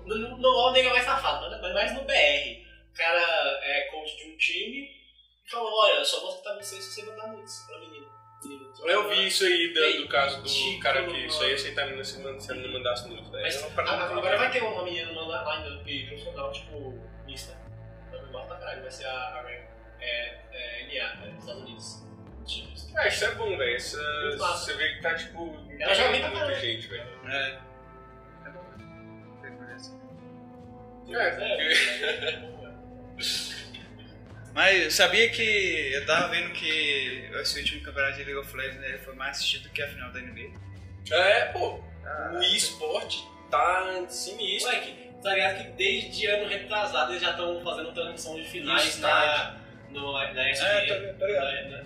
No, 0.07 0.17
no, 0.19 0.37
no 0.37 0.49
LoL 0.49 0.71
o 0.71 0.73
nego 0.73 0.89
é 0.89 0.93
mais 0.93 1.05
safado, 1.05 1.49
mas 1.63 1.73
mais 1.73 1.95
no 1.95 2.03
BR. 2.03 2.65
O 2.93 2.97
cara 2.97 3.21
é 3.65 3.89
coach 3.91 4.17
de 4.19 4.31
um 4.31 4.37
time 4.37 4.89
e 5.47 5.51
falou, 5.51 5.71
olha, 5.73 5.95
eu 5.99 6.05
só 6.05 6.21
vou 6.21 6.31
aceitar 6.31 6.55
você 6.55 6.77
se 6.81 6.93
você 6.93 7.03
mandar 7.07 7.29
nudes 7.29 7.65
pra 7.69 7.79
menino. 7.81 8.04
Eu 8.85 9.09
vi 9.09 9.27
isso 9.27 9.45
aí 9.45 9.73
do, 9.73 10.03
do 10.03 10.09
caso 10.09 10.43
do 10.43 10.49
Chico, 10.49 10.83
cara 10.83 11.05
que 11.05 11.31
só 11.31 11.47
ia 11.47 11.55
aceitar 11.55 11.83
a 11.83 11.87
menina 11.87 12.05
se 12.05 12.51
ela 12.51 12.61
não 12.61 12.73
mandasse. 12.73 13.09
Mas 13.09 13.57
É 13.57 13.61
uma 13.67 13.71
parada 13.71 14.05
agora, 14.05 14.37
vai 14.37 14.51
ter 14.51 14.63
uma 14.63 14.85
menina 14.85 15.11
no 15.13 15.21
online 15.21 15.83
e 15.87 16.07
profissional, 16.07 16.53
tipo, 16.53 17.01
mista. 17.27 17.57
Vai 18.11 18.21
me 18.21 18.29
pra 18.31 18.45
caralho, 18.57 18.83
vai 18.83 18.91
ser 18.91 19.07
a, 19.07 19.11
a 19.11 19.45
é, 20.01 20.39
é, 20.53 20.87
NA, 20.87 21.15
né, 21.17 21.29
dos 21.31 21.39
Estados 21.41 21.63
Unidos. 21.63 22.05
Ah, 22.95 23.09
isso 23.09 23.25
é 23.25 23.35
bom, 23.35 23.57
velho. 23.57 23.81
Você 23.81 24.75
vê 24.75 24.95
que 24.95 25.01
tá, 25.03 25.15
tipo, 25.15 25.57
Ela 25.81 26.09
bem 26.11 26.21
pra 26.21 26.31
muita 26.31 26.55
gente, 26.55 26.87
velho. 26.87 27.09
É. 27.27 27.59
É 28.45 28.51
bom, 28.51 28.63
velho. 28.77 28.89
Tem 29.43 29.57
coisa 29.57 29.75
assim. 29.75 29.99
É, 31.11 31.31
porque... 31.31 32.55
Mas 34.55 34.95
sabia 34.95 35.29
que 35.31 35.93
eu 35.93 36.07
tava 36.07 36.29
vendo 36.29 36.53
que 36.53 37.29
esse 37.41 37.59
último 37.59 37.83
campeonato 37.83 38.17
de 38.19 38.25
League 38.25 38.39
of 38.39 38.57
Legends 38.57 38.81
né, 38.81 38.99
foi 39.05 39.15
mais 39.15 39.37
assistido 39.37 39.69
que 39.71 39.83
a 39.83 39.89
final 39.89 40.11
da 40.13 40.21
NBA. 40.21 40.51
É, 41.11 41.45
pô. 41.47 41.81
Ah, 42.07 42.31
O 42.35 42.43
eSport 42.43 43.17
tá 43.51 44.05
sinistro. 44.09 44.71
Moleque, 44.73 44.95
tá 45.23 45.35
ligado 45.35 45.57
que 45.65 45.71
desde 45.73 46.27
ano 46.27 46.49
retrasado 46.49 47.13
eles 47.13 47.23
já 47.23 47.31
estão 47.31 47.61
fazendo 47.65 47.93
transmissão 47.93 48.37
de 48.37 48.45
finais 48.49 48.85
Isso, 48.85 49.01
na, 49.01 49.57
no, 49.91 50.13
na 50.13 50.51
ESPN. 50.51 50.65
É, 50.67 50.87
tá 50.87 50.95
ligado, 50.95 51.19
tá 51.19 51.27
ligado. 51.27 51.71
Na- 51.71 51.83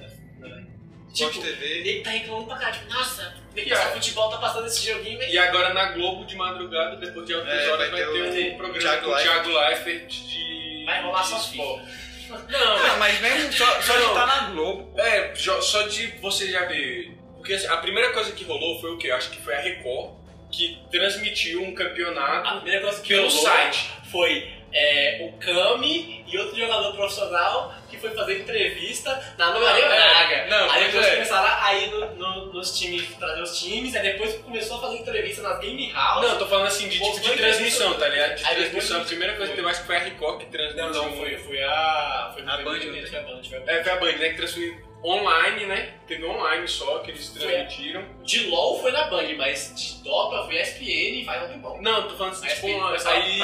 na- 0.48 0.56
na- 0.56 0.68
Sport 1.14 1.32
Tipo, 1.32 1.46
TV. 1.46 1.66
ele 1.88 2.00
tá 2.02 2.10
reclamando 2.10 2.46
pra 2.48 2.56
cá, 2.58 2.70
tipo, 2.70 2.92
nossa, 2.92 3.34
esse 3.56 3.86
futebol 3.94 4.28
tá 4.30 4.36
passando 4.36 4.66
esse 4.66 4.86
joguinho, 4.86 5.18
velho. 5.18 5.32
E 5.32 5.38
agora 5.38 5.72
na 5.72 5.92
Globo 5.92 6.26
de 6.26 6.36
madrugada, 6.36 6.96
depois 6.96 7.26
de 7.26 7.32
altas 7.32 7.48
É, 7.50 7.66
horas, 7.72 7.90
vai 7.90 7.90
vai, 7.90 8.00
ter 8.00 8.32
ter 8.32 8.50
o 8.50 8.52
um 8.52 8.56
programa 8.58 8.78
Thiago 8.78 9.04
com 9.06 9.10
o. 9.12 9.16
Thiago 9.16 9.48
Leifert 9.48 10.06
de. 10.06 10.84
Vai 10.84 11.02
rolar 11.02 11.24
só 11.24 11.38
esporte. 11.38 12.07
Não, 12.28 12.76
Ah, 12.76 12.96
mas 12.98 13.20
mesmo 13.20 13.52
só, 13.52 13.80
só 13.80 13.92
de 13.94 14.02
Não. 14.02 14.08
estar 14.08 14.26
na 14.26 14.50
Globo. 14.50 14.98
É, 15.00 15.32
só 15.60 15.82
de 15.82 16.06
você 16.20 16.50
já 16.50 16.64
ver. 16.66 17.16
Porque 17.36 17.52
assim, 17.54 17.66
a 17.68 17.76
primeira 17.78 18.12
coisa 18.12 18.32
que 18.32 18.44
rolou 18.44 18.80
foi 18.80 18.90
o 18.92 18.98
quê? 18.98 19.08
Eu 19.10 19.16
acho 19.16 19.30
que 19.30 19.40
foi 19.40 19.54
a 19.54 19.60
Record 19.60 20.16
que 20.50 20.78
transmitiu 20.90 21.62
um 21.62 21.70
a 21.72 21.74
campeonato 21.74 22.56
primeira 22.60 22.80
coisa 22.82 23.00
que 23.02 23.08
pelo 23.08 23.28
rolou 23.28 23.42
site. 23.44 23.90
foi 24.10 24.50
é, 24.72 25.28
o 25.28 25.32
Kami 25.38 26.24
e 26.26 26.38
outro 26.38 26.56
jogador 26.58 26.92
profissional 26.94 27.74
que 27.88 27.96
foi 27.96 28.10
fazer 28.10 28.40
entrevista 28.40 29.10
na 29.38 29.58
Maria 29.58 29.84
é. 29.84 29.88
Braga. 29.88 30.46
Não, 30.48 30.70
aí 30.70 30.80
pois 30.82 30.86
depois 30.92 31.06
é. 31.06 31.10
começaram 31.12 31.64
a 31.64 31.74
ir 31.74 31.90
no- 31.90 32.14
no- 32.16 32.52
nos 32.52 32.78
times, 32.78 33.08
trazer 33.16 33.40
os 33.42 33.58
times, 33.58 33.96
aí 33.96 34.02
depois 34.12 34.34
começou 34.36 34.76
a 34.76 34.80
fazer 34.82 34.96
entrevista 34.98 35.42
nas 35.42 35.58
Game 35.60 35.90
House. 35.92 36.22
Não, 36.22 36.32
eu 36.32 36.38
tô 36.38 36.46
falando 36.46 36.66
assim 36.66 36.88
de 36.88 36.98
tipo 37.02 37.20
de 37.20 37.32
transmissão, 37.36 37.94
tá 37.94 38.08
ligado? 38.08 38.34
De 38.36 38.44
Aí 38.44 38.56
transmissão. 38.56 39.00
A 39.00 39.04
primeira 39.04 39.36
coisa 39.36 39.52
que 39.52 39.60
eu 39.60 39.68
acho 39.68 39.80
que 39.80 39.86
foi 39.86 39.96
a 39.96 40.00
Record 40.00 40.38
que 40.40 40.46
transmitiu. 40.46 40.84
Não, 40.84 40.92
não, 40.92 41.16
foi, 41.16 41.36
foi 41.38 41.62
a. 41.62 42.30
Foi 42.34 42.42
A 42.42 42.56
Band, 42.58 42.78
né? 42.78 43.06
foi 43.06 43.18
a 43.18 43.22
Band, 43.22 43.42
foi 43.42 43.56
a 43.58 43.60
Band. 43.60 43.72
É, 43.72 43.82
foi 43.84 43.92
a 43.92 43.96
Band, 43.96 44.12
né? 44.12 44.28
Que 44.30 44.36
transmitiu 44.36 44.87
online, 45.04 45.66
né? 45.66 45.94
Teve 46.06 46.24
online 46.24 46.66
só 46.66 46.98
que 46.98 47.10
eles 47.12 47.28
transmitiram. 47.30 48.04
De 48.24 48.46
LOL 48.48 48.80
foi 48.80 48.90
na 48.92 49.04
Band, 49.04 49.32
mas 49.36 49.72
de 49.76 50.02
Dota 50.04 50.44
foi 50.44 50.60
ESPN 50.60 51.20
e 51.20 51.24
vai 51.24 51.48
no 51.48 51.58
bom. 51.58 51.80
Não, 51.80 52.08
tô 52.08 52.16
falando 52.16 52.32
assim, 52.32 52.46
tipo, 52.48 52.66
uma- 52.68 52.96
aí. 53.10 53.38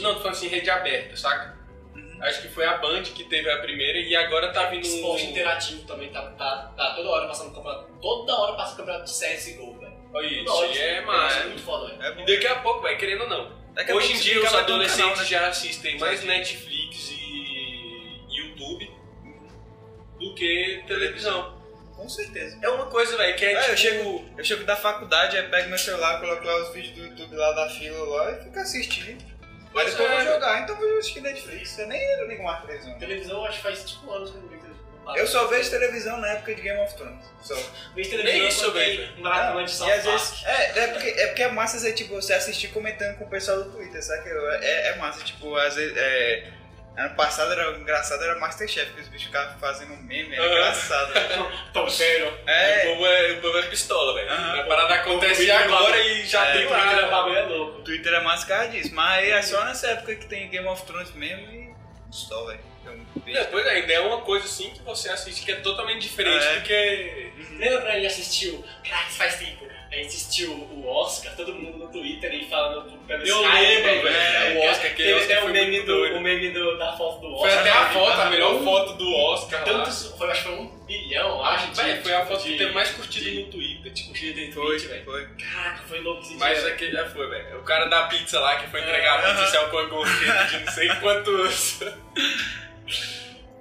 Não, 0.00 0.14
tô 0.14 0.20
falando 0.20 0.34
assim, 0.34 0.48
rede 0.48 0.70
aberta, 0.70 1.16
saca? 1.16 1.54
Acho 2.20 2.40
que 2.42 2.48
foi 2.48 2.64
a 2.64 2.78
Band 2.78 3.02
que 3.02 3.24
teve 3.24 3.50
a 3.50 3.58
primeira 3.58 3.98
e 3.98 4.16
agora 4.16 4.50
tá 4.52 4.64
vindo. 4.70 4.86
Esporte 4.86 5.26
interativo 5.26 5.82
também 5.86 6.08
tá, 6.08 6.22
tá, 6.30 6.72
tá 6.74 6.94
toda 6.94 7.10
hora 7.10 7.26
passando 7.26 7.54
campeonato. 7.54 7.92
Toda 8.00 8.34
hora 8.34 8.56
passa 8.56 8.76
campeonato 8.76 9.04
de 9.04 9.10
CSGO, 9.10 9.78
velho. 9.78 9.94
Olha 10.14 10.26
isso, 10.26 10.52
aí 10.62 10.78
é 10.78 10.98
Isso 10.98 11.06
massa. 11.06 11.38
é 11.40 11.44
muito 11.46 11.62
foda, 11.62 11.88
velho. 11.88 12.02
É. 12.02 12.22
E 12.22 12.26
daqui 12.26 12.46
a 12.46 12.54
pouco, 12.60 12.80
vai 12.80 12.96
querendo 12.96 13.22
ou 13.24 13.28
não. 13.28 13.64
Hoje 13.94 14.12
em 14.12 14.16
dia 14.20 14.40
os 14.40 14.54
adolescentes 14.54 15.00
canal, 15.00 15.16
né? 15.16 15.24
já 15.24 15.48
assistem 15.48 15.98
mais. 15.98 16.22
Netflix 16.24 17.10
e 17.10 17.23
do 20.28 20.34
que 20.34 20.82
televisão. 20.86 21.62
Com 21.96 22.08
certeza. 22.08 22.58
É 22.60 22.68
uma 22.68 22.86
coisa, 22.86 23.16
velho, 23.16 23.36
que 23.36 23.44
é, 23.44 23.52
É, 23.52 23.60
tipo... 23.60 23.70
eu 23.72 23.76
chego, 23.76 24.24
eu 24.36 24.44
chego 24.44 24.64
da 24.64 24.76
faculdade, 24.76 25.36
aí 25.38 25.48
pego 25.48 25.68
meu 25.68 25.78
celular, 25.78 26.20
coloco 26.20 26.44
lá 26.44 26.62
os 26.62 26.74
vídeos 26.74 26.94
do 26.94 27.02
YouTube 27.04 27.36
lá 27.36 27.52
da 27.52 27.68
fila 27.70 28.04
lá 28.16 28.32
e 28.32 28.42
fico 28.44 28.58
assistindo. 28.58 29.24
Mas 29.72 29.72
Pois 29.72 29.90
depois 29.90 30.10
eu 30.10 30.16
é. 30.18 30.24
vou 30.24 30.34
jogar, 30.34 30.62
então 30.62 30.80
eu 30.80 30.88
vou 30.88 30.98
assistir 30.98 31.20
Netflix. 31.20 31.78
Eu 31.78 31.88
nem 31.88 32.26
ligo 32.28 32.42
mais 32.44 32.64
televisão. 32.64 32.98
Televisão 32.98 33.36
eu 33.38 33.44
acho 33.46 33.56
que 33.56 33.62
faz 33.62 33.78
5 33.78 34.12
anos 34.12 34.30
que 34.30 34.36
eu 34.36 34.42
não 34.42 34.48
vejo 34.48 34.62
televisão. 34.62 35.16
Eu 35.16 35.26
só 35.26 35.46
vejo 35.46 35.70
televisão 35.70 36.20
na 36.20 36.28
época 36.28 36.54
de 36.54 36.62
Game 36.62 36.80
of 36.80 36.94
Thrones. 36.94 37.24
Só. 37.42 37.54
vejo 37.94 38.10
televisão 38.10 38.38
Nem 38.38 38.48
isso 38.48 38.64
eu 38.64 39.16
um 39.18 39.22
maratona 39.22 39.64
de 39.64 39.70
e 39.70 39.74
South 39.74 39.90
às 39.90 40.04
Park. 40.04 40.18
vezes. 40.18 40.44
É, 40.44 40.78
é, 40.78 40.86
porque, 40.88 41.08
é 41.08 41.26
porque 41.26 41.42
é 41.42 41.48
massa 41.50 41.78
você, 41.78 41.92
tipo, 41.92 42.14
você 42.14 42.34
assistir 42.34 42.68
comentando 42.68 43.18
com 43.18 43.24
o 43.24 43.28
pessoal 43.30 43.62
do 43.62 43.72
Twitter, 43.72 44.02
sabe? 44.02 44.28
É, 44.30 44.88
é 44.88 44.96
massa, 44.96 45.24
tipo, 45.24 45.54
às 45.56 45.74
vezes. 45.74 45.96
É, 45.96 46.44
ano 46.96 47.14
passado 47.16 47.52
era 47.52 47.70
engraçado, 47.76 48.22
era 48.22 48.38
Masterchef, 48.38 48.92
que 48.92 49.00
os 49.00 49.08
bichos 49.08 49.26
ficavam 49.26 49.58
fazendo 49.58 49.96
meme, 50.02 50.34
era 50.34 50.44
Aham. 50.44 50.52
engraçado. 50.52 51.12
Tão 51.72 51.88
sério. 51.90 52.28
O, 52.28 52.48
É, 52.50 52.78
povo 52.86 53.06
é, 53.06 53.32
o 53.32 53.40
povo 53.40 53.58
é 53.58 53.62
pistola, 53.62 54.14
velho. 54.14 54.30
Aham. 54.30 54.60
A 54.60 54.64
parada 54.64 54.94
acontece 54.94 55.50
agora 55.50 55.96
é 55.98 56.06
e 56.06 56.26
já 56.26 56.46
É, 56.46 56.52
tem 56.52 56.66
O 56.66 56.68
Twitter 56.70 56.98
é 56.98 57.10
bagulho 57.10 57.36
é 57.36 57.42
louco. 57.42 57.78
o 57.80 57.82
Twitter 57.84 58.12
é 58.14 58.20
por 58.20 58.46
causa 58.46 58.68
disso. 58.68 58.94
Mas 58.94 59.18
aí 59.24 59.30
é 59.30 59.42
só 59.42 59.64
nessa 59.64 59.88
época 59.88 60.14
que 60.16 60.26
tem 60.26 60.48
Game 60.48 60.66
of 60.68 60.82
Thrones 60.84 61.12
mesmo 61.14 61.50
e. 61.52 61.74
Só, 62.10 62.44
velho. 62.46 62.60
Depois 63.24 63.66
ainda 63.66 63.92
é 63.92 64.00
uma 64.00 64.20
coisa 64.20 64.44
assim 64.44 64.70
que 64.70 64.82
você 64.82 65.08
assiste 65.08 65.44
que 65.44 65.50
é 65.52 65.56
totalmente 65.56 66.02
diferente 66.02 66.44
É. 66.44 66.54
do 66.56 66.62
que. 66.62 67.32
Lembra 67.56 67.78
quando 67.80 67.88
a 67.88 67.94
gente 67.94 68.06
assistiu, 68.06 68.64
cara, 68.88 69.08
isso 69.08 69.16
faz 69.16 69.36
tempo, 69.36 69.66
assistiu 70.02 70.50
o 70.52 70.86
Oscar, 70.86 71.34
todo 71.36 71.54
mundo 71.54 71.78
no 71.78 71.88
Twitter 71.88 72.30
aí 72.30 72.46
falando 72.48 72.90
pelo 73.06 73.22
Eu 73.24 73.42
Skype, 73.42 73.60
lembro, 73.62 73.82
velho. 73.84 74.02
velho, 74.02 74.58
o 74.60 74.64
Oscar, 74.70 74.86
aquele 74.90 75.12
Teve 75.12 75.24
até 75.24 75.40
foi 75.42 75.50
o 75.50 75.52
meme, 75.52 75.80
do, 75.82 76.04
o 76.16 76.20
meme 76.20 76.50
do, 76.50 76.78
da 76.78 76.96
foto 76.96 77.20
do 77.20 77.36
Foi 77.38 77.48
Oscar. 77.48 77.60
até 77.60 77.70
a 77.70 77.86
foto, 77.90 78.20
a 78.20 78.30
melhor 78.30 78.54
um- 78.54 78.64
foto 78.64 78.92
do 78.94 79.14
Oscar. 79.16 79.64
Tantos, 79.64 80.14
foi, 80.18 80.30
acho 80.30 80.42
que 80.42 80.48
foi 80.48 80.58
um 80.58 80.84
bilhão, 80.86 81.44
acho. 81.44 81.66
de- 81.72 82.02
foi 82.02 82.14
a 82.14 82.26
foto 82.26 82.42
que 82.42 82.52
de- 82.52 82.58
teve 82.58 82.72
mais 82.72 82.90
curtida 82.90 83.30
de- 83.30 83.42
no 83.44 83.50
Twitter, 83.50 83.92
tipo. 83.92 84.12
de 84.14 84.52
Foi, 84.52 84.78
velho. 84.78 85.04
foi. 85.04 85.26
Caraca, 85.36 85.82
foi 85.88 86.00
louco 86.00 86.22
esse 86.22 86.34
Mas 86.36 86.58
dia. 86.60 86.68
aquele 86.72 86.92
já 86.92 87.08
foi, 87.10 87.28
velho. 87.28 87.58
O 87.58 87.62
cara 87.62 87.86
da 87.86 88.02
pizza 88.04 88.40
lá 88.40 88.56
que 88.56 88.70
foi 88.70 88.80
entregar 88.80 89.18
a 89.20 89.22
pizza 89.34 89.46
saiu 89.48 89.68
com 89.68 89.78
a 89.78 89.84
gorjeta 89.84 90.44
de 90.46 90.64
não 90.64 90.72
sei 90.72 90.88
quantos. 91.00 91.80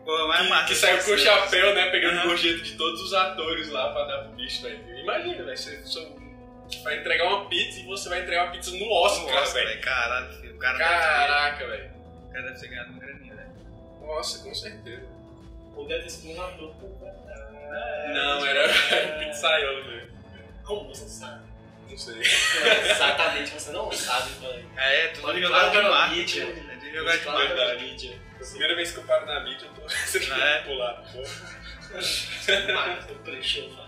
Pô, 0.05 0.27
mas 0.27 0.39
é 0.41 0.43
que, 0.43 0.49
massa. 0.49 0.65
que 0.67 0.75
saiu 0.75 0.97
com 1.03 1.11
o 1.11 1.17
chapéu, 1.17 1.73
né? 1.73 1.89
Pegando 1.89 2.17
Aham. 2.19 2.27
gorjeta 2.27 2.59
de 2.59 2.73
todos 2.73 3.01
os 3.01 3.13
atores 3.13 3.69
lá 3.69 3.89
pra 3.93 4.03
dar 4.03 4.17
pro 4.23 4.31
bicho, 4.35 4.61
velho. 4.61 4.99
Imagina, 4.99 5.43
velho. 5.45 5.57
Você 5.57 5.81
só 5.85 6.01
vai 6.81 6.97
entregar 6.99 7.25
uma 7.27 7.45
pizza 7.49 7.79
e 7.79 7.83
você 7.85 8.09
vai 8.09 8.21
entregar 8.21 8.43
uma 8.45 8.51
pizza 8.51 8.71
no 8.71 8.89
Oscar, 8.91 9.33
Nossa, 9.35 9.53
velho. 9.53 9.67
velho. 9.67 9.81
Caralho, 9.81 10.33
filho. 10.33 10.55
O 10.55 10.59
cara 10.59 10.77
Caraca, 10.77 11.67
velho. 11.67 11.91
o 12.27 12.31
cara 12.31 12.45
deve 12.47 12.59
ter 12.59 12.67
ganhado 12.69 12.89
uma 12.91 12.99
graninha, 12.99 13.35
velho. 13.35 13.49
Nossa, 14.01 14.43
com 14.43 14.53
certeza. 14.55 15.05
Ou 15.75 15.87
deve 15.87 16.03
ter 16.03 16.09
sido 16.09 16.33
um 16.37 16.41
ator. 16.43 16.73
Não, 18.13 18.45
era 18.45 18.67
pizzaiolo, 19.19 19.83
velho. 19.85 20.11
Como 20.63 20.87
você 20.89 21.07
sabe? 21.07 21.43
Não 21.89 21.97
sei. 21.97 22.21
Exatamente, 22.21 23.51
você 23.51 23.71
não 23.71 23.91
sabe, 23.91 24.29
mano. 24.41 24.69
É, 24.77 25.07
tudo 25.09 25.21
Pode 25.23 25.41
jogado 25.41 25.71
de 25.71 25.81
marketing. 25.89 26.39
mídia. 26.45 26.63
É 26.71 26.75
tudo 26.77 26.91
jogado 26.93 27.19
de 27.19 27.25
marketing. 27.25 27.83
mídia. 27.83 28.23
Primeira 28.49 28.75
vez 28.75 28.91
que 28.91 28.97
eu 28.99 29.03
paro 29.03 29.25
na 29.25 29.39
mídia, 29.41 29.65
eu 29.65 29.81
tô 29.81 29.89
sendo 29.89 30.33
É. 30.33 30.59
pular. 30.63 31.03
Mas 31.93 33.09
o 33.09 33.15
preencheu 33.23 33.69
fácil. 33.69 33.82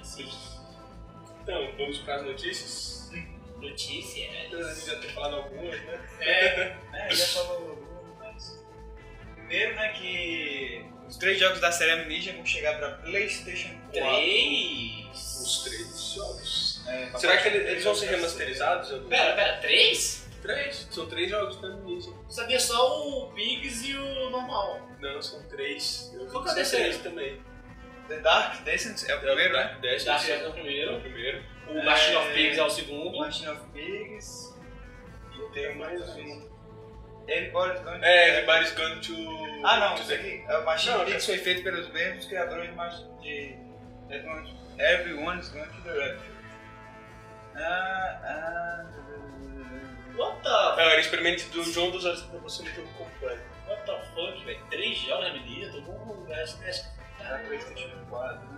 Então, 1.46 1.72
vamos 1.78 2.00
para 2.00 2.16
as 2.16 2.24
notícias. 2.26 3.12
Notícia, 3.62 4.28
né? 4.32 4.50
A 4.52 4.74
gente 4.74 4.88
já 4.88 5.00
tem 5.00 5.10
falado 5.12 5.36
algumas, 5.36 5.80
né? 5.86 6.08
É, 6.20 6.76
É, 6.93 7.14
já 7.16 7.26
falou. 7.28 8.16
mas- 8.20 8.64
Primeiro, 9.36 9.76
né, 9.76 9.89
que 9.89 10.86
os 11.08 11.18
três 11.18 11.39
jogos 11.39 11.60
da 11.60 11.72
série 11.72 11.91
Amnesia 11.91 12.34
vão 12.34 12.46
chegar 12.46 12.78
pra 12.78 12.91
PlayStation 12.98 13.70
4. 13.70 13.91
três. 13.91 15.06
Os 15.14 15.64
três 15.64 16.14
jogos. 16.16 16.84
É, 16.88 17.18
Será 17.18 17.38
que 17.38 17.48
eles, 17.48 17.70
eles 17.70 17.84
vão 17.84 17.96
ser 17.96 18.08
remasterizados? 18.08 18.89
Pera, 19.08 19.36
pera, 19.36 19.58
três? 19.58 20.26
Três. 20.41 20.88
São 20.91 21.08
três 21.08 21.30
jogos 21.30 21.60
da 21.62 21.68
Amnesia. 21.70 22.12
Eu 22.14 22.30
sabia 22.32 22.60
só 22.60 23.08
o 23.08 23.32
Pigs 23.34 23.84
e 23.88 23.96
o 23.96 24.30
normal. 24.32 24.88
Não, 25.00 25.22
são 25.22 25.41
três. 25.48 26.12
Eu 26.14 26.26
Qual 26.28 26.43
que 26.43 26.50
é 26.50 26.52
o 26.52 26.56
terceiro? 26.56 27.00
também. 27.00 27.39
The 28.08 28.20
Dark 28.20 28.64
Descent 28.64 29.10
é 29.10 29.16
o 29.16 29.20
primeiro, 29.20 29.53
né? 29.53 29.64
Dark 29.64 29.80
Descent 29.82 30.06
Dark 30.06 30.24
é 30.24 30.26
Descent 30.28 30.41
é 30.43 30.45
o 30.45 30.49
o 30.49 30.53
primeiro. 30.53 30.99
primeiro. 31.01 31.43
O 31.70 31.84
Machine 31.84 32.16
of 32.18 32.28
É. 32.30 32.34
Pigs 32.34 32.58
é 32.60 32.64
o 32.64 32.70
segundo. 32.70 33.18
Machine 33.18 33.47
of 33.49 33.62
Pigs. 33.74 34.56
E 35.34 35.53
tem 35.53 35.76
mais 35.76 36.01
um. 36.16 36.56
Everybody's 37.28 37.82
Gone 37.82 37.99
to 37.99 38.06
É, 38.06 38.30
Everybody's 38.30 38.72
Gone 38.76 39.01
to... 39.01 39.66
Ah, 39.66 39.80
não, 39.80 39.95
isso 39.95 40.08
the- 40.08 40.14
aqui. 40.16 40.45
O 40.47 40.64
Machine 40.64 40.95
of 40.95 41.06
Pigs 41.06 41.26
foi 41.26 41.38
feito 41.39 41.64
pelos 41.64 41.89
mesmos 41.91 42.26
criadores 42.28 42.70
de, 43.22 43.56
de 44.08 44.16
Everyone's 44.78 45.49
Gone 45.49 45.68
to 45.68 45.82
the 45.82 45.89
Rapture. 45.91 46.36
Ah, 47.56 48.20
ah, 48.24 48.86
What 50.18 50.41
the, 50.43 50.49
Não, 50.49 50.80
era 50.80 50.99
experimento 50.99 51.45
do 51.49 51.64
João 51.64 51.89
dos 51.91 52.06
Olhos 52.06 52.22
pra 52.22 52.39
você 52.39 52.62
no 52.64 52.70
jogo 52.70 52.88
completo. 52.93 53.41
what 53.68 53.84
the 53.86 53.99
fuck, 54.14 54.45
velho? 54.45 54.60
Três 54.70 54.97
jogos 54.99 55.26
na 55.28 55.34
medida, 55.34 55.72
tô 55.74 55.82
com 55.82 56.14
um 56.14 56.26
PlayStation 57.47 57.89
4. 58.09 58.55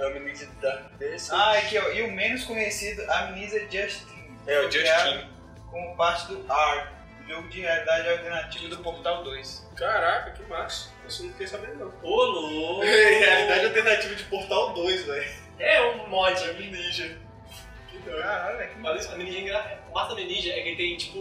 A 0.00 0.06
Amnesia 0.06 0.48
Dark 0.60 0.92
Descent. 0.98 1.38
Ah, 1.38 1.52
aqui 1.58 1.78
ó, 1.78 1.88
e 1.90 2.02
o 2.02 2.12
menos 2.12 2.44
conhecido, 2.44 3.02
Amnesia 3.10 3.66
Justin. 3.70 4.36
É, 4.46 4.58
o 4.60 4.62
Foi 4.62 4.72
Just 4.72 4.84
criado 4.84 5.10
Team. 5.10 5.28
Como 5.70 5.96
parte 5.96 6.26
do 6.32 6.52
ARK, 6.52 6.92
jogo 7.28 7.48
de 7.48 7.60
realidade 7.60 8.08
alternativa 8.08 8.68
do 8.68 8.78
Portal 8.78 9.22
2. 9.24 9.70
Caraca, 9.76 10.30
que 10.30 10.42
massa. 10.44 10.90
Isso 11.06 11.22
eu 11.22 11.26
não 11.26 11.32
fiquei 11.32 11.46
sabendo, 11.46 11.76
não. 11.76 11.92
Ô, 12.02 12.22
louco! 12.24 12.82
alternativa 13.64 14.14
de 14.14 14.24
Portal 14.24 14.72
2, 14.74 15.04
velho. 15.04 15.30
É 15.58 15.82
um 15.82 16.06
mod. 16.08 16.42
Amnesia. 16.50 17.18
Que 17.90 17.98
doido. 17.98 18.22
Caralho, 18.22 18.58
velho, 18.58 18.70
que 18.70 18.78
Mas 18.78 19.10
a 19.10 19.16
é 19.18 19.22
engra- 19.22 19.80
O 19.90 19.94
massa 19.94 20.14
da 20.14 20.20
Ninja 20.22 20.52
é 20.52 20.62
que 20.62 20.68
ele 20.68 20.76
tem 20.76 20.96
tipo. 20.96 21.18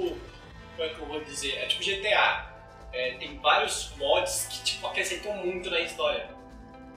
Como 0.76 0.90
é 0.90 0.90
que 0.94 1.00
eu 1.00 1.06
vou 1.08 1.24
dizer? 1.24 1.58
É 1.58 1.66
tipo 1.66 1.84
GTA. 1.84 2.57
É, 2.98 3.12
tem 3.20 3.38
vários 3.38 3.92
mods 3.98 4.48
que 4.50 4.64
tipo, 4.64 4.88
acrescentam 4.88 5.34
muito 5.38 5.70
na 5.70 5.80
história. 5.82 6.30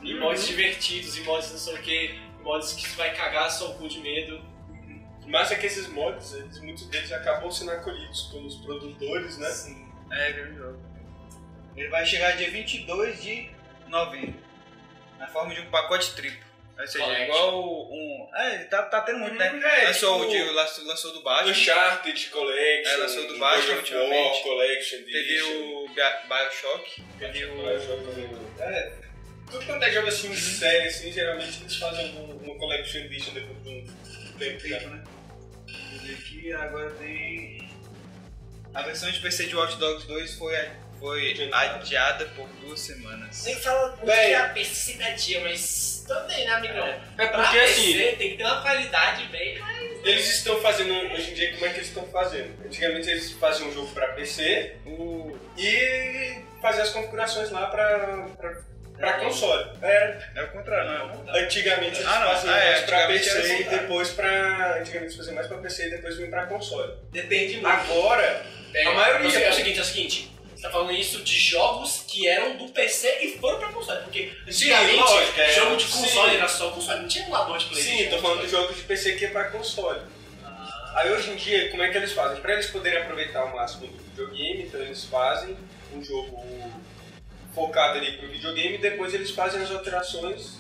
E 0.02 0.14
Uhum. 0.14 0.20
mods 0.20 0.46
divertidos, 0.46 1.18
e 1.18 1.20
mods 1.22 1.50
não 1.50 1.58
sei 1.58 1.74
o 1.74 1.82
que, 1.82 2.18
mods 2.42 2.72
que 2.72 2.88
você 2.88 2.96
vai 2.96 3.14
cagar 3.14 3.50
seu 3.50 3.74
cu 3.74 3.86
de 3.86 4.00
medo. 4.00 4.42
Mas 5.26 5.50
é 5.52 5.56
que 5.56 5.66
esses 5.66 5.86
mods, 5.88 6.32
eles- 6.32 6.58
muitos 6.60 6.86
deles 6.88 7.12
acabam 7.12 7.50
sendo 7.50 7.70
acolhidos 7.72 8.22
pelos 8.32 8.56
produtores, 8.56 9.36
né? 9.38 9.48
Sim. 9.50 9.92
É, 10.10 10.32
grande 10.32 10.56
jogo. 10.56 10.80
Ele 11.76 11.88
vai 11.88 12.04
chegar 12.06 12.36
dia 12.36 12.50
22 12.50 13.22
de 13.22 13.50
novembro. 13.88 14.40
Na 15.18 15.28
forma 15.28 15.54
de 15.54 15.60
um 15.60 15.70
pacote 15.70 16.14
triplo. 16.16 16.49
Ou 16.80 16.86
seja, 16.88 17.18
igual 17.20 17.90
um. 17.90 18.28
É, 18.34 18.54
ele 18.54 18.64
tá, 18.64 18.82
tá 18.84 19.00
tendo 19.02 19.18
muito, 19.18 19.34
né? 19.36 19.50
Hum, 19.52 19.62
é, 19.62 19.86
lançou, 19.88 20.20
tipo- 20.20 20.42
o 20.42 20.46
de, 20.46 20.52
lançou, 20.52 20.84
lançou 20.86 21.12
do 21.12 21.22
Batman. 21.22 21.50
Uncharted 21.50 22.26
Collection, 22.30 22.92
É, 22.92 22.96
lançou 22.96 23.26
do 23.26 23.38
Batman 23.38 23.74
ultimamente. 23.76 24.34
War 24.34 24.42
Collection 24.42 24.98
Teve 25.04 25.42
o 25.42 25.88
Bi- 25.88 26.28
Bioshock. 26.28 27.02
Teve 27.18 27.44
o. 27.46 28.60
É, 28.60 28.92
tudo 29.50 29.66
quanto 29.66 29.84
é 29.84 29.90
jogo 29.90 30.08
assim, 30.08 30.34
série, 30.36 30.86
assim, 30.88 31.12
geralmente 31.12 31.60
eles 31.60 31.76
fazem 31.76 32.06
um- 32.16 32.36
uma 32.44 32.54
Collection 32.56 33.00
Edition 33.00 33.32
depois 33.34 33.62
de 33.62 33.68
um 33.68 33.84
tempo. 34.38 34.62
Tempo, 34.62 34.68
né? 34.68 34.78
né? 34.96 35.04
Esse 35.96 36.12
aqui 36.12 36.52
agora 36.52 36.90
tem. 36.92 37.68
A 38.72 38.82
versão 38.82 39.10
de 39.10 39.18
PC 39.20 39.46
de 39.46 39.56
Watch 39.56 39.76
Dogs 39.78 40.06
2 40.06 40.34
foi, 40.34 40.54
foi 41.00 41.50
adiada 41.52 42.24
por 42.36 42.48
duas 42.60 42.78
semanas. 42.80 43.44
Nem 43.44 43.56
fala 43.56 43.88
muito 43.96 44.06
Véi. 44.06 44.26
que 44.28 44.32
é 44.32 44.36
a 44.36 44.48
PC 44.50 44.92
da 44.94 45.10
dia, 45.10 45.40
mas 45.40 45.99
também, 46.14 46.44
né, 46.44 46.50
amigão? 46.52 46.86
É 47.18 47.26
Pra 47.26 47.42
porque 47.42 47.58
assim, 47.58 47.92
PC 47.94 48.16
tem 48.16 48.30
que 48.32 48.36
ter 48.36 48.44
uma 48.44 48.60
qualidade 48.62 49.24
bem. 49.28 49.58
eles 50.04 50.28
estão 50.36 50.60
fazendo, 50.60 50.92
hoje 51.12 51.30
em 51.30 51.34
dia, 51.34 51.52
como 51.52 51.66
é 51.66 51.68
que 51.70 51.76
eles 51.76 51.88
estão 51.88 52.04
fazendo? 52.08 52.64
Antigamente 52.64 53.08
eles 53.10 53.32
faziam 53.32 53.68
um 53.68 53.72
jogo 53.72 53.88
pra 53.92 54.08
PC 54.08 54.76
O. 54.86 55.36
e 55.56 56.40
faziam 56.60 56.82
as 56.84 56.90
configurações 56.90 57.50
lá 57.50 57.66
pra, 57.66 58.26
pra, 58.36 58.56
pra 58.98 59.12
console. 59.14 59.70
É, 59.82 60.18
É 60.36 60.42
o 60.42 60.48
contrário, 60.48 60.90
não 61.08 61.34
é? 61.34 61.42
antigamente 61.44 61.96
eles 61.96 62.06
Ah, 62.06 62.20
não. 62.20 62.28
faziam 62.32 62.54
Ah, 62.54 62.58
é, 62.58 62.70
mais 62.72 62.80
pra 62.82 63.06
PC 63.06 63.28
e 63.30 63.40
assim, 63.54 63.64
tá. 63.64 63.70
depois 63.70 64.08
pra. 64.10 64.76
Antigamente 64.80 64.96
eles 64.96 65.16
faziam 65.16 65.34
mais 65.34 65.46
pra 65.46 65.58
PC 65.58 65.86
e 65.86 65.90
depois 65.90 66.16
vinham 66.16 66.30
pra 66.30 66.46
console. 66.46 66.92
Depende 67.10 67.54
muito. 67.54 67.66
Agora, 67.68 68.42
É, 68.72 68.86
A 68.86 68.92
maioria. 68.92 69.46
É 69.46 69.50
o 69.50 69.52
seguinte, 69.52 69.78
é 69.78 69.82
o 69.82 69.84
seguinte. 69.84 70.30
Você 70.60 70.66
tá 70.66 70.72
falando 70.72 70.92
isso 70.92 71.22
de 71.22 71.38
jogos 71.38 72.04
que 72.06 72.28
eram 72.28 72.58
do 72.58 72.68
PC 72.70 73.08
e 73.22 73.38
foram 73.38 73.58
pra 73.58 73.72
console. 73.72 74.02
Porque 74.02 74.30
antigamente, 74.46 74.96
lógico, 74.96 75.40
é. 75.40 75.52
jogo 75.54 75.76
de 75.76 75.86
console 75.86 76.30
Sim. 76.30 76.36
era 76.36 76.48
só 76.48 76.70
console, 76.70 77.00
não 77.00 77.08
tinha 77.08 77.24
emulador 77.24 77.56
de 77.56 77.64
Playstation. 77.64 77.98
sim, 77.98 78.10
tô 78.10 78.18
falando 78.18 78.42
de 78.42 78.50
jogos 78.50 78.76
de 78.76 78.82
PC 78.82 79.12
que 79.14 79.24
é 79.24 79.28
pra 79.30 79.44
console. 79.44 80.02
Aí 80.96 81.10
hoje 81.10 81.30
em 81.30 81.36
dia, 81.36 81.70
como 81.70 81.82
é 81.82 81.88
que 81.88 81.96
eles 81.96 82.12
fazem? 82.12 82.42
Pra 82.42 82.52
eles 82.52 82.66
poderem 82.66 83.00
aproveitar 83.00 83.44
o 83.44 83.56
máximo 83.56 83.86
do 83.86 83.96
videogame, 84.02 84.64
então 84.64 84.82
eles 84.82 85.02
fazem 85.04 85.56
um 85.94 86.04
jogo 86.04 86.44
focado 87.54 87.96
ali 87.96 88.18
pro 88.18 88.28
videogame 88.28 88.74
e 88.74 88.78
depois 88.78 89.14
eles 89.14 89.30
fazem 89.30 89.62
as 89.62 89.70
alterações 89.70 90.58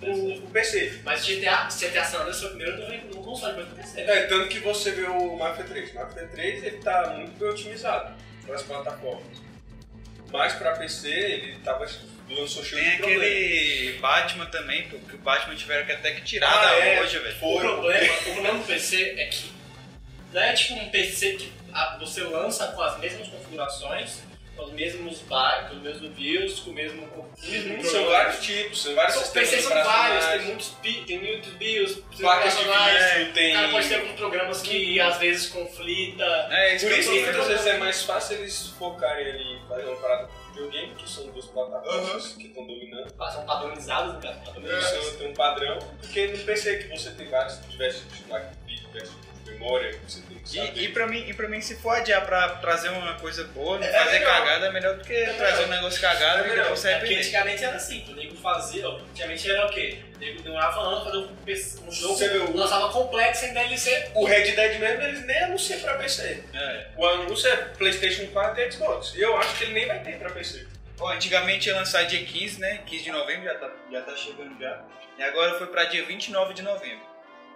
pro, 0.00 0.14
pro 0.14 0.50
PC. 0.50 1.00
Mas 1.04 1.26
GTA, 1.26 1.68
GTA 1.68 2.04
San 2.06 2.20
Andreas 2.20 2.40
foi 2.40 2.48
o 2.48 2.56
primeiro 2.56 3.06
no 3.14 3.22
console, 3.22 3.52
mas 3.54 3.68
no 3.68 3.76
PC. 3.76 4.00
É, 4.00 4.22
tanto 4.28 4.48
que 4.48 4.60
você 4.60 4.92
vê 4.92 5.02
o 5.02 5.36
Mafia 5.36 5.64
3. 5.64 5.90
O 5.90 5.94
Mafia 5.96 6.26
3 6.26 6.64
ele 6.64 6.78
tá 6.78 7.10
muito 7.10 7.38
bem 7.38 7.50
otimizado 7.50 8.24
nas 8.48 8.62
plataformas. 8.62 9.42
Mas 10.32 10.52
pra 10.54 10.72
PC 10.72 11.08
ele 11.08 11.58
tava, 11.64 11.86
lançou 12.30 12.64
cheio 12.64 12.82
Tem 12.82 12.90
de 12.92 12.96
problemas. 12.98 13.22
aquele 13.26 13.98
Batman 14.00 14.46
também, 14.46 14.88
pô, 14.88 14.98
que 14.98 15.14
o 15.14 15.18
Batman 15.18 15.54
tiveram 15.54 15.86
que 15.86 15.92
até 15.92 16.12
que 16.12 16.22
tirar 16.22 16.50
Ah, 16.52 16.64
da 16.64 16.76
é. 16.78 17.00
loja, 17.00 17.20
velho. 17.20 17.36
O 17.40 17.60
problema, 17.60 18.14
o 18.14 18.22
problema 18.34 18.58
do 18.58 18.64
PC 18.66 19.14
é 19.18 19.26
que 19.26 19.52
não 20.32 20.42
é 20.42 20.52
tipo 20.52 20.74
um 20.74 20.88
PC 20.90 21.34
que 21.36 21.52
você 22.00 22.22
lança 22.24 22.66
com 22.68 22.82
as 22.82 22.98
mesmas 22.98 23.28
configurações, 23.28 24.20
os 24.64 24.72
mesmos 24.72 25.18
com 25.20 25.76
os 25.76 25.82
mesmos 25.82 26.10
views, 26.14 26.60
com 26.60 26.70
o 26.70 26.74
mesmo. 26.74 27.02
Uhum, 27.06 27.84
são 27.84 28.06
vários 28.06 28.44
tipos, 28.44 28.82
são 28.82 28.94
vários 28.94 29.14
São 29.14 29.24
sistemas 29.24 29.64
são 29.64 29.84
vários, 29.84 30.26
tem 30.26 30.40
muitos, 30.42 30.76
tem 31.06 31.18
muitos 31.18 31.52
BIOS, 31.52 31.98
placas 32.18 32.56
de 32.56 32.64
vídeo, 32.64 33.32
tem... 33.34 33.52
cara 33.54 33.68
pode 33.68 33.88
ter 33.88 33.94
alguns 33.96 34.12
programas 34.12 34.62
que 34.62 35.00
às 35.00 35.18
vezes 35.18 35.48
conflita. 35.48 36.24
É, 36.50 36.78
Por 36.78 36.92
isso 36.92 37.10
que 37.10 37.20
muitas 37.20 37.36
falando. 37.36 37.48
vezes 37.48 37.66
é 37.66 37.78
mais 37.78 38.02
fácil 38.02 38.38
eles 38.38 38.68
focarem 38.78 39.26
ali 39.26 39.56
em 39.56 39.68
fazer 39.68 39.84
uma 39.84 39.96
parada 39.96 40.26
com 40.26 40.52
videogame, 40.52 40.94
que 40.94 41.10
são 41.10 41.26
duas 41.28 41.46
plataformas 41.46 42.28
que 42.28 42.46
estão 42.46 42.66
dominando. 42.66 43.12
São 43.32 43.44
padronizados, 43.44 44.14
né, 44.14 44.20
cara? 44.22 44.36
Padronizados. 44.36 45.06
Isso 45.06 45.18
tem 45.18 45.30
um 45.30 45.34
padrão, 45.34 45.78
porque 46.00 46.26
no 46.28 46.38
PC 46.38 46.76
que 46.78 46.88
você 46.96 47.10
tem 47.10 47.28
vários 47.28 47.60
diversos 47.68 48.02
tipos 48.02 48.18
de 48.18 48.24
placa 48.24 48.52
de 48.54 48.72
vídeo, 48.72 48.88
diversos 48.88 49.14
tipos 49.16 49.35
memória, 49.66 49.92
que 49.92 49.98
você 50.10 50.20
tem 50.22 50.38
que 50.38 50.48
saber. 50.48 50.72
E, 50.76 50.84
e, 50.84 50.88
pra 50.90 51.06
mim, 51.06 51.24
e 51.28 51.34
pra 51.34 51.48
mim, 51.48 51.60
se 51.60 51.76
for 51.76 51.96
adiar 51.96 52.24
pra 52.24 52.48
trazer 52.56 52.88
uma 52.90 53.14
coisa 53.14 53.44
boa, 53.44 53.78
não 53.78 53.86
É 53.86 53.92
fazer 53.92 54.18
melhor. 54.20 54.32
cagada, 54.38 54.66
é 54.66 54.72
melhor 54.72 54.94
do 54.96 55.04
que 55.04 55.12
melhor. 55.12 55.36
trazer 55.36 55.64
um 55.64 55.68
negócio 55.68 56.00
cagado 56.00 56.42
É 56.42 56.46
e 56.46 56.48
melhor. 56.50 56.76
se 56.76 56.88
É 56.88 56.94
antigamente 56.96 57.64
era 57.64 57.76
assim, 57.76 58.04
o 58.08 58.14
nego 58.14 58.36
fazia, 58.36 58.88
ó, 58.88 58.96
antigamente 58.98 59.50
era 59.50 59.66
o 59.66 59.70
quê? 59.70 59.98
O 60.14 60.18
nego 60.18 60.42
demorava 60.42 60.80
anos 60.80 61.02
pra 61.02 61.10
fazer 61.10 61.18
um, 61.18 61.86
um 61.88 61.92
jogo, 61.92 62.14
Você 62.16 62.28
o- 62.38 62.56
lançava 62.56 62.88
complexo 62.92 63.44
em 63.46 63.52
DLC. 63.52 64.10
O 64.14 64.24
Red 64.24 64.52
Dead 64.52 64.78
mesmo, 64.80 65.02
eles 65.02 65.26
nem 65.26 65.42
anunciam 65.44 65.80
pra 65.80 65.94
PC. 65.94 66.44
É. 66.54 66.86
O 66.96 67.06
anúncio 67.06 67.48
é 67.50 67.56
PlayStation 67.56 68.26
4 68.28 68.60
e 68.62 68.72
Xbox. 68.72 69.14
E 69.14 69.20
eu 69.20 69.36
acho 69.36 69.56
que 69.58 69.64
ele 69.64 69.72
nem 69.74 69.86
vai 69.86 69.98
ter 70.00 70.18
pra 70.18 70.30
PC. 70.30 70.66
Ó, 70.98 71.10
antigamente 71.12 71.68
ia 71.68 71.74
lançar 71.76 72.04
dia 72.06 72.24
15, 72.24 72.58
né? 72.58 72.80
15 72.86 73.04
de 73.04 73.10
novembro, 73.12 73.44
já 73.44 73.54
tá, 73.56 73.70
já 73.92 74.00
tá 74.00 74.16
chegando 74.16 74.58
já. 74.58 74.82
E 75.18 75.22
agora 75.22 75.58
foi 75.58 75.66
pra 75.66 75.84
dia 75.84 76.04
29 76.06 76.54
de 76.54 76.62
novembro. 76.62 77.04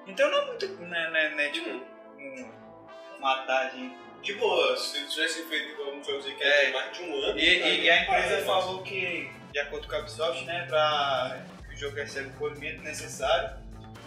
Então 0.07 0.31
não 0.31 0.39
é 0.43 0.47
muito, 0.47 0.67
né, 0.83 1.11
né, 1.11 1.29
né 1.37 1.49
tipo, 1.49 1.83
um, 2.21 3.19
uma 3.19 3.37
tarde. 3.43 3.91
De 4.23 4.35
boa, 4.35 4.77
se 4.77 5.03
tivesse 5.09 5.45
feito 5.49 5.81
um 5.83 6.05
jogo 6.05 6.23
que 6.23 6.43
É. 6.43 6.71
mais 6.73 6.93
de 6.97 7.03
um 7.05 7.23
ano. 7.25 7.39
E, 7.39 7.43
e- 7.43 7.81
e 7.85 7.91
a 7.91 8.03
empresa 8.03 8.39
Ah, 8.43 8.45
falou 8.45 8.83
que, 8.83 9.31
de 9.51 9.59
acordo 9.61 9.89
com 9.89 9.95
a 9.97 9.99
Ubisoft, 10.01 10.45
né, 10.45 10.67
pra 10.69 11.39
que 11.69 11.75
o 11.75 11.79
jogo 11.79 11.97
receba 11.97 12.29
o 12.29 12.33
polimento 12.33 12.83
necessário 12.83 13.51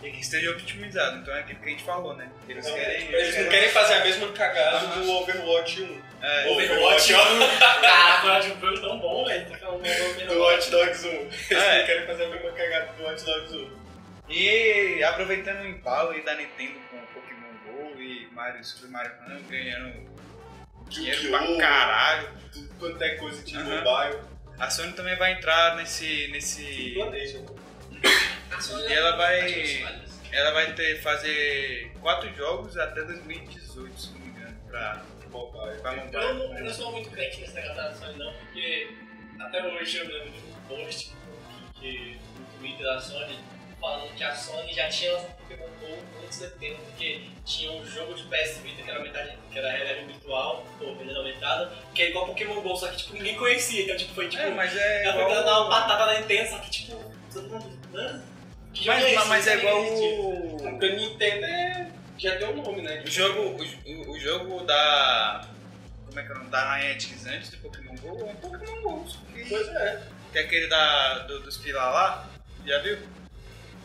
e 0.03 0.11
que 0.11 0.19
esteja 0.21 0.51
otimizado. 0.51 1.17
Então 1.17 1.33
é 1.35 1.39
aquilo 1.39 1.59
que 1.61 1.65
a 1.65 1.69
gente 1.71 1.83
falou, 1.83 2.15
né? 2.15 2.29
Eles 2.47 2.63
Não, 2.67 2.75
querem. 2.75 3.07
Eles 3.11 3.37
não 3.39 3.49
querem 3.49 3.69
fazer 3.69 3.93
a 3.95 4.03
mesma 4.03 4.27
cagada 4.33 4.77
Aham. 4.77 5.01
do 5.01 5.11
Overwatch 5.13 5.81
1. 5.81 6.01
É, 6.21 6.47
Overwatch, 6.51 7.13
caraca, 7.59 8.27
eu 8.27 8.33
acho 8.33 8.53
um 8.53 8.59
jogo 8.61 8.81
tão 8.81 8.99
bom, 8.99 9.25
velho. 9.25 9.49
Tá 9.49 9.67
Do 10.27 10.39
Watch 10.41 10.69
Dogs 10.69 11.07
1. 11.07 11.09
Eles 11.11 11.51
É. 11.51 11.79
não 11.79 11.85
querem 11.87 12.05
fazer 12.05 12.25
a 12.25 12.27
mesma 12.29 12.51
cagada 12.51 12.93
do 12.93 13.03
Watch 13.03 13.25
Dogs 13.25 13.55
1. 13.57 13.83
E 14.29 15.03
aproveitando 15.03 15.61
o 15.61 15.67
embalo 15.67 16.11
aí 16.11 16.21
da 16.21 16.35
Nintendo 16.35 16.79
Mario, 18.33 18.63
Super 18.63 18.89
Mario 18.89 19.11
Run 19.27 19.41
ganhando 19.49 20.09
dinheiro 20.89 21.29
pra 21.29 21.57
caralho. 21.57 22.29
Tudo 22.51 22.69
quanto 22.79 23.01
é 23.01 23.15
coisa 23.15 23.43
de 23.43 23.55
Aham. 23.55 23.81
mobile. 23.83 24.19
A 24.59 24.69
Sony 24.69 24.93
também 24.93 25.15
vai 25.15 25.33
entrar 25.33 25.75
nesse. 25.75 26.27
nesse 26.31 26.91
Planeja. 26.93 27.43
Sony 28.59 28.87
E 28.87 28.93
ela 28.93 29.15
vai- 29.17 29.45
os 29.63 29.79
vales. 29.81 30.19
ela 30.31 30.51
vai 30.51 30.73
ter 30.73 31.01
fazer 31.01 31.91
quatro 31.99 32.31
jogos 32.35 32.77
até 32.77 33.01
2018, 33.03 33.99
se 33.99 34.11
não 34.11 34.19
me 34.19 34.27
engano, 34.27 34.55
pra, 34.69 35.03
Mobile. 35.29 35.81
pra 35.81 35.95
Eu 35.95 36.35
não, 36.35 36.57
eu 36.57 36.65
não 36.65 36.73
sou 36.73 36.91
muito 36.91 37.09
crente 37.09 37.41
nessa 37.41 37.53
negócio 37.55 37.75
da 37.75 37.93
Sony 37.95 38.17
não, 38.19 38.33
porque 38.33 38.95
até 39.39 39.65
hoje 39.65 39.97
eu 39.97 40.07
lembro 40.07 40.31
de 40.31 40.37
um 40.39 40.53
post 40.67 41.11
que, 41.79 42.19
no 42.37 42.45
Twitter 42.59 42.85
da 42.85 42.99
Sony 43.01 43.39
falando 43.83 44.15
que 44.15 44.23
a 44.23 44.33
Sony 44.33 44.73
já 44.73 44.87
tinha 44.87 45.11
lançado 45.11 45.35
Pokémon 45.35 45.67
GO 45.81 45.97
antes 46.23 46.39
de 46.39 46.47
tempo, 46.51 46.81
porque 46.85 47.21
tinha 47.43 47.69
um 47.73 47.85
jogo 47.85 48.13
de 48.13 48.23
PS 48.23 48.59
Vita 48.63 48.81
que 48.81 48.89
era 48.89 49.01
metade, 49.01 49.37
que 49.51 49.59
era 49.59 49.71
realidade 49.71 50.05
virtual, 50.05 50.65
ou 50.79 50.93
realidade 50.93 51.17
aumentada, 51.17 51.71
que 51.93 52.01
é 52.01 52.09
igual 52.09 52.27
Pokémon 52.27 52.61
GO, 52.61 52.77
só 52.77 52.87
que 52.87 52.95
tipo, 52.95 53.13
ninguém 53.13 53.35
conhecia, 53.35 53.83
então 53.83 53.97
tipo, 53.97 54.13
foi 54.13 54.29
tipo, 54.29 54.41
É, 54.41 54.49
mas 54.51 54.73
é. 54.77 55.05
ela 55.05 55.43
dar 55.43 55.59
uma 55.61 55.69
batata 55.69 56.05
na 56.05 56.19
Nintendo, 56.21 56.49
só 56.49 56.59
que 56.59 56.71
tipo, 56.71 57.13
todo 57.33 57.49
mundo, 57.49 57.79
hã? 57.93 58.23
Que 58.73 58.85
jogo 58.85 58.97
é 58.99 59.15
mas, 59.15 59.27
mas 59.27 59.47
é 59.47 59.57
igual 59.57 59.83
o. 59.83 60.57
Porque 60.57 60.85
a 60.85 60.95
Nintendo 60.95 61.45
é... 61.45 61.91
já 62.17 62.35
deu 62.35 62.51
um 62.51 62.63
nome, 62.63 62.81
né? 62.81 63.03
O 63.05 63.11
jogo, 63.11 63.61
o, 63.85 64.11
o 64.11 64.19
jogo 64.19 64.63
da. 64.63 65.45
Como 66.07 66.19
é 66.19 66.23
que 66.23 66.31
é 66.31 66.35
o 66.35 66.37
nome? 66.39 66.49
Da 66.49 66.77
Niantic 66.77 67.13
antes 67.27 67.49
do 67.51 67.57
Pokémon 67.57 67.95
GO 67.97 68.19
é 68.27 68.31
um 68.31 68.35
Pokémon 68.37 68.81
GO. 68.81 69.05
Pois 69.49 69.67
é. 69.67 70.01
Que 70.31 70.39
é 70.39 70.41
aquele 70.41 70.67
da, 70.67 71.19
do- 71.19 71.41
dos 71.41 71.57
pilar 71.57 71.93
lá. 71.93 72.29
Já 72.65 72.79
viu? 72.79 72.97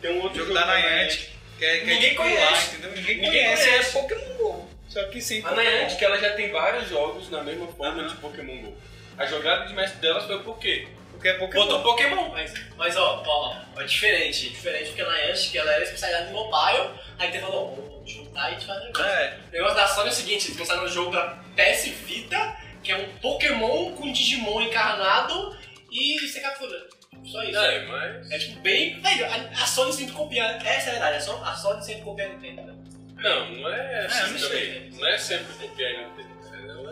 Tem 0.01 0.11
um 0.17 0.21
outro 0.23 0.39
jogo 0.39 0.53
da 0.53 0.61
também. 0.63 0.83
Niantic. 0.83 1.29
Que 1.57 1.65
é, 1.65 1.77
que 1.79 1.83
é 1.83 1.93
Ninguém 1.93 2.09
pilar, 2.11 2.25
conhece. 2.27 2.67
entendeu? 2.75 2.91
Ninguém, 2.91 3.15
Ninguém 3.17 3.43
conhece, 3.43 3.69
conhece. 3.69 3.89
é 3.97 4.01
Pokémon 4.01 4.33
GO. 4.37 4.69
Só 4.87 5.03
que 5.09 5.21
sim. 5.21 5.43
A 5.45 5.51
Niantic 5.55 6.01
ela 6.03 6.17
já 6.17 6.33
tem 6.33 6.51
vários 6.51 6.89
jogos 6.89 7.29
na 7.29 7.43
mesma 7.43 7.67
forma 7.67 8.01
Aham. 8.01 8.07
de 8.07 8.15
Pokémon 8.15 8.57
GO. 8.61 8.77
A 9.17 9.25
jogada 9.25 9.65
de 9.67 9.73
mestre 9.73 9.99
delas 9.99 10.25
foi 10.25 10.41
por 10.43 10.57
quê? 10.57 10.87
Porque 11.11 11.27
é 11.27 11.33
Pokémon. 11.33 11.65
Botou 11.65 11.81
Pokémon. 11.83 12.29
Mas, 12.29 12.53
mas 12.77 12.95
ó, 12.95 13.21
ó, 13.27 13.55
ó, 13.75 13.81
é 13.81 13.83
diferente. 13.83 14.49
Diferente 14.49 14.87
porque 14.87 15.03
na 15.03 15.13
Niantic 15.13 15.55
ela 15.57 15.73
era 15.73 15.83
especializada 15.83 16.29
em 16.29 16.33
mobile, 16.33 16.89
aí 17.17 17.29
tem 17.29 17.41
falou, 17.41 17.75
vamos 17.75 18.09
juntar 18.09 18.43
e 18.43 18.47
a 18.47 18.51
gente 18.57 18.65
faz 18.65 18.81
um 18.81 18.85
negócio. 18.85 19.05
É, 19.11 19.37
O 19.49 19.51
negócio 19.51 19.75
da 19.75 19.87
Sony 19.87 20.07
é 20.07 20.11
o 20.11 20.15
seguinte, 20.15 20.47
eles 20.47 20.57
lançaram 20.57 20.85
um 20.85 20.87
jogo 20.87 21.11
pra 21.11 21.43
PS 21.57 21.87
Vita, 22.05 22.55
que 22.81 22.93
é 22.93 22.95
um 22.95 23.09
Pokémon 23.17 23.91
com 23.95 24.09
Digimon 24.13 24.61
encarnado 24.61 25.57
e 25.91 26.17
você 26.19 26.39
captura. 26.39 26.87
Só 27.31 27.43
isso. 27.43 27.57
É, 27.59 27.85
mas... 27.85 28.31
É 28.31 28.39
tipo 28.39 28.59
bem. 28.61 28.99
Velho, 28.99 29.25
a, 29.25 29.35
a 29.63 29.65
Sony 29.65 29.93
sempre 29.93 30.13
copia. 30.13 30.43
Essa 30.43 30.87
é 30.87 30.89
a 30.89 30.91
verdade, 30.93 31.17
a 31.17 31.21
Sony, 31.21 31.41
a 31.43 31.53
Sony 31.55 31.85
sempre 31.85 32.01
copia 32.01 32.25
a 32.25 32.29
Nintendo. 32.29 32.61
né? 32.63 32.75
Não, 33.21 33.51
não 33.51 33.69
é 33.69 34.05
assim 34.05 34.17
É, 34.19 34.23
eu 34.23 34.31
não 34.31 34.39
também. 34.39 34.49
sei. 34.49 34.89
Não 34.99 35.07
é 35.07 35.17
sempre 35.17 35.53
copiar 35.53 35.91
a 35.95 36.07
Nintendo. 36.07 36.29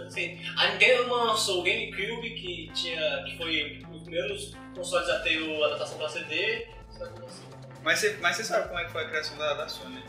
É- 0.06 0.10
Sim. 0.10 0.40
A 0.58 0.68
Nintendo 0.70 1.14
lançou 1.14 1.60
o 1.62 1.64
GameCube, 1.64 2.30
que, 2.32 2.72
tinha, 2.74 3.24
que 3.26 3.38
foi 3.38 3.82
um 3.88 3.92
dos 3.92 4.04
primeiros 4.04 4.54
consoles 4.76 5.10
a 5.10 5.20
ter 5.20 5.38
a 5.38 5.66
adaptação 5.66 5.98
pra 5.98 6.08
CD. 6.10 6.68
Assim, 6.90 7.44
mas 7.84 8.00
você, 8.00 8.18
mas 8.22 8.36
você 8.38 8.44
sabe 8.44 8.68
como 8.68 8.80
é 8.80 8.86
que 8.86 8.92
foi 8.92 9.04
a 9.04 9.10
criação 9.10 9.38
da, 9.38 9.54
da 9.54 9.68
Sony? 9.68 10.02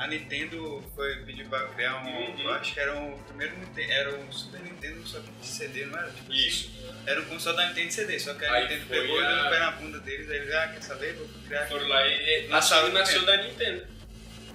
A 0.00 0.06
Nintendo 0.06 0.82
foi 0.96 1.14
pedir 1.26 1.46
pra 1.46 1.60
criar 1.68 1.96
um. 2.02 2.08
Uhum. 2.08 2.40
Eu 2.40 2.52
acho 2.54 2.72
que 2.72 2.80
era 2.80 2.98
o 2.98 3.18
primeiro 3.28 3.54
Nintendo. 3.58 3.92
Era 3.92 4.16
o 4.18 4.32
Super 4.32 4.60
Nintendo, 4.62 5.06
só 5.06 5.20
que 5.20 5.30
de 5.30 5.46
CD, 5.46 5.84
não 5.84 5.98
era? 5.98 6.10
Tipo, 6.10 6.32
Isso. 6.32 6.70
Era 7.06 7.20
um 7.20 7.24
console 7.26 7.56
da 7.58 7.66
Nintendo 7.68 7.92
CD, 7.92 8.18
só 8.18 8.32
que 8.32 8.44
a 8.46 8.50
Aí 8.52 8.62
Nintendo 8.62 8.86
pegou 8.86 9.20
e 9.20 9.24
a- 9.24 9.28
deu 9.28 9.44
no 9.44 9.50
pé 9.50 9.58
na 9.58 9.70
bunda 9.72 9.98
deles, 10.00 10.30
aí 10.30 10.36
eles, 10.38 10.54
ah, 10.54 10.68
quer 10.68 10.82
saber? 10.82 11.12
Vou 11.16 11.28
criar 11.46 11.60
aqui. 11.60 11.68
Foram 11.72 11.88
lá 11.88 12.06
e 12.06 12.42
Na 12.48 12.56
nasceu, 12.56 12.88
nasceu 12.92 13.26
da 13.26 13.36
Nintendo. 13.36 13.86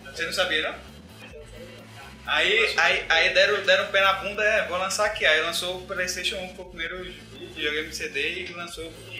Você 0.05 0.25
não 0.25 0.33
sabia, 0.33 0.61
não? 0.71 0.95
Aí, 2.25 2.73
aí, 2.77 3.05
aí 3.07 3.33
deram, 3.35 3.61
deram 3.63 3.83
o 3.85 3.91
pé 3.91 4.01
na 4.01 4.13
bunda, 4.13 4.43
é, 4.43 4.67
vou 4.67 4.79
lançar 4.79 5.05
aqui. 5.05 5.27
Aí 5.27 5.41
lançou 5.41 5.77
o 5.77 5.85
Playstation 5.85 6.37
1, 6.37 6.55
foi 6.55 6.65
o 6.65 6.69
primeiro 6.69 7.03
videogame 7.53 7.93
CD 7.93 8.45
e 8.45 8.53
lançou 8.53 8.91
e 9.11 9.14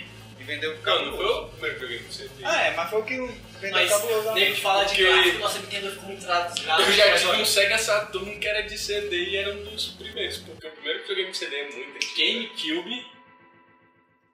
vendeu 0.45 0.71
o 0.71 0.73
Não, 0.75 0.81
não 1.05 1.17
foi 1.17 1.25
cabuloso. 1.25 1.39
o 1.45 1.49
primeiro 1.51 1.73
videogame 1.75 2.03
que 2.07 2.13
você 2.13 2.29
fez. 2.29 2.43
Ah, 2.43 2.61
é, 2.61 2.71
mas 2.75 2.89
foi 2.89 2.99
o 3.01 3.03
que 3.05 3.17
vendeu 3.17 3.71
Mas 3.71 3.89
cabuloso. 3.89 4.33
nego 4.33 4.55
fala 4.57 4.83
de 4.83 4.89
Porque- 4.89 5.03
gráfico, 5.03 5.39
nossa, 5.39 5.59
Nintendo 5.59 5.89
ficou 5.91 6.05
muito 6.05 6.17
desgraçado. 6.19 6.81
Eu 6.83 6.91
já 6.93 7.17
tive 7.17 7.31
um 7.41 7.45
Sega 7.45 7.77
Saturn 7.77 8.39
que 8.39 8.47
era 8.47 8.61
de 8.63 8.77
CD 8.77 9.15
e 9.17 9.37
era 9.37 9.51
um 9.51 9.63
dos 9.63 9.87
primeiros, 9.89 10.37
porque 10.39 10.67
o 10.67 10.71
primeiro 10.71 10.99
videogame 11.01 11.31
de 11.31 11.37
CD 11.37 11.55
é 11.55 11.69
muito. 11.69 12.15
GameCube. 12.17 13.05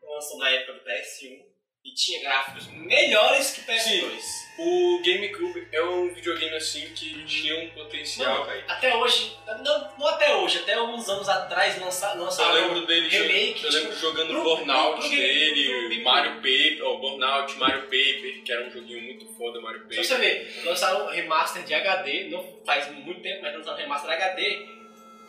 lançou 0.04 0.38
na 0.40 0.50
época 0.50 0.74
do 0.74 0.80
PS1 0.82 1.51
e 1.84 1.92
tinha 1.96 2.22
gráficos 2.22 2.68
melhores 2.68 3.52
que 3.54 3.62
PS2. 3.62 4.42
O 4.60 5.02
GameCube 5.04 5.68
é 5.72 5.82
um 5.84 6.14
videogame 6.14 6.56
assim 6.56 6.86
que 6.94 7.26
tinha 7.26 7.58
um 7.60 7.70
potencial, 7.72 8.46
velho. 8.46 8.64
até 8.68 8.96
hoje, 8.96 9.36
não, 9.64 9.98
não 9.98 10.08
até 10.08 10.36
hoje, 10.36 10.60
até 10.60 10.74
alguns 10.76 11.10
anos 11.10 11.28
atrás 11.28 11.80
lança, 11.82 12.12
Eu 12.14 12.22
lançaram 12.24 12.54
lembro 12.54 12.86
dele 12.86 13.08
remake, 13.08 13.64
eu 13.64 13.72
lembro 13.72 13.90
tipo, 13.90 14.00
jogando 14.02 14.28
pro- 14.30 14.44
Burnout 14.44 15.00
pro- 15.00 15.10
pro- 15.10 15.18
dele, 15.18 15.90
pro- 15.96 16.04
Mario 16.04 16.36
Paper, 16.36 16.84
ou 16.86 17.00
Burnout, 17.00 17.58
Mario 17.58 17.82
Paper, 17.84 18.44
que 18.44 18.52
era 18.52 18.68
um 18.68 18.72
joguinho 18.72 19.02
muito 19.02 19.26
foda, 19.36 19.60
Mario 19.60 19.80
Só 19.80 19.88
Paper. 19.88 20.04
você 20.06 20.18
ver, 20.18 20.62
lançaram 20.66 21.08
remaster 21.08 21.64
de 21.64 21.74
HD, 21.74 22.26
não 22.30 22.46
faz 22.64 22.92
muito 22.92 23.22
tempo, 23.22 23.42
mas 23.42 23.56
lançaram 23.56 23.78
remaster 23.78 24.12
HD 24.12 24.68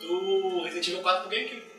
do 0.01 0.61
Resident 0.63 0.87
Evil 0.89 1.01
4 1.01 1.21
pro 1.27 1.29
GameCube. 1.35 1.72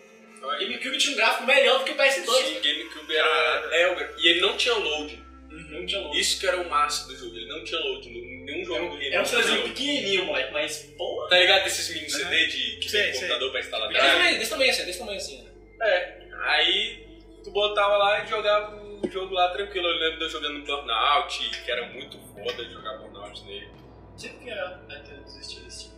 GameCube 0.59 0.99
tinha 0.99 1.13
um 1.13 1.17
gráfico 1.17 1.47
melhor 1.47 1.79
do 1.79 1.85
que 1.85 1.93
o 1.93 1.97
PS2. 1.97 2.45
Sim, 2.45 2.61
GameCube 2.61 3.17
era. 3.17 3.69
É, 3.73 4.15
e 4.19 4.29
ele 4.29 4.41
não 4.41 4.57
tinha 4.57 4.75
load. 4.75 5.25
Não 5.51 5.87
tinha 5.87 6.01
louco. 6.01 6.17
Isso 6.17 6.41
que 6.41 6.47
era 6.47 6.61
o 6.61 6.69
massa 6.69 7.07
do 7.07 7.17
jogo, 7.17 7.37
ele 7.37 7.47
não 7.47 7.63
tinha 7.65 7.81
load. 7.81 8.09
Nenhum 8.09 8.65
jogo 8.65 8.97
do 8.97 9.03
Era 9.03 9.23
um 9.23 9.25
CDzinho 9.25 9.57
load. 9.59 9.69
pequenininho, 9.71 10.27
moleque, 10.27 10.53
mas 10.53 10.79
porra. 10.97 11.29
Tá 11.29 11.39
ligado 11.39 11.67
esses 11.67 11.89
mini 11.95 12.11
CD 12.11 12.47
de 12.47 12.77
que 12.79 12.91
tem 12.91 13.13
computador 13.13 13.51
pra 13.51 13.61
instalar 13.61 13.93
tamanho, 13.93 14.39
desse 14.39 14.51
tamanho 14.51 14.71
assim, 14.71 14.85
desse 14.85 14.99
tamanho 14.99 15.17
assim. 15.17 15.49
É. 15.81 16.19
Aí 16.43 17.07
tu 17.43 17.51
botava 17.51 17.97
lá 17.97 18.25
e 18.25 18.27
jogava 18.29 18.77
o 18.77 19.11
jogo 19.11 19.35
lá 19.35 19.49
tranquilo. 19.51 19.87
Eu 19.87 19.97
lembro 19.99 20.19
de 20.19 20.25
eu 20.25 20.31
jogando 20.31 20.65
Burnout, 20.65 21.51
que 21.65 21.71
era 21.71 21.87
muito 21.89 22.19
foda 22.19 22.65
jogar 22.65 22.99
Burnout 22.99 23.43
nele. 23.45 23.69
Não 24.11 24.19
sei 24.19 24.31
porque 24.31 24.51
a 24.51 24.79
Nintendo 24.89 25.25
desistiu 25.25 25.63
desse 25.65 25.85
tipo. 25.85 25.94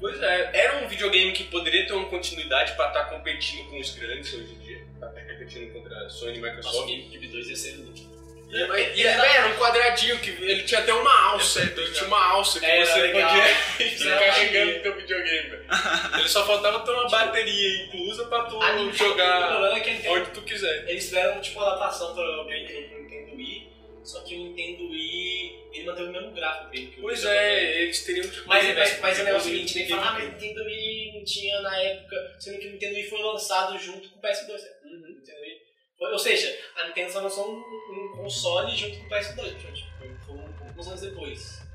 Pois 0.00 0.22
é, 0.22 0.50
era 0.52 0.76
um 0.84 0.88
videogame 0.88 1.32
que 1.32 1.44
poderia 1.44 1.86
ter 1.86 1.92
uma 1.94 2.06
continuidade 2.08 2.74
pra 2.74 2.88
estar 2.88 3.04
competindo 3.04 3.68
com 3.70 3.80
os 3.80 3.94
grandes 3.94 4.32
hoje 4.34 4.52
em 4.54 4.58
dia. 4.58 4.82
Pra 4.98 5.08
estar 5.08 5.22
competindo 5.22 5.72
contra 5.72 6.06
a 6.06 6.10
Sony 6.10 6.36
e 6.36 6.40
Nossa, 6.40 6.50
o 6.50 6.56
Microsoft. 6.56 6.88
GameCube 6.88 7.28
2 7.28 7.48
ia 7.48 7.56
ser 7.56 7.76
muito. 7.78 8.16
E, 8.48 8.64
mas- 8.68 8.96
e 8.96 9.04
era, 9.04 9.26
era 9.26 9.46
um 9.48 9.56
quadradinho 9.58 10.18
que 10.20 10.30
ele 10.30 10.62
tinha 10.62 10.80
até 10.80 10.92
uma 10.94 11.30
alça. 11.32 11.60
Sei, 11.60 11.68
tô 11.70 11.82
tinha 11.90 12.06
uma 12.06 12.24
alça 12.30 12.60
que 12.60 12.66
Era 12.66 12.86
você 12.86 13.00
legal. 13.00 13.28
podia 13.30 13.88
ficar 13.88 14.18
carregando 14.20 14.66
linha. 14.66 14.78
o 14.78 14.82
teu 14.82 14.96
videogame. 14.96 15.48
velho. 15.50 15.64
Ele 16.20 16.28
só 16.28 16.46
faltava 16.46 16.78
ter 16.80 16.92
uma 16.92 17.08
bateria 17.08 17.84
inclusa 17.86 18.24
pra 18.26 18.44
tu 18.44 18.60
jogar 18.92 19.76
é 19.76 19.80
que 19.80 20.08
onde 20.08 20.30
tu 20.30 20.42
quiser. 20.42 20.84
Eles 20.88 21.04
fizeram 21.06 21.40
tipo 21.40 21.58
uma 21.58 21.72
adaptação 21.72 22.14
para 22.14 22.22
o 22.42 22.44
GameCube 22.44 22.82
pro 22.88 23.02
Nintendo 23.02 23.25
Wii, 23.25 23.25
só 24.06 24.20
que 24.22 24.34
o 24.34 24.38
Nintendo 24.38 24.88
Wii 24.88 25.66
ele 25.72 25.84
manteve 25.86 26.08
o 26.08 26.12
mesmo 26.12 26.30
gráfico 26.32 26.70
GameCube. 26.72 27.00
Pois 27.02 27.24
é, 27.24 27.82
eles 27.82 28.04
teriam 28.04 28.28
que. 28.28 28.46
Mas, 28.46 28.74
mas, 28.74 29.00
mas 29.00 29.18
o 29.20 29.24
negócio 29.24 29.48
é 29.48 29.52
o 29.52 29.54
seguinte, 29.54 29.74
tem 29.74 29.82
que 29.84 29.90
falar, 29.90 30.08
ah, 30.08 30.12
mas 30.12 30.24
o. 30.24 30.32
Nintendo 30.32 30.64
Wii 30.64 31.12
não 31.18 31.24
tinha 31.24 31.60
na 31.60 31.76
época, 31.76 32.36
sendo 32.38 32.58
que 32.58 32.68
o 32.68 32.72
Nintendo 32.72 32.94
Wii 32.94 33.08
foi 33.10 33.22
lançado 33.22 33.78
junto 33.78 34.08
com 34.10 34.18
o 34.18 34.22
PS2. 34.22 34.48
né? 34.62 34.68
Uhum. 34.84 35.14
Nintendo 35.18 35.40
Wii. 35.40 35.56
Foi- 35.98 36.12
Ou 36.12 36.18
seja, 36.18 36.58
a 36.76 36.86
Nintendo 36.88 37.10
só 37.12 37.20
lançou 37.20 37.50
um, 37.50 37.58
um 37.58 38.16
console 38.16 38.76
junto 38.76 38.98
com 38.98 39.06
o 39.06 39.08
PS2, 39.08 39.46
então, 39.48 39.72
tipo, 39.74 40.24
foi 40.26 40.34
um- 40.36 40.68
alguns 40.68 40.86
anos 40.88 41.00
depois. 41.00 41.66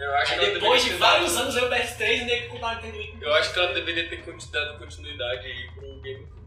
Eu 0.00 0.14
acho 0.14 0.34
que 0.34 0.40
Aí 0.44 0.54
depois 0.54 0.84
de 0.84 0.90
vários 0.94 1.36
anos 1.36 1.54
veio 1.54 1.66
o 1.66 1.70
PS3 1.70 2.20
e 2.22 2.24
nem 2.24 2.42
que 2.42 2.48
comprar 2.48 2.72
o 2.72 2.74
Nintendo 2.76 2.98
Wii. 2.98 3.18
Eu 3.20 3.34
acho 3.34 3.52
que 3.52 3.58
ela 3.58 3.72
deveria 3.74 4.08
ter 4.08 4.22
dado 4.52 4.78
continuidade 4.78 5.46
aí 5.46 5.70
pro 5.74 6.00
GameCube. 6.00 6.38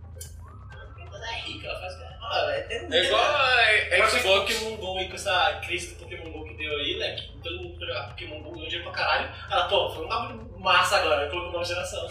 Ela 1.13 1.35
é 1.35 1.41
rica, 1.41 1.67
ela 1.67 1.79
faz. 1.79 2.10
Ah, 2.23 2.51
é, 2.51 2.61
tem 2.61 2.85
um- 2.87 2.93
É 2.93 3.03
igual 3.05 3.21
a 3.23 4.07
Xbox. 4.09 4.21
com 4.23 4.39
Pokémon 4.39 4.75
GO 4.77 4.99
e 5.01 5.07
com 5.09 5.15
essa 5.15 5.59
crise 5.65 5.95
do 5.95 6.03
Pokémon 6.03 6.31
GO 6.31 6.45
que 6.47 6.53
deu 6.55 6.71
aí, 6.77 6.97
né? 6.99 7.15
Que 7.15 7.37
todo 7.41 7.57
mundo 7.61 7.77
foi 7.77 7.87
jogar 7.87 8.07
Pokémon 8.09 8.41
GO 8.41 8.51
ganhou 8.51 8.69
dinheiro 8.69 8.83
pra 8.83 8.93
caralho. 8.93 9.29
Ela, 9.51 9.67
pô, 9.67 9.89
foi 9.93 10.05
um 10.05 10.09
bagulho 10.09 10.59
massa 10.59 10.97
agora, 10.97 11.29
colocou 11.29 11.51
nova 11.53 11.65
geração. 11.65 12.07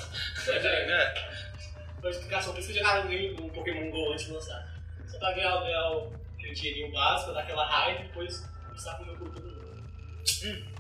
É, 0.49 1.15
Foi 2.01 2.09
a 2.09 2.13
explicação, 2.13 2.53
por 2.55 2.59
isso 2.61 2.73
que 2.73 2.79
jogaram 2.79 3.09
um 3.09 3.49
Pokémon 3.51 3.91
GO 3.91 4.13
antes 4.13 4.27
de 4.27 4.33
lançar. 4.33 4.67
Só 5.07 5.19
pra 5.19 5.33
ganhar, 5.33 5.57
ganhar 5.61 5.91
o 5.91 6.13
aquele 6.35 6.55
dinheirinho 6.55 6.93
básico, 6.93 7.33
dar 7.33 7.41
aquela 7.41 7.67
raiva 7.67 8.01
e 8.01 8.07
depois 8.09 8.41
começar 8.67 8.93
a 8.93 8.95
comer 8.97 9.17
por 9.19 9.29
todo 9.31 9.45
mundo. 9.45 10.71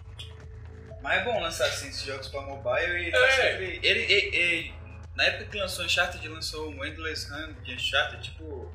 mas 1.02 1.20
é 1.20 1.24
bom 1.24 1.40
lançar 1.40 1.66
assim 1.66 1.88
esses 1.88 2.02
jogos 2.04 2.28
pra 2.28 2.40
mobile 2.42 3.08
e 3.08 3.10
tá 3.10 3.18
É. 3.18 3.30
sempre. 3.30 3.80
Ele, 3.82 4.00
e- 4.06 4.36
e- 4.68 4.74
na 5.14 5.24
época 5.24 5.44
que 5.50 5.58
lançou 5.58 5.84
Uncharted, 5.84 6.26
lançou 6.28 6.70
um 6.70 6.84
Endless 6.84 7.30
Run 7.30 7.52
de 7.62 7.74
Uncharted, 7.74 8.22
tipo. 8.22 8.69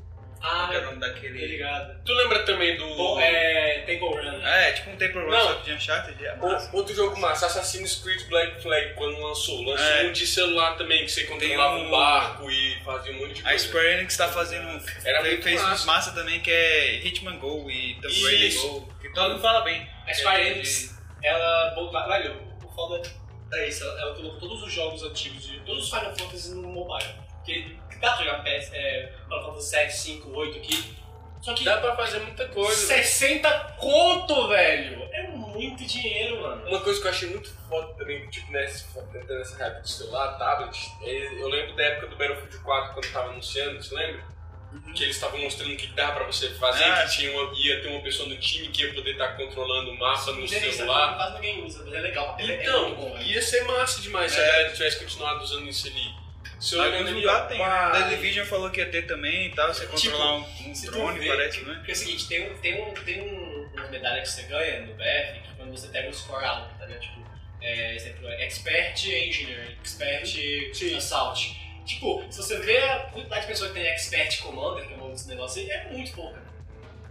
Ah, 0.48 0.70
é 0.74 0.78
o 0.78 0.86
nome 0.86 1.00
daquele. 1.00 1.46
ligado. 1.48 2.04
Tu 2.06 2.14
lembra 2.14 2.44
também 2.46 2.78
do. 2.78 2.86
Bom, 2.96 3.20
é. 3.20 3.80
Temple 3.86 4.08
Run. 4.10 4.46
É, 4.46 4.72
tipo 4.74 4.90
um 4.92 4.96
Temple 4.98 5.22
Run 5.22 5.30
Não. 5.32 5.42
só 5.48 5.54
de 5.56 5.74
Uncharted. 5.74 6.26
É 6.26 6.34
O- 6.36 6.42
massa. 6.44 6.70
Outro 6.76 6.96
jogo 6.96 7.20
massa, 7.20 7.46
Assassin's 7.48 7.96
Creed 7.96 8.28
Black 8.30 8.62
Flag, 8.62 8.94
quando 8.94 9.20
lançou. 9.20 9.64
Lançou 9.64 9.86
É. 9.86 10.04
um 10.04 10.12
de 10.12 10.28
celular 10.28 10.78
também, 10.78 11.04
que 11.06 11.12
você 11.12 11.24
controlava 11.24 11.78
um- 11.78 11.88
um 11.88 11.92
barco 11.92 12.50
e 12.52 12.80
fazia 12.84 13.12
um 13.14 13.20
monte 13.20 13.34
de 13.36 13.42
A 13.42 13.50
coisa. 13.50 13.68
Square 13.68 13.88
Enix 13.88 14.18
tá 14.18 14.28
fazendo. 14.28 14.84
Era 15.04 15.22
muito 15.24 15.44
fez 15.44 15.62
massa. 15.62 15.86
massa 15.86 16.12
também 16.14 16.40
que 16.42 16.52
é 16.52 16.96
Hitman 17.06 17.38
Go 17.40 17.70
e 17.70 17.96
Tomb 18.02 18.24
Raider 18.24 18.48
Isso. 18.48 18.68
Go. 18.68 18.94
Que 19.02 19.14
Todo 19.14 19.30
mundo 19.32 19.42
fala 19.42 19.62
bem. 19.62 19.88
A 20.08 20.14
Square 20.14 20.48
Enix, 20.48 20.96
ela. 21.24 21.74
Velho, 22.08 22.36
o 22.64 22.70
foda 22.76 23.02
é 23.54 23.68
isso, 23.68 23.84
ela, 23.84 24.02
ela 24.02 24.16
colocou 24.16 24.40
todos 24.40 24.64
os 24.64 24.74
jogos 24.74 25.02
antigos, 25.04 25.48
de 25.48 25.60
todos 25.62 25.86
os 25.86 25.90
Final 25.90 26.16
Fantasy 26.16 26.54
no 26.56 26.68
mobile. 26.68 27.10
Porque 27.38 27.76
dá 28.06 28.14
pra 28.16 28.26
jogar 28.26 28.44
PS, 28.44 28.72
é, 28.74 29.12
Final 29.24 29.46
Fantasy 29.46 29.70
7, 29.70 29.94
5, 29.98 30.30
8 30.32 30.58
aqui. 30.58 30.96
Só 31.42 31.54
que 31.54 31.64
Dá 31.64 31.78
pra 31.78 31.96
fazer 31.96 32.20
muita 32.22 32.48
coisa. 32.48 32.74
60 32.88 33.76
conto, 33.78 34.48
velho! 34.48 35.04
É 35.14 35.28
muito 35.28 35.86
dinheiro, 35.86 36.42
mano. 36.42 36.68
Uma 36.68 36.82
coisa 36.82 37.00
que 37.00 37.06
eu 37.06 37.12
achei 37.12 37.30
muito 37.30 37.54
foda 37.70 37.94
também, 37.94 38.28
tipo, 38.32 38.52
nessa, 38.52 38.88
nessa 39.30 39.64
época 39.64 39.82
do 39.82 39.88
celular, 39.88 40.38
tablet, 40.40 40.76
é, 41.04 41.42
eu 41.42 41.48
lembro 41.48 41.76
da 41.76 41.84
época 41.84 42.08
do 42.08 42.16
Battlefield 42.16 42.58
4, 42.60 42.94
quando 42.94 43.12
tava 43.14 43.30
anunciando, 43.30 43.82
você 43.84 43.94
lembra? 43.94 44.24
Que 44.96 45.04
eles 45.04 45.16
estavam 45.16 45.40
mostrando 45.40 45.72
o 45.72 45.78
que 45.78 45.88
dava 45.94 46.16
pra 46.16 46.26
você 46.26 46.50
fazer, 46.56 46.84
Ah, 46.84 47.06
que 47.06 47.12
tinha 47.16 47.32
uma- 47.32 47.54
ia 47.56 47.82
ter 47.82 47.88
uma 47.90 48.02
pessoa 48.02 48.28
no 48.28 48.36
time 48.38 48.68
que 48.70 48.82
ia 48.84 48.94
poder 48.94 49.12
estar 49.12 49.38
controlando 49.38 49.92
o 49.92 49.98
mapa 50.00 50.32
no 50.32 50.48
celular. 50.48 51.16
Quase 51.16 51.34
ninguém 51.36 51.64
usa, 51.64 51.84
mas 51.86 51.94
é 51.94 52.00
legal. 52.02 52.36
É, 52.40 52.44
é 52.44 52.62
Então, 52.64 52.82
muito 52.90 52.96
bom, 53.02 53.14
velho. 53.14 53.24
ia 53.24 53.42
ser 53.42 53.64
massa 53.66 54.02
demais 54.02 54.32
se 54.32 54.40
É. 54.40 54.44
a 54.44 54.48
galera 54.52 54.74
tivesse 54.74 55.00
continuado 55.00 55.44
usando 55.44 55.68
isso 55.70 55.88
ali. 55.88 56.25
Se 56.66 56.76
eu 56.76 56.82
ali, 56.82 56.98
ó, 56.98 57.12
lugares 57.12 57.48
tem. 57.50 57.58
pá, 57.60 57.92
The 57.92 58.10
Division 58.16 58.46
falou 58.46 58.70
que 58.72 58.80
ia 58.80 58.90
ter 58.90 59.04
também 59.04 59.48
e 59.48 59.50
tal, 59.56 59.74
você 59.74 59.82
Tipo, 59.86 59.92
controlar 59.94 60.36
um, 60.38 60.40
um 60.42 60.74
drone, 60.74 61.20
vê- 61.20 61.28
parece, 61.28 61.62
né? 61.62 61.74
Porque 61.76 61.92
é 61.92 61.94
o 61.94 61.98
seguinte, 61.98 62.28
tem, 62.28 62.52
um, 62.52 62.58
tem, 62.58 62.82
um, 62.82 62.94
tem 62.94 63.22
um, 63.22 63.70
uma 63.74 63.88
medalha 63.90 64.22
que 64.22 64.30
você 64.30 64.42
ganha 64.44 64.82
no 64.82 64.94
BF, 64.96 65.40
que 65.42 65.56
quando 65.58 65.72
você 65.72 65.88
pega 65.90 66.10
o 66.10 66.14
score 66.14 66.44
alto, 66.44 66.74
tá 66.80 66.86
ligado? 66.86 67.02
Tipo, 67.02 67.26
é, 67.62 67.96
exemplo, 67.96 68.28
Expert 68.30 69.06
Engineer, 69.06 69.78
Expert 69.80 70.26
Sim. 70.74 70.96
Assault. 70.98 71.56
Tipo, 71.86 72.26
se 72.32 72.38
você 72.38 72.60
vê 72.60 72.78
a 72.80 73.00
quantidade 73.12 73.42
de 73.42 73.48
pessoas 73.48 73.72
que 73.72 73.80
tem 73.80 73.88
Expert 73.88 74.42
Commander, 74.42 74.88
que 74.88 74.94
é 74.94 74.98
desse 75.10 75.28
negócio 75.28 75.62
aí, 75.62 75.70
é 75.70 75.88
muito 75.92 76.12
pouca. 76.14 76.42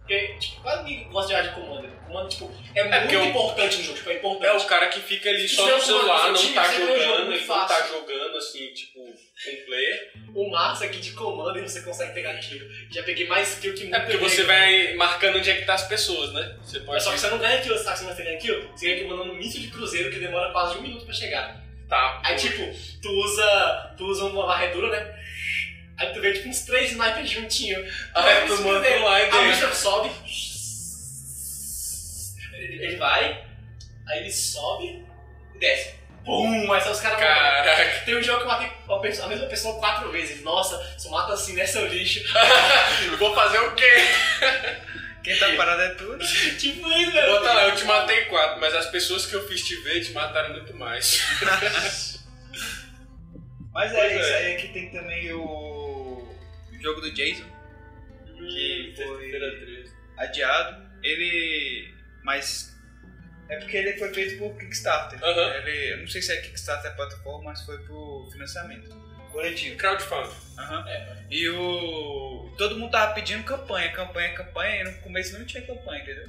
Porque, 0.07 0.35
tipo, 0.39 0.61
quase 0.61 0.85
ninguém 0.85 1.09
gosta 1.09 1.29
de 1.29 1.35
jogar 1.41 1.49
de 1.49 1.55
Commander. 1.55 1.91
Commander, 2.07 2.29
tipo, 2.31 2.53
é, 2.75 2.83
porque 3.01 3.17
muito 3.17 3.25
o- 3.27 3.31
importante 3.31 3.77
no 3.79 3.83
jogo, 3.85 3.97
tipo, 3.97 4.11
é 4.11 4.15
importante. 4.17 4.45
É 4.45 4.53
o 4.53 4.65
cara 4.67 4.89
que 4.89 5.01
fica 5.01 5.31
ali 5.31 5.49
só 5.49 5.67
no 5.67 5.81
celular, 5.81 6.19
comando 6.19 6.33
não 6.35 6.41
time, 6.43 6.55
tá 6.55 6.73
jogando, 6.75 7.33
ele 7.33 7.47
não 7.47 7.67
tá 7.67 7.87
jogando 7.89 8.37
assim, 8.37 8.67
tipo, 8.75 9.01
um 9.01 9.65
player. 9.65 10.13
O 10.35 10.51
Marcos 10.51 10.83
aqui 10.83 10.99
de 10.99 11.13
Commander 11.13 11.63
você 11.67 11.81
consegue 11.81 12.13
pegar 12.13 12.35
kill. 12.35 12.69
Já 12.91 13.03
peguei 13.03 13.27
mais 13.27 13.59
kill 13.59 13.73
que 13.75 13.85
muito 13.85 13.97
É 13.97 14.01
porque 14.01 14.19
você 14.19 14.43
vai 14.43 14.93
marcando 14.95 15.39
onde 15.39 15.51
é 15.51 15.55
que 15.57 15.63
tá 15.65 15.73
as 15.73 15.89
pessoas, 15.89 16.35
né? 16.35 16.55
Você 16.63 16.81
pode 16.81 17.03
só 17.03 17.11
que 17.11 17.19
você 17.21 17.31
não 17.31 17.39
ganha 17.39 17.63
kill, 17.63 17.79
sabe? 17.79 17.99
Você 18.01 18.05
não 18.05 18.15
ganha 18.15 18.39
kill, 18.39 18.69
você 18.77 18.87
ganha 18.87 18.99
kill 18.99 19.09
mandando 19.09 19.33
um 19.33 19.37
míssil 19.37 19.63
de 19.63 19.69
cruzeiro 19.69 20.11
que 20.11 20.19
demora 20.19 20.53
quase 20.53 20.77
um 20.77 20.83
minuto 20.83 21.07
pra 21.07 21.15
chegar. 21.15 21.65
tá. 21.89 22.21
Aí 22.25 22.37
tipo, 22.37 22.63
tu 23.01 23.09
usa. 23.11 23.95
Tu 23.97 24.05
usa 24.05 24.25
uma 24.25 24.45
varredura, 24.47 24.91
né? 24.91 25.24
Aí 25.97 26.13
tu 26.13 26.21
vê 26.21 26.33
tipo 26.33 26.49
uns 26.49 26.61
três 26.63 26.91
snipers 26.91 27.31
juntinhos. 27.31 27.93
Aí 28.15 28.47
tu 28.47 28.57
manda 28.63 28.89
um 28.89 29.17
e 29.19 29.29
o 29.29 29.31
deixa. 29.31 29.67
bicho 29.67 29.77
sobe. 29.77 30.11
Ele, 32.53 32.85
ele 32.85 32.97
vai, 32.97 33.45
aí 34.09 34.19
ele 34.21 34.31
sobe 34.33 35.05
e 35.55 35.59
desce. 35.59 35.95
Pum! 36.25 36.73
Aí 36.73 36.81
são 36.81 36.93
os 36.93 37.01
caras. 37.01 37.19
Caraca. 37.21 38.01
Tem 38.07 38.17
um 38.17 38.23
jogo 38.23 38.39
que 38.39 38.45
eu 38.45 38.49
matei 38.49 38.67
a 38.89 38.99
pessoa- 38.99 39.27
a 39.27 39.29
mesma 39.29 39.47
pessoa 39.47 39.79
quatro 39.79 40.11
vezes. 40.11 40.43
Nossa, 40.43 40.83
se 40.99 41.07
eu 41.07 41.13
mato 41.13 41.33
assim, 41.33 41.53
né, 41.53 41.67
seu 41.67 41.87
lixo? 41.87 42.21
Vou 43.19 43.35
fazer 43.35 43.59
o 43.59 43.75
quê? 43.75 43.93
Quem 45.23 45.39
tá 45.39 45.55
parado 45.57 45.83
é 45.83 45.89
tudo. 45.95 46.19
tipo 46.59 46.91
isso, 46.93 47.13
velho. 47.13 47.33
Bota 47.33 47.53
lá, 47.53 47.65
eu 47.65 47.77
te 47.77 47.85
matei 47.85 48.25
quatro, 48.27 48.61
mas 48.61 48.75
as 48.75 48.87
pessoas 48.87 49.27
que 49.27 49.35
eu 49.35 49.47
fiz 49.47 49.63
te 49.63 49.77
ver 49.83 50.03
te 50.03 50.13
mataram 50.13 50.51
muito 50.55 50.75
mais. 50.77 51.23
Mas 53.73 53.91
Pois 53.91 54.05
é, 54.05 54.07
é. 54.15 54.21
isso 54.21 54.35
aí 54.35 54.55
aqui 54.55 54.69
tem 54.69 54.91
também 54.91 55.33
o 55.33 55.43
jogo 56.85 57.01
do 57.01 57.11
Jason, 57.13 57.45
que 58.37 58.95
foi 58.97 59.85
adiado. 60.17 60.85
Ele. 61.03 61.93
Mas. 62.23 62.73
É 63.49 63.57
porque 63.59 63.77
ele 63.77 63.93
foi 63.99 64.13
feito 64.15 64.39
por 64.39 64.57
Kickstarter. 64.59 65.19
Ele, 65.23 65.93
eu 65.93 65.99
não 65.99 66.09
sei 66.09 66.23
se 66.23 66.33
é 66.33 66.41
Kickstarter 66.41 66.91
a 66.93 66.95
plataforma, 66.95 67.51
mas 67.51 67.63
foi 67.65 67.77
por 67.85 68.29
financiamento 68.33 68.89
coletivo. 69.31 69.77
Crowdfunding. 69.77 70.35
Aham. 70.59 70.89
É. 70.89 71.25
E 71.31 71.49
o. 71.51 72.55
Todo 72.57 72.79
mundo 72.79 72.91
tava 72.93 73.13
pedindo 73.15 73.45
campanha, 73.45 73.91
campanha, 73.93 74.33
campanha, 74.35 74.81
e 74.81 74.85
no 74.85 74.95
começo 75.01 75.39
não 75.39 75.45
tinha 75.45 75.63
campanha, 75.67 76.03
entendeu? 76.03 76.29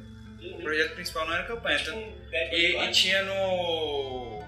O 0.58 0.62
projeto 0.62 0.94
principal 0.96 1.26
não 1.26 1.34
era 1.36 1.44
campanha. 1.44 1.78
Um 1.94 2.30
Dead 2.30 2.54
E, 2.54 2.78
e 2.78 2.92
tinha 2.92 3.24
no- 3.24 4.44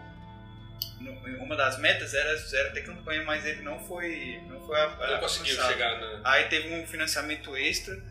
Uma 1.39 1.55
das 1.55 1.77
metas 1.79 2.13
era, 2.13 2.29
era 2.53 2.71
ter 2.71 2.81
campanha, 2.81 3.23
mas 3.23 3.45
ele 3.45 3.61
não 3.61 3.79
foi. 3.79 4.41
Não 4.47 4.59
foi 4.65 4.79
a, 4.79 4.87
Não 5.11 5.19
conseguiu 5.19 5.55
chegar 5.55 5.99
na 5.99 6.21
Aí 6.23 6.45
teve 6.45 6.73
um 6.73 6.85
financiamento 6.87 7.55
extra 7.55 8.01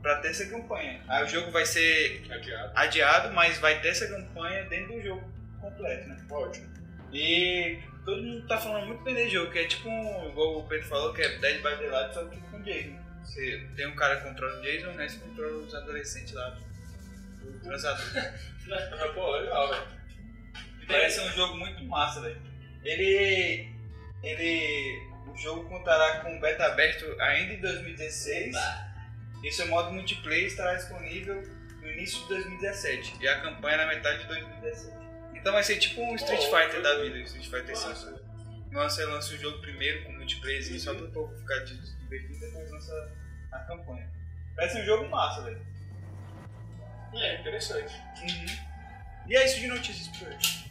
pra 0.00 0.16
ter 0.16 0.28
essa 0.28 0.46
campanha. 0.46 1.00
Aí 1.08 1.24
o 1.24 1.28
jogo 1.28 1.50
vai 1.50 1.64
ser 1.64 2.24
adiado. 2.30 2.72
adiado, 2.74 3.34
mas 3.34 3.58
vai 3.58 3.80
ter 3.80 3.88
essa 3.88 4.08
campanha 4.08 4.64
dentro 4.64 4.94
do 4.94 5.02
jogo 5.02 5.32
completo, 5.60 6.08
né? 6.08 6.16
Ótimo. 6.28 6.72
E 7.12 7.78
todo 8.04 8.22
mundo 8.22 8.46
tá 8.46 8.58
falando 8.58 8.86
muito 8.86 9.04
bem 9.04 9.14
desse 9.14 9.30
jogo, 9.30 9.52
que 9.52 9.58
é 9.60 9.66
tipo 9.66 9.88
um, 9.88 10.28
igual 10.28 10.58
o 10.58 10.66
Pedro 10.66 10.88
falou, 10.88 11.12
que 11.14 11.22
é 11.22 11.38
Dead 11.38 11.56
by 11.58 11.76
Daylight, 11.76 12.14
só 12.14 12.24
que 12.24 12.40
com 12.50 12.60
Jason. 12.62 12.98
Você 13.22 13.68
tem 13.76 13.86
um 13.86 13.94
cara 13.94 14.16
que 14.16 14.28
controla 14.28 14.58
o 14.58 14.62
Jason, 14.62 14.90
né? 14.92 15.08
Você 15.08 15.18
controla 15.18 15.58
os 15.58 15.74
adolescentes 15.74 16.32
lá. 16.32 16.58
Os 17.44 17.62
transadores. 17.62 18.42
Ah, 18.70 19.08
Pô, 19.12 19.36
legal, 19.36 19.70
velho. 19.70 20.01
Parece 20.86 21.20
um 21.20 21.32
jogo 21.32 21.56
muito 21.56 21.84
massa, 21.84 22.20
velho. 22.20 22.40
Ele. 22.84 23.68
Ele. 24.22 25.12
O 25.26 25.36
jogo 25.36 25.68
contará 25.68 26.20
com 26.20 26.40
beta 26.40 26.66
aberto 26.66 27.04
ainda 27.20 27.54
em 27.54 27.60
2016. 27.60 28.54
E 29.42 29.50
seu 29.50 29.66
modo 29.68 29.92
multiplayer 29.92 30.46
estará 30.46 30.74
disponível 30.74 31.42
no 31.80 31.90
início 31.90 32.20
de 32.22 32.28
2017. 32.28 33.16
E 33.20 33.28
a 33.28 33.40
campanha 33.40 33.78
na 33.78 33.86
metade 33.86 34.20
de 34.20 34.28
2017. 34.28 34.96
Então 35.34 35.52
vai 35.52 35.62
ser 35.62 35.78
tipo 35.78 36.00
um 36.00 36.14
Street 36.14 36.42
Fighter 36.42 36.80
da 36.82 37.00
vida, 37.00 37.18
Street 37.18 37.48
Fighter 37.48 37.76
5. 37.76 38.20
Você 38.72 39.04
lança 39.04 39.34
o 39.34 39.38
jogo 39.38 39.60
primeiro 39.60 40.04
com 40.04 40.12
multiplayer 40.12 40.80
só 40.80 40.94
pro 40.94 41.10
povo 41.10 41.36
ficar 41.36 41.58
divertido 41.64 42.34
e 42.34 42.40
depois 42.40 42.70
lança 42.70 43.12
a 43.50 43.58
campanha. 43.60 44.08
Parece 44.56 44.80
um 44.80 44.84
jogo 44.84 45.08
massa, 45.08 45.42
velho. 45.42 45.66
É, 47.14 47.40
interessante. 47.40 47.92
E 49.26 49.36
é 49.36 49.44
isso 49.44 49.60
de 49.60 49.66
notícias 49.66 50.08
por 50.16 50.28
hoje. 50.28 50.61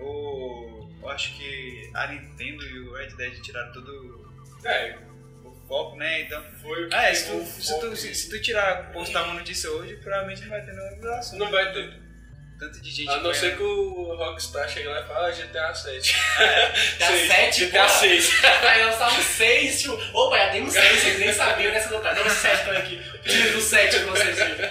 O, 0.00 0.88
eu 1.02 1.08
acho 1.08 1.34
que 1.36 1.90
a 1.94 2.06
Nintendo 2.08 2.62
e 2.66 2.80
o 2.80 2.92
Red 2.94 3.08
Dead 3.16 3.40
tiraram 3.40 3.72
todo 3.72 4.30
É, 4.64 4.96
o 5.44 5.52
foco, 5.68 5.96
né? 5.96 6.22
Então. 6.22 6.42
foi 6.60 6.84
o 6.86 6.88
que 6.88 6.94
É, 6.94 7.14
se 7.14 7.30
tu, 7.30 7.44
se, 7.44 7.80
tu, 7.80 7.96
se, 7.96 8.14
se 8.14 8.30
tu 8.30 8.40
tirar, 8.40 8.92
postar 8.92 9.24
uma 9.24 9.34
notícia 9.34 9.70
hoje, 9.70 9.96
provavelmente 9.96 10.42
não 10.42 10.50
vai 10.50 10.60
ter 10.60 10.72
nenhuma 10.72 10.90
revelação. 10.90 11.38
Não 11.38 11.50
vai 11.50 11.72
ter. 11.72 12.10
Tanto 12.58 12.78
de 12.82 12.90
gente 12.90 13.08
A 13.08 13.16
não 13.22 13.32
ser 13.32 13.56
que 13.56 13.62
o 13.62 14.14
Rockstar 14.16 14.68
chegue 14.68 14.86
lá 14.86 15.00
e 15.00 15.06
fale, 15.08 15.26
ah, 15.26 15.30
GTA 15.30 15.74
7. 15.74 16.12
GTA 16.12 17.06
Seis. 17.06 17.28
7, 17.28 17.66
GTA 17.66 17.88
6. 17.88 18.44
Aí 18.44 18.84
lançar 18.84 19.18
um 19.18 19.22
6, 19.22 19.80
tipo, 19.80 19.94
opa, 20.12 20.36
já 20.36 20.50
tem 20.50 20.62
um 20.64 20.70
6, 20.70 21.00
vocês 21.00 21.18
nem 21.20 21.32
sabiam 21.32 21.72
nessa 21.72 21.88
nota. 21.88 22.12
Dá 22.14 22.22
um 22.22 22.28
7 22.28 22.64
pra 22.64 22.78
aqui. 22.78 23.02
Tira 23.24 23.52
do 23.52 23.60
7 23.62 24.00
pra 24.00 24.10
vocês 24.12 24.36
verem. 24.36 24.70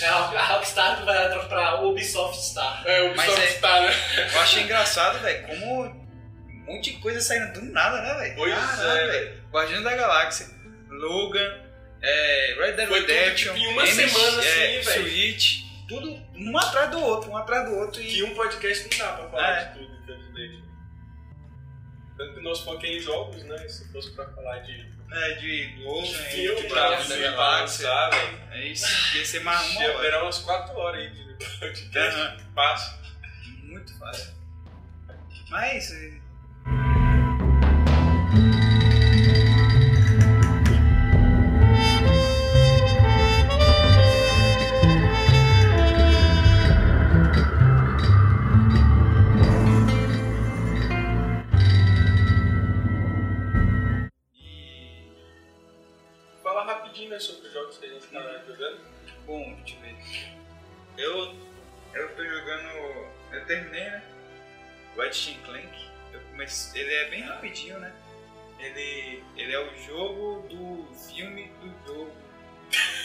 É 0.00 0.06
a 0.08 0.46
Rockstar 0.54 1.04
vai 1.04 1.28
dar 1.28 1.38
pra 1.48 1.80
Ubisoft 1.82 2.40
Star. 2.42 2.82
É, 2.86 3.10
Ubisoft 3.10 3.40
é- 3.42 3.58
tá, 3.58 3.80
né? 3.82 3.90
Eu 4.32 4.40
achei 4.40 4.62
engraçado, 4.62 5.18
velho, 5.20 5.46
como 5.46 5.82
um 5.84 6.64
monte 6.66 6.92
de 6.92 6.96
coisa 6.98 7.20
saindo 7.20 7.52
do 7.60 7.66
nada, 7.72 8.00
né, 8.00 8.14
velho? 8.14 8.34
Pois 8.36 8.54
Caralho, 8.54 8.98
é, 9.00 9.06
velho. 9.08 9.42
Guardiões 9.50 9.84
da 9.84 9.94
Galáxia, 9.96 10.46
Logan, 10.88 11.60
é, 12.02 12.54
Red 12.58 12.72
Dead 12.72 12.88
Foi 12.88 13.00
tudo, 13.02 13.12
Redemption, 13.12 13.54
tipo, 13.54 13.66
em 13.66 13.72
uma 13.72 13.82
MX, 13.82 13.94
semana, 14.12 14.38
assim, 14.38 14.48
é, 14.48 14.80
velho. 14.80 15.02
Switch, 15.02 15.62
tudo 15.88 16.10
um 16.34 16.58
atrás 16.58 16.90
do 16.90 17.00
outro, 17.04 17.30
um 17.30 17.36
atrás 17.36 17.68
do 17.68 17.76
outro. 17.76 18.00
Que 18.00 18.18
E 18.18 18.22
um 18.24 18.34
podcast 18.34 18.88
não 18.98 19.06
dá 19.06 19.12
pra 19.12 19.28
falar 19.28 19.50
É. 19.60 19.64
de 19.66 19.78
tudo, 19.78 19.94
infelizmente. 20.02 20.64
Tanto 22.16 22.34
que 22.34 22.40
nosso 22.40 22.64
foco 22.64 22.84
é 22.86 22.88
em 22.88 23.00
jogos, 23.00 23.42
né? 23.44 23.58
Se 23.68 23.92
fosse 23.92 24.10
pra 24.14 24.26
falar 24.30 24.60
de 24.60 24.72
é, 25.10 25.34
de 25.34 25.74
filme, 26.30 26.62
de 26.62 26.68
pra 26.68 26.82
Guardiões 26.90 27.08
da 27.08 27.14
filme, 27.14 27.22
Galáxia. 27.30 27.86
pra 27.86 28.06
lançar, 28.06 28.10
velho. 28.10 28.42
É 28.52 28.66
isso, 28.68 29.16
ia 29.16 29.24
ser 29.26 29.40
mais 29.40 29.70
uma 29.70 29.80
hora. 29.84 30.00
virar 30.00 30.22
umas 30.22 30.38
4 30.38 30.76
horas 30.76 31.00
aí 31.00 31.10
de 31.10 31.34
podcast. 31.58 32.20
Aham. 32.20 32.36
Fácil. 32.54 32.98
Muito 33.64 33.98
fácil. 33.98 34.34
Mas 35.50 35.90
Bom, 59.26 59.54
deixa 59.64 59.76
eu 59.76 59.80
ver. 59.80 59.96
Eu, 60.98 61.34
eu 61.94 62.08
tô 62.16 62.24
jogando. 62.24 63.06
Eu 63.32 63.44
terminei, 63.46 63.84
né? 63.84 64.02
Ratchet 64.96 65.38
Clank. 65.44 65.68
Eu 66.12 66.20
comecei, 66.30 66.82
ele 66.82 66.94
é 66.94 67.10
bem 67.10 67.22
rapidinho, 67.22 67.78
né? 67.78 67.92
Ele, 68.58 69.22
ele 69.36 69.52
é 69.52 69.60
o 69.60 69.76
jogo 69.82 70.46
do 70.48 70.88
filme 70.94 71.50
do 71.60 71.86
jogo. 71.86 72.12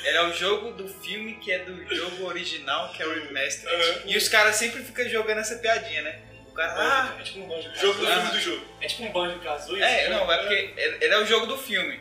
Ele 0.04 0.18
é 0.18 0.24
o 0.24 0.34
jogo 0.34 0.72
do 0.72 0.88
filme 0.88 1.36
que 1.36 1.52
é 1.52 1.60
do 1.60 1.94
jogo 1.94 2.26
original, 2.26 2.92
que 2.94 3.04
é 3.04 3.06
o 3.06 3.14
remaster. 3.14 3.70
Aham. 3.70 4.02
E 4.06 4.18
os 4.18 4.28
caras 4.30 4.56
sempre 4.56 4.84
ficam 4.84 5.08
jogando 5.10 5.40
essa 5.40 5.58
piadinha, 5.58 6.02
né? 6.04 6.22
O 6.48 6.54
cara, 6.54 6.74
ah, 6.78 7.18
É 7.20 7.24
tipo 7.24 7.40
um 7.40 7.48
banjo 7.48 7.70
Jogo 7.76 8.00
do 8.00 8.06
filme 8.08 8.30
do 8.32 8.40
jogo. 8.40 8.66
É 8.82 8.88
tipo 8.88 9.04
um 9.04 9.12
banjo 9.12 9.40
kazooie. 9.40 9.82
é, 9.82 10.10
não, 10.10 10.32
é 10.32 10.38
porque 10.38 10.74
ele 10.78 11.14
é 11.14 11.18
o 11.20 11.26
jogo 11.26 11.46
do 11.46 11.58
filme. 11.58 12.00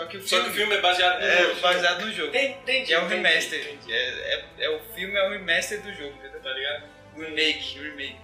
Só 0.00 0.06
que 0.06 0.16
o 0.16 0.22
Só 0.22 0.28
filme, 0.28 0.44
que 0.44 0.50
o 0.50 0.54
filme 0.54 0.74
é 0.76 0.80
baseado 0.80 1.20
no 1.20 1.26
é 1.26 1.42
jogo. 1.42 1.60
baseado 1.60 2.06
no 2.06 2.12
jogo. 2.12 2.36
Entendi. 2.36 2.94
É 2.94 2.98
o 2.98 3.06
remaster. 3.06 3.60
entendi. 3.60 3.92
É, 3.92 4.34
é, 4.58 4.64
é 4.64 4.70
o 4.70 4.80
filme 4.94 5.14
é 5.14 5.28
o 5.28 5.30
remaster 5.30 5.82
do 5.82 5.92
jogo, 5.92 6.14
entendeu? 6.16 6.40
Tá 6.40 6.50
ligado? 6.50 6.84
O 7.16 7.20
remake, 7.20 7.78
o 7.78 7.82
remake. 7.82 8.16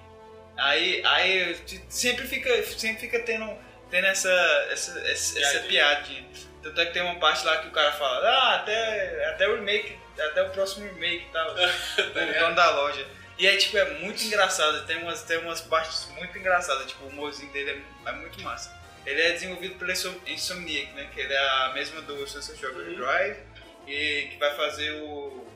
Aí, 0.56 1.02
aí 1.04 1.56
sempre 1.90 2.26
fica, 2.26 2.62
sempre 2.62 3.00
fica 3.00 3.20
tendo, 3.20 3.58
tendo 3.90 4.06
essa, 4.06 4.30
essa, 4.70 4.98
essa, 5.00 5.38
essa 5.38 5.60
piadinha. 5.66 6.24
Tanto 6.62 6.80
é 6.80 6.86
que 6.86 6.94
tem 6.94 7.02
uma 7.02 7.16
parte 7.16 7.44
lá 7.44 7.58
que 7.58 7.68
o 7.68 7.72
cara 7.72 7.92
fala, 7.92 8.26
ah, 8.26 8.54
até, 8.56 9.26
até 9.26 9.46
o 9.46 9.56
remake, 9.56 9.98
até 10.18 10.42
o 10.42 10.50
próximo 10.50 10.86
remake 10.86 11.26
e 11.28 11.32
tal. 11.32 11.52
o 11.52 12.40
dono 12.40 12.54
da 12.54 12.70
loja. 12.70 13.06
E 13.38 13.46
aí, 13.46 13.58
tipo, 13.58 13.76
é 13.76 13.84
muito 13.98 14.24
engraçado, 14.24 14.86
tem 14.86 14.96
umas, 14.96 15.22
tem 15.24 15.36
umas 15.36 15.60
partes 15.60 16.08
muito 16.12 16.38
engraçadas, 16.38 16.86
tipo, 16.86 17.04
o 17.04 17.08
humorzinho 17.08 17.52
dele 17.52 17.84
é, 18.06 18.08
é 18.08 18.12
muito 18.12 18.40
massa. 18.40 18.74
Ele 19.06 19.20
é 19.22 19.32
desenvolvido 19.32 19.76
pela 19.78 19.92
Insom- 19.92 20.20
Insomniac, 20.26 20.92
né, 20.92 21.08
que 21.14 21.20
ele 21.20 21.32
é 21.32 21.38
a 21.38 21.72
mesma 21.72 22.02
do 22.02 22.26
Sunset 22.26 22.66
Overdrive, 22.66 23.38
e 23.86 24.28
que 24.30 24.36
vai 24.38 24.54
fazer 24.56 24.90
o, 25.00 25.46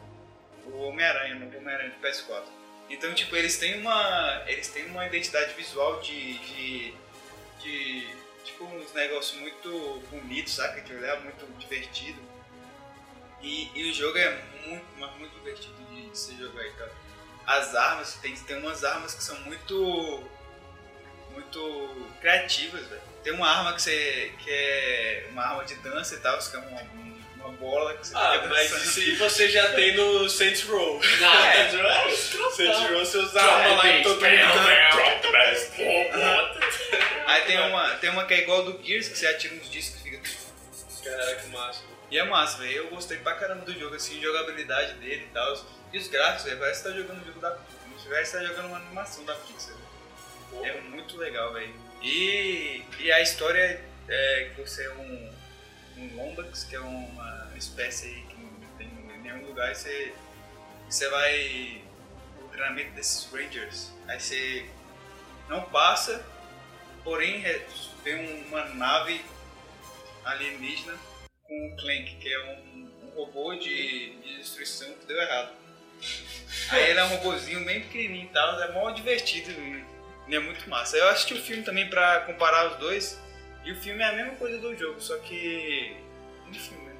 o 0.66 0.82
Homem-Aranha, 0.88 1.34
no 1.34 1.46
Homem-Aranha 1.58 1.90
do 1.90 2.00
PS4. 2.06 2.44
Então, 2.88 3.12
tipo, 3.14 3.34
eles 3.36 3.58
têm 3.58 3.80
uma, 3.80 4.44
eles 4.46 4.68
têm 4.68 4.86
uma 4.86 5.04
identidade 5.06 5.52
visual 5.54 6.00
de, 6.00 6.38
de, 6.38 6.94
de 7.60 8.08
tipo, 8.44 8.64
uns 8.64 8.92
negócios 8.94 9.40
muito 9.40 10.02
bonitos, 10.10 10.54
saca? 10.54 10.80
Que 10.80 10.92
é 10.92 11.20
muito 11.20 11.46
divertido. 11.58 12.20
E, 13.42 13.70
e 13.74 13.90
o 13.90 13.94
jogo 13.94 14.18
é 14.18 14.30
muito, 14.66 14.84
mas 14.98 15.10
muito 15.16 15.32
divertido 15.38 15.74
de 15.90 16.16
se 16.16 16.36
jogar 16.36 16.64
e 16.66 16.72
tal. 16.72 16.88
As 17.46 17.74
armas, 17.74 18.14
tem, 18.14 18.34
tem 18.36 18.58
umas 18.58 18.84
armas 18.84 19.14
que 19.14 19.22
são 19.22 19.38
muito. 19.40 20.28
muito 21.32 22.06
criativas, 22.20 22.86
velho. 22.86 23.09
Tem 23.22 23.32
uma 23.32 23.48
arma 23.48 23.72
que 23.74 23.82
você. 23.82 24.32
que 24.38 24.50
é 24.50 25.26
uma 25.30 25.42
arma 25.44 25.64
de 25.64 25.74
dança 25.76 26.14
e 26.14 26.18
tal, 26.18 26.38
que 26.38 26.56
é 26.56 26.58
uma, 26.58 26.80
uma 27.36 27.48
bola 27.56 27.94
que 27.96 28.06
você 28.06 28.16
Ah, 28.16 28.32
fica 28.34 28.46
mas 28.48 28.70
dançando. 28.70 28.84
isso 28.90 29.00
aí 29.00 29.16
você 29.16 29.48
já 29.50 29.72
tem 29.74 29.94
no 29.96 30.28
Saints 30.28 30.62
Row. 30.64 31.00
Não, 31.20 31.44
É. 31.44 31.56
é, 31.56 31.60
é 32.08 32.12
escrotão. 32.12 32.50
Saints 32.56 32.78
Row 32.90 32.98
você 33.04 33.18
usa 33.18 33.40
arma 33.42 33.74
lá 33.76 33.86
e 33.86 33.92
bass. 33.92 34.02
todo 34.04 34.20
mundo... 34.20 34.92
Drop 34.96 35.22
the 35.22 35.32
bass. 35.32 35.70
Aí 37.26 37.42
tem 37.42 37.58
uma, 37.60 37.90
tem 37.96 38.10
uma 38.10 38.24
que 38.24 38.34
é 38.34 38.38
igual 38.40 38.64
do 38.64 38.82
Gears, 38.84 39.08
que 39.08 39.18
você 39.18 39.26
atira 39.26 39.54
uns 39.54 39.70
discos 39.70 40.00
e 40.00 40.10
fica. 40.10 40.20
Caraca, 41.04 41.36
que 41.36 41.48
massa. 41.50 41.82
E 42.10 42.18
é 42.18 42.24
massa, 42.24 42.58
velho. 42.58 42.72
Eu 42.72 42.88
gostei 42.88 43.18
pra 43.18 43.34
caramba 43.34 43.64
do 43.64 43.78
jogo, 43.78 43.94
assim, 43.94 44.20
jogabilidade 44.20 44.94
dele 44.94 45.26
e 45.30 45.32
tal. 45.32 45.64
E 45.92 45.98
os 45.98 46.08
gráficos, 46.08 46.44
velho, 46.44 46.58
parece 46.58 46.82
que 46.82 46.88
tá 46.88 46.94
jogando 46.96 47.22
um 47.22 47.26
jogo 47.26 47.40
da. 47.40 47.56
Parece 48.08 48.32
que 48.32 48.38
tá 48.38 48.44
jogando 48.44 48.66
uma 48.66 48.76
animação 48.78 49.24
da 49.24 49.34
Pixar. 49.34 49.74
velho. 50.52 50.64
É 50.66 50.80
muito 50.80 51.16
legal, 51.16 51.52
velho. 51.52 51.72
E, 52.02 52.82
e 52.98 53.12
a 53.12 53.20
história 53.20 53.82
é 54.08 54.52
que 54.54 54.60
você 54.60 54.84
é 54.86 54.92
um, 54.94 55.32
um 55.98 56.16
Lombax, 56.16 56.64
que 56.64 56.74
é 56.74 56.80
uma 56.80 57.52
espécie 57.56 58.08
que 58.28 58.34
não 58.36 58.76
tem 58.78 58.88
em 58.88 59.18
nenhum 59.22 59.46
lugar, 59.46 59.70
e 59.70 59.74
você, 59.74 60.14
você 60.88 61.08
vai 61.10 61.82
o 62.40 62.48
treinamento 62.48 62.92
desses 62.92 63.30
Rangers. 63.32 63.92
Aí 64.08 64.18
você 64.18 64.66
não 65.48 65.62
passa, 65.70 66.24
porém 67.04 67.38
re- 67.40 67.62
tem 68.02 68.44
uma 68.46 68.64
nave 68.66 69.20
alienígena 70.24 70.96
com 71.44 71.68
o 71.68 71.76
Clank, 71.76 72.16
que 72.16 72.32
é 72.32 72.38
um, 72.44 72.90
um 73.04 73.10
robô 73.14 73.54
de, 73.54 74.16
de 74.20 74.38
destruição 74.38 74.92
que 74.94 75.06
deu 75.06 75.20
errado. 75.20 75.52
Aí 76.70 76.90
ele 76.90 76.98
é 76.98 77.04
um 77.04 77.08
robozinho 77.08 77.64
bem 77.64 77.82
pequenininho 77.82 78.24
e 78.24 78.28
tal, 78.28 78.60
é 78.62 78.72
mó 78.72 78.90
divertido 78.90 79.50
e, 79.50 79.84
e 80.30 80.34
é 80.36 80.38
muito 80.40 80.68
massa. 80.70 80.96
Eu 80.96 81.08
assisti 81.08 81.34
o 81.34 81.42
filme 81.42 81.62
também 81.62 81.88
pra 81.88 82.20
comparar 82.20 82.68
os 82.72 82.76
dois, 82.76 83.20
e 83.64 83.72
o 83.72 83.76
filme 83.76 84.02
é 84.02 84.06
a 84.06 84.12
mesma 84.12 84.34
coisa 84.36 84.58
do 84.58 84.76
jogo, 84.76 85.00
só 85.00 85.16
que. 85.18 85.96
Enfim, 86.50 86.74
né? 86.84 86.92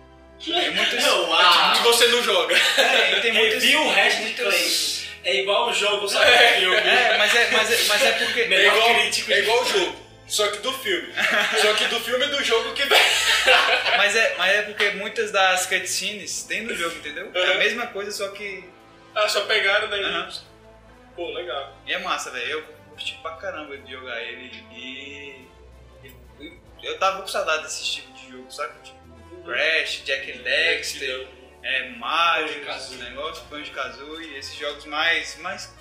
Tem 0.44 0.70
muitos. 0.74 1.04
Não, 1.04 1.32
ah. 1.34 1.74
Que 1.78 1.82
você 1.84 2.06
não 2.08 2.22
joga. 2.22 2.54
É, 2.78 3.18
e 3.18 3.20
tem 3.20 3.32
muitos. 3.34 3.62
Review 3.62 3.82
o 3.82 3.90
resto 3.92 4.22
de 4.24 4.34
Clank. 4.34 5.00
É 5.22 5.36
igual 5.42 5.68
o 5.68 5.72
jogo, 5.72 6.08
só 6.08 6.18
que 6.18 6.30
é 6.30 6.60
filme. 6.60 6.76
É, 6.76 7.16
mas 7.18 7.34
é, 7.34 7.50
mas 7.50 7.70
é, 7.70 7.84
mas 7.88 8.02
é 8.02 8.12
porque. 8.12 8.40
É 8.52 8.66
igual, 8.66 8.88
é 8.90 9.38
igual 9.38 9.62
o 9.62 9.66
jogo. 9.68 10.10
Só 10.26 10.46
que 10.48 10.58
do 10.58 10.72
filme. 10.74 11.12
Só 11.60 11.74
que 11.74 11.84
do 11.86 11.98
filme 12.00 12.24
e 12.24 12.28
do 12.28 12.44
jogo 12.44 12.72
que 12.72 12.84
vem. 12.84 13.02
Mas 13.96 14.14
é, 14.14 14.34
mas 14.38 14.54
é 14.54 14.62
porque 14.62 14.90
muitas 14.90 15.32
das 15.32 15.66
cutscenes 15.66 16.44
tem 16.44 16.62
no 16.62 16.72
jogo, 16.74 16.94
entendeu? 16.96 17.30
É 17.34 17.46
a 17.46 17.50
Uhum. 17.50 17.58
mesa 17.58 17.86
coisa, 17.88 18.12
só 18.12 18.28
que. 18.28 18.64
Ah, 19.14 19.28
só 19.28 19.40
pegaram 19.42 19.88
daí. 19.88 20.02
Aham. 20.04 20.30
Pô, 21.16 21.28
legal. 21.32 21.76
E 21.84 21.92
é 21.92 21.98
massa, 21.98 22.30
velho. 22.30 22.48
Eu 22.48 22.64
curti 23.00 23.18
pra 23.22 23.32
caramba 23.32 23.76
de 23.78 23.90
jogar 23.90 24.20
ele 24.22 24.64
e. 24.72 25.46
e- 26.04 26.52
Eu 26.82 26.98
tava 26.98 27.22
com 27.22 27.28
saudade 27.28 27.62
desse 27.64 27.84
tipo 27.84 28.12
de 28.12 28.30
jogo, 28.30 28.50
sabe? 28.50 28.72
Tipo, 28.82 28.98
Crash, 29.44 30.02
Jack 30.04 30.32
and 30.32 30.42
Dexter, 30.42 31.26
é, 31.62 31.88
Mario, 31.90 32.46
Banjo-Kazooie. 32.46 32.76
esses 32.78 32.98
negócios, 33.08 33.46
Banjo 33.48 33.72
Kazooie, 33.72 34.36
esses 34.38 34.54
jogos 34.58 34.84
mais. 34.86 35.36
mais 35.38 35.74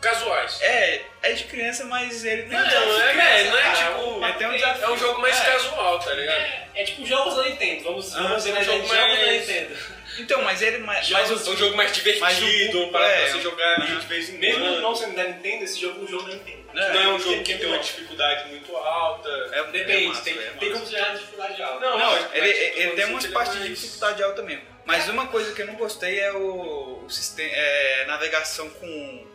Casuais. 0.00 0.60
é, 0.62 1.02
é 1.22 1.32
de 1.32 1.44
criança, 1.44 1.84
mas 1.84 2.24
ele 2.24 2.42
tem 2.42 2.50
Não, 2.58 2.60
um 2.60 2.68
desafio 2.68 2.92
é, 3.02 3.12
criança, 3.12 3.28
é, 3.28 3.44
não 3.50 3.58
é 3.58 3.62
cara. 3.62 3.76
tipo- 3.94 4.38
tem 4.38 4.46
um 4.48 4.52
desafio. 4.52 4.84
É 4.84 4.90
um 4.90 4.98
jogo 4.98 5.20
mais 5.20 5.40
É. 5.40 5.44
casual, 5.44 5.98
tá 6.00 6.12
ligado? 6.14 6.36
É, 6.40 6.68
é 6.74 6.84
tipo 6.84 7.06
jogos 7.06 7.36
da 7.36 7.44
Nintendo, 7.44 7.84
vamos, 7.84 8.16
Ah, 8.16 8.22
vamos 8.22 8.36
dizer, 8.38 8.50
é 8.50 8.52
um 8.52 8.56
né? 8.56 8.64
jogo 8.64 8.78
Jogos 8.78 8.90
da 8.96 9.06
mais- 9.26 9.48
Nintendo. 9.48 10.01
Então, 10.18 10.42
mas 10.42 10.60
ele. 10.62 10.78
Mas, 10.78 11.08
mas 11.10 11.30
É 11.30 11.32
os- 11.32 11.46
um 11.48 11.56
jogo 11.56 11.76
mais 11.76 11.92
divertido, 11.92 12.82
o- 12.82 12.92
para 12.92 13.06
é, 13.06 13.28
você 13.30 13.40
jogar 13.40 13.80
aham. 13.80 13.98
de 13.98 14.06
vez 14.06 14.28
em 14.28 14.38
Mesmo 14.38 14.60
quando. 14.64 14.80
não 14.80 14.94
sendo 14.94 15.14
da 15.16 15.24
Nintendo, 15.24 15.64
esse 15.64 15.80
jogo 15.80 16.00
é 16.00 16.04
um 16.04 16.06
jogo 16.08 16.24
da 16.28 16.34
Nintendo. 16.34 16.62
Não 16.74 16.82
é 16.82 17.08
um 17.08 17.18
Tem- 17.18 17.18
jogo 17.18 17.38
que 17.38 17.44
tem 17.44 17.58
tem 17.58 17.66
uma 17.66 17.76
como- 17.78 17.82
dificuldade 17.88 18.48
muito 18.50 18.76
alta. 18.76 19.28
é, 19.52 19.58
é 19.58 19.64
Depende, 19.64 20.06
massa, 20.08 20.22
tem, 20.22 20.32
é 20.34 20.36
tem 20.36 20.68
massa. 20.70 20.72
como 20.72 20.86
você 20.86 20.92
jogar 20.96 21.08
na 21.08 21.14
dificuldade 21.14 21.62
alta. 21.62 21.80
Não, 21.80 21.98
Não, 21.98 22.16
ele, 22.34 22.48
ele, 22.48 22.80
ele 22.80 22.90
tem 22.92 23.04
umas 23.06 23.26
partes 23.26 23.62
de 23.62 23.68
dificuldade 23.68 24.22
alta 24.22 24.42
mesmo. 24.42 24.62
Mas 24.84 25.08
uma 25.08 25.26
coisa 25.28 25.54
que 25.54 25.62
eu 25.62 25.66
não 25.66 25.74
gostei 25.74 26.18
é 26.18 26.32
o, 26.32 27.04
o 27.04 27.10
sistema, 27.10 27.50
é, 27.54 28.04
navegação 28.06 28.68
com, 28.70 29.26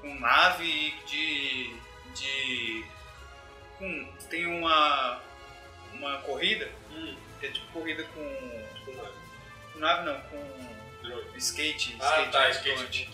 com 0.00 0.14
nave 0.20 0.94
de. 1.06 1.70
de. 2.14 2.84
com- 3.78 4.08
tem 4.30 4.46
uma. 4.46 5.20
uma 5.94 6.18
corrida, 6.18 6.68
Hum, 6.90 7.14
que 7.40 7.46
é 7.46 7.50
tipo 7.50 7.66
corrida 7.72 8.02
com. 8.14 8.65
Não. 9.76 9.80
com 9.80 9.80
nave 9.80 10.04
não, 10.04 10.20
com 10.20 11.36
skate. 11.36 11.96
Ah, 12.00 12.22
skate 12.22 12.32
tá, 12.32 12.50
skate. 12.50 13.08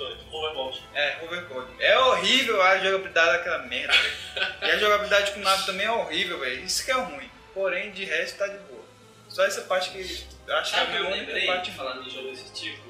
É, 0.94 1.18
hoverboard. 1.22 1.70
É 1.78 1.98
horrível 1.98 2.62
a 2.62 2.78
jogabilidade 2.78 3.32
daquela 3.32 3.58
merda, 3.60 3.92
velho. 3.92 4.16
E 4.62 4.70
a 4.70 4.78
jogabilidade 4.78 5.32
com 5.32 5.40
nave 5.40 5.66
também 5.66 5.86
é 5.86 5.90
horrível, 5.90 6.38
velho. 6.38 6.64
Isso 6.64 6.84
que 6.84 6.90
é 6.90 6.94
ruim. 6.94 7.30
Porém, 7.52 7.90
de 7.90 8.04
resto 8.04 8.38
tá 8.38 8.46
de 8.46 8.58
boa. 8.58 8.84
Só 9.28 9.44
essa 9.44 9.62
parte 9.62 9.90
que 9.90 9.98
eu 10.46 10.56
acho 10.56 10.74
que 10.74 10.80
é 10.80 10.82
a 10.82 10.86
que 10.86 10.96
eu 10.96 11.06
única 11.06 11.16
lembrei, 11.18 11.46
parte 11.46 11.70
falando 11.70 12.06
em 12.06 12.10
jogo 12.10 12.30
desse 12.30 12.52
tipo? 12.52 12.82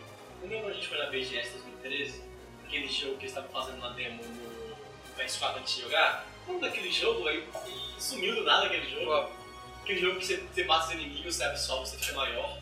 Lembra 0.43 0.61
quando 0.61 0.71
a 0.71 0.75
gente 0.75 0.89
foi 0.89 0.99
na 0.99 1.07
BGS 1.07 1.51
2013? 1.51 2.25
Aquele 2.67 2.89
jogo 2.89 3.17
que 3.17 3.25
eles 3.25 3.37
estavam 3.37 3.51
fazendo 3.51 3.79
uma 3.79 3.91
demo 3.91 4.23
no 4.25 5.23
PS4 5.23 5.59
antes 5.59 5.77
de 5.77 5.83
jogar? 5.83 6.27
Lembra 6.49 6.69
daquele 6.69 6.91
jogo 6.91 7.29
aí? 7.29 7.47
Sumiu 7.99 8.35
do 8.35 8.45
nada 8.45 8.67
aquele 8.67 8.89
jogo. 8.89 9.05
Qual? 9.05 9.33
Aquele 9.83 10.01
jogo 10.01 10.19
que 10.19 10.27
você, 10.27 10.37
você 10.37 10.65
mata 10.65 10.87
os 10.87 10.93
inimigos, 10.93 11.37
você 11.37 11.45
absorve, 11.45 11.89
você 11.89 11.99
fica 11.99 12.15
maior. 12.15 12.59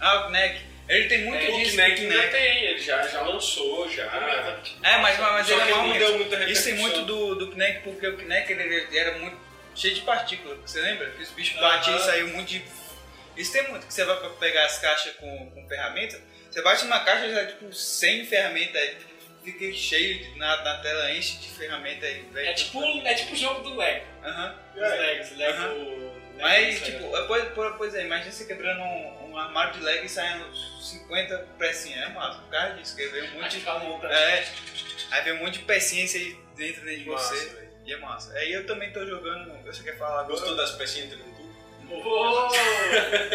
Ah, 0.00 0.20
o 0.20 0.26
Kinect. 0.26 0.66
Ele 0.88 1.06
tem 1.08 1.24
muito 1.24 1.44
É, 1.44 1.50
o 1.50 1.56
disso. 1.58 1.70
Kinect 1.72 2.06
do 2.06 2.12
ainda 2.12 2.28
tem, 2.28 2.64
ele 2.64 2.78
já, 2.80 3.02
já 3.06 3.20
lançou, 3.20 3.88
já. 3.90 4.04
É, 4.82 4.98
mas, 4.98 5.18
mas 5.18 5.46
Só 5.46 5.52
ele 5.52 5.60
é 5.62 5.74
mal 5.74 5.92
deu 5.92 6.16
muita 6.18 6.44
Isso 6.44 6.64
tem 6.64 6.74
muito 6.74 7.02
do, 7.02 7.34
do 7.34 7.50
Kinect, 7.50 7.80
porque 7.82 8.06
o 8.06 8.16
Kinect 8.16 8.52
ele, 8.52 8.62
ele 8.74 8.98
era 8.98 9.18
muito 9.18 9.36
cheio 9.74 9.94
de 9.94 10.00
partículas. 10.00 10.58
Você 10.64 10.80
lembra? 10.80 11.10
Que 11.10 11.22
os 11.22 11.30
bichos 11.30 11.60
batiam 11.60 11.96
e 11.96 12.00
saiu 12.00 12.28
muito 12.28 12.48
de. 12.48 12.62
Isso 13.36 13.52
tem 13.52 13.68
muito, 13.68 13.86
que 13.86 13.92
você 13.94 14.04
vai 14.04 14.16
pra 14.16 14.30
pegar 14.30 14.64
as 14.64 14.78
caixas 14.78 15.14
com, 15.16 15.50
com 15.50 15.68
ferramenta, 15.68 16.20
você 16.50 16.60
bate 16.62 16.82
numa 16.84 17.00
caixa 17.04 17.26
e 17.26 17.32
já 17.32 17.46
tipo 17.46 17.72
100 17.72 18.24
ferramentas, 18.26 18.74
aí 18.82 18.96
fica 19.44 19.72
cheio 19.72 20.18
de- 20.18 20.38
na, 20.38 20.56
na 20.64 20.78
tela, 20.78 21.12
enche 21.12 21.36
de 21.38 21.48
ferramenta 21.50 22.04
aí, 22.04 22.24
velho. 22.32 22.48
É 22.48 22.52
tipo, 22.54 22.82
é 23.06 23.14
tipo 23.14 23.34
o 23.34 23.36
jogo 23.36 23.60
do 23.60 23.76
Lego. 23.76 24.04
Aham. 24.24 24.54
Os 24.74 24.80
Legos, 24.80 25.36
Lego. 25.36 26.18
Mas, 26.40 26.82
tipo, 26.82 27.16
é, 27.16 27.26
pois, 27.26 27.44
pois, 27.54 27.74
pois 27.76 27.94
é, 27.94 28.04
imagina 28.04 28.30
você 28.32 28.44
quebrando 28.44 28.80
um, 28.80 29.27
um 29.38 29.40
armário 29.40 29.72
de 29.74 29.80
Lego 29.80 30.04
e 30.04 30.08
saindo 30.08 30.44
50 30.80 31.38
pecinhas. 31.58 32.02
É 32.02 32.08
massa, 32.12 32.40
por 32.40 32.50
causa 32.50 32.74
disso, 32.74 32.96
que 32.96 33.06
veio 33.06 33.24
um 33.26 33.40
monte 33.40 33.60
de. 33.60 33.66
É, 34.06 34.48
aí 35.12 35.22
vem 35.22 35.34
um 35.34 35.38
monte 35.38 35.60
de 35.60 35.64
pecinhas 35.64 36.12
aí 36.14 36.36
dentro, 36.56 36.84
dentro 36.84 37.04
de 37.04 37.10
Massa, 37.10 37.36
você. 37.36 37.48
velho. 37.50 37.68
E 37.86 37.92
é 37.92 37.96
massa. 37.98 38.32
Aí 38.34 38.52
eu 38.52 38.66
também 38.66 38.92
tô 38.92 39.06
jogando. 39.06 39.50
Você 39.64 39.82
quer 39.82 39.96
falar 39.96 40.20
agora? 40.20 40.28
Gostou 40.28 40.54
das 40.56 40.72
pecinhas 40.72 41.08
dentro 41.08 41.24
do 41.24 41.36
tubo? 41.36 41.48
Oh! 41.90 42.48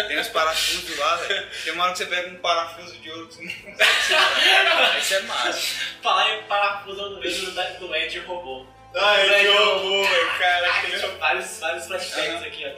Tem 0.07 0.19
uns 0.19 0.27
parafusos 0.27 0.95
lá, 0.95 1.15
velho. 1.15 1.49
Tem 1.63 1.73
uma 1.73 1.85
hora 1.85 1.93
que 1.93 1.97
você 1.97 2.05
pega 2.05 2.29
um 2.29 2.35
parafuso 2.35 2.95
de 2.99 3.09
ouro 3.09 3.27
que 3.27 3.33
você 3.33 3.43
não 3.43 3.51
consegue 3.71 4.97
isso 4.99 5.13
é 5.15 5.21
massa. 5.21 5.79
Falar 6.03 6.35
em 6.35 6.43
parafuso 6.43 7.01
eu 7.01 7.19
vejo 7.19 7.49
do, 7.79 7.95
Ed 7.95 8.19
robô. 8.19 8.67
Ai, 8.95 9.27
Lego. 9.27 9.51
que 9.51 9.57
horror, 9.57 10.07
cara. 10.37 10.67
vários, 11.17 11.59
vários 11.59 11.87
flashbacks 11.87 12.43
aqui, 12.43 12.63
ó. 12.67 12.73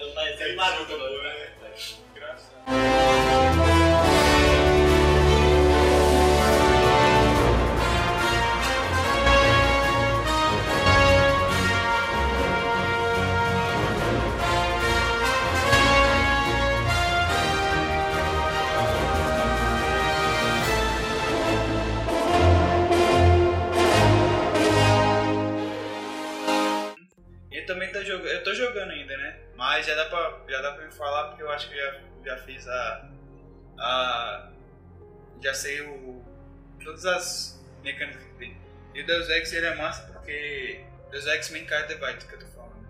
Ele 27.52 27.66
também 27.66 27.92
tá 27.92 28.04
jogando. 28.04 28.28
Eu 28.28 28.44
tô 28.44 28.54
jogando 28.54 28.92
ainda. 28.92 29.05
Mas 29.56 29.86
já 29.86 29.96
dá 29.96 30.06
pra, 30.06 30.40
já 30.50 30.62
dá 30.62 30.72
pra 30.74 30.86
me 30.86 30.92
falar 30.92 31.28
porque 31.30 31.44
eu 31.44 31.50
acho 31.50 31.70
que 31.70 31.76
já, 31.76 32.02
já 32.26 32.38
fiz 32.38 32.68
a. 32.68 33.10
a 33.78 34.52
já 35.42 35.54
sei 35.54 35.82
o, 35.82 36.24
todas 36.84 37.06
as 37.06 37.66
mecânicas 37.84 38.24
que 38.24 38.34
tem. 38.36 38.58
E 38.94 39.02
o 39.02 39.06
Deus 39.06 39.30
Ex 39.30 39.54
ele 39.54 39.66
é 39.68 39.76
massa 39.76 40.12
porque. 40.12 40.84
Deus 41.12 41.26
Ex 41.28 41.50
Mankind 41.52 41.88
Divide 41.88 42.26
que 42.28 42.34
eu 42.36 42.40
tô 42.40 42.46
falando. 42.48 42.88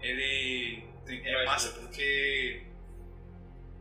Ele 0.00 0.84
tem- 1.06 1.26
é 1.26 1.44
massa 1.44 1.70
porque. 1.80 2.62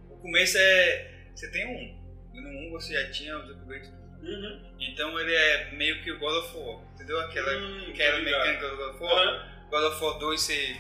O 0.10 0.18
começo 0.18 0.58
é. 0.58 1.12
Você 1.36 1.50
tem 1.52 1.66
um. 1.68 2.02
No 2.34 2.50
1 2.68 2.72
você 2.72 2.94
já 2.94 3.12
tinha 3.12 3.38
os 3.38 3.50
upgrades. 3.50 3.90
Uhum. 4.22 4.76
Então 4.80 5.20
ele 5.20 5.34
é 5.36 5.72
meio 5.72 6.02
que 6.04 6.12
o 6.12 6.20
God 6.20 6.46
of 6.46 6.58
War. 6.58 6.80
Entendeu? 6.94 7.20
Aquela, 7.22 7.52
Hum, 7.58 7.88
aquela 7.90 8.20
mecânica 8.20 8.70
do 8.70 8.78
God 8.78 8.96
of 8.96 9.04
War. 9.04 9.28
Aham. 9.28 9.68
God 9.70 9.84
of 9.92 10.04
War 10.04 10.20
2 10.20 10.42
você. 10.42 10.78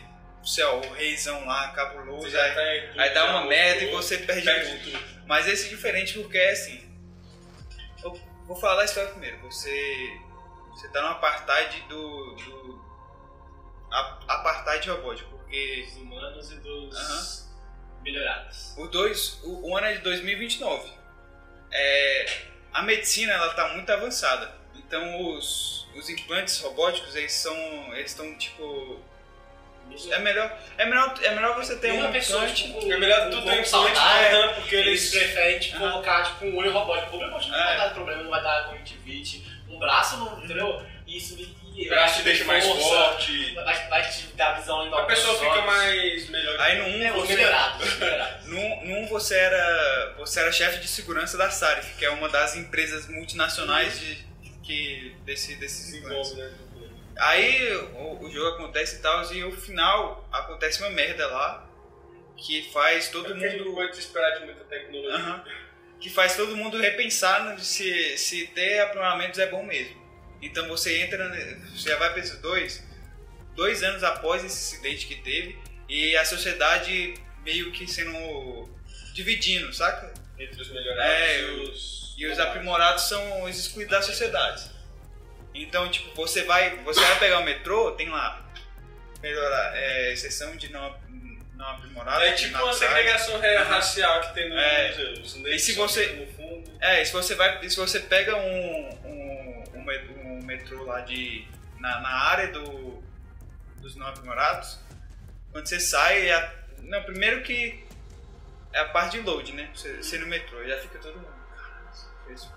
É 0.59 0.65
o 0.67 0.93
reizão 0.93 1.45
lá, 1.45 1.69
cabuloso. 1.69 2.35
Aí- 2.37 2.79
em 2.79 2.87
tudo, 2.89 2.99
Aí 3.01 3.13
dá 3.13 3.25
uma 3.25 3.45
merda 3.47 3.83
e 3.83 3.91
você 3.91 4.17
perde, 4.17 4.43
perde 4.43 4.77
tudo. 4.79 4.91
tudo. 4.97 5.21
Mas 5.27 5.47
esse 5.47 5.67
é 5.67 5.69
diferente 5.69 6.17
porque 6.19 6.37
é 6.37 6.51
assim. 6.51 6.89
Eu 8.03 8.19
vou 8.47 8.55
falar 8.55 8.77
da 8.77 8.85
história 8.85 9.09
primeiro. 9.11 9.37
Você. 9.41 10.19
Você 10.71 10.87
tá 10.89 11.01
no 11.01 11.09
apartheid 11.09 11.81
do. 11.87 12.35
do 12.35 12.85
a- 13.91 14.19
apartheid 14.27 14.89
robótico. 14.89 15.29
Porque 15.37 15.83
Dos 15.85 15.97
humanos 15.97 16.51
e 16.51 16.55
dos 16.55 17.49
melhorados. 18.03 18.73
o, 18.77 18.87
dois, 18.87 19.39
o, 19.43 19.69
o 19.69 19.77
ano 19.77 19.87
é 19.87 19.93
de 19.93 19.99
2029. 19.99 20.91
É, 21.71 22.25
a 22.73 22.81
medicina 22.81 23.31
ela 23.33 23.53
tá 23.53 23.67
muito 23.69 23.91
avançada. 23.91 24.51
Então 24.75 25.21
os, 25.35 25.87
os 25.95 26.09
implantes 26.09 26.59
robóticos 26.61 27.15
eles 27.15 27.33
são. 27.33 27.55
Eles 27.95 28.11
estão 28.11 28.35
tipo. 28.37 28.99
É 30.11 30.19
melhor, 30.19 30.57
é 30.77 30.85
melhor, 30.85 31.13
é 31.21 31.29
melhor 31.35 31.55
você 31.55 31.75
ter 31.77 31.91
um 31.93 31.99
Uma 31.99 32.11
pessoa, 32.11 32.43
implante. 32.43 32.63
tipo, 32.63 32.91
É 32.91 32.97
melhor 32.97 33.27
um 33.27 33.31
tu 33.31 33.41
ter 33.43 33.59
um 33.61 33.65
saudável, 33.65 33.95
saudável, 33.95 34.53
porque 34.55 34.75
Eles 34.75 35.13
eles. 35.13 35.23
preferem 35.25 35.59
tipo, 35.59 35.77
Aham. 35.77 35.91
colocar 35.91 36.23
tipo, 36.23 36.45
um 36.45 36.57
olho 36.57 36.71
robótico. 36.71 37.07
O 37.07 37.19
problema 37.19 37.39
não 37.39 37.55
É. 37.55 37.65
vai 37.65 37.77
dar 37.77 37.93
problema, 37.93 38.23
não 38.23 38.29
vai 38.29 38.43
dar 38.43 38.65
conjuntivite. 38.69 39.45
Um 39.69 39.77
braço, 39.79 40.17
não, 40.17 40.43
entendeu? 40.43 40.81
Isso 41.07 41.37
e 41.73 41.85
O 41.85 41.89
braço 41.89 42.17
te 42.17 42.23
deixa 42.23 42.43
mais 42.43 42.65
força, 42.65 42.83
forte. 42.83 43.53
Vai, 43.55 43.87
vai 43.87 44.09
te 44.09 44.23
dar 44.35 44.59
visão 44.59 44.81
ainda 44.81 44.97
A 44.97 45.05
pessoa 45.05 45.39
fica 45.39 45.61
mais 45.61 46.29
melhor. 46.29 46.59
Aí 46.59 46.77
no 46.79 46.85
1 46.85 47.03
É, 47.05 47.11
os 47.13 47.27
você. 47.29 47.37
No, 48.45 48.85
no 48.85 48.97
1 49.03 49.07
você 49.07 49.35
era, 49.37 50.13
você 50.17 50.39
era 50.41 50.51
chefe 50.51 50.79
de 50.79 50.87
segurança 50.87 51.37
da 51.37 51.49
Sarif, 51.49 51.95
que 51.97 52.03
é 52.05 52.09
uma 52.09 52.27
das 52.27 52.55
empresas 52.57 53.07
multinacionais 53.07 53.97
de, 53.99 54.17
que, 54.63 55.15
desse, 55.25 55.55
desses 55.55 55.93
implantes. 55.93 56.33
desenvolve, 56.35 56.41
né? 56.41 56.57
Aí 57.17 57.75
o, 57.75 58.23
o 58.23 58.31
jogo 58.31 58.55
acontece 58.55 58.97
e 58.97 58.99
tal, 58.99 59.31
e 59.33 59.41
no 59.41 59.51
final 59.51 60.27
acontece 60.31 60.79
uma 60.81 60.89
merda 60.89 61.27
lá, 61.27 61.69
que 62.37 62.69
faz 62.71 63.09
todo 63.09 63.25
Porque 63.27 63.39
gente 63.47 63.57
não 63.59 63.65
mundo. 63.65 63.75
pode 63.75 63.99
esperar 63.99 64.39
de 64.39 64.45
muita 64.45 64.63
tecnologia. 64.63 65.15
Aham. 65.15 65.43
que 65.99 66.09
faz 66.09 66.35
todo 66.35 66.57
mundo 66.57 66.79
repensar 66.79 67.59
se, 67.59 68.17
se 68.17 68.47
ter 68.47 68.79
aprimoramentos 68.79 69.37
é 69.39 69.45
bom 69.47 69.63
mesmo. 69.63 70.01
Então 70.41 70.67
você 70.67 71.01
entra, 71.03 71.29
você 71.75 71.89
já 71.89 71.97
vai 71.97 72.09
para 72.11 72.19
esses 72.19 72.39
dois, 72.39 72.83
dois 73.55 73.83
anos 73.83 74.03
após 74.03 74.43
esse 74.43 74.73
acidente 74.75 75.05
que 75.05 75.17
teve, 75.21 75.59
e 75.87 76.15
a 76.17 76.25
sociedade 76.25 77.13
meio 77.43 77.71
que 77.71 77.85
sendo 77.87 78.67
dividindo, 79.13 79.71
saca? 79.73 80.11
Entre 80.39 80.59
os 80.59 80.71
melhorados 80.71 81.03
É, 81.11 81.41
e 81.41 81.45
os. 81.61 82.01
E 82.17 82.25
os 82.27 82.39
aprimorados 82.39 83.03
são 83.09 83.43
os 83.43 83.57
excluídos 83.57 83.91
da 83.91 84.01
sociedade. 84.01 84.69
Então, 85.53 85.89
tipo, 85.89 86.15
você 86.15 86.43
vai, 86.43 86.77
você 86.77 86.99
vai 87.01 87.19
pegar 87.19 87.39
o 87.39 87.43
metrô, 87.43 87.91
tem 87.91 88.09
lá 88.09 88.45
melhorar, 89.21 89.75
é, 89.75 90.13
exceção 90.13 90.55
de 90.55 90.71
não, 90.71 90.95
não 91.55 91.67
aprimorado. 91.67 92.21
É 92.23 92.31
tipo 92.33 92.57
uma 92.57 92.73
segregação 92.73 93.39
ra- 93.39 93.63
racial 93.63 94.21
que 94.21 94.33
tem 94.33 94.49
no 94.49 94.57
É. 94.57 94.91
E 95.49 95.59
se 95.59 95.73
você- 95.73 96.07
no 96.13 96.27
fundo. 96.33 96.71
É, 96.79 97.03
se 97.05 97.11
você 97.13 97.35
vai, 97.35 97.69
se 97.69 97.75
você 97.75 97.99
pega 97.99 98.35
um, 98.35 98.89
um, 99.05 99.63
um 99.75 100.39
um 100.41 100.43
metrô 100.43 100.83
lá 100.85 101.01
de 101.01 101.45
na, 101.79 101.99
na 102.01 102.09
área 102.09 102.47
do 102.47 103.01
dos 103.77 103.95
não 103.95 104.07
aprimorados, 104.07 104.79
quando 105.51 105.67
você 105.67 105.79
sai, 105.79 106.29
é 106.29 106.55
não, 106.83 107.01
primeiro 107.03 107.41
que 107.41 107.83
é 108.73 108.79
a 108.79 108.85
parte 108.85 109.17
de 109.19 109.23
load, 109.25 109.51
né? 109.53 109.69
Você, 109.75 109.97
você 109.97 110.17
no 110.19 110.27
metrô, 110.27 110.63
já 110.67 110.77
fica 110.79 110.97
todo 110.99 111.15
mundo. 111.15 111.33
"Caralho, 111.55 112.33
esse 112.33 112.47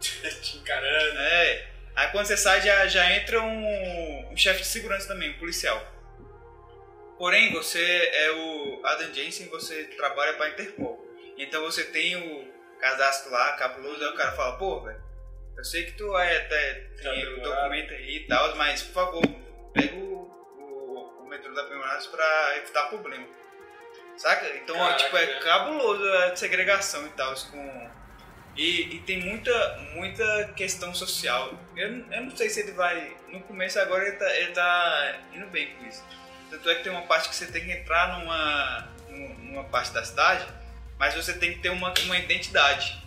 Te 0.42 0.56
encarando. 0.58 1.18
É. 1.20 1.66
Aí 1.96 2.08
quando 2.08 2.26
você 2.26 2.36
sai 2.36 2.60
já, 2.62 2.86
já 2.86 3.10
entra 3.12 3.40
um, 3.42 4.32
um 4.32 4.36
chefe 4.36 4.60
de 4.60 4.66
segurança 4.66 5.08
também, 5.08 5.30
um 5.30 5.38
policial. 5.38 5.80
Porém, 7.18 7.52
você 7.52 8.10
é 8.14 8.30
o 8.32 8.80
Adam 8.84 9.12
Jensen, 9.12 9.48
você 9.48 9.84
trabalha 9.96 10.34
pra 10.34 10.48
Interpol. 10.48 11.06
Então 11.36 11.62
você 11.62 11.84
tem 11.84 12.16
o 12.16 12.50
cadastro 12.80 13.30
lá, 13.30 13.52
cabuloso, 13.52 14.02
aí 14.02 14.10
o 14.10 14.14
cara 14.14 14.32
fala, 14.32 14.56
pô, 14.56 14.80
velho, 14.80 15.02
eu 15.56 15.64
sei 15.64 15.84
que 15.84 15.92
tu 15.92 16.16
é, 16.16 16.38
até 16.38 16.74
Tá 16.74 17.10
tem 17.10 17.24
o 17.26 17.28
aprimorado. 17.28 17.56
documento 17.62 17.92
aí 17.92 18.16
e 18.16 18.26
tal, 18.26 18.56
mas 18.56 18.82
por 18.82 18.92
favor, 18.94 19.22
pega 19.74 19.94
o, 19.96 20.30
o, 20.58 21.22
o 21.24 21.28
metrô 21.28 21.52
da 21.52 21.62
Aprimorados 21.62 22.06
pra 22.06 22.56
evitar 22.56 22.88
problema. 22.88 23.26
Saca? 24.16 24.46
Então, 24.56 24.76
Caraca, 24.76 24.96
tipo, 25.04 25.16
é 25.18 25.26
cabuloso 25.40 26.02
a 26.10 26.36
segregação 26.36 27.06
e 27.06 27.10
tal, 27.10 27.34
com... 27.50 27.90
E, 28.56 28.96
e 28.96 28.98
tem 29.00 29.20
muita, 29.20 29.78
muita 29.94 30.52
questão 30.56 30.94
social. 30.94 31.52
Eu, 31.76 31.92
não- 31.92 32.12
eu 32.12 32.22
não 32.24 32.36
sei 32.36 32.50
se 32.50 32.60
ele 32.60 32.72
vai. 32.72 33.16
No 33.28 33.40
começo 33.40 33.78
agora 33.78 34.06
ele 34.06 34.16
tá, 34.16 34.36
ele 34.36 34.52
tá 34.52 35.16
indo 35.32 35.46
bem 35.46 35.74
com 35.74 35.86
isso. 35.86 36.02
Tanto 36.50 36.68
é 36.68 36.74
que 36.74 36.82
tem 36.82 36.92
uma 36.92 37.02
parte 37.02 37.28
que 37.28 37.34
você 37.36 37.46
tem 37.46 37.64
que 37.64 37.70
entrar 37.72 38.18
numa, 38.18 38.88
num- 39.08 39.34
numa 39.50 39.64
parte 39.64 39.92
da 39.92 40.04
cidade, 40.04 40.46
mas 40.98 41.14
você 41.14 41.32
tem 41.34 41.52
que 41.54 41.60
ter 41.60 41.70
uma, 41.70 41.94
uma 42.04 42.18
identidade. 42.18 43.00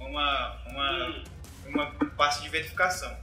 Uma, 0.00 0.56
uma, 0.66 1.06
Hum. 1.08 1.24
uma 1.66 1.86
parte 2.16 2.42
de 2.42 2.48
verificação. 2.48 3.14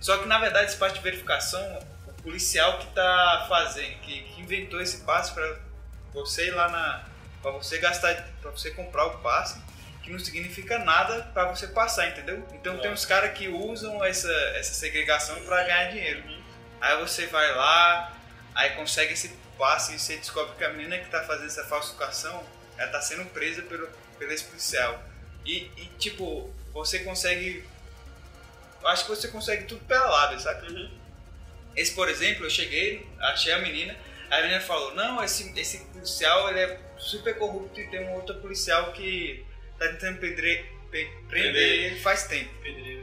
Só 0.00 0.16
que 0.18 0.26
na 0.28 0.38
verdade 0.38 0.66
esse 0.68 0.76
passe 0.78 0.94
de 0.94 1.00
verificação, 1.02 1.60
o 2.06 2.12
policial 2.22 2.78
que 2.78 2.86
tá 2.94 3.46
fazendo, 3.48 3.98
que, 4.00 4.22
que 4.22 4.40
inventou 4.40 4.80
esse 4.80 5.04
passe 5.04 5.32
para 5.34 5.58
você 6.12 6.46
ir 6.48 6.50
lá 6.52 6.68
na. 6.68 7.04
para 7.42 7.50
você 7.52 7.78
gastar, 7.78 8.14
para 8.40 8.50
você 8.50 8.70
comprar 8.70 9.06
o 9.06 9.18
passe, 9.18 9.60
que 10.02 10.10
não 10.10 10.18
significa 10.18 10.78
nada 10.78 11.22
para 11.34 11.50
você 11.50 11.66
passar, 11.68 12.08
entendeu? 12.08 12.46
Então 12.52 12.78
tem 12.78 12.90
uns 12.90 13.04
caras 13.04 13.36
que 13.36 13.48
usam 13.48 14.02
essa, 14.04 14.32
essa 14.56 14.74
segregação 14.74 15.40
para 15.42 15.62
ganhar 15.64 15.90
dinheiro. 15.90 16.22
Aí 16.80 16.98
você 17.00 17.26
vai 17.26 17.54
lá, 17.54 18.16
aí 18.54 18.70
consegue 18.70 19.12
esse 19.12 19.28
passe 19.58 19.94
e 19.94 19.98
você 19.98 20.16
descobre 20.16 20.56
que 20.56 20.64
a 20.64 20.70
menina 20.70 20.98
que 20.98 21.10
tá 21.10 21.22
fazendo 21.24 21.46
essa 21.46 21.64
falsificação, 21.64 22.42
ela 22.78 22.90
tá 22.90 23.00
sendo 23.02 23.26
presa 23.26 23.62
pelo, 23.62 23.86
pelo 24.18 24.42
policial. 24.44 25.02
E, 25.44 25.70
e, 25.76 25.90
tipo, 25.98 26.50
você 26.72 27.00
consegue. 27.00 27.64
Acho 28.84 29.04
que 29.04 29.10
você 29.10 29.28
consegue 29.28 29.64
tudo 29.64 29.84
pela 29.84 30.06
lábia, 30.06 30.38
sabe? 30.38 30.90
Esse, 31.76 31.94
por 31.94 32.08
exemplo, 32.08 32.46
eu 32.46 32.50
cheguei, 32.50 33.06
achei 33.20 33.52
a 33.52 33.58
menina, 33.58 33.94
a 34.30 34.40
menina 34.40 34.60
falou, 34.60 34.94
não, 34.94 35.22
esse, 35.22 35.52
esse 35.58 35.78
policial 35.86 36.48
ele 36.48 36.60
é 36.60 36.80
super 36.96 37.36
corrupto 37.36 37.78
e 37.80 37.88
tem 37.88 38.08
um 38.08 38.14
outro 38.14 38.36
policial 38.36 38.92
que 38.92 39.44
tá 39.80 39.88
tentando 39.88 40.18
prender, 40.18 40.64
pe- 40.90 41.10
prender 41.28 41.56
ele 41.56 42.00
faz 42.00 42.24
tempo. 42.28 42.50
Pedreiro. 42.62 43.00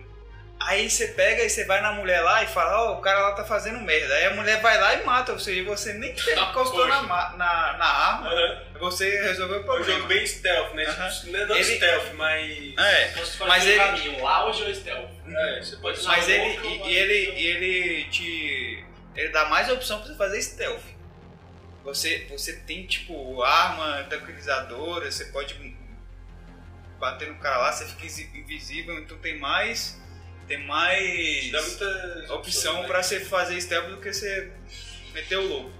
Aí 0.60 0.90
você 0.90 1.10
pega 1.10 1.44
e 1.44 1.50
você 1.50 1.66
vai 1.66 1.82
na 1.82 1.92
mulher 1.94 2.20
lá 2.22 2.44
e 2.44 2.48
fala, 2.48 2.82
ó, 2.92 2.98
o 2.98 3.02
cara 3.02 3.20
lá 3.22 3.32
tá 3.34 3.46
fazendo 3.46 3.80
merda. 3.80 4.12
Aí 4.16 4.26
a 4.26 4.34
mulher 4.34 4.60
vai 4.60 4.80
lá 4.82 4.96
e 4.96 5.06
mata, 5.06 5.32
ou 5.32 5.40
seja, 5.40 5.64
você 5.64 5.94
nem 5.94 6.12
Ah, 6.36 6.42
encostou 6.50 6.88
na, 6.88 7.04
na, 7.04 7.38
na 7.38 7.86
arma, 7.86 8.32
você 8.80 9.22
resolveu 9.22 9.58
o 9.58 9.60
É 9.60 9.62
um 9.62 9.66
problema. 9.66 9.94
jogo 9.94 10.08
bem 10.08 10.26
stealth, 10.26 10.74
né? 10.74 10.84
Aham. 10.86 11.12
Não 11.26 11.40
é 11.40 11.46
não 11.46 11.56
Ele- 11.56 11.64
stealth, 11.76 12.14
mas. 12.16 12.74
É, 12.80 13.08
você 13.14 13.44
Mas 13.46 13.66
ele- 13.68 13.78
caminho, 13.78 14.20
o 14.20 14.28
auge 14.28 14.64
ou 14.64 14.74
stealth. 14.74 15.10
É, 15.30 15.62
você 15.62 15.76
pode 15.78 16.00
usar 16.00 16.10
mas 16.10 16.28
ele, 16.28 16.60
e, 16.68 16.88
e 16.90 16.96
ele, 16.98 17.40
e 17.40 17.48
ele 17.48 18.04
te. 18.10 18.84
Ele 19.16 19.30
dá 19.30 19.46
mais 19.46 19.70
opção 19.70 20.00
pra 20.00 20.08
você 20.08 20.16
fazer 20.16 20.42
stealth. 20.42 20.84
Você, 21.84 22.26
você 22.30 22.54
tem 22.54 22.86
tipo 22.86 23.42
arma 23.44 24.06
tranquilizadora, 24.10 25.10
você 25.10 25.26
pode 25.26 25.54
bater 27.00 27.28
no 27.28 27.38
cara 27.40 27.58
lá, 27.58 27.72
você 27.72 27.86
fica 27.86 28.06
invisível, 28.38 28.98
então 29.00 29.18
tem 29.18 29.38
mais. 29.38 30.00
Tem 30.48 30.58
mais 30.60 31.52
opção 32.30 32.82
né? 32.82 32.88
pra 32.88 33.04
você 33.04 33.20
fazer 33.20 33.60
stealth 33.60 33.90
do 33.90 33.98
que 33.98 34.14
você 34.14 34.50
meter 35.14 35.38
o 35.38 35.46
louco. 35.46 35.72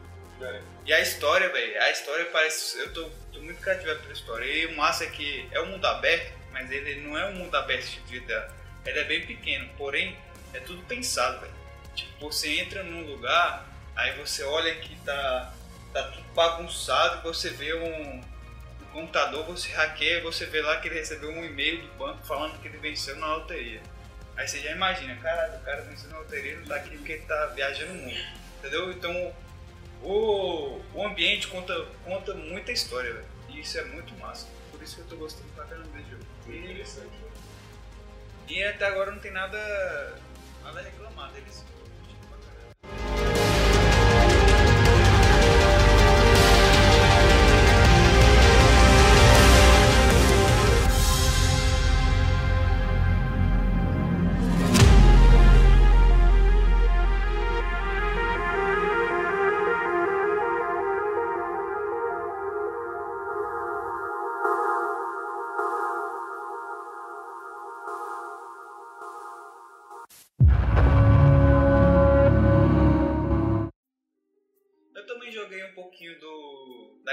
É. 0.42 0.62
E 0.86 0.94
a 0.94 1.00
história, 1.00 1.50
velho, 1.50 1.82
a 1.82 1.92
história 1.92 2.26
parece. 2.26 2.78
Eu 2.80 2.94
tô, 2.94 3.10
tô 3.32 3.40
muito 3.40 3.62
cativado 3.62 4.00
pela 4.02 4.14
história. 4.14 4.46
E 4.46 4.66
o 4.66 4.76
massa 4.76 5.06
é 5.06 5.08
que 5.08 5.48
é 5.52 5.62
um 5.62 5.68
mundo 5.68 5.86
aberto, 5.86 6.34
mas 6.52 6.70
ele 6.70 7.02
não 7.02 7.18
é 7.18 7.26
um 7.26 7.34
mundo 7.36 7.56
aberto 7.56 7.86
de 7.86 8.00
vida. 8.02 8.52
Ele 8.86 9.00
é 9.00 9.04
bem 9.06 9.26
pequeno, 9.26 9.70
porém 9.78 10.18
é 10.54 10.60
tudo 10.60 10.82
pensado, 10.84 11.40
velho. 11.42 11.54
Tipo, 11.96 12.32
você 12.32 12.60
entra 12.60 12.84
num 12.84 13.06
lugar, 13.06 13.66
aí 13.96 14.18
você 14.18 14.44
olha 14.44 14.76
que 14.76 14.96
tá, 14.98 15.54
tá 15.94 16.04
tudo 16.04 16.26
bagunçado, 16.34 17.22
você 17.24 17.50
vê 17.50 17.74
um 17.74 18.22
computador, 18.98 19.46
você 19.46 19.70
hackeia, 19.70 20.24
você 20.24 20.48
vê 20.48 20.60
lá 20.60 20.78
que 20.78 20.88
ele 20.88 20.96
recebeu 20.96 21.30
um 21.30 21.46
e-mail 21.46 21.84
do 21.84 21.94
banco 22.00 22.26
falando 22.26 22.60
que 22.60 22.68
ele 22.68 22.78
venceu 22.78 23.16
na 23.18 23.36
loteria. 23.36 23.80
Aí 24.36 24.48
você 24.48 24.60
já 24.60 24.72
imagina, 24.72 25.16
caralho, 25.18 25.56
o 25.56 25.62
cara 25.62 25.82
venceu 25.84 26.10
na 26.10 26.18
loteria 26.18 26.58
não 26.58 26.66
tá 26.66 26.78
aqui 26.78 26.98
porque 26.98 27.12
ele 27.12 27.22
tá 27.22 27.46
viajando 27.48 27.94
muito. 27.94 28.28
Entendeu? 28.58 28.92
Então 28.92 29.36
o, 30.02 30.82
o 30.96 31.06
ambiente 31.06 31.48
conta, 31.48 31.80
conta 32.04 32.34
muita 32.34 32.72
história, 32.72 33.14
velho. 33.14 33.26
E 33.50 33.60
isso 33.60 33.78
é 33.78 33.84
muito 33.86 34.16
massa. 34.16 34.48
Por 34.72 34.82
isso 34.82 34.96
que 34.96 35.02
eu 35.02 35.08
tô 35.08 35.16
gostando 35.18 35.48
pra 35.50 35.66
caramba 35.66 35.90
desse 35.96 36.10
jogo. 36.10 36.24
Muito 36.48 36.66
interessante. 36.66 37.18
E 38.48 38.64
até 38.64 38.88
agora 38.88 39.12
não 39.12 39.20
tem 39.20 39.32
nada, 39.32 39.60
nada 40.64 40.80
a 40.80 40.84
reclamar 40.84 41.32
deles. 41.34 41.64
Curtindo 41.78 42.28
pra 42.30 42.38
caramba. 42.40 43.37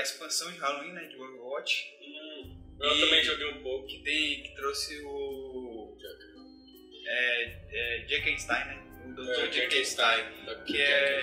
Expansão 0.05 0.51
de 0.53 0.59
Halloween, 0.59 0.93
né, 0.93 1.05
de 1.05 1.17
Overwatch, 1.17 1.93
Hum, 2.01 2.57
eu 2.81 2.97
E- 2.97 3.01
também 3.01 3.25
joguei 3.25 3.49
um 3.51 3.63
pouco. 3.63 3.87
que, 3.87 3.99
tem, 4.03 4.43
que 4.43 4.55
trouxe 4.57 5.01
o... 5.05 5.97
É, 7.07 7.53
é, 7.73 8.05
Jackenstein, 8.09 8.65
né? 8.67 8.83
O 9.07 9.13
Dr. 9.13 9.31
É, 9.31 9.53
Jackenstein. 9.53 10.25
Que 10.67 10.81
é... 10.81 11.23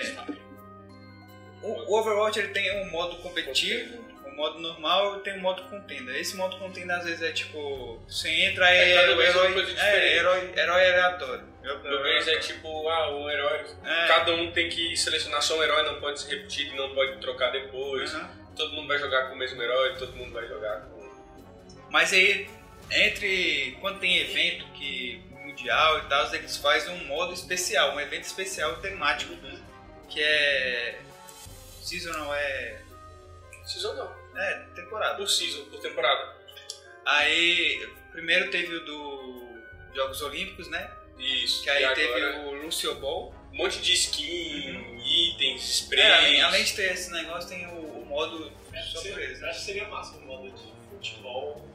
O, 1.62 1.68
o 1.92 1.98
Overwatch 1.98 2.38
ele 2.38 2.48
tem 2.48 2.82
um 2.82 2.90
modo 2.90 3.16
competitivo, 3.16 4.02
um 4.26 4.34
modo 4.34 4.58
normal 4.60 5.18
e 5.18 5.20
tem 5.20 5.34
um 5.34 5.40
modo 5.40 5.62
contenda. 5.68 6.16
Esse 6.18 6.36
modo 6.36 6.56
contenda 6.58 6.96
às 6.96 7.04
vezes 7.04 7.22
é 7.22 7.32
tipo, 7.32 8.00
você 8.08 8.28
entra 8.30 8.68
É, 8.70 8.92
é, 8.94 9.14
o 9.14 9.20
herói, 9.22 9.54
é, 9.78 10.16
herói, 10.16 10.52
herói 10.56 10.86
aleatório. 10.86 11.52
No 11.62 12.02
vez 12.02 12.26
é 12.26 12.38
tipo, 12.38 12.88
ah, 12.88 13.14
um 13.16 13.30
herói. 13.30 13.64
É. 13.84 14.06
Cada 14.08 14.32
um 14.34 14.50
tem 14.50 14.68
que 14.68 14.96
selecionar 14.96 15.40
só 15.42 15.58
um 15.58 15.62
herói, 15.62 15.82
não 15.84 16.00
pode 16.00 16.20
ser 16.20 16.34
repetido, 16.36 16.74
não 16.74 16.92
pode 16.94 17.20
trocar 17.20 17.50
depois. 17.52 18.12
Aham. 18.14 18.41
Todo 18.56 18.72
mundo 18.72 18.88
vai 18.88 18.98
jogar 18.98 19.28
com 19.28 19.34
o 19.34 19.38
mesmo 19.38 19.62
herói, 19.62 19.96
todo 19.96 20.16
mundo 20.16 20.32
vai 20.32 20.46
jogar 20.46 20.80
com. 20.82 21.10
Mas 21.90 22.12
aí, 22.12 22.48
entre 22.90 23.76
quando 23.80 24.00
tem 24.00 24.18
evento 24.18 24.66
que 24.72 25.22
mundial 25.40 25.98
e 25.98 26.02
tal, 26.08 26.34
eles 26.34 26.56
fazem 26.56 26.94
um 26.94 27.06
modo 27.06 27.32
especial, 27.32 27.94
um 27.94 28.00
evento 28.00 28.24
especial 28.24 28.76
temático, 28.76 29.34
que 30.08 30.22
é 30.22 31.00
seasonal, 31.82 32.34
é, 32.34 32.82
Season 33.64 33.94
não. 33.94 34.40
é 34.40 34.54
temporada. 34.74 35.16
Por 35.16 35.28
season, 35.28 35.64
por 35.66 35.80
temporada. 35.80 36.36
Aí, 37.04 37.88
primeiro 38.12 38.50
teve 38.50 38.74
o 38.74 38.84
do 38.84 39.62
Jogos 39.94 40.22
Olímpicos, 40.22 40.68
né? 40.68 40.90
Isso. 41.18 41.62
Que 41.62 41.70
aí 41.70 41.94
teve 41.94 42.24
o 42.38 42.62
Lucio 42.62 42.94
Ball. 42.96 43.34
um 43.52 43.56
monte 43.56 43.80
de 43.80 43.92
skin, 43.92 44.98
itens, 45.04 45.62
sprays. 45.62 46.38
É, 46.38 46.40
além, 46.40 46.64
de 46.64 46.72
ter 46.74 46.92
esse 46.92 47.10
negócio, 47.12 47.48
tem 47.48 47.66
o 47.66 47.91
modo 48.12 48.52
né? 48.70 48.80
acho 48.80 49.02
que 49.02 49.54
seria 49.54 49.88
massa 49.88 50.16
um 50.16 50.26
modo 50.26 50.50
de 50.50 50.62
futebol 50.90 51.66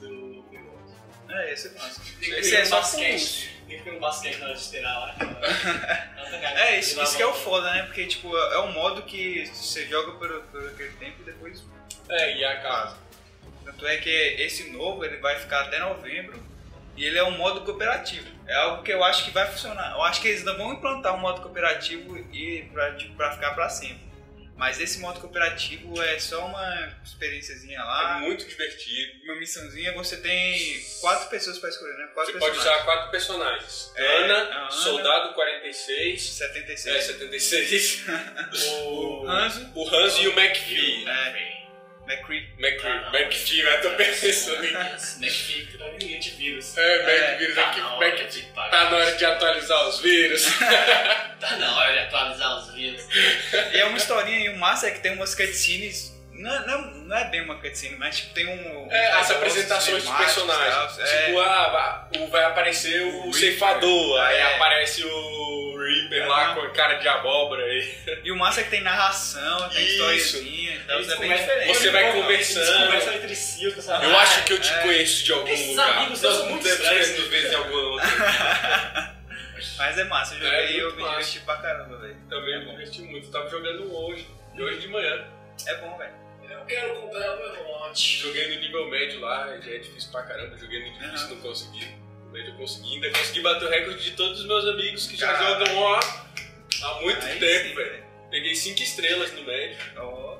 do, 0.00 0.08
do 0.08 0.38
Overwatch. 0.40 0.94
É, 1.28 1.52
esse 1.52 1.68
é 1.68 1.70
massa. 1.72 2.00
Tem 2.00 2.30
que 2.30 2.30
Esse 2.30 2.56
é 2.56 2.62
um 2.62 2.66
só 2.66 2.76
com 2.76 2.82
basquete. 2.82 3.12
luz. 3.12 3.50
Tem 3.66 3.78
que 3.78 3.84
ter 3.84 3.90
um 3.92 3.98
basquete 4.00 4.38
na 4.38 4.44
hora 4.46 4.54
de 4.54 4.60
esperar 4.60 4.98
lá. 5.00 5.16
É, 6.56 6.78
isso, 6.78 7.00
isso 7.00 7.16
que 7.16 7.22
é 7.22 7.26
o 7.26 7.32
foda, 7.32 7.72
né? 7.72 7.82
Porque, 7.84 8.06
tipo, 8.06 8.36
é 8.36 8.58
um 8.60 8.72
modo 8.72 9.02
que 9.02 9.46
você 9.46 9.86
joga 9.86 10.12
por, 10.12 10.28
por 10.44 10.68
aquele 10.68 10.92
tempo 10.94 11.22
e 11.22 11.24
depois 11.24 11.62
É, 12.08 12.36
e 12.36 12.44
a 12.44 12.60
casa. 12.60 12.96
Tanto 13.64 13.86
é 13.86 13.96
que 13.98 14.10
esse 14.10 14.70
novo 14.70 15.04
ele 15.04 15.18
vai 15.18 15.38
ficar 15.38 15.62
até 15.62 15.78
novembro 15.78 16.42
e 16.96 17.04
ele 17.04 17.18
é 17.18 17.24
um 17.24 17.36
modo 17.36 17.60
cooperativo. 17.62 18.26
É 18.46 18.54
algo 18.56 18.82
que 18.82 18.92
eu 18.92 19.02
acho 19.04 19.24
que 19.24 19.30
vai 19.30 19.46
funcionar. 19.46 19.92
Eu 19.92 20.02
acho 20.02 20.20
que 20.20 20.28
eles 20.28 20.44
não 20.44 20.56
vão 20.56 20.72
implantar 20.72 21.14
um 21.14 21.18
modo 21.18 21.40
cooperativo 21.40 22.16
e 22.32 22.62
pra, 22.72 22.94
tipo, 22.96 23.14
pra 23.14 23.32
ficar 23.32 23.54
pra 23.54 23.68
sempre. 23.68 24.02
Mas 24.56 24.80
esse 24.80 25.00
modo 25.00 25.18
cooperativo 25.20 26.00
é 26.00 26.18
só 26.18 26.46
uma 26.46 26.96
experiênciazinha 27.04 27.78
É 27.78 27.82
lá, 27.82 28.18
muito 28.20 28.46
divertido. 28.46 29.24
uma 29.24 29.34
missãozinha. 29.36 29.92
Você 29.94 30.16
tem 30.18 30.80
quatro 31.00 31.28
pessoas 31.28 31.58
pra 31.58 31.68
escolher, 31.68 31.96
né? 31.98 32.06
Quatro 32.14 32.32
Você 32.32 32.38
pode 32.38 32.58
usar 32.58 32.84
quatro 32.84 33.10
personagens. 33.10 33.92
É, 33.96 34.16
Ana, 34.24 34.34
Ana. 34.34 34.70
Soldado 34.70 35.34
46, 35.34 36.22
76. 36.22 36.96
é, 36.96 37.00
76, 37.00 38.04
O 38.86 39.24
o, 39.24 39.28
Hanzo. 39.28 39.72
o 39.74 39.88
Hans 39.94 40.14
e 40.18 40.28
o 40.28 40.32
McPhee. 40.38 41.04
É, 41.08 41.63
McCree. 42.06 42.48
McPhee, 42.58 42.90
Ah, 42.90 43.10
McPhee, 43.14 43.60
eu 43.60 43.80
tô 43.80 43.90
pensando 43.96 44.64
em... 44.64 44.72
Netflix, 44.72 45.70
que 45.70 45.78
tá 45.78 45.84
ninguém 45.98 46.20
de 46.20 46.30
vírus. 46.30 46.76
É, 46.76 46.82
É, 46.82 47.30
McVírus, 47.30 47.54
Tá 47.54 47.70
aqui, 47.70 47.80
na 47.80 47.96
Mac... 47.96 48.28
de 48.28 48.42
tá 48.42 48.70
na 48.90 48.96
hora 48.96 49.16
de 49.16 49.24
atualizar 49.24 49.88
os 49.88 50.00
vírus. 50.00 50.44
Tá 51.40 51.56
na 51.56 51.76
hora 51.76 51.92
de 51.92 51.98
atualizar 51.98 52.58
os 52.58 52.72
vírus. 52.74 53.02
E 53.72 53.76
é 53.78 53.84
uma 53.84 53.98
historinha 53.98 54.38
e 54.46 54.48
o 54.50 54.56
massa 54.58 54.86
é 54.88 54.90
que 54.92 55.00
tem 55.00 55.12
umas 55.12 55.34
cutscenes. 55.34 56.13
Não, 56.36 56.66
não, 56.66 56.90
não 57.04 57.16
é 57.16 57.24
bem 57.30 57.42
uma 57.42 57.54
cutscene, 57.60 57.96
mas 57.96 58.16
tipo, 58.18 58.34
tem 58.34 58.46
um. 58.46 58.88
É, 58.90 59.12
as 59.12 59.30
apresentações 59.30 60.02
de 60.02 60.02
cinemáticos, 60.02 60.34
personagens. 60.42 60.96
tal, 60.96 61.06
é. 61.06 61.26
Tipo, 61.26 61.40
ah, 61.40 61.68
vai- 62.12 62.20
o- 62.22 62.28
vai 62.28 62.44
aparecer 62.44 63.02
o, 63.02 63.28
O 63.28 63.32
ceifador, 63.32 64.16
Reaper. 64.16 64.26
aí 64.28 64.36
É. 64.38 64.56
aparece 64.56 65.04
o 65.04 65.76
Reaper 65.78 66.28
lá 66.28 66.44
Aham. 66.46 66.54
com 66.56 66.60
a 66.62 66.70
cara 66.70 66.94
de 66.94 67.06
abóbora 67.06 67.62
aí. 67.64 67.94
E 68.24 68.32
o 68.32 68.36
massa 68.36 68.62
é 68.62 68.64
que 68.64 68.70
tem 68.70 68.82
narração, 68.82 69.68
tem 69.68 69.80
Isso. 69.84 69.92
historiazinha, 69.92 70.74
então 70.76 70.98
é 70.98 71.02
conversam- 71.04 71.36
diferente. 71.36 71.66
Você 71.78 71.90
vai 71.90 72.02
Eles 72.08 72.14
conversando. 72.22 72.84
conversam 72.86 73.14
entre 73.14 73.36
si, 73.36 73.66
os 73.68 73.74
personagens. 73.74 74.10
Eu 74.10 74.18
acho 74.18 74.44
que 74.44 74.52
eu 74.54 74.60
te 74.60 74.72
é. 74.72 74.78
conheço 74.78 75.24
de 75.24 75.32
algum 75.32 75.48
Esses 75.48 75.68
lugar. 75.68 75.90
amigos 75.98 76.22
Nós 76.22 76.36
são 76.36 76.46
muito 76.50 76.66
estranhos. 76.68 77.08
visto 77.28 77.52
em 77.52 77.54
algum 77.54 77.76
outro. 77.76 78.08
Mas 79.78 79.98
é 79.98 80.04
massa, 80.04 80.34
eu 80.34 80.38
joguei 80.40 80.58
É 80.58 80.72
e 80.72 80.78
eu 80.78 80.96
me 80.96 81.02
diverti 81.08 81.40
pra 81.40 81.56
caramba, 81.56 81.96
velho. 81.98 82.16
Também 82.28 82.58
me 82.64 82.70
diverti 82.72 83.00
muito. 83.02 83.30
Tava 83.30 83.48
jogando 83.48 83.94
hoje, 83.96 84.26
de 84.54 84.62
hoje 84.62 84.80
de 84.80 84.88
manhã. 84.88 85.24
É 85.66 85.74
bom, 85.76 85.96
velho. 85.96 86.23
Eu 86.50 86.64
quero 86.66 87.00
comprar 87.00 87.30
o 87.38 87.48
Overwatch. 87.50 88.18
Joguei 88.18 88.54
no 88.54 88.60
nível 88.60 88.88
médio 88.88 89.20
lá, 89.20 89.58
já 89.60 89.70
é 89.72 89.78
difícil 89.78 90.10
pra 90.10 90.22
caramba. 90.22 90.56
Joguei 90.56 90.80
no 90.90 90.98
difícil, 90.98 91.28
não 91.30 91.36
consegui. 91.42 91.86
No 92.24 92.30
médio 92.32 92.52
eu 92.52 92.56
consegui, 92.56 92.94
ainda 92.94 93.10
consegui 93.10 93.40
bater 93.40 93.66
o 93.66 93.70
recorde 93.70 94.02
de 94.02 94.16
todos 94.16 94.40
os 94.40 94.46
meus 94.46 94.66
amigos 94.66 95.06
que 95.06 95.16
já 95.16 95.32
Caralho. 95.32 95.66
jogam 95.66 95.76
ó, 95.82 96.00
há 96.82 97.00
muito 97.02 97.24
Aí 97.24 97.38
tempo, 97.38 97.68
sim, 97.68 97.74
velho. 97.74 98.04
Peguei 98.30 98.54
5 98.54 98.82
estrelas 98.82 99.32
no 99.32 99.42
médio, 99.44 99.76
Ó, 99.96 100.38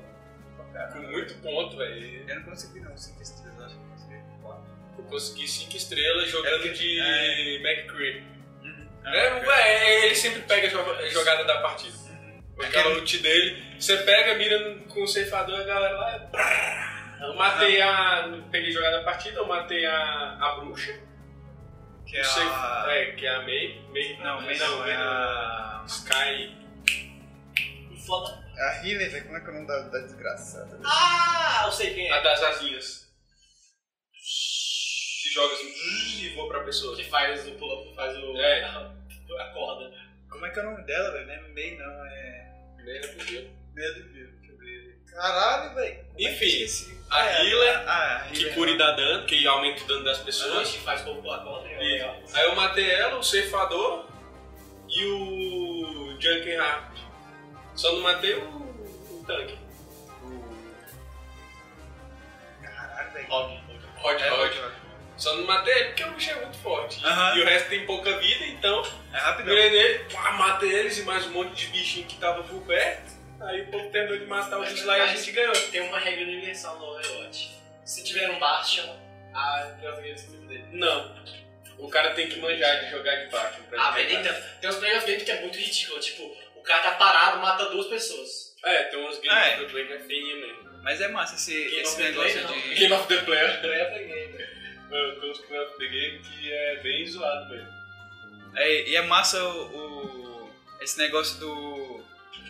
com 0.91 0.99
muito 0.99 1.33
ponto, 1.35 1.77
velho. 1.77 2.25
eu 2.29 2.35
não 2.35 2.43
consegui 2.43 2.79
não, 2.81 2.97
5 2.97 3.21
estrelas, 3.21 3.61
acho 3.63 3.75
que 3.75 3.81
eu 3.81 3.87
consegui. 3.89 4.15
Eu 4.97 5.03
consegui 5.05 5.47
5 5.47 5.77
estrelas 5.77 6.29
jogando 6.29 6.61
porque- 6.63 6.73
de 6.73 6.99
é. 6.99 7.55
McCree. 7.61 8.23
Uhum. 8.63 8.87
É, 9.05 9.45
ué, 9.47 10.05
ele 10.05 10.15
sempre 10.15 10.41
pega 10.41 10.67
a 10.67 10.69
jo- 10.69 11.09
jogada 11.11 11.45
da 11.45 11.61
partida. 11.61 11.95
Aquela 12.57 12.83
Aquele- 12.85 12.99
ult 12.99 13.17
dele, 13.17 13.79
você 13.79 13.97
pega, 13.97 14.35
mira 14.35 14.75
com 14.87 15.03
o 15.03 15.07
ceifador, 15.07 15.59
a 15.59 15.63
galera 15.63 15.97
lá. 15.97 17.17
Eu 17.21 17.33
matei 17.35 17.81
a. 17.81 18.41
Peguei 18.51 18.71
jogada 18.71 18.97
da 18.99 19.03
partida, 19.03 19.37
eu 19.39 19.45
matei 19.47 19.85
a, 19.85 20.37
a 20.41 20.55
bruxa. 20.59 20.93
Que 22.07 22.17
é 22.17 22.21
a... 22.21 22.85
É, 22.91 23.05
que 23.13 23.25
é 23.25 23.29
a 23.35 23.41
May. 23.41 23.81
May 23.91 24.17
Não, 24.23 24.41
May 24.41 24.57
não, 24.57 24.85
é 24.85 24.93
não. 24.95 25.03
a... 25.03 25.83
Sky. 25.87 26.55
Foda. 28.05 28.45
A 28.57 28.85
Healer, 28.87 29.11
velho, 29.11 29.25
como 29.25 29.37
é 29.37 29.41
que 29.41 29.47
é 29.47 29.49
o 29.49 29.53
nome 29.55 29.67
da, 29.67 29.79
da 29.89 29.99
desgraçada? 29.99 30.79
Ah, 30.85 31.63
eu 31.65 31.71
sei 31.71 31.93
quem 31.93 32.09
A 32.11 32.17
é. 32.17 32.21
das 32.23 32.41
asinhas. 32.43 33.05
Que 34.13 35.33
joga 35.33 35.53
assim 35.55 36.23
e 36.25 36.29
voa 36.35 36.47
pra 36.47 36.63
pessoa. 36.63 36.95
Que 36.95 37.03
faz 37.05 37.45
o 37.47 37.51
pula, 37.53 37.93
faz 37.95 38.15
o. 38.17 38.37
É. 38.37 38.63
A 38.63 39.45
corda. 39.53 39.91
Como 40.35 40.45
é 40.45 40.49
que 40.51 40.59
é 40.59 40.61
o 40.61 40.71
nome 40.71 40.83
dela, 40.85 41.11
velho? 41.11 41.25
Não 41.27 41.33
é 41.33 41.39
May 41.49 41.77
não, 41.77 42.05
é... 42.05 42.47
Meia 42.83 43.01
do 43.01 43.23
Viro, 43.25 43.49
deixa 43.73 44.51
eu 44.51 44.57
ver. 44.57 44.99
Caralho, 45.11 45.75
velho. 45.75 45.93
É 45.93 46.17
que 46.17 46.27
Enfim, 46.27 46.45
esqueci? 46.45 46.99
a 47.09 47.25
É, 47.25 47.43
healer, 47.45 47.89
a- 47.89 48.17
a 48.17 48.29
Que 48.29 48.53
cura 48.53 48.71
e 48.71 48.77
dá 48.77 48.91
dano, 48.91 49.25
que 49.25 49.47
aumenta 49.47 49.83
o 49.83 49.87
dano 49.87 50.03
das 50.03 50.19
Pessoas 50.19 50.69
que 50.71 50.79
faz 50.79 51.01
como 51.01 51.21
pular 51.21 51.37
a 51.37 51.43
corda. 51.43 51.67
é 51.69 51.83
E-. 51.83 52.01
Aí 52.33 52.45
eu 52.45 52.55
matei 52.55 52.89
ela, 52.91 53.17
o 53.17 53.23
ceifador 53.23 54.07
e 54.89 55.05
o 55.05 56.17
Junkenheart. 56.21 56.95
Só 57.75 57.91
não 57.93 58.01
matei 58.01 58.33
o, 58.35 58.43
o 58.49 59.23
tanque. 59.25 59.57
Caralho, 62.61 63.11
velho. 63.13 63.27
Rod. 63.27 63.59
Rod 63.97 64.21
É, 64.21 64.29
Rod. 64.29 64.51
Rod. 64.53 64.73
Só 65.17 65.35
não 65.35 65.45
matei 65.45 65.73
ele 65.73 65.85
porque 65.85 66.03
o 66.03 66.11
bicho 66.11 66.31
é 66.31 66.35
muito 66.35 66.57
forte. 66.57 66.99
E-. 67.03 67.37
E 67.37 67.41
o 67.41 67.45
resto 67.45 67.69
tem 67.69 67.85
pouca 67.85 68.17
vida, 68.19 68.45
então 68.47 68.83
É 69.13 69.17
rapidão. 69.17 69.53
virei 69.55 69.69
nele, 69.69 70.05
pá, 70.11 70.31
matei 70.33 70.71
eles 70.71 70.97
e 70.97 71.03
mais 71.03 71.25
um 71.27 71.31
monte 71.31 71.55
de 71.55 71.67
bichinho 71.67 72.05
que 72.07 72.17
tava 72.17 72.43
por 72.43 72.61
perto. 72.63 73.13
Aí 73.41 73.61
o 73.61 73.67
povo 73.67 73.89
terminou 73.91 74.17
de 74.17 74.25
matar 74.25 74.59
os 74.59 74.83
lá 74.83 74.97
e 74.97 75.01
a 75.01 75.07
gente 75.07 75.31
ganhou. 75.31 75.53
Tem 75.71 75.81
uma 75.81 75.99
regra 75.99 76.23
universal 76.23 76.79
no 76.79 76.85
Overwatch. 76.85 77.55
Se 77.83 78.03
tiver 78.03 78.29
um 78.29 78.39
Bastion, 78.39 78.95
a 79.33 79.75
player 79.81 80.17
se 80.17 80.27
dele. 80.37 80.65
Não. 80.71 81.15
O 81.77 81.89
cara 81.89 82.11
tem 82.13 82.27
que 82.29 82.39
manjar 82.39 82.85
de 82.85 82.91
jogar 82.91 83.15
de 83.15 83.29
baixo. 83.29 83.59
pra 83.69 83.81
Ah, 83.87 83.91
velho, 83.91 84.11
então. 84.19 84.35
Tem 84.61 84.69
uns 84.69 84.77
player 84.77 84.97
of 84.97 85.05
game 85.05 85.23
que 85.23 85.31
é 85.31 85.41
muito 85.41 85.57
ridículo. 85.57 85.99
Tipo, 85.99 86.23
o 86.55 86.61
cara 86.61 86.81
tá 86.83 86.91
parado, 86.91 87.39
mata 87.41 87.65
duas 87.69 87.87
pessoas. 87.87 88.55
É, 88.63 88.83
tem 88.85 88.99
umas 88.99 89.15
games 89.19 89.29
Ah, 89.31 89.45
é. 89.47 89.57
do 89.57 89.65
Play 89.67 89.85
que 89.85 89.93
é 89.93 89.99
feinha 89.99 90.35
mesmo. 90.37 90.65
Mas 90.81 91.01
é 91.01 91.07
massa 91.09 91.35
esse, 91.35 91.51
Game 91.53 91.81
esse 91.81 91.93
of 91.93 91.97
the 91.97 92.09
negócio 92.09 92.47
Play, 92.47 92.61
de. 92.61 92.75
Game 92.75 92.93
of 92.93 93.07
the 93.07 93.17
Player. 93.21 93.59
Treva 93.61 93.97
game. 93.99 94.54
É, 94.91 95.11
Tem 95.19 95.31
uns 95.31 95.39
of 95.39 95.77
the 95.77 95.85
Game 95.87 96.19
que 96.19 96.51
é 96.53 96.79
bem 96.81 97.05
zoado 97.07 97.49
mesmo. 97.49 97.69
É, 98.55 98.89
e 98.89 98.95
é 98.95 99.01
massa 99.01 99.43
o, 99.43 100.43
o- 100.45 100.49
esse 100.81 100.97
negócio 100.97 101.39
do, 101.39 102.03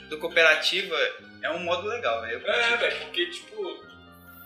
do 0.10 0.18
cooperativa, 0.20 0.96
é 1.42 1.50
um 1.52 1.60
modo 1.60 1.88
legal, 1.88 2.22
velho. 2.22 2.40
Eu 2.42 2.52
É, 2.52 2.78
velho, 2.78 3.00
porque, 3.06 3.26
tipo, 3.32 3.84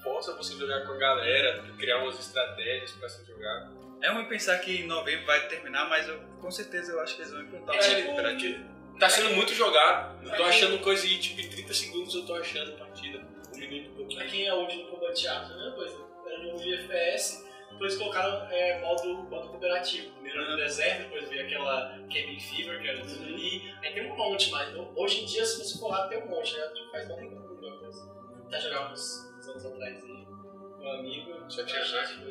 força 0.04 0.36
você 0.36 0.56
jogar 0.58 0.86
com 0.86 0.94
a 0.94 0.98
galera, 0.98 1.64
criar 1.78 1.98
umas 1.98 2.20
estratégias 2.20 2.92
pra 2.92 3.10
se 3.10 3.26
jogar. 3.26 3.70
É 4.02 4.10
ruim 4.12 4.26
pensar 4.26 4.58
que 4.60 4.82
em 4.82 4.88
novembro 4.88 5.26
vai 5.26 5.48
terminar, 5.48 5.90
mas 5.90 6.08
eu, 6.08 6.20
com 6.40 6.50
certeza 6.50 6.94
eu 6.94 7.02
acho 7.02 7.16
que 7.16 7.22
eles 7.22 7.34
vão 7.34 7.42
implantar 7.42 7.76
É 7.76 7.80
um 7.80 7.82
tipo- 7.82 7.96
modo 7.96 8.06
cooperativo. 8.08 8.80
Tá 9.00 9.10
sendo 9.10 9.30
muito 9.36 9.54
jogado. 9.54 10.26
Eu 10.26 10.36
tô 10.36 10.44
achando 10.44 10.78
coisa 10.80 11.06
aí, 11.06 11.18
tipo, 11.20 11.40
em 11.40 11.50
30 11.50 11.74
segundos 11.74 12.14
eu 12.16 12.26
tô 12.26 12.36
achando 12.36 12.74
partida. 12.78 13.20
Um 13.54 13.58
minuto 13.58 13.86
e 13.86 13.90
pouquinho. 13.96 14.20
Pra 14.20 14.30
quem 14.30 14.46
é 14.48 14.54
hoje 14.54 14.78
no 14.84 14.88
Combat 14.88 15.28
Arms, 15.28 15.52
é 15.52 15.54
a 15.54 15.58
mesma 15.58 15.72
coisa. 15.72 15.98
Era 16.28 16.58
de 16.58 16.74
FPS, 16.74 17.46
depois 17.80 17.96
colocaram 17.96 18.46
é, 18.52 18.82
modo, 18.82 19.24
modo 19.30 19.48
cooperativo. 19.48 20.12
Primeiro 20.12 20.52
no 20.52 20.58
deserto, 20.58 21.04
depois 21.04 21.30
veio 21.30 21.46
aquela 21.46 21.92
Cabin 22.14 22.38
Fever, 22.38 22.82
que 22.82 22.88
era 22.90 23.02
tudo 23.02 23.24
ali. 23.24 23.74
Aí 23.82 23.94
tem 23.94 24.12
um 24.12 24.18
monte, 24.18 24.52
mas 24.52 24.70
então, 24.70 24.92
hoje 24.98 25.24
em 25.24 25.26
dia, 25.26 25.46
se 25.46 25.64
você 25.64 25.80
for 25.80 25.88
lá, 25.88 26.06
tem 26.10 26.22
um 26.22 26.28
monte, 26.28 26.58
né? 26.58 26.68
Tipo, 26.74 26.92
faz 26.92 27.08
muito 27.08 27.30
tempo 27.30 27.66
eu 27.66 27.80
coisa. 27.80 28.06
Tá 28.52 28.60
jogando 28.60 28.92
uns, 28.92 29.34
uns 29.38 29.48
anos 29.48 29.66
atrás 29.66 30.04
aí. 30.04 30.28
Um 30.28 30.92
amigo. 31.00 31.46
Só 31.50 31.64
tinha 31.64 31.82
tipo, 31.82 32.26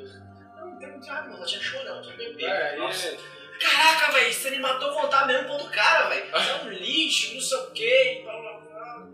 Não, 0.57 0.71
não 0.71 0.79
tem 0.79 0.91
muito 0.91 1.07
hack, 1.07 1.29
não, 1.29 1.39
só 1.39 1.47
tinha 1.47 1.61
chorão, 1.63 2.03
tinha 2.03 2.17
bebê. 2.17 2.45
É, 2.45 2.77
Nossa. 2.77 3.09
é- 3.09 3.19
Caraca, 3.59 4.13
velho, 4.13 4.33
você 4.33 4.51
me 4.51 4.59
matou 4.61 4.93
contar 4.93 5.27
mesmo 5.27 5.49
ponto 5.49 5.65
do 5.65 5.71
cara, 5.71 6.11
velho. 6.11 6.31
Você 6.31 6.51
é 6.51 6.55
um 6.63 6.69
lixo, 6.69 7.35
não 7.35 7.41
sei 7.41 7.59
o 7.59 7.71
quê, 7.73 8.19
e 8.21 8.23
blá 8.23 8.37
blá 8.39 8.53
blá. 8.61 9.09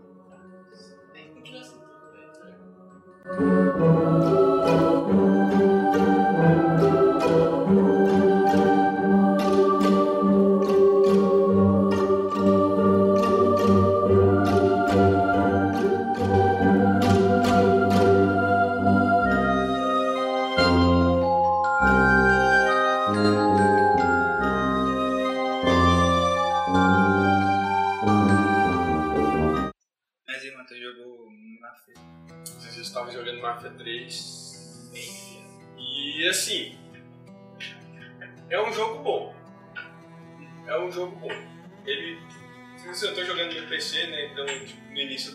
É, 1.15 1.41
que 1.41 1.57
assim 1.57 1.79
tudo, 1.79 2.11
velho. 3.41 3.64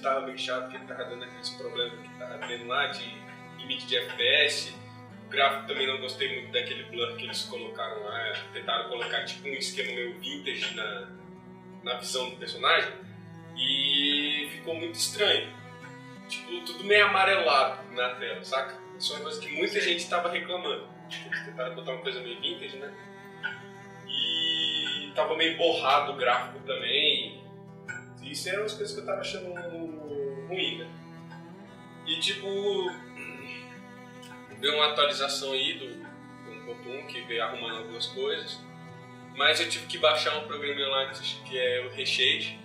Tava 0.00 0.26
meio 0.26 0.38
chato 0.38 0.70
porque 0.70 0.84
tava 0.86 1.04
dando 1.04 1.24
aqueles 1.24 1.50
problemas 1.50 2.00
que 2.00 2.18
tava 2.18 2.38
tendo 2.46 2.66
lá 2.66 2.86
de 2.88 3.04
limite 3.58 3.86
de 3.86 3.96
FPS. 3.96 4.74
O 5.26 5.30
gráfico 5.30 5.66
também 5.66 5.86
não 5.86 6.00
gostei 6.00 6.40
muito 6.40 6.52
daquele 6.52 6.84
blur 6.84 7.16
que 7.16 7.24
eles 7.24 7.42
colocaram 7.44 8.02
lá. 8.02 8.32
Tentaram 8.52 8.88
colocar 8.88 9.24
tipo 9.24 9.48
um 9.48 9.52
esquema 9.52 9.92
meio 9.92 10.18
vintage 10.18 10.74
na, 10.74 11.08
na 11.84 11.94
visão 11.94 12.30
do 12.30 12.36
personagem. 12.36 12.92
E 13.56 14.48
ficou 14.52 14.74
muito 14.74 14.94
estranho 14.94 15.60
tipo, 16.30 16.64
tudo 16.64 16.84
meio 16.84 17.06
amarelado 17.06 17.92
na 17.92 18.14
tela, 18.14 18.42
saca? 18.44 18.78
Isso 18.96 19.12
é 19.12 19.16
uma 19.16 19.24
coisa 19.24 19.40
que 19.40 19.52
muita 19.52 19.80
gente 19.80 20.08
tava 20.08 20.30
reclamando. 20.30 20.88
Tipo, 21.08 21.30
tentaram 21.44 21.74
botar 21.74 21.92
uma 21.92 22.02
coisa 22.02 22.20
meio 22.20 22.40
vintage, 22.40 22.76
né? 22.76 22.92
E 24.06 25.12
tava 25.14 25.36
meio 25.36 25.56
borrado 25.56 26.12
o 26.12 26.16
gráfico 26.16 26.60
também. 26.60 27.29
Isso 28.30 28.48
eram 28.48 28.64
as 28.64 28.74
coisas 28.74 28.94
que 28.94 29.00
eu 29.00 29.06
tava 29.06 29.20
achando 29.20 29.52
ruim, 30.46 30.78
né? 30.78 30.88
E 32.06 32.20
tipo, 32.20 32.46
deu 34.60 34.74
uma 34.74 34.92
atualização 34.92 35.52
aí 35.52 35.78
do 35.78 35.86
1.1 35.86 37.06
que 37.06 37.22
veio 37.22 37.42
arrumando 37.42 37.78
algumas 37.78 38.06
coisas. 38.06 38.60
Mas 39.36 39.60
eu 39.60 39.68
tive 39.68 39.86
que 39.86 39.98
baixar 39.98 40.38
um 40.38 40.46
programinha 40.46 40.86
lá 40.86 41.10
que 41.10 41.58
é 41.58 41.86
o 41.86 41.90
Reshade, 41.90 42.58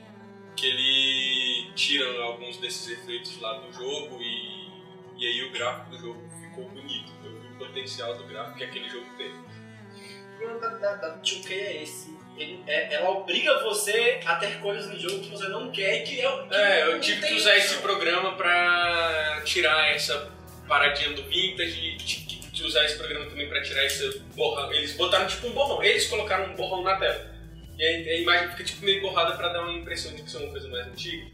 que 0.56 0.68
ele 0.68 1.72
tira 1.74 2.22
alguns 2.22 2.58
desses 2.58 2.88
efeitos 3.00 3.40
lá 3.40 3.60
do 3.60 3.72
jogo 3.74 4.22
e, 4.22 4.70
e 5.18 5.26
aí 5.26 5.44
o 5.44 5.52
gráfico 5.52 5.92
do 5.92 5.98
jogo 5.98 6.30
ficou 6.42 6.70
bonito. 6.70 7.12
Eu 7.24 7.40
vi 7.42 7.48
o 7.48 7.58
potencial 7.58 8.16
do 8.18 8.26
gráfico 8.26 8.58
que 8.58 8.64
aquele 8.64 8.90
jogo 8.90 9.08
tem. 9.18 9.32
O 9.32 10.38
problema 10.38 10.60
da 10.98 11.20
2K 11.20 11.52
é 11.52 11.84
esse. 11.84 12.15
Ele- 12.38 12.60
é- 12.68 12.94
ela 12.96 13.10
obriga 13.12 13.64
você 13.64 14.20
a 14.26 14.36
ter 14.36 14.60
coisas 14.60 14.90
no 14.92 15.00
jogo 15.00 15.20
que 15.24 15.30
você 15.30 15.48
não 15.48 15.72
quer 15.72 16.02
e 16.02 16.04
que 16.04 16.20
é 16.22 16.30
o. 16.30 16.48
que 16.48 16.56
É, 16.56 16.84
eu 16.84 17.00
tive 17.00 17.26
que 17.26 17.34
usar 17.34 17.56
esse 17.58 17.68
opção. 17.76 17.82
programa 17.82 18.36
pra 18.36 19.42
tirar 19.46 19.92
essa 19.92 20.32
paradinha 20.68 21.12
do 21.14 21.24
vintage 21.24 21.80
e 21.80 21.98
tive 21.98 22.26
que 22.52 22.64
usar 22.64 22.84
esse 22.86 22.98
programa 22.98 23.26
também 23.30 23.48
pra 23.48 23.62
tirar 23.62 23.86
esse 23.86 24.20
borrão. 24.36 24.72
Eles 24.74 24.94
botaram 24.94 25.28
tipo 25.28 25.48
um 25.48 25.52
borrão, 25.52 25.84
eles 25.84 26.08
colocaram 26.08 26.52
um 26.52 26.56
borrão 26.56 26.84
na 26.84 26.96
tela. 26.98 27.34
E 27.78 27.84
aí 27.84 28.10
a 28.10 28.20
imagem 28.22 28.50
fica 28.52 28.64
tipo 28.64 28.86
meio 28.86 29.02
borrada 29.02 29.36
pra 29.36 29.50
dar 29.50 29.62
uma 29.62 29.74
impressão 29.74 30.14
de 30.14 30.22
que 30.22 30.28
isso 30.30 30.38
é 30.38 30.42
uma 30.42 30.52
coisa 30.52 30.68
mais 30.70 30.88
antiga. 30.88 31.26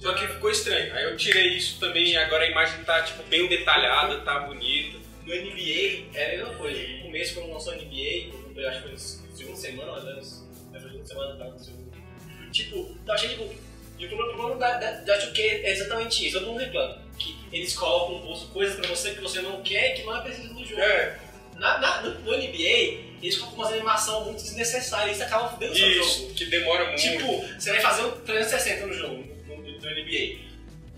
Só 0.00 0.12
que 0.12 0.26
ficou 0.28 0.50
estranho. 0.50 0.94
Aí 0.94 1.04
eu 1.04 1.16
tirei 1.16 1.48
isso 1.56 1.78
também 1.80 2.08
e 2.10 2.16
agora 2.16 2.44
a 2.44 2.48
imagem 2.48 2.82
tá 2.84 3.02
tipo 3.02 3.22
bem 3.24 3.46
detalhada, 3.48 4.18
tá 4.20 4.40
bonita. 4.40 4.98
No 5.24 5.34
NBA 5.34 6.06
é 6.14 6.24
a 6.24 6.28
mesma 6.38 6.54
coisa. 6.54 6.80
No 6.80 7.02
começo, 7.02 7.34
quando 7.34 7.52
lançou 7.52 7.72
o 7.72 7.76
NBA, 7.76 8.32
eu 8.60 8.68
acho 8.68 8.82
que 8.82 8.88
foi 8.88 8.98
segunda 9.36 9.56
semana, 9.56 9.92
mais 9.92 10.04
ou 10.04 10.10
menos. 10.10 10.44
Foi 10.70 10.80
segunda 10.80 11.06
semana, 11.06 11.36
tá? 11.36 11.44
No. 11.44 12.50
Tipo, 12.52 12.96
eu 13.06 13.12
achei 13.12 13.28
tipo. 13.30 13.54
E 13.98 14.06
o 14.06 14.08
problema, 14.08 14.56
da, 14.56 14.78
da, 14.78 14.90
da 14.92 15.18
2K 15.18 15.38
é 15.40 15.70
exatamente 15.72 16.28
isso, 16.28 16.38
todo 16.38 16.48
mundo 16.48 16.60
reclama. 16.60 16.98
Que 17.18 17.36
eles 17.52 17.74
colocam 17.76 18.32
coisas 18.52 18.76
pra 18.78 18.88
você 18.88 19.10
que 19.12 19.20
você 19.20 19.40
não 19.40 19.60
quer 19.62 19.90
e 19.92 19.94
que 19.96 20.02
não 20.04 20.16
é 20.16 20.22
preciso 20.22 20.54
no 20.54 20.64
jogo. 20.64 20.80
É, 20.80 21.18
Na, 21.56 21.78
na- 21.78 22.02
no, 22.02 22.10
no 22.20 22.32
NBA, 22.36 23.08
eles 23.20 23.36
colocam 23.38 23.58
umas 23.58 23.72
animação 23.72 24.24
muito 24.26 24.40
desnecessárias 24.40 25.10
e 25.10 25.14
isso 25.14 25.24
acaba 25.24 25.48
fudendo 25.48 25.72
o 25.72 25.76
seu 25.76 25.92
jogo. 25.94 26.32
que 26.34 26.44
demora 26.46 26.84
muito. 26.86 27.00
Tipo, 27.02 27.42
você 27.58 27.70
vai 27.72 27.80
fazer 27.80 28.02
um 28.02 28.10
360 28.20 28.86
no 28.86 28.92
jogo, 28.94 29.14
no, 29.48 29.56
no, 29.56 29.62
no 29.72 29.90
NBA. 29.90 30.38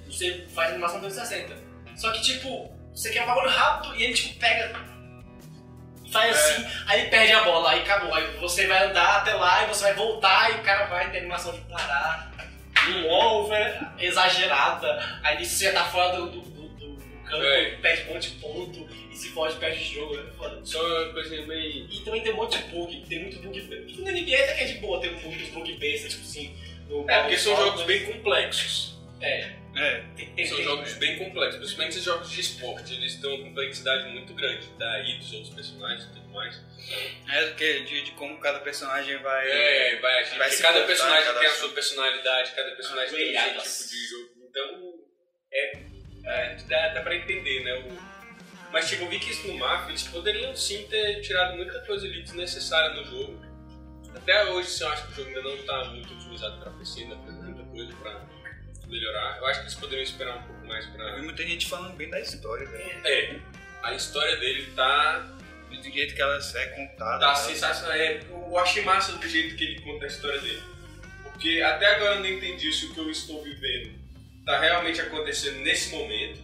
Você 0.06 0.44
faz 0.54 0.70
animação 0.72 1.00
360. 1.00 1.56
Só 1.96 2.12
que, 2.12 2.20
tipo, 2.20 2.70
você 2.94 3.08
quer 3.10 3.22
um 3.22 3.26
bagulho 3.26 3.48
rápido 3.48 3.96
e 3.96 4.02
ele, 4.02 4.12
tipo, 4.12 4.38
pega. 4.38 4.78
Faz 6.10 6.36
É. 6.36 6.40
assim, 6.40 6.66
aí 6.86 7.08
perde 7.08 7.32
a 7.32 7.42
bola, 7.44 7.70
aí 7.70 7.80
acabou. 7.80 8.12
Aí 8.14 8.24
você 8.38 8.66
vai 8.66 8.86
andar 8.86 9.18
até 9.18 9.34
lá 9.34 9.62
e 9.64 9.66
você 9.68 9.84
vai 9.84 9.94
voltar 9.94 10.50
e 10.50 10.54
o 10.54 10.62
cara 10.62 10.86
vai 10.86 11.10
ter 11.10 11.18
animação 11.18 11.52
de 11.52 11.60
parar. 11.62 12.30
Um 12.88 13.08
over 13.10 13.80
exagerada. 13.98 15.18
Aí 15.22 15.38
nisso 15.38 15.56
você 15.56 15.64
já 15.66 15.72
tá 15.72 15.84
fora 15.84 16.16
do, 16.16 16.30
do, 16.30 16.40
do- 16.40 16.68
do 16.68 17.04
campo, 17.24 17.44
É. 17.44 17.70
perde 17.82 18.10
um 18.10 18.14
monte 18.14 18.30
de 18.30 18.36
ponto. 18.40 18.88
E 19.10 19.16
se 19.16 19.28
pode, 19.30 19.56
perde 19.56 19.80
o 19.82 19.84
jogo. 19.94 20.18
É 20.18 20.32
foda. 20.36 20.60
Só 20.64 20.80
uma 20.82 21.12
coisinha 21.12 21.46
meio. 21.46 21.86
E 21.90 22.00
também 22.04 22.22
tem 22.22 22.32
um 22.32 22.36
monte 22.36 22.58
de 22.58 22.64
bug, 22.64 23.04
tem 23.08 23.22
muito 23.22 23.38
bug. 23.40 23.60
No 24.00 24.04
NBA 24.10 24.34
até 24.44 24.54
que 24.54 24.64
é 24.64 24.66
de 24.66 24.74
boa, 24.74 25.00
tem 25.00 25.10
um 25.14 25.18
bug, 25.20 25.44
bug 25.52 25.72
besta, 25.74 26.08
tipo 26.08 26.22
assim. 26.22 26.56
no 26.88 27.08
É, 27.10 27.20
porque 27.20 27.36
são 27.36 27.54
jogos 27.56 27.82
bem 27.84 28.04
complexos. 28.06 28.98
É, 29.20 29.60
É, 29.76 30.00
tem, 30.16 30.26
tem, 30.34 30.46
São 30.46 30.56
tem- 30.56 30.64
jogos 30.64 30.94
bem 30.94 31.18
complexos, 31.18 31.56
principalmente 31.58 31.92
esses 31.92 32.04
jogos 32.04 32.30
de 32.30 32.40
esporte. 32.40 32.94
Eles 32.94 33.16
têm 33.16 33.30
uma 33.30 33.44
complexidade 33.48 34.08
muito 34.10 34.34
grande, 34.34 34.66
daí 34.78 35.18
dos 35.18 35.32
outros 35.32 35.54
personagens 35.54 36.04
e 36.04 36.14
tudo 36.14 36.28
mais. 36.30 36.60
é 37.28 37.46
porque 37.46 37.80
de, 37.84 38.02
de 38.02 38.10
como 38.12 38.38
cada 38.40 38.60
personagem 38.60 39.16
vai. 39.18 39.48
É, 39.50 40.00
vai 40.00 40.18
agir. 40.20 40.38
Vai 40.38 40.50
cada 40.56 40.84
personagem 40.86 41.24
cada 41.24 41.38
tem 41.38 41.48
a 41.48 41.52
sua 41.54 41.68
personalidade, 41.68 42.50
cada 42.52 42.70
personagem 42.74 43.14
tem 43.14 43.28
o 43.28 43.32
seu 43.32 43.52
Goiás. 43.52 43.78
tipo 43.78 43.90
de 43.90 44.06
jogo. 44.08 44.30
Então, 44.48 44.94
é, 45.52 45.72
é, 46.24 46.54
dá, 46.68 46.88
dá 46.88 47.00
pra 47.02 47.14
entender, 47.14 47.62
né? 47.62 47.74
O, 47.74 48.10
mas, 48.72 48.88
tipo, 48.88 49.02
eu 49.04 49.08
vi 49.08 49.18
que 49.18 49.30
isso 49.30 49.46
no 49.48 49.54
Mafia, 49.54 49.90
eles 49.90 50.02
poderiam 50.04 50.54
sim 50.56 50.86
ter 50.88 51.20
tirado 51.20 51.56
muita 51.56 51.78
coisa 51.86 52.06
ali 52.06 52.22
desnecessária 52.22 52.94
no 52.94 53.04
jogo. 53.04 53.40
Até 54.14 54.44
hoje, 54.46 54.68
assim, 54.68 54.84
eu 54.84 54.90
acho 54.90 55.06
que 55.06 55.12
o 55.12 55.14
jogo 55.16 55.28
ainda 55.28 55.42
não 55.42 55.56
tá 55.64 55.84
muito 55.90 56.12
otimizado 56.14 56.60
pra 56.60 56.70
PC, 56.72 57.02
ainda 57.02 57.16
tem 57.16 57.32
muita 57.32 57.62
coisa 57.64 57.94
pra 57.96 58.29
melhorar. 58.90 59.38
Eu 59.38 59.46
acho 59.46 59.60
que 59.60 59.66
eles 59.66 59.74
poderiam 59.74 60.02
esperar 60.02 60.36
um 60.36 60.42
pouco 60.42 60.66
mais 60.66 60.84
Eu 60.84 60.90
vi 60.92 60.96
pra... 60.96 61.22
muita 61.22 61.42
gente 61.44 61.68
falando 61.68 61.96
bem 61.96 62.10
da 62.10 62.20
história, 62.20 62.66
velho. 62.66 63.06
É, 63.06 63.38
a 63.82 63.94
história 63.94 64.36
dele 64.36 64.70
tá 64.74 65.28
Do 65.70 65.82
jeito 65.82 66.14
que 66.14 66.20
ela 66.20 66.36
é 66.36 66.66
contada. 66.66 67.20
Tá 67.20 67.28
tá? 67.28 67.34
sensacional. 67.36 67.96
É, 67.96 68.20
eu 68.30 68.58
achei 68.58 68.82
massa 68.84 69.12
do 69.12 69.28
jeito 69.28 69.56
que 69.56 69.64
ele 69.64 69.80
conta 69.80 70.04
a 70.04 70.08
história 70.08 70.40
dele. 70.40 70.62
Porque 71.22 71.62
até 71.62 71.94
agora 71.94 72.16
eu 72.16 72.20
não 72.20 72.26
entendi 72.26 72.72
se 72.72 72.86
o 72.86 72.94
que 72.94 73.00
eu 73.00 73.10
estou 73.10 73.42
vivendo 73.42 73.98
tá 74.44 74.58
realmente 74.58 75.00
acontecendo 75.00 75.60
nesse 75.60 75.90
momento. 75.90 76.40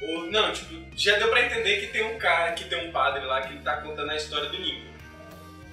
Ou 0.00 0.30
não, 0.30 0.52
tipo, 0.52 0.74
já 0.96 1.16
deu 1.18 1.28
pra 1.28 1.44
entender 1.44 1.80
que 1.80 1.88
tem 1.88 2.02
um 2.04 2.18
cara, 2.18 2.52
que 2.52 2.64
tem 2.64 2.88
um 2.88 2.92
padre 2.92 3.24
lá 3.24 3.42
que 3.42 3.52
ele 3.52 3.62
tá 3.62 3.78
contando 3.78 4.10
a 4.10 4.16
história 4.16 4.48
do 4.48 4.56
Lincoln. 4.56 4.92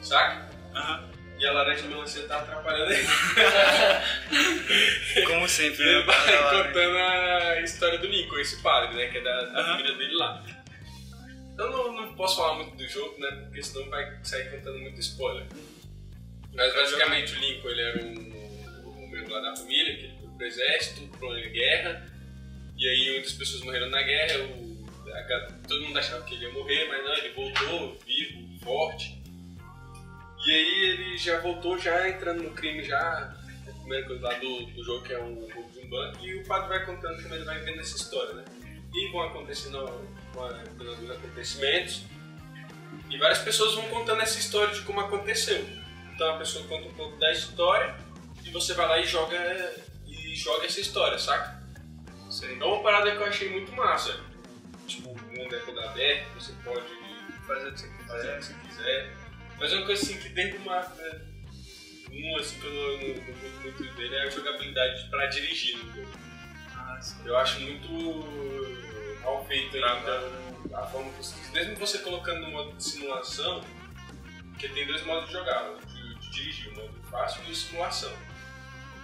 Saca? 0.01 0.49
Aham. 0.73 1.14
E 1.37 1.45
a 1.45 1.51
laranja 1.51 1.83
melancia 1.83 2.25
tá 2.27 2.39
atrapalhando 2.39 2.93
ele. 2.93 3.05
Como 5.27 5.47
sempre, 5.49 5.83
Ele 5.83 5.99
né? 5.99 6.05
vai 6.05 6.25
Vai 6.25 6.57
né? 6.57 6.63
contando 6.63 6.97
a 6.97 7.61
história 7.61 7.99
do 7.99 8.07
Lincoln, 8.07 8.39
esse 8.39 8.61
padre, 8.61 8.95
né? 8.95 9.07
Que 9.07 9.17
é 9.17 9.21
da, 9.21 9.41
da 9.43 9.59
Aham. 9.59 9.71
família 9.77 9.97
dele 9.97 10.13
lá. 10.15 10.43
Eu 11.57 11.71
não, 11.71 11.93
não 11.93 12.13
posso 12.15 12.37
falar 12.37 12.55
muito 12.55 12.75
do 12.77 12.87
jogo, 12.87 13.19
né? 13.19 13.31
Porque 13.45 13.61
senão 13.63 13.89
vai 13.89 14.17
sair 14.23 14.49
contando 14.49 14.79
muito 14.79 14.99
spoiler. 14.99 15.45
Mas 16.53 16.73
basicamente 16.73 17.33
o 17.33 17.39
Lincoln 17.39 17.69
ele 17.69 17.81
era 17.81 18.03
um, 18.03 18.93
um 19.03 19.07
membro 19.09 19.33
lá 19.33 19.41
da 19.41 19.55
família, 19.55 19.95
que 19.97 20.03
ele 20.05 20.13
foi 20.19 20.29
pro 20.37 20.47
exército, 20.47 21.07
pra 21.17 21.27
uma 21.27 21.39
guerra. 21.39 22.05
E 22.77 22.87
aí 22.89 23.11
muitas 23.13 23.33
pessoas 23.33 23.61
morreram 23.63 23.89
na 23.89 24.01
guerra, 24.01 24.39
o, 24.39 24.85
a 25.09 25.51
todo 25.67 25.81
mundo 25.81 25.97
achava 25.99 26.23
que 26.25 26.35
ele 26.35 26.45
ia 26.45 26.51
morrer, 26.53 26.87
mas 26.87 27.03
não, 27.03 27.13
ele 27.17 27.29
voltou 27.33 27.97
vivo, 28.05 28.59
forte. 28.63 29.21
E 30.45 30.51
aí 30.51 30.83
ele 30.91 31.17
já 31.17 31.39
voltou 31.39 31.77
já 31.77 32.07
entrando 32.07 32.43
no 32.43 32.51
crime 32.51 32.83
já, 32.83 33.35
a 33.67 33.71
primeira 33.79 34.05
coisa 34.05 34.27
lá 34.27 34.33
do, 34.35 34.65
do 34.67 34.83
jogo 34.83 35.03
que 35.03 35.13
é 35.13 35.17
o 35.19 35.33
roubo 35.33 35.71
de 35.71 35.79
um 35.79 35.89
banco, 35.89 36.23
e 36.25 36.35
o 36.35 36.45
padre 36.45 36.69
vai 36.69 36.85
contando 36.85 37.21
como 37.21 37.33
ele 37.33 37.45
vai 37.45 37.59
vendo 37.61 37.79
essa 37.79 37.95
história, 37.95 38.33
né? 38.33 38.45
E 38.93 39.11
vão 39.11 39.23
acontecendo 39.23 39.79
alguns 39.79 41.11
acontecimentos, 41.11 42.03
e 43.09 43.17
várias 43.17 43.39
pessoas 43.39 43.73
vão 43.75 43.85
contando 43.89 44.21
essa 44.21 44.37
história 44.37 44.73
de 44.73 44.81
como 44.81 44.99
aconteceu. 45.01 45.65
Então 46.13 46.35
a 46.35 46.37
pessoa 46.37 46.65
conta 46.67 46.87
um 46.87 46.93
pouco 46.93 47.17
da 47.17 47.31
história, 47.31 47.95
e 48.43 48.51
você 48.51 48.73
vai 48.73 48.87
lá 48.87 48.99
e 48.99 49.05
joga, 49.05 49.35
e 50.07 50.35
joga 50.35 50.65
essa 50.65 50.79
história, 50.79 51.17
saca? 51.17 51.63
Sei. 52.29 52.57
É 52.59 52.63
uma 52.63 52.83
parada 52.83 53.11
que 53.11 53.17
eu 53.17 53.25
achei 53.25 53.49
muito 53.49 53.71
massa. 53.71 54.19
Tipo, 54.87 55.09
o 55.09 55.17
mundo 55.17 55.55
é 55.55 55.59
todo 55.59 55.79
aberto, 55.81 56.33
você 56.35 56.53
pode 56.63 56.85
Fazer 57.47 57.69
o 57.69 57.73
que 57.73 57.79
você 57.79 57.87
fazer 58.07 58.31
o 58.31 58.37
quiser. 58.37 58.39
que 58.39 58.45
você 58.45 58.53
quiser. 58.67 59.24
Mas 59.59 59.71
é 59.71 59.75
uma 59.77 59.85
coisa 59.85 60.01
assim 60.01 60.17
que 60.17 60.29
desde 60.29 60.57
uma. 60.57 60.81
né, 60.81 61.21
Um 62.11 62.37
assim 62.37 62.59
que 62.59 62.65
eu 62.65 62.73
não, 62.73 63.61
muito 63.61 63.95
dele 63.95 64.15
é 64.15 64.23
a 64.23 64.29
jogabilidade 64.29 65.09
pra 65.09 65.25
dirigir 65.27 65.77
no 65.77 65.93
jogo. 65.93 66.19
Ah. 66.73 66.99
Eu 67.23 67.37
acho 67.37 67.59
muito 67.61 67.89
mal 69.23 69.45
feito 69.45 69.75
ainda 69.75 70.31
a 70.73 70.85
forma 70.87 71.11
que 71.11 71.17
você. 71.17 71.35
Mesmo 71.53 71.75
você 71.75 71.99
colocando 71.99 72.41
no 72.41 72.51
modo 72.51 72.75
de 72.75 72.83
simulação, 72.83 73.63
porque 74.51 74.67
tem 74.69 74.85
dois 74.87 75.03
modos 75.05 75.27
de 75.27 75.33
jogar, 75.33 75.73
de, 75.85 76.15
de 76.19 76.29
dirigir, 76.31 76.69
o 76.71 76.75
modo 76.75 76.93
fácil 77.09 77.41
e 77.47 77.51
o 77.51 77.55
simulação. 77.55 78.13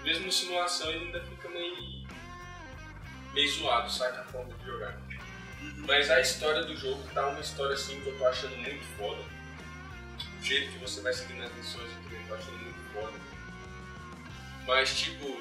Mesmo 0.04 0.26
no 0.26 0.32
simulação 0.32 0.90
ele 0.90 1.06
ainda 1.06 1.22
fica 1.22 1.50
meio. 1.50 2.08
meio 3.34 3.52
zoado, 3.52 3.92
saca 3.92 4.22
a 4.22 4.26
forma 4.26 4.54
de 4.58 4.66
jogar. 4.66 5.00
Mas 5.78 6.10
a 6.10 6.20
história 6.20 6.64
do 6.64 6.76
jogo 6.76 7.02
tá 7.14 7.28
uma 7.28 7.40
história 7.40 7.74
assim 7.74 8.00
que 8.02 8.08
eu 8.08 8.18
tô 8.18 8.26
achando 8.26 8.58
muito 8.58 8.84
foda. 8.98 9.24
O 10.42 10.44
jeito 10.44 10.72
que 10.72 10.80
você 10.80 11.02
vai 11.02 11.14
seguindo 11.14 11.44
as 11.44 11.54
missões 11.54 11.88
eu 11.92 12.04
também 12.04 12.26
tô 12.26 12.34
achando 12.34 12.58
muito 12.58 12.94
foda. 12.94 13.14
Mas 14.66 15.00
tipo. 15.00 15.40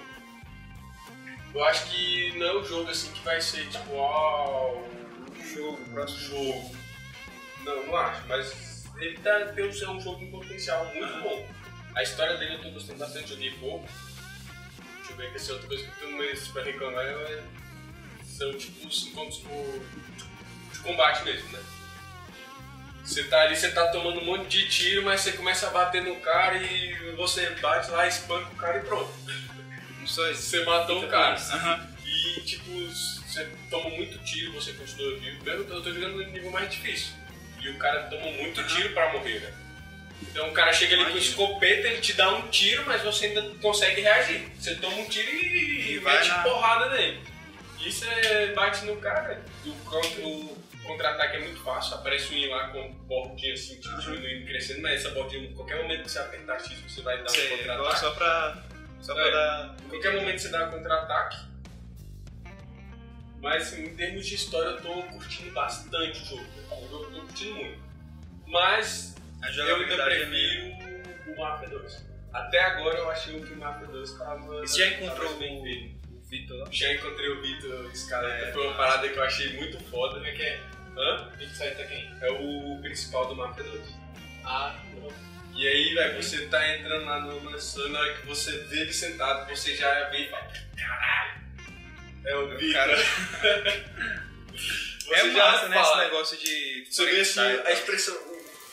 Eu 1.54 1.64
acho 1.64 1.90
que 1.90 2.38
não 2.38 2.46
é 2.46 2.58
um 2.58 2.64
jogo 2.64 2.90
assim 2.90 3.10
que 3.10 3.24
vai 3.24 3.40
ser 3.40 3.66
tipo, 3.70 3.94
ó. 3.94 4.76
um 4.76 5.54
jogo, 5.54 5.78
próximo 5.90 6.20
jogo. 6.20 6.76
Não, 7.64 7.86
não 7.86 7.96
acho, 7.96 8.28
mas 8.28 8.84
ele 8.98 9.16
tá, 9.18 9.46
tem 9.54 9.64
um, 9.64 9.70
é 9.70 9.90
um 9.90 10.00
jogo 10.00 10.18
com 10.18 10.30
potencial 10.38 10.84
muito 10.94 11.22
bom. 11.22 11.48
A 11.94 12.02
história 12.02 12.36
dele 12.36 12.56
eu 12.56 12.62
tô 12.62 12.70
gostando 12.70 12.98
bastante, 12.98 13.30
joguei 13.30 13.52
pouco. 13.52 13.88
Deixa 14.98 15.12
eu 15.12 15.16
ver 15.16 15.30
que 15.30 15.36
essa 15.36 15.52
outra 15.54 15.66
coisa 15.66 15.82
que 15.82 16.04
eu 16.04 16.08
tenho 16.08 16.52
pra 16.52 16.62
reclamar 16.62 17.04
é, 17.06 17.42
são 18.22 18.52
tipo 18.52 18.86
os 18.86 19.06
encontros 19.06 19.38
por, 19.38 19.82
de 20.72 20.78
combate 20.80 21.24
mesmo, 21.24 21.48
né? 21.52 21.79
Você 23.04 23.24
tá 23.24 23.40
ali, 23.42 23.56
você 23.56 23.70
tá 23.70 23.88
tomando 23.88 24.20
um 24.20 24.24
monte 24.24 24.46
de 24.48 24.68
tiro, 24.68 25.02
mas 25.04 25.20
você 25.20 25.32
começa 25.32 25.66
a 25.66 25.70
bater 25.70 26.02
no 26.02 26.16
cara 26.16 26.56
e 26.56 27.12
você 27.16 27.48
bate 27.60 27.90
lá, 27.90 28.06
espanca 28.06 28.48
o 28.52 28.56
cara 28.56 28.78
e 28.78 28.82
pronto. 28.82 29.12
Não 29.98 30.04
isso. 30.04 30.22
Você 30.34 30.64
matou 30.64 31.04
o 31.04 31.08
cara. 31.08 31.34
Aham. 31.34 31.88
E 32.06 32.40
tipo, 32.42 32.70
você 32.72 33.48
toma 33.70 33.90
muito 33.90 34.18
tiro, 34.18 34.52
você 34.52 34.72
continua 34.74 35.16
vivo. 35.18 35.44
Mesmo 35.44 35.64
que 35.64 35.70
eu 35.72 35.82
tô 35.82 35.92
jogando 35.92 36.16
no 36.16 36.24
nível 36.30 36.50
mais 36.50 36.70
difícil. 36.70 37.14
E 37.60 37.68
o 37.68 37.78
cara 37.78 38.04
toma 38.04 38.30
muito 38.32 38.62
tiro 38.66 38.90
pra 38.90 39.12
morrer, 39.12 39.40
né? 39.40 39.52
Então 40.22 40.48
o 40.50 40.52
cara 40.52 40.72
chega 40.72 40.94
ali 40.94 41.04
com 41.04 41.10
Imagina. 41.10 41.30
escopeta, 41.30 41.88
ele 41.88 42.00
te 42.00 42.12
dá 42.12 42.30
um 42.34 42.48
tiro, 42.48 42.84
mas 42.86 43.02
você 43.02 43.26
ainda 43.26 43.42
consegue 43.60 44.02
reagir. 44.02 44.46
Você 44.58 44.74
toma 44.76 44.96
um 44.96 45.04
tiro 45.08 45.28
e, 45.30 45.92
E 45.94 45.98
vai 45.98 46.16
mete 46.18 46.28
na- 46.28 46.38
porrada 46.42 46.90
nele. 46.90 47.20
E 47.80 47.90
você 47.90 48.52
bate 48.54 48.84
no 48.84 48.96
cara. 48.96 49.42
O, 49.64 49.70
o 49.70 50.58
contra-ataque 50.92 51.36
é 51.36 51.40
muito 51.40 51.60
fácil. 51.62 51.94
Aparece 51.96 52.32
um 52.34 52.36
I 52.36 52.48
lá 52.48 52.68
com 52.68 52.92
bordinha 53.06 53.54
assim, 53.54 53.80
tipo, 53.80 53.96
diminuindo, 54.00 54.46
crescendo, 54.46 54.82
mas 54.82 55.04
essa 55.04 55.10
bordinha, 55.14 55.44
em 55.48 55.54
qualquer 55.54 55.82
momento 55.82 56.02
que 56.04 56.10
você 56.10 56.18
apertar 56.18 56.58
X, 56.60 56.78
você 56.80 57.02
vai 57.02 57.16
dar 57.22 57.30
um 57.30 57.56
contra-ataque. 57.58 57.98
só 58.00 58.10
pra. 58.12 58.62
Só 59.00 59.14
pra 59.14 59.26
É. 59.26 59.30
dar. 59.30 59.76
Em 59.84 59.88
qualquer 59.88 60.12
momento 60.14 60.38
você 60.40 60.48
dá 60.48 60.66
contra-ataque. 60.66 61.50
Mas 63.40 63.62
assim, 63.62 63.84
em 63.86 63.94
termos 63.96 64.26
de 64.26 64.34
história 64.34 64.68
eu 64.70 64.80
tô 64.82 65.02
curtindo 65.04 65.50
bastante 65.52 66.22
o 66.22 66.26
jogo. 66.26 66.46
O 66.70 66.88
jogo 66.90 67.04
eu 67.04 67.10
tô 67.12 67.20
curtindo 67.26 67.54
muito. 67.54 67.78
Mas 68.46 69.14
eu 69.42 69.76
ainda 69.76 69.94
é 69.94 70.04
prefiro 70.04 71.32
o 71.32 71.38
Mafia 71.40 71.68
2. 71.70 72.06
Até 72.32 72.60
agora 72.62 72.98
eu 72.98 73.10
achei 73.10 73.40
que 73.40 73.52
o 73.52 73.56
Mafia 73.56 73.86
2 73.86 74.12
tava. 74.18 74.60
Você 74.60 74.78
já 74.78 74.86
encontrou 74.96 75.34
bem. 75.38 75.98
O 76.12 76.20
Vitor 76.30 76.58
lá? 76.58 76.68
Já 76.70 76.92
encontrei 76.92 77.28
o 77.28 77.40
Vitor 77.42 77.90
Scaleta, 77.96 78.46
É, 78.46 78.52
foi 78.52 78.62
uma 78.66 78.74
massa. 78.76 78.82
parada 78.90 79.08
que 79.08 79.16
eu 79.18 79.22
achei 79.24 79.52
muito 79.56 79.80
foda. 79.84 80.14
Como 80.14 80.26
é 80.26 80.32
que 80.32 80.42
é? 80.42 80.60
Hã? 81.00 81.32
Tem 81.38 81.48
que 81.48 81.56
sair 81.56 81.72
até 81.72 81.84
quem? 81.84 82.14
É 82.20 82.30
o 82.30 82.78
principal 82.82 83.26
do 83.28 83.34
Mafia 83.34 83.64
2. 83.64 83.82
Ah, 84.44 84.78
não. 84.94 85.08
E 85.54 85.66
aí, 85.66 85.94
velho, 85.94 86.22
você 86.22 86.46
tá 86.46 86.76
entrando 86.76 87.06
lá 87.06 87.20
no 87.20 87.40
mansão, 87.40 87.88
na 87.88 88.00
hora 88.00 88.14
que 88.14 88.26
você 88.26 88.52
vê 88.64 88.82
ele 88.82 88.92
sentado, 88.92 89.48
você 89.48 89.74
já 89.74 90.08
vê 90.10 90.18
e 90.18 90.28
fala, 90.28 90.52
caralho, 90.76 91.40
é 92.24 92.36
o 92.36 92.48
Vitor. 92.56 92.72
Cara, 92.72 92.92
é 95.10 95.24
massa, 95.24 95.68
né? 95.68 95.80
Esse 95.80 95.96
negócio 95.96 96.36
de. 96.36 96.86
Você 96.90 97.06
vê 97.06 97.20
assim, 97.20 97.40
a 97.40 97.72
expressão, 97.72 98.16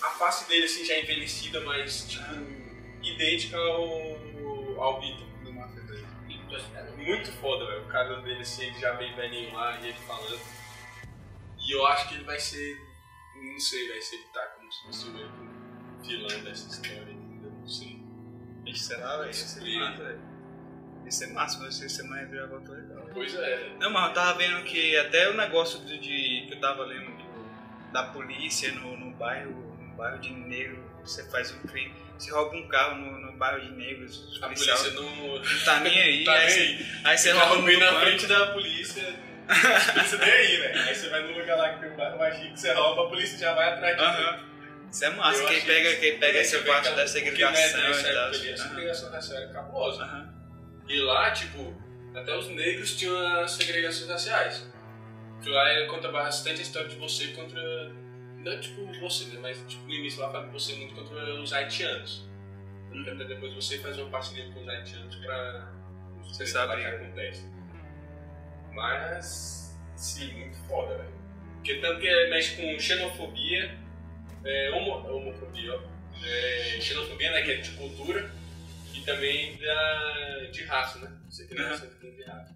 a 0.01 0.09
face 0.11 0.47
dele 0.49 0.65
assim 0.65 0.85
já 0.85 0.99
envelhecida, 0.99 1.61
mas 1.61 2.07
tipo, 2.09 2.25
idêntica 3.01 3.57
ao, 3.57 4.81
ao 4.81 5.01
Vitor 5.01 5.27
do 5.43 5.53
Mafia 5.53 5.81
2. 5.81 6.01
Tô 6.49 6.57
esperando. 6.57 6.97
Muito 6.97 7.31
foda, 7.33 7.65
velho. 7.65 7.83
O 7.83 7.87
cara 7.87 8.21
dele 8.21 8.41
assim, 8.41 8.65
ele 8.65 8.79
já 8.79 8.93
bem 8.93 9.15
velhinho 9.15 9.53
lá 9.53 9.79
e 9.81 9.87
ele 9.87 9.97
falando. 10.05 10.56
E 11.67 11.71
eu 11.71 11.85
acho 11.87 12.07
que 12.09 12.15
ele 12.15 12.23
vai 12.23 12.39
ser. 12.39 12.77
Não 13.35 13.59
sei, 13.59 13.87
vai 13.89 14.01
ser 14.01 14.15
ele 14.15 14.25
tá 14.33 14.41
como 14.57 14.71
se 14.71 14.83
fosse 14.83 15.07
o 15.09 15.11
mesmo 15.11 15.49
vilão 16.03 16.43
dessa 16.43 16.67
história, 16.69 17.11
entendeu? 17.11 17.51
Não 17.51 17.67
sei. 17.67 17.99
Ixi, 18.65 18.83
será, 18.83 19.17
velho? 19.17 19.29
Isso 19.29 19.59
é 19.59 19.77
massa, 19.79 20.03
velho. 20.03 20.19
Isso 21.05 21.23
é 21.23 21.27
massa, 21.27 21.59
mas 21.59 21.79
isso 21.81 22.01
é 22.01 22.03
uma 22.05 22.17
reviravolta 22.17 22.71
legal. 22.71 23.09
Pois 23.13 23.35
é. 23.35 23.75
Não, 23.79 23.89
mas 23.91 24.07
eu 24.07 24.13
tava 24.13 24.37
vendo 24.37 24.63
que 24.63 24.97
até 24.97 25.29
o 25.29 25.37
negócio 25.37 25.79
do, 25.79 25.97
de, 25.99 26.45
que 26.47 26.49
eu 26.51 26.59
tava 26.59 26.83
lendo 26.83 27.11
do- 27.11 27.91
da 27.93 28.03
polícia 28.07 28.71
no, 28.73 28.97
no 28.97 29.11
bairro, 29.11 29.51
no 29.79 29.95
bairro 29.95 30.19
de 30.19 30.31
negro, 30.31 30.83
você 31.03 31.23
faz 31.29 31.51
um 31.51 31.59
crime, 31.61 31.93
você 32.17 32.29
rouba 32.31 32.55
um 32.57 32.67
carro 32.67 32.97
no, 32.97 33.19
no 33.19 33.37
bairro 33.37 33.61
de 33.61 33.71
negros, 33.71 34.17
os 34.31 34.43
A 34.43 34.47
policiais 34.47 34.81
polícia 34.81 35.01
não. 35.01 35.39
não 35.39 35.63
tá 35.65 35.79
nem 35.79 35.97
aí, 36.01 36.23
Tá 36.25 36.33
aí, 36.33 36.51
aí. 36.51 36.85
aí 37.05 37.17
você 37.17 37.31
rouba 37.31 37.71
na 37.71 37.91
banco. 37.91 37.99
frente 38.01 38.27
da 38.27 38.47
polícia. 38.51 39.26
A 39.49 39.93
polícia 39.93 40.17
nem 40.17 40.29
aí, 40.31 40.95
você 40.95 41.09
vai 41.09 41.21
num 41.23 41.37
lugar 41.39 41.57
lá 41.57 41.73
que 41.73 41.79
tem 41.79 41.91
um 41.91 42.17
mais 42.17 42.35
chique, 42.37 42.59
você 42.59 42.73
rouba, 42.73 43.05
a 43.05 43.09
polícia 43.09 43.37
já 43.37 43.53
vai 43.53 43.73
atrás 43.73 43.95
de 43.97 44.03
você. 44.03 44.21
Aham. 44.23 44.47
Isso 44.91 45.05
é 45.05 45.09
massa, 45.11 45.41
Eu 45.43 45.47
quem 45.47 45.61
pega, 45.61 45.89
isso- 45.91 45.99
quem 45.99 46.19
pega 46.19 46.37
É, 46.37 46.41
essa 46.41 46.57
você 46.59 46.63
parte 46.65 46.79
aquela- 46.79 46.95
da 46.95 47.01
né, 47.01 47.07
segregação 47.07 47.81
nessa 47.81 48.09
e 48.09 48.13
tal. 48.13 48.25
ali, 48.27 48.51
A 48.53 48.57
segregação 48.57 49.11
racial 49.11 49.41
era 49.41 49.53
cabulosa. 49.53 50.03
Aham. 50.03 50.33
E 50.87 50.99
lá, 51.01 51.31
tipo, 51.31 51.75
até 52.15 52.35
os 52.37 52.47
negros 52.49 52.95
tinham 52.97 53.41
as 53.41 53.51
segregações 53.51 54.09
raciais. 54.09 54.67
Que 55.43 55.49
lá 55.49 55.71
ele 55.73 55.87
conta 55.87 56.09
bastante 56.11 56.59
a 56.59 56.63
história 56.63 56.87
de 56.87 56.95
você 56.95 57.27
contra. 57.27 57.61
Não 58.37 58.59
tipo 58.61 58.85
você, 59.01 59.25
né? 59.25 59.39
Mas 59.41 59.61
tipo, 59.67 59.83
no 59.85 59.93
início 59.93 60.21
lá 60.21 60.31
fala 60.31 60.47
você 60.47 60.73
muito 60.75 60.95
contra 60.95 61.33
os 61.35 61.51
haitianos. 61.53 62.25
Porque 62.89 63.09
até 63.09 63.25
depois 63.25 63.53
você 63.53 63.77
faz 63.79 63.97
uma 63.99 64.09
parceria 64.09 64.51
com 64.53 64.61
os 64.61 64.67
haitianos 64.69 65.15
pra. 65.17 65.71
Você 66.23 66.45
sabe. 66.45 66.75
o 66.75 66.77
que 66.77 66.85
acontece. 66.85 67.45
Mas. 68.77 69.75
Sim, 69.95 70.31
muito 70.33 70.57
foda, 70.67 70.95
velho. 70.95 71.09
Porque 71.55 71.75
tanto 71.79 71.99
que 71.99 72.07
é, 72.07 72.29
mexe 72.29 72.55
com 72.55 72.79
xenofobia, 72.79 73.75
é, 74.45 74.69
homo, 74.69 74.91
homofobia, 74.91 75.73
ó. 75.73 75.81
É, 76.23 76.79
xenofobia, 76.79 77.31
né? 77.31 77.41
Que 77.41 77.51
é 77.53 77.55
de 77.57 77.71
cultura 77.71 78.31
e 78.93 79.01
também 79.01 79.57
da, 79.57 80.47
de 80.51 80.63
raça, 80.65 80.99
né? 80.99 81.11
Você 81.27 81.47
tem 81.47 81.57
noção 81.57 81.89
que 81.89 81.95
tem 81.95 82.15
de 82.15 82.23
raça. 82.23 82.55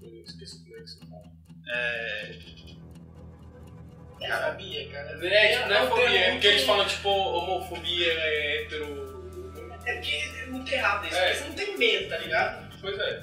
Eu 0.00 0.22
esqueci 0.22 0.62
como 0.62 0.76
é 0.76 0.80
que 0.80 0.86
você 0.86 1.00
fala. 1.06 1.24
É, 1.68 2.38
É 4.20 4.50
fobia, 4.50 4.88
cara. 4.90 5.26
É, 5.26 5.56
tipo, 5.56 5.68
não 5.68 5.76
é 5.76 5.82
um 5.82 5.88
fobia, 5.88 6.18
é 6.20 6.30
porque 6.32 6.46
eles 6.46 6.64
falam 6.64 6.86
tipo 6.86 7.08
homofobia 7.08 8.12
é 8.12 8.62
hetero. 8.62 9.08
É 9.84 9.94
porque 9.94 10.14
é 10.14 10.46
muito 10.46 10.72
errado 10.72 11.06
isso. 11.06 11.16
É. 11.16 11.30
Eles 11.30 11.46
não 11.46 11.52
têm 11.52 11.76
medo, 11.76 12.08
tá 12.08 12.18
ligado? 12.18 12.80
Pois 12.80 12.96
é, 12.96 13.22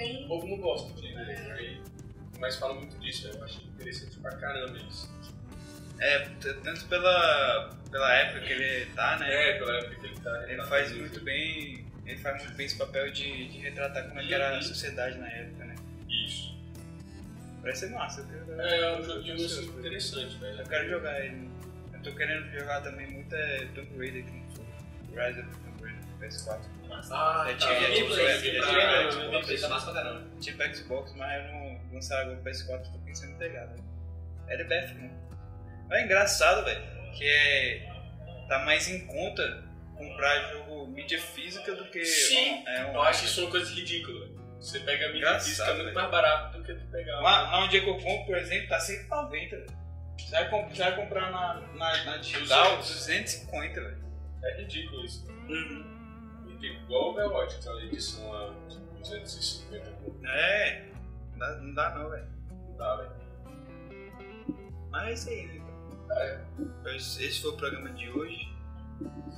Tem. 0.00 0.24
o 0.24 0.28
povo 0.28 0.46
não 0.48 0.56
gosta 0.58 0.92
de 1.00 1.08
aí, 1.16 1.80
mas 2.38 2.56
fala 2.56 2.74
muito 2.74 2.98
disso, 2.98 3.28
eu 3.28 3.44
acho 3.44 3.62
interessante 3.64 4.18
pra 4.18 4.34
caramba 4.36 4.78
isso. 4.78 5.10
É, 6.00 6.20
tanto 6.64 6.86
pela, 6.86 7.76
pela 7.90 8.14
época 8.14 8.40
que 8.40 8.52
ele 8.52 8.86
tá, 8.94 9.18
né? 9.18 9.30
É, 9.50 9.58
pela 9.58 9.76
época 9.76 9.96
que 9.96 10.06
ele 10.06 10.20
tá. 10.20 10.50
Ele 10.50 10.62
faz 10.62 10.90
muito 10.92 11.20
bem. 11.22 11.84
Ele 12.06 12.16
faz 12.16 12.42
muito 12.42 12.56
bem 12.56 12.64
esse 12.66 12.76
papel 12.78 13.12
de, 13.12 13.48
de 13.48 13.58
retratar 13.58 14.08
como 14.08 14.18
é 14.18 14.32
era 14.32 14.56
a 14.56 14.62
sociedade 14.62 15.18
na 15.18 15.28
época, 15.28 15.64
né? 15.66 15.76
Isso. 16.08 16.58
Parece 17.60 17.80
ser 17.80 17.90
massa. 17.94 18.22
Eu, 18.22 18.46
quero- 18.46 18.60
É 18.62 18.98
um 18.98 19.04
joguinho 19.04 19.34
assim, 19.34 19.66
interessante, 19.66 20.36
velho. 20.38 20.60
eu 20.60 20.66
quero 20.66 20.88
jogar 20.88 21.20
ele. 21.22 21.50
Eu 21.92 22.00
tô 22.02 22.12
querendo 22.14 22.50
jogar 22.50 22.80
também 22.80 23.06
muito 23.10 23.34
é 23.34 23.66
Tomb 23.74 23.98
Raider 23.98 24.24
que 24.24 24.32
não 24.32 24.50
foi. 24.52 24.64
Rise 25.26 25.40
of 25.40 25.50
Tomb 25.58 25.82
Raider 25.82 26.02
PS4. 26.30 26.60
Ah, 27.12 27.46
É, 27.48 27.54
tinha- 27.54 27.72
Eu 27.72 29.42
vi, 29.42 29.60
tá 29.60 29.68
massa 29.68 29.92
pra 29.92 30.02
caramba. 30.02 30.40
Tipo 30.40 30.74
Xbox, 30.74 31.12
mas 31.16 31.44
eu 31.46 31.52
não 31.52 31.80
lançaram 31.92 32.22
agora 32.32 32.38
o 32.40 32.42
PS4, 32.44 32.92
tô 32.92 32.98
pensando 33.04 33.32
em 33.32 33.38
pegar, 33.38 33.66
velho. 33.66 33.84
É 34.48 34.56
de 34.56 34.64
BF, 34.64 34.94
né? 34.94 35.10
É 35.92 36.04
engraçado, 36.04 36.64
velho, 36.64 36.82
que 37.16 37.24
é. 37.26 37.88
tá 38.48 38.58
mais 38.60 38.88
em 38.88 39.06
conta 39.06 39.64
comprar 39.96 40.52
jogo 40.52 40.86
mídia 40.88 41.20
física 41.20 41.74
do 41.74 41.84
que. 41.90 42.04
Sim. 42.04 42.64
É 42.66 42.84
um, 42.86 42.94
Eu 42.94 43.02
acho 43.02 43.24
isso 43.24 43.42
uma 43.42 43.50
coisa 43.50 43.72
ridícula. 43.72 44.28
Você 44.60 44.78
pega 44.80 45.06
a 45.06 45.08
mídia 45.08 45.18
Engraçado, 45.28 45.44
física 45.48 45.64
é 45.64 45.72
muito 45.72 45.84
velho. 45.84 45.94
mais 45.94 46.10
barato 46.10 46.58
do 46.58 46.64
que 46.64 46.74
tu 46.74 46.86
pegar. 46.90 47.20
Lá, 47.20 47.42
lá 47.50 47.64
onde 47.64 47.76
é 47.78 47.80
que 47.80 47.88
eu 47.88 47.96
compro, 47.98 48.26
por 48.26 48.36
exemplo, 48.38 48.68
tá 48.68 48.78
190, 48.80 49.56
velho. 49.56 49.80
Você 50.18 50.30
vai, 50.32 50.48
comp- 50.50 50.68
você 50.70 50.82
vai 50.82 50.96
comprar 50.96 51.30
na, 51.30 51.54
na, 51.76 52.04
na 52.04 52.16
digital 52.18 52.76
250, 52.76 53.80
velho. 53.80 54.04
É 54.44 54.56
ridículo 54.60 55.04
isso. 55.04 55.26
Uhum. 55.48 55.89
Igual 56.60 57.02
o 57.02 57.10
Overwatch, 57.12 57.56
aquela 57.56 57.82
edição 57.84 58.32
a 58.34 58.52
250 58.98 59.90
conto. 59.92 60.26
É, 60.26 60.88
não 61.32 61.38
dá, 61.38 61.56
não 61.60 61.74
dá 61.74 61.94
não, 61.98 62.10
velho. 62.10 62.26
Não 62.68 62.76
dá, 62.76 62.96
velho. 62.96 63.10
Mas 64.90 65.08
é 65.08 65.12
isso 65.12 65.28
aí, 65.30 65.46
né? 65.46 65.54
então. 65.56 66.16
É. 66.18 66.96
Esse 66.96 67.40
foi 67.40 67.50
o 67.50 67.56
programa 67.56 67.90
de 67.90 68.10
hoje. 68.10 68.48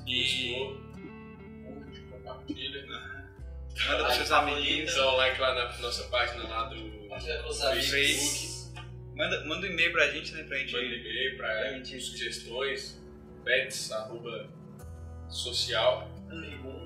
E 0.07 0.55
Gostou? 0.55 0.81
Curte, 1.74 2.01
compartilha. 2.11 2.86
manda 2.86 4.05
pros 4.05 4.15
seus 4.16 4.32
amiguinhos. 4.32 4.94
Dá 4.94 5.12
um 5.12 5.16
like 5.16 5.40
lá 5.40 5.55
na 5.55 5.78
nossa 5.78 6.05
página 6.09 6.49
lá 6.49 6.65
do 6.65 6.77
Facebook. 7.55 8.53
Manda, 9.15 9.44
manda 9.44 9.66
um 9.66 9.70
e-mail 9.70 9.93
pra 9.93 10.09
gente, 10.11 10.32
né? 10.32 10.43
Pra 10.44 10.57
gente. 10.59 10.73
Manda 10.73 10.85
e-mail 10.86 11.36
pra 11.36 11.47
Pra 11.49 11.73
gente- 11.74 12.01
sugestões. 12.01 13.01
Bets, 13.44 13.93
arroba 13.93 14.49
social. 15.28 16.09
Perguntas. 16.28 16.81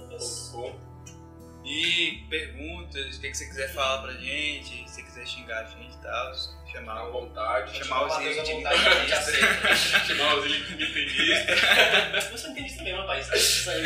E 1.64 2.24
perguntas, 2.30 3.16
o 3.16 3.20
que, 3.20 3.28
que 3.28 3.36
você 3.36 3.46
quiser 3.46 3.72
falar 3.74 4.02
pra 4.02 4.12
gente, 4.12 4.88
se 4.88 4.94
você 4.94 5.02
quiser 5.02 5.26
xingar 5.26 5.62
a 5.62 5.64
gente 5.64 5.96
e 5.96 6.00
tal, 6.00 6.28
à 6.28 6.34
chamar 6.70 7.08
o. 7.08 7.12
vontade. 7.12 7.76
Chamar 7.76 8.06
os 8.06 8.12
à 8.12 8.18
a 8.18 8.32
gente 8.32 9.12
aceita. 9.12 9.74
Chamar 9.74 10.36
os 10.36 10.44
nintendistas. 10.44 12.24
Você 12.30 12.48
entende 12.50 12.68
isso 12.68 12.84
mesmo, 12.84 13.00
rapaz. 13.00 13.32
Isso 13.32 13.70
aí. 13.70 13.82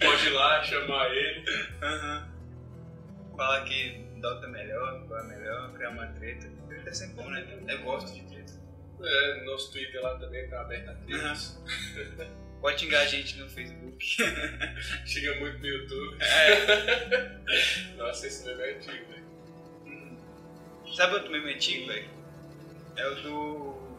Pode 0.00 0.26
ir 0.26 0.30
lá, 0.30 0.64
chamar 0.64 1.10
ele. 1.14 1.44
Aham. 1.80 2.28
Falar 3.36 3.64
que 3.64 4.04
Dota 4.20 4.46
é 4.46 4.50
melhor, 4.50 5.06
qual 5.06 5.20
é 5.20 5.28
melhor, 5.28 5.72
criar 5.74 5.90
uma 5.90 6.06
treta. 6.08 6.50
Treta 6.68 6.90
é 6.90 6.92
sempre 6.92 7.22
bom, 7.22 7.30
né? 7.30 7.46
Eu 7.68 7.82
gosto 7.82 8.12
de 8.12 8.22
treta. 8.22 8.52
É, 9.00 9.44
nosso 9.44 9.70
Twitter 9.70 10.02
lá 10.02 10.18
também 10.18 10.48
tá 10.48 10.60
aberto 10.60 10.88
a 10.90 10.94
tretas. 10.94 11.62
Pode 12.60 12.80
xingar 12.80 13.00
a 13.00 13.06
gente 13.06 13.36
no 13.38 13.48
Facebook. 13.48 14.04
Chega 15.06 15.34
muito 15.40 15.58
no 15.58 15.66
YouTube. 15.66 16.18
É. 16.20 17.38
Nossa, 17.96 18.26
esse 18.26 18.44
meme 18.46 18.62
é 18.62 18.74
antigo, 18.76 19.04
velho. 19.08 19.24
Hum. 19.86 20.16
Sabe 20.96 21.14
outro 21.14 21.30
meme 21.30 21.54
antigo, 21.54 21.86
velho? 21.86 22.10
É 22.96 23.06
o 23.06 23.14
do. 23.16 23.98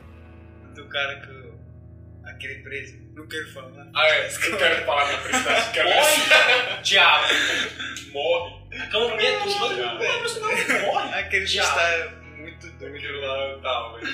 do 0.76 0.86
cara 0.90 1.22
que. 1.22 2.30
aquele 2.30 2.56
preso. 2.56 2.98
Não 3.14 3.28
quero 3.28 3.50
falar. 3.54 3.88
Ah, 3.96 4.08
é. 4.08 4.28
Eu 4.28 4.58
quero 4.58 4.86
falar 4.86 5.12
na 5.12 5.18
felicidade. 5.20 5.72
Quero 5.74 5.90
Morre! 5.96 6.82
Diabo! 6.84 7.28
Morre. 8.12 8.60
É. 8.72 8.78
Já. 8.78 8.90
Não, 8.90 9.18
não, 9.18 10.26
isso 10.26 10.40
não. 10.42 10.82
Morre! 10.86 11.14
Aquele 11.20 11.46
que 11.46 11.52
Diabo. 11.52 11.80
está 11.80 12.12
muito 12.38 12.70
doido. 12.72 13.22
Lá 13.22 13.60
tal, 13.62 14.00
velho. 14.00 14.14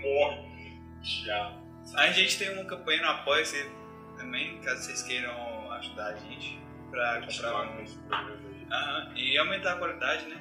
Morre. 0.00 0.52
Já. 1.02 1.61
A 1.94 2.10
gente 2.10 2.38
tem 2.38 2.50
uma 2.50 2.64
campanha 2.64 3.02
no 3.02 3.08
Apoia-se 3.08 3.70
também, 4.16 4.58
caso 4.62 4.82
vocês 4.82 5.02
queiram 5.02 5.70
ajudar 5.72 6.06
a 6.06 6.16
gente 6.16 6.58
pra 6.90 7.20
comprar 7.20 7.62
um. 7.64 7.84
Aham, 8.72 9.12
e 9.14 9.36
aumentar 9.36 9.74
a 9.74 9.78
qualidade, 9.78 10.26
né? 10.26 10.40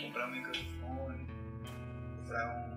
Comprar 0.00 0.28
um 0.28 0.30
microfone, 0.30 1.26
comprar 2.16 2.48
um. 2.48 2.72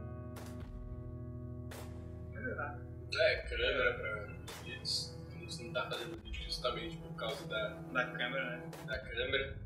Melhorar. 2.34 2.78
É, 3.18 3.36
câmera 3.48 3.94
pra 3.94 4.26
vídeos. 4.64 5.16
A 5.34 5.40
gente 5.40 5.64
não 5.64 5.74
tá 5.74 5.90
fazendo 5.90 6.22
vídeo 6.22 6.44
justamente 6.44 6.98
por 6.98 7.16
causa 7.16 7.48
da, 7.48 7.70
Da 7.70 8.06
câmera, 8.08 8.58
né? 8.58 8.72
da 8.86 9.00
câmera. 9.00 9.58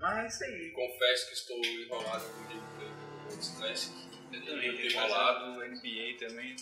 Mas 0.00 0.18
é 0.18 0.26
isso 0.26 0.44
aí. 0.44 0.70
Confesso 0.72 1.28
que 1.28 1.34
estou 1.34 1.64
enrolado 1.64 2.24
com 2.24 2.42
o 2.42 3.58
Classic. 3.58 3.94
Eu 4.32 4.40
Eu 4.40 4.46
também 4.46 4.76
tenho 4.76 4.90
enrolado 4.90 5.60
NBA 5.60 6.18
também. 6.18 6.56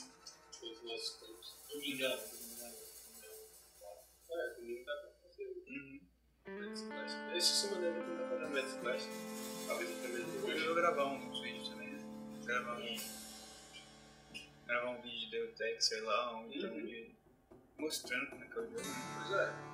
Todos 0.60 0.78
os 0.78 0.84
nossos 0.84 1.10
campos. 1.20 1.56
Domingão. 1.72 2.12
É, 4.30 4.54
domingo 4.56 4.84
dá 4.84 4.96
pra 4.96 5.10
fazer 5.22 5.44
Uhum. 5.68 6.00
o 6.46 6.50
semana 7.68 7.86
eu 7.86 7.94
vou 7.94 8.02
tentar 8.04 8.28
fazer 8.28 8.44
o 8.44 8.48
World's 8.52 8.74
Classic. 8.80 9.12
Talvez 9.66 9.90
até 9.98 10.08
mesmo 10.08 10.46
Hoje 10.46 10.58
eu 10.60 10.66
vou 10.66 10.74
gravar 10.74 11.04
também, 11.70 11.88
né? 11.90 11.98
Gravar 12.44 12.76
um. 12.78 12.96
Gravar 14.66 14.90
um 14.90 15.02
vídeo 15.02 15.18
de 15.20 15.30
Deutec, 15.30 15.82
sei 15.84 16.00
lá, 16.02 16.36
um 16.36 16.48
vídeo 16.48 16.70
de- 16.86 17.14
mostrando 17.78 18.28
como 18.30 18.44
é 18.44 18.46
que 18.48 18.58
é 18.58 18.60
o 18.60 18.64
jogo. 18.66 18.78
né? 18.80 18.84
Pois 19.26 19.40
é. 19.40 19.68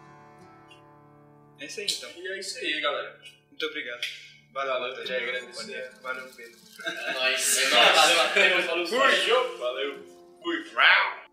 É 1.61 1.67
isso 1.67 1.81
aí 1.81 1.87
então. 1.87 2.11
E 2.23 2.29
é 2.29 2.39
isso 2.39 2.59
aí, 2.59 2.81
galera. 2.81 3.21
Muito 3.51 3.67
obrigado. 3.67 4.07
Valeu, 4.53 4.73
Valeu, 4.75 5.07
já. 5.07 5.91
Valeu, 6.01 6.29
Pedro. 6.37 6.59
É 6.85 7.13
nóis. 7.13 7.59
É 7.59 7.69
nóis. 7.71 7.95
Valeu. 7.97 8.87
Valeu! 8.99 9.59
Valeu! 9.59 10.14
Fui! 10.45 10.57
Round! 10.77 11.24